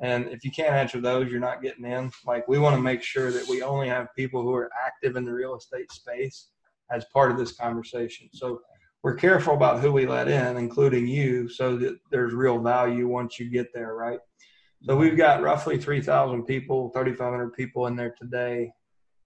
And 0.00 0.28
if 0.28 0.44
you 0.44 0.50
can't 0.50 0.74
answer 0.74 0.98
those, 0.98 1.30
you're 1.30 1.40
not 1.40 1.62
getting 1.62 1.84
in. 1.84 2.10
Like 2.24 2.48
we 2.48 2.58
want 2.58 2.74
to 2.74 2.80
make 2.80 3.02
sure 3.02 3.30
that 3.30 3.46
we 3.48 3.62
only 3.62 3.88
have 3.88 4.08
people 4.16 4.42
who 4.42 4.54
are 4.54 4.70
active 4.82 5.16
in 5.16 5.26
the 5.26 5.32
real 5.32 5.56
estate 5.56 5.92
space 5.92 6.48
as 6.90 7.04
part 7.12 7.30
of 7.30 7.36
this 7.36 7.52
conversation. 7.52 8.30
So 8.32 8.62
we're 9.02 9.14
careful 9.14 9.54
about 9.54 9.80
who 9.80 9.92
we 9.92 10.06
let 10.06 10.28
in, 10.28 10.56
including 10.56 11.06
you, 11.06 11.48
so 11.48 11.76
that 11.76 11.98
there's 12.10 12.34
real 12.34 12.58
value 12.58 13.08
once 13.08 13.38
you 13.38 13.50
get 13.50 13.72
there, 13.72 13.94
right? 13.94 14.20
So 14.82 14.96
we've 14.96 15.16
got 15.16 15.42
roughly 15.42 15.78
3,000 15.78 16.44
people, 16.44 16.90
3,500 16.90 17.52
people 17.52 17.86
in 17.86 17.96
there 17.96 18.14
today. 18.18 18.72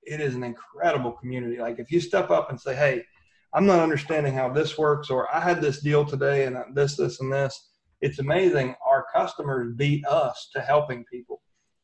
it 0.07 0.21
is 0.21 0.35
an 0.35 0.45
incredible 0.45 1.13
community. 1.13 1.59
Like 1.59 1.79
if 1.79 1.91
you 1.91 2.01
step 2.01 2.31
up 2.31 2.51
and 2.51 2.61
say, 2.61 2.75
"Hey, 2.75 3.05
I'm 3.53 3.67
not 3.67 3.81
understanding 3.81 4.35
how 4.35 4.49
this 4.51 4.77
works," 4.77 5.11
or 5.11 5.35
"I 5.35 5.41
had 5.41 5.61
this 5.61 5.81
deal 5.81 6.05
today 6.05 6.45
and 6.47 6.57
this, 6.75 6.97
this, 6.97 7.21
and 7.21 7.33
this," 7.33 7.71
it's 8.01 8.19
amazing. 8.19 8.75
Our 8.87 9.07
customers 9.13 9.75
beat 9.77 10.05
us 10.07 10.51
to 10.55 10.61
helping 10.61 11.05
people. 11.07 11.41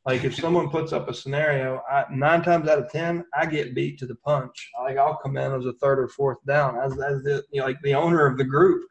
Like 0.07 0.25
if 0.25 0.35
someone 0.35 0.71
puts 0.71 0.93
up 0.93 1.09
a 1.09 1.15
scenario, 1.15 1.83
I, 1.91 2.05
nine 2.11 2.43
times 2.43 2.69
out 2.69 2.79
of 2.79 2.91
ten, 2.91 3.25
I 3.35 3.45
get 3.45 3.75
beat 3.75 3.99
to 3.99 4.07
the 4.07 4.15
punch. 4.15 4.71
Like 4.83 4.97
I'll 4.97 5.19
come 5.19 5.37
in 5.37 5.53
as 5.53 5.67
a 5.67 5.75
third 5.75 5.99
or 5.99 6.09
fourth 6.09 6.39
down, 6.47 6.79
as 6.79 6.93
as 6.93 7.23
the 7.23 7.45
you 7.53 7.61
know, 7.61 7.67
like 7.67 7.81
the 7.83 7.95
owner 7.95 8.25
of 8.27 8.39
the 8.39 8.45
group. 8.45 8.83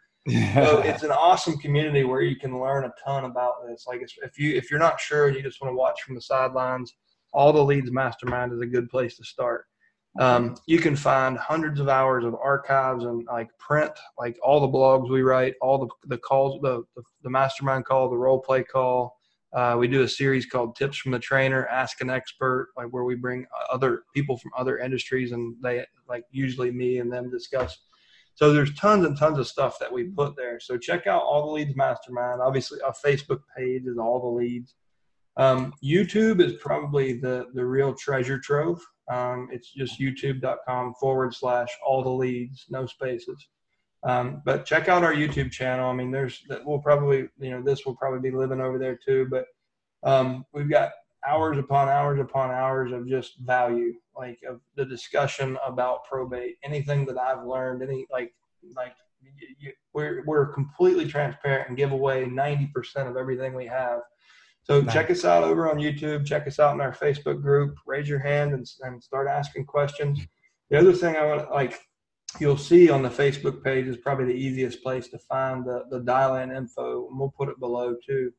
so 0.53 0.81
it's 0.85 1.01
an 1.03 1.11
awesome 1.11 1.57
community 1.57 2.03
where 2.03 2.21
you 2.21 2.35
can 2.35 2.59
learn 2.59 2.85
a 2.85 2.93
ton 3.03 3.25
about 3.25 3.67
this. 3.67 3.85
Like 3.87 4.01
if 4.01 4.37
you 4.37 4.55
if 4.55 4.69
you're 4.69 4.79
not 4.79 4.99
sure 4.99 5.27
and 5.27 5.35
you 5.35 5.41
just 5.41 5.61
want 5.61 5.71
to 5.71 5.75
watch 5.77 6.01
from 6.03 6.13
the 6.13 6.21
sidelines, 6.21 6.93
all 7.33 7.53
the 7.53 7.63
leads 7.63 7.91
mastermind 7.91 8.53
is 8.53 8.61
a 8.61 8.67
good 8.67 8.89
place 8.89 9.17
to 9.17 9.23
start. 9.23 9.65
Um, 10.19 10.57
you 10.65 10.79
can 10.79 10.95
find 10.95 11.37
hundreds 11.37 11.79
of 11.79 11.87
hours 11.87 12.25
of 12.25 12.35
archives 12.35 13.05
and 13.05 13.25
like 13.25 13.49
print, 13.57 13.91
like 14.17 14.37
all 14.43 14.59
the 14.59 14.67
blogs 14.67 15.09
we 15.09 15.21
write, 15.21 15.55
all 15.61 15.77
the 15.77 15.87
the 16.07 16.17
calls, 16.17 16.59
the 16.61 16.83
the, 16.95 17.03
the 17.23 17.29
mastermind 17.29 17.85
call, 17.85 18.09
the 18.09 18.17
role 18.17 18.39
play 18.39 18.63
call. 18.63 19.18
Uh, 19.53 19.75
we 19.79 19.87
do 19.87 20.03
a 20.03 20.07
series 20.07 20.45
called 20.45 20.75
Tips 20.75 20.97
from 20.97 21.11
the 21.11 21.19
Trainer, 21.19 21.65
Ask 21.67 22.01
an 22.01 22.09
Expert, 22.09 22.69
like 22.77 22.87
where 22.87 23.03
we 23.03 23.15
bring 23.15 23.45
other 23.71 24.03
people 24.13 24.37
from 24.37 24.51
other 24.57 24.77
industries 24.77 25.31
and 25.31 25.55
they 25.63 25.85
like 26.07 26.23
usually 26.31 26.71
me 26.71 26.99
and 26.99 27.11
them 27.11 27.31
discuss 27.31 27.79
so 28.39 28.53
there's 28.53 28.73
tons 28.75 29.05
and 29.05 29.17
tons 29.17 29.37
of 29.37 29.47
stuff 29.47 29.79
that 29.79 29.91
we 29.91 30.05
put 30.05 30.37
there. 30.37 30.61
So 30.61 30.77
check 30.77 31.07
out 31.07 31.23
all 31.23 31.47
the 31.47 31.51
leads 31.51 31.75
mastermind. 31.75 32.39
Obviously, 32.39 32.79
our 32.79 32.93
Facebook 33.05 33.41
page 33.57 33.83
is 33.85 33.97
all 33.97 34.21
the 34.21 34.41
leads. 34.41 34.75
Um, 35.35 35.73
YouTube 35.83 36.39
is 36.39 36.53
probably 36.53 37.19
the 37.19 37.47
the 37.53 37.65
real 37.65 37.93
treasure 37.93 38.39
trove. 38.39 38.79
Um, 39.11 39.49
it's 39.51 39.73
just 39.73 39.99
youtube.com 39.99 40.93
forward 41.01 41.33
slash 41.33 41.67
all 41.85 42.01
the 42.01 42.09
leads, 42.09 42.65
no 42.69 42.85
spaces. 42.85 43.45
Um, 44.03 44.41
but 44.45 44.65
check 44.65 44.87
out 44.87 45.03
our 45.03 45.13
YouTube 45.13 45.51
channel. 45.51 45.89
I 45.89 45.93
mean, 45.93 46.11
there's 46.11 46.43
that 46.47 46.65
we'll 46.65 46.79
probably 46.79 47.29
you 47.39 47.51
know 47.51 47.61
this 47.61 47.85
will 47.85 47.95
probably 47.95 48.19
be 48.29 48.35
living 48.35 48.61
over 48.61 48.77
there 48.77 48.97
too. 48.97 49.27
But 49.29 49.45
um, 50.03 50.45
we've 50.53 50.69
got 50.69 50.91
hours 51.27 51.57
upon 51.57 51.89
hours 51.89 52.19
upon 52.19 52.51
hours 52.51 52.91
of 52.93 53.07
just 53.07 53.37
value, 53.39 53.93
like 54.17 54.39
of 54.47 54.61
the 54.75 54.85
discussion 54.85 55.57
about 55.65 56.05
probate, 56.05 56.57
anything 56.63 57.05
that 57.07 57.17
I've 57.17 57.45
learned, 57.45 57.81
any 57.81 58.05
like 58.11 58.33
like 58.75 58.93
you, 59.59 59.73
we're 59.93 60.23
we're 60.25 60.47
completely 60.47 61.05
transparent 61.05 61.67
and 61.67 61.77
give 61.77 61.91
away 61.91 62.25
ninety 62.25 62.67
percent 62.73 63.09
of 63.09 63.17
everything 63.17 63.53
we 63.53 63.65
have. 63.67 63.99
So 64.63 64.81
nice. 64.81 64.93
check 64.93 65.09
us 65.09 65.25
out 65.25 65.43
over 65.43 65.69
on 65.69 65.77
YouTube. 65.77 66.25
Check 66.25 66.47
us 66.47 66.59
out 66.59 66.73
in 66.73 66.81
our 66.81 66.93
Facebook 66.93 67.41
group. 67.41 67.75
Raise 67.85 68.07
your 68.07 68.19
hand 68.19 68.53
and, 68.53 68.69
and 68.81 69.03
start 69.03 69.27
asking 69.27 69.65
questions. 69.65 70.19
The 70.69 70.77
other 70.77 70.93
thing 70.93 71.15
I 71.15 71.25
want 71.25 71.51
like 71.51 71.79
you'll 72.39 72.57
see 72.57 72.89
on 72.89 73.01
the 73.01 73.09
Facebook 73.09 73.63
page 73.63 73.87
is 73.87 73.97
probably 73.97 74.25
the 74.25 74.33
easiest 74.33 74.83
place 74.83 75.07
to 75.09 75.19
find 75.19 75.65
the, 75.65 75.85
the 75.89 75.99
dial-in 76.01 76.51
info, 76.51 77.07
and 77.07 77.19
we'll 77.19 77.33
put 77.37 77.49
it 77.49 77.59
below 77.59 77.95
too 78.05 78.31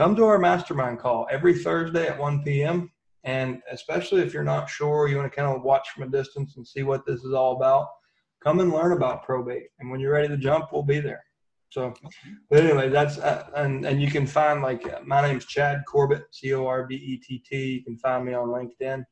come 0.00 0.16
to 0.16 0.24
our 0.24 0.38
mastermind 0.38 0.98
call 0.98 1.26
every 1.30 1.58
Thursday 1.58 2.06
at 2.06 2.18
1 2.18 2.42
p.m. 2.42 2.90
And 3.24 3.60
especially 3.70 4.22
if 4.22 4.32
you're 4.32 4.42
not 4.42 4.70
sure, 4.70 5.08
you 5.08 5.18
want 5.18 5.30
to 5.30 5.36
kind 5.36 5.54
of 5.54 5.62
watch 5.62 5.90
from 5.90 6.04
a 6.04 6.10
distance 6.10 6.56
and 6.56 6.66
see 6.66 6.82
what 6.82 7.04
this 7.04 7.22
is 7.22 7.34
all 7.34 7.56
about, 7.56 7.88
come 8.42 8.60
and 8.60 8.72
learn 8.72 8.92
about 8.92 9.24
probate. 9.24 9.66
And 9.78 9.90
when 9.90 10.00
you're 10.00 10.14
ready 10.14 10.28
to 10.28 10.38
jump, 10.38 10.72
we'll 10.72 10.82
be 10.82 11.00
there. 11.00 11.22
So, 11.68 11.92
but 12.48 12.64
anyway, 12.64 12.88
that's 12.88 13.18
uh, 13.18 13.48
and 13.54 13.84
and 13.84 14.02
you 14.02 14.10
can 14.10 14.26
find 14.26 14.60
like 14.60 14.90
uh, 14.90 15.00
my 15.04 15.22
name's 15.22 15.44
Chad 15.44 15.82
Corbett, 15.86 16.24
C 16.32 16.52
O 16.54 16.66
R 16.66 16.84
B 16.84 16.96
E 16.96 17.18
T 17.18 17.44
T. 17.46 17.74
You 17.74 17.84
can 17.84 17.96
find 17.98 18.24
me 18.24 18.32
on 18.32 18.48
LinkedIn, 18.48 19.04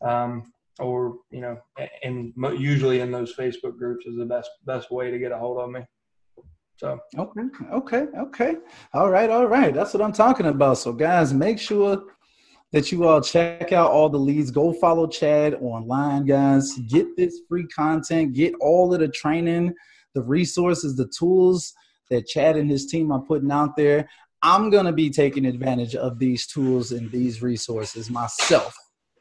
um, 0.00 0.52
or 0.78 1.18
you 1.30 1.40
know, 1.40 1.58
and 2.02 2.32
usually 2.58 3.00
in 3.00 3.10
those 3.10 3.34
Facebook 3.34 3.76
groups 3.78 4.06
is 4.06 4.16
the 4.16 4.26
best 4.26 4.50
best 4.66 4.90
way 4.90 5.10
to 5.10 5.18
get 5.18 5.32
a 5.32 5.38
hold 5.38 5.58
of 5.58 5.70
me. 5.70 5.80
So 6.76 6.98
okay, 7.16 7.42
okay, 7.72 8.06
okay. 8.18 8.56
All 8.92 9.10
right, 9.10 9.30
all 9.30 9.46
right. 9.46 9.72
That's 9.72 9.94
what 9.94 10.02
I'm 10.02 10.12
talking 10.12 10.46
about. 10.46 10.78
So 10.78 10.92
guys, 10.92 11.32
make 11.32 11.58
sure 11.58 12.02
that 12.72 12.90
you 12.90 13.06
all 13.06 13.20
check 13.20 13.72
out 13.72 13.92
all 13.92 14.08
the 14.08 14.18
leads. 14.18 14.50
Go 14.50 14.72
follow 14.72 15.06
Chad 15.06 15.54
online, 15.60 16.26
guys. 16.26 16.76
Get 16.88 17.16
this 17.16 17.40
free 17.48 17.68
content. 17.68 18.32
Get 18.32 18.54
all 18.60 18.92
of 18.92 18.98
the 18.98 19.08
training, 19.08 19.72
the 20.14 20.22
resources, 20.22 20.96
the 20.96 21.08
tools 21.16 21.72
that 22.10 22.26
Chad 22.26 22.56
and 22.56 22.68
his 22.68 22.86
team 22.86 23.12
are 23.12 23.22
putting 23.22 23.52
out 23.52 23.76
there. 23.76 24.08
I'm 24.42 24.68
gonna 24.70 24.92
be 24.92 25.08
taking 25.08 25.46
advantage 25.46 25.94
of 25.94 26.18
these 26.18 26.46
tools 26.48 26.90
and 26.90 27.10
these 27.12 27.40
resources 27.40 28.10
myself. 28.10 28.76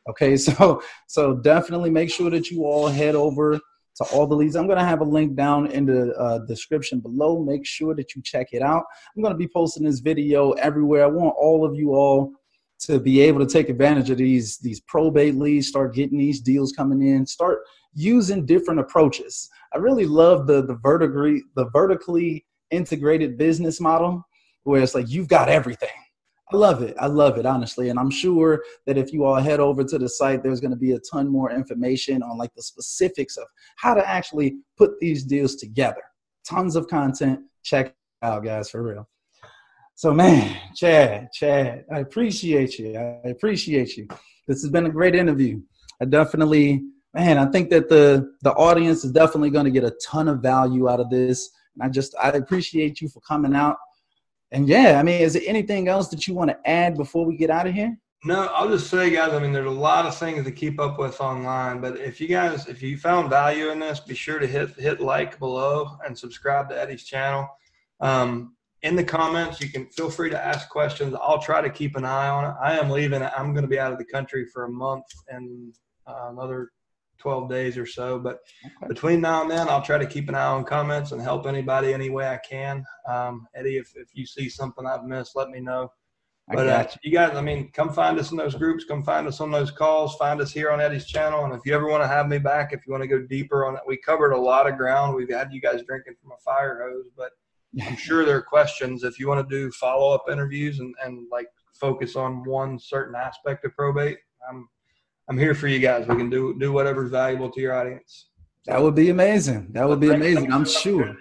Okay, 0.09 0.37
so 0.47 0.81
so 1.07 1.35
definitely 1.35 1.89
make 1.89 2.09
sure 2.11 2.29
that 2.29 2.49
you 2.49 2.65
all 2.65 2.87
head 2.87 3.15
over 3.15 3.59
to 3.95 4.03
all 4.05 4.25
the 4.25 4.35
leads. 4.35 4.55
I'm 4.55 4.65
going 4.65 4.79
to 4.79 4.85
have 4.85 5.01
a 5.01 5.05
link 5.05 5.35
down 5.35 5.67
in 5.67 5.85
the 5.85 6.13
uh, 6.15 6.39
description 6.39 6.99
below. 6.99 7.43
Make 7.43 7.65
sure 7.65 7.93
that 7.95 8.15
you 8.15 8.21
check 8.23 8.47
it 8.51 8.61
out. 8.61 8.83
I'm 9.15 9.21
going 9.21 9.33
to 9.33 9.37
be 9.37 9.47
posting 9.47 9.85
this 9.85 9.99
video 9.99 10.51
everywhere. 10.53 11.03
I 11.03 11.07
want 11.07 11.35
all 11.37 11.63
of 11.63 11.75
you 11.75 11.93
all 11.93 12.33
to 12.79 12.99
be 12.99 13.21
able 13.21 13.39
to 13.39 13.51
take 13.51 13.69
advantage 13.69 14.09
of 14.09 14.17
these 14.17 14.57
these 14.57 14.81
probate 14.81 15.35
leads, 15.35 15.67
start 15.67 15.93
getting 15.93 16.17
these 16.17 16.41
deals 16.41 16.71
coming 16.73 17.01
in, 17.01 17.25
start 17.25 17.59
using 17.93 18.45
different 18.45 18.79
approaches. 18.79 19.49
I 19.73 19.77
really 19.77 20.05
love 20.05 20.47
the 20.47 20.65
the 20.65 20.75
vertically 20.75 21.43
the 21.55 21.69
vertically 21.69 22.45
integrated 22.71 23.37
business 23.37 23.79
model 23.79 24.25
where 24.63 24.81
it's 24.81 24.95
like 24.95 25.09
you've 25.09 25.27
got 25.27 25.49
everything 25.49 25.89
I 26.51 26.57
love 26.57 26.81
it. 26.81 26.95
I 26.99 27.07
love 27.07 27.37
it, 27.37 27.45
honestly. 27.45 27.89
And 27.89 27.97
I'm 27.97 28.11
sure 28.11 28.63
that 28.85 28.97
if 28.97 29.13
you 29.13 29.23
all 29.23 29.35
head 29.35 29.59
over 29.59 29.83
to 29.83 29.97
the 29.97 30.09
site, 30.09 30.43
there's 30.43 30.59
going 30.59 30.71
to 30.71 30.77
be 30.77 30.91
a 30.91 30.99
ton 30.99 31.27
more 31.27 31.51
information 31.51 32.21
on 32.21 32.37
like 32.37 32.53
the 32.53 32.61
specifics 32.61 33.37
of 33.37 33.45
how 33.77 33.93
to 33.93 34.07
actually 34.07 34.57
put 34.77 34.99
these 34.99 35.23
deals 35.23 35.55
together. 35.55 36.01
Tons 36.47 36.75
of 36.75 36.87
content. 36.87 37.39
Check 37.63 37.95
out, 38.21 38.43
guys, 38.43 38.69
for 38.69 38.83
real. 38.83 39.07
So, 39.95 40.13
man, 40.13 40.57
Chad, 40.75 41.29
Chad, 41.33 41.85
I 41.91 41.99
appreciate 41.99 42.77
you. 42.77 42.97
I 42.97 43.29
appreciate 43.29 43.95
you. 43.95 44.07
This 44.47 44.61
has 44.61 44.69
been 44.69 44.85
a 44.85 44.91
great 44.91 45.15
interview. 45.15 45.61
I 46.01 46.05
definitely, 46.05 46.83
man, 47.13 47.37
I 47.37 47.45
think 47.45 47.69
that 47.69 47.87
the 47.87 48.33
the 48.41 48.51
audience 48.53 49.05
is 49.05 49.11
definitely 49.11 49.51
going 49.51 49.65
to 49.65 49.71
get 49.71 49.83
a 49.83 49.95
ton 50.03 50.27
of 50.27 50.39
value 50.41 50.89
out 50.89 50.99
of 50.99 51.09
this. 51.09 51.51
And 51.75 51.83
I 51.83 51.89
just, 51.89 52.15
I 52.21 52.29
appreciate 52.29 53.01
you 53.01 53.07
for 53.07 53.21
coming 53.21 53.55
out 53.55 53.77
and 54.53 54.69
yeah, 54.69 54.99
I 54.99 55.03
mean, 55.03 55.19
is 55.19 55.33
there 55.33 55.41
anything 55.45 55.87
else 55.87 56.07
that 56.09 56.27
you 56.27 56.35
want 56.35 56.51
to 56.51 56.69
add 56.69 56.95
before 56.95 57.25
we 57.25 57.35
get 57.35 57.49
out 57.49 57.67
of 57.67 57.73
here? 57.73 57.97
No, 58.23 58.45
I'll 58.53 58.69
just 58.69 58.89
say, 58.89 59.09
guys. 59.09 59.33
I 59.33 59.39
mean, 59.39 59.51
there's 59.51 59.65
a 59.65 59.69
lot 59.69 60.05
of 60.05 60.15
things 60.15 60.45
to 60.45 60.51
keep 60.51 60.79
up 60.79 60.97
with 60.97 61.19
online, 61.19 61.81
but 61.81 61.99
if 61.99 62.21
you 62.21 62.27
guys, 62.27 62.67
if 62.67 62.81
you 62.81 62.97
found 62.97 63.29
value 63.29 63.71
in 63.71 63.79
this, 63.79 63.99
be 63.99 64.15
sure 64.15 64.39
to 64.39 64.47
hit 64.47 64.79
hit 64.79 65.01
like 65.01 65.39
below 65.39 65.97
and 66.05 66.17
subscribe 66.17 66.69
to 66.69 66.79
Eddie's 66.79 67.03
channel. 67.03 67.49
Um, 67.99 68.55
in 68.83 68.95
the 68.95 69.03
comments, 69.03 69.59
you 69.59 69.69
can 69.69 69.87
feel 69.87 70.09
free 70.09 70.29
to 70.29 70.41
ask 70.41 70.69
questions. 70.69 71.15
I'll 71.15 71.41
try 71.41 71.61
to 71.61 71.69
keep 71.69 71.95
an 71.95 72.05
eye 72.05 72.29
on 72.29 72.45
it. 72.45 72.55
I 72.61 72.77
am 72.77 72.89
leaving. 72.89 73.23
I'm 73.23 73.53
going 73.53 73.63
to 73.63 73.69
be 73.69 73.79
out 73.79 73.91
of 73.91 73.97
the 73.97 74.05
country 74.05 74.45
for 74.45 74.65
a 74.65 74.69
month 74.69 75.05
and 75.29 75.73
uh, 76.05 76.29
another 76.29 76.69
12 77.23 77.49
days 77.49 77.77
or 77.77 77.85
so. 77.85 78.19
But 78.19 78.41
okay. 78.65 78.87
between 78.89 79.21
now 79.21 79.41
and 79.41 79.49
then, 79.49 79.69
I'll 79.69 79.81
try 79.81 79.97
to 79.97 80.05
keep 80.05 80.27
an 80.27 80.35
eye 80.35 80.45
on 80.45 80.65
comments 80.65 81.13
and 81.13 81.21
help 81.21 81.47
anybody 81.47 81.93
any 81.93 82.09
way 82.09 82.27
I 82.27 82.37
can. 82.37 82.85
Um, 83.07 83.47
Eddie, 83.55 83.77
if, 83.77 83.93
if 83.95 84.09
you 84.13 84.25
see 84.25 84.49
something 84.49 84.85
I've 84.85 85.05
missed, 85.05 85.35
let 85.35 85.49
me 85.49 85.61
know. 85.61 85.89
But 86.49 86.67
uh, 86.67 86.85
you. 87.01 87.11
you 87.11 87.17
guys, 87.17 87.37
I 87.37 87.41
mean, 87.41 87.71
come 87.71 87.93
find 87.93 88.19
us 88.19 88.31
in 88.31 88.37
those 88.37 88.55
groups, 88.55 88.83
come 88.83 89.03
find 89.03 89.25
us 89.25 89.39
on 89.39 89.51
those 89.51 89.71
calls, 89.71 90.15
find 90.15 90.41
us 90.41 90.51
here 90.51 90.69
on 90.69 90.81
Eddie's 90.81 91.05
channel. 91.05 91.45
And 91.45 91.53
if 91.53 91.61
you 91.65 91.73
ever 91.73 91.87
want 91.87 92.03
to 92.03 92.07
have 92.07 92.27
me 92.27 92.39
back, 92.39 92.73
if 92.73 92.85
you 92.85 92.91
want 92.91 93.03
to 93.03 93.07
go 93.07 93.21
deeper 93.21 93.65
on 93.65 93.75
it, 93.75 93.81
we 93.87 93.95
covered 93.95 94.33
a 94.33 94.37
lot 94.37 94.69
of 94.69 94.77
ground. 94.77 95.15
We've 95.15 95.31
had 95.31 95.53
you 95.53 95.61
guys 95.61 95.81
drinking 95.87 96.15
from 96.21 96.33
a 96.33 96.41
fire 96.43 96.81
hose, 96.83 97.05
but 97.15 97.31
I'm 97.81 97.95
sure 98.07 98.25
there 98.25 98.35
are 98.35 98.41
questions. 98.41 99.05
If 99.05 99.17
you 99.17 99.29
want 99.29 99.47
to 99.47 99.55
do 99.55 99.71
follow 99.71 100.13
up 100.13 100.25
interviews 100.29 100.79
and, 100.79 100.93
and 101.01 101.25
like 101.31 101.47
focus 101.73 102.17
on 102.17 102.43
one 102.43 102.77
certain 102.77 103.15
aspect 103.15 103.63
of 103.63 103.73
probate, 103.73 104.17
I'm 104.49 104.67
I'm 105.29 105.37
here 105.37 105.55
for 105.55 105.67
you 105.67 105.79
guys. 105.79 106.07
We 106.07 106.15
can 106.15 106.29
do 106.29 106.57
do 106.59 106.71
whatever's 106.71 107.11
valuable 107.11 107.49
to 107.51 107.61
your 107.61 107.73
audience. 107.73 108.27
That 108.65 108.81
would 108.81 108.95
be 108.95 109.09
amazing. 109.09 109.69
That 109.71 109.87
would 109.87 109.99
be 109.99 110.11
amazing. 110.11 110.51
I'm 110.51 110.65
sure. 110.65 111.17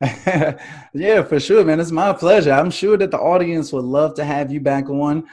yeah, 0.00 1.22
for 1.22 1.40
sure, 1.40 1.64
man. 1.64 1.80
It's 1.80 1.90
my 1.90 2.12
pleasure. 2.12 2.52
I'm 2.52 2.70
sure 2.70 2.96
that 2.98 3.10
the 3.10 3.18
audience 3.18 3.72
would 3.72 3.84
love 3.84 4.14
to 4.16 4.24
have 4.24 4.52
you 4.52 4.60
back 4.60 4.88
on. 4.88 5.24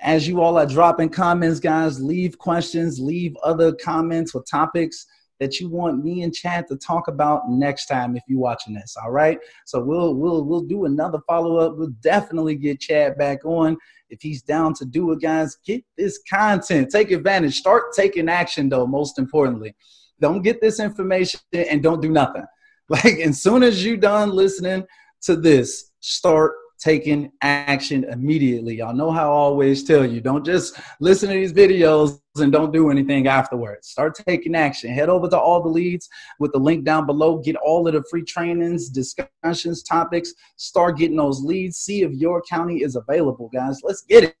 As 0.00 0.26
you 0.26 0.40
all 0.40 0.58
are 0.58 0.66
dropping 0.66 1.10
comments, 1.10 1.60
guys, 1.60 2.02
leave 2.02 2.38
questions, 2.38 2.98
leave 2.98 3.36
other 3.44 3.72
comments 3.72 4.34
or 4.34 4.42
topics 4.42 5.06
that 5.40 5.58
you 5.58 5.68
want 5.68 6.04
me 6.04 6.22
and 6.22 6.32
Chad 6.32 6.66
to 6.68 6.76
talk 6.76 7.08
about 7.08 7.50
next 7.50 7.86
time 7.86 8.16
if 8.16 8.22
you're 8.28 8.38
watching 8.38 8.74
this. 8.74 8.96
All 9.02 9.10
right. 9.10 9.38
So 9.66 9.82
we'll 9.82 10.14
we'll 10.14 10.44
we'll 10.44 10.62
do 10.62 10.84
another 10.84 11.18
follow-up. 11.26 11.76
We'll 11.76 11.94
definitely 12.00 12.54
get 12.56 12.80
Chad 12.80 13.18
back 13.18 13.44
on 13.44 13.76
if 14.12 14.20
he's 14.20 14.42
down 14.42 14.74
to 14.74 14.84
do 14.84 15.10
it, 15.12 15.22
guys, 15.22 15.56
get 15.64 15.82
this 15.96 16.20
content. 16.30 16.90
Take 16.90 17.10
advantage. 17.10 17.58
Start 17.58 17.94
taking 17.96 18.28
action, 18.28 18.68
though, 18.68 18.86
most 18.86 19.18
importantly. 19.18 19.74
Don't 20.20 20.42
get 20.42 20.60
this 20.60 20.78
information 20.78 21.40
and 21.52 21.82
don't 21.82 22.02
do 22.02 22.10
nothing. 22.10 22.44
Like, 22.88 23.20
as 23.20 23.40
soon 23.40 23.62
as 23.62 23.82
you're 23.82 23.96
done 23.96 24.30
listening 24.32 24.84
to 25.22 25.36
this, 25.36 25.92
start 26.00 26.52
taking 26.82 27.30
action 27.42 28.02
immediately. 28.04 28.76
Y'all 28.76 28.92
know 28.92 29.12
how 29.12 29.30
I 29.30 29.36
always 29.36 29.84
tell 29.84 30.04
you 30.04 30.20
don't 30.20 30.44
just 30.44 30.80
listen 30.98 31.28
to 31.28 31.34
these 31.34 31.52
videos 31.52 32.20
and 32.36 32.50
don't 32.50 32.72
do 32.72 32.90
anything 32.90 33.28
afterwards. 33.28 33.88
Start 33.88 34.16
taking 34.26 34.56
action. 34.56 34.90
Head 34.92 35.08
over 35.08 35.28
to 35.28 35.38
all 35.38 35.62
the 35.62 35.68
leads 35.68 36.08
with 36.40 36.52
the 36.52 36.58
link 36.58 36.84
down 36.84 37.06
below. 37.06 37.38
Get 37.38 37.54
all 37.56 37.86
of 37.86 37.94
the 37.94 38.02
free 38.10 38.24
trainings, 38.24 38.88
discussions, 38.88 39.84
topics. 39.84 40.34
Start 40.56 40.98
getting 40.98 41.16
those 41.16 41.40
leads. 41.44 41.76
See 41.76 42.02
if 42.02 42.12
your 42.14 42.42
county 42.42 42.82
is 42.82 42.96
available, 42.96 43.48
guys. 43.54 43.80
Let's 43.84 44.02
get 44.02 44.34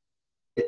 it. 0.56 0.66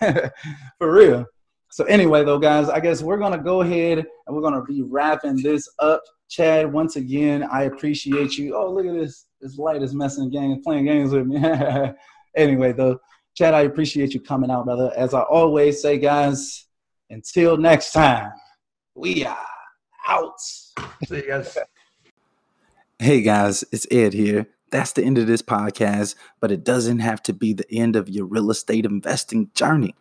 For 0.78 0.92
real. 0.92 1.26
So 1.70 1.84
anyway, 1.84 2.24
though, 2.24 2.38
guys, 2.38 2.70
I 2.70 2.80
guess 2.80 3.02
we're 3.02 3.18
gonna 3.18 3.36
go 3.36 3.60
ahead 3.60 3.98
and 3.98 4.34
we're 4.34 4.42
gonna 4.42 4.64
be 4.64 4.82
wrapping 4.82 5.42
this 5.42 5.68
up. 5.80 6.02
Chad, 6.30 6.72
once 6.72 6.96
again, 6.96 7.42
I 7.42 7.64
appreciate 7.64 8.38
you. 8.38 8.56
Oh, 8.56 8.72
look 8.72 8.86
at 8.86 8.94
this 8.94 9.27
this 9.40 9.58
light 9.58 9.82
is 9.82 9.94
messing 9.94 10.30
games, 10.30 10.58
playing 10.64 10.86
games 10.86 11.12
with 11.12 11.26
me. 11.26 11.42
anyway, 12.36 12.72
though, 12.72 12.98
Chad, 13.34 13.54
I 13.54 13.62
appreciate 13.62 14.14
you 14.14 14.20
coming 14.20 14.50
out, 14.50 14.64
brother. 14.64 14.92
As 14.96 15.14
I 15.14 15.20
always 15.22 15.80
say, 15.80 15.98
guys, 15.98 16.66
until 17.10 17.56
next 17.56 17.92
time, 17.92 18.32
we 18.94 19.24
are 19.24 19.38
out. 20.06 20.40
See 20.40 21.16
you 21.16 21.28
guys. 21.28 21.56
Hey 22.98 23.22
guys, 23.22 23.64
it's 23.70 23.86
Ed 23.92 24.12
here. 24.12 24.48
That's 24.70 24.92
the 24.92 25.04
end 25.04 25.18
of 25.18 25.28
this 25.28 25.40
podcast, 25.40 26.16
but 26.40 26.50
it 26.50 26.64
doesn't 26.64 26.98
have 26.98 27.22
to 27.22 27.32
be 27.32 27.52
the 27.52 27.70
end 27.72 27.94
of 27.94 28.08
your 28.08 28.26
real 28.26 28.50
estate 28.50 28.84
investing 28.84 29.50
journey 29.54 29.94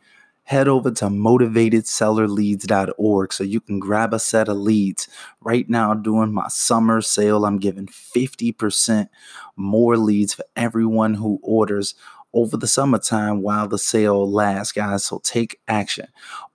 head 0.47 0.67
over 0.69 0.89
to 0.89 1.05
motivatedsellerleads.org 1.07 3.33
so 3.33 3.43
you 3.43 3.59
can 3.59 3.79
grab 3.79 4.13
a 4.13 4.19
set 4.19 4.47
of 4.47 4.55
leads. 4.55 5.09
Right 5.41 5.69
now, 5.69 5.93
during 5.93 6.33
my 6.33 6.47
summer 6.47 7.01
sale, 7.01 7.45
I'm 7.45 7.59
giving 7.59 7.87
50% 7.87 9.09
more 9.57 9.97
leads 9.97 10.33
for 10.33 10.45
everyone 10.55 11.15
who 11.15 11.41
orders 11.43 11.95
over 12.33 12.55
the 12.55 12.67
summertime 12.67 13.41
while 13.41 13.67
the 13.67 13.77
sale 13.77 14.31
lasts, 14.31 14.71
guys. 14.71 15.03
So 15.03 15.19
take 15.23 15.59
action. 15.67 16.07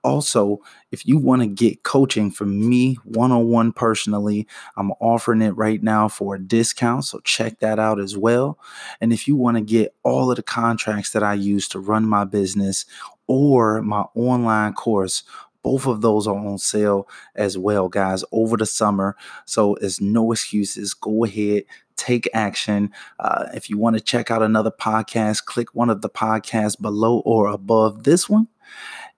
Also, 0.05 0.63
if 0.91 1.07
you 1.07 1.19
want 1.19 1.43
to 1.43 1.49
get 1.49 1.83
coaching 1.83 2.31
from 2.31 2.67
me 2.69 2.95
one 3.05 3.31
on 3.31 3.49
one 3.49 3.73
personally, 3.73 4.49
I'm 4.77 4.93
offering 5.01 5.43
it 5.43 5.51
right 5.51 5.83
now 5.83 6.09
for 6.09 6.37
a 6.37 6.41
discount. 6.41 7.05
So 7.05 7.21
check 7.25 7.61
that 7.61 7.79
out 7.79 8.01
as 8.01 8.17
well. 8.17 8.59
And 9.01 9.13
if 9.13 9.29
you 9.29 9.37
want 9.37 9.59
to 9.59 9.63
get 9.63 9.95
all 10.03 10.31
of 10.31 10.37
the 10.37 10.43
contracts 10.43 11.11
that 11.11 11.23
I 11.23 11.35
use 11.35 11.69
to 11.69 11.79
run 11.79 12.07
my 12.07 12.25
business 12.25 12.87
or 13.33 13.81
my 13.81 14.05
online 14.15 14.75
course. 14.75 15.23
Both 15.63 15.87
of 15.87 16.03
those 16.03 16.27
are 16.27 16.37
on 16.37 16.59
sale 16.59 17.09
as 17.35 17.57
well, 17.57 17.89
guys, 17.89 18.25
over 18.33 18.57
the 18.57 18.67
summer. 18.67 19.17
So 19.47 19.77
there's 19.81 20.01
no 20.01 20.33
excuses. 20.33 20.93
Go 20.93 21.25
ahead, 21.25 21.63
take 21.97 22.29
action. 22.35 22.91
Uh, 23.19 23.47
if 23.55 23.71
you 23.71 23.79
want 23.79 23.97
to 23.97 24.03
check 24.03 24.31
out 24.31 24.43
another 24.43 24.73
podcast, 24.73 25.45
click 25.47 25.75
one 25.75 25.89
of 25.89 26.03
the 26.03 26.11
podcasts 26.11 26.81
below 26.81 27.21
or 27.21 27.47
above 27.47 28.03
this 28.05 28.29
one. 28.29 28.49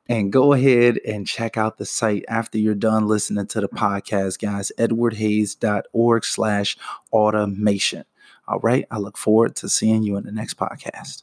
And 0.07 0.31
go 0.31 0.53
ahead 0.53 1.01
and 1.07 1.27
check 1.27 1.57
out 1.57 1.79
the 1.79 1.87
site 1.87 2.27
after 2.29 2.59
you're 2.59 2.75
done 2.75 3.09
listening 3.09 3.47
to 3.49 3.61
the 3.63 3.69
podcast, 3.69 4.39
guys. 4.39 4.71
edwardhayes.org 4.79 6.25
slash 6.27 6.77
automation. 7.11 8.05
All 8.47 8.61
right. 8.61 8.85
I 8.91 8.99
look 8.99 9.17
forward 9.17 9.57
to 9.57 9.69
seeing 9.71 10.03
you 10.03 10.19
in 10.19 10.25
the 10.25 10.33
next 10.33 10.59
podcast. 10.59 11.23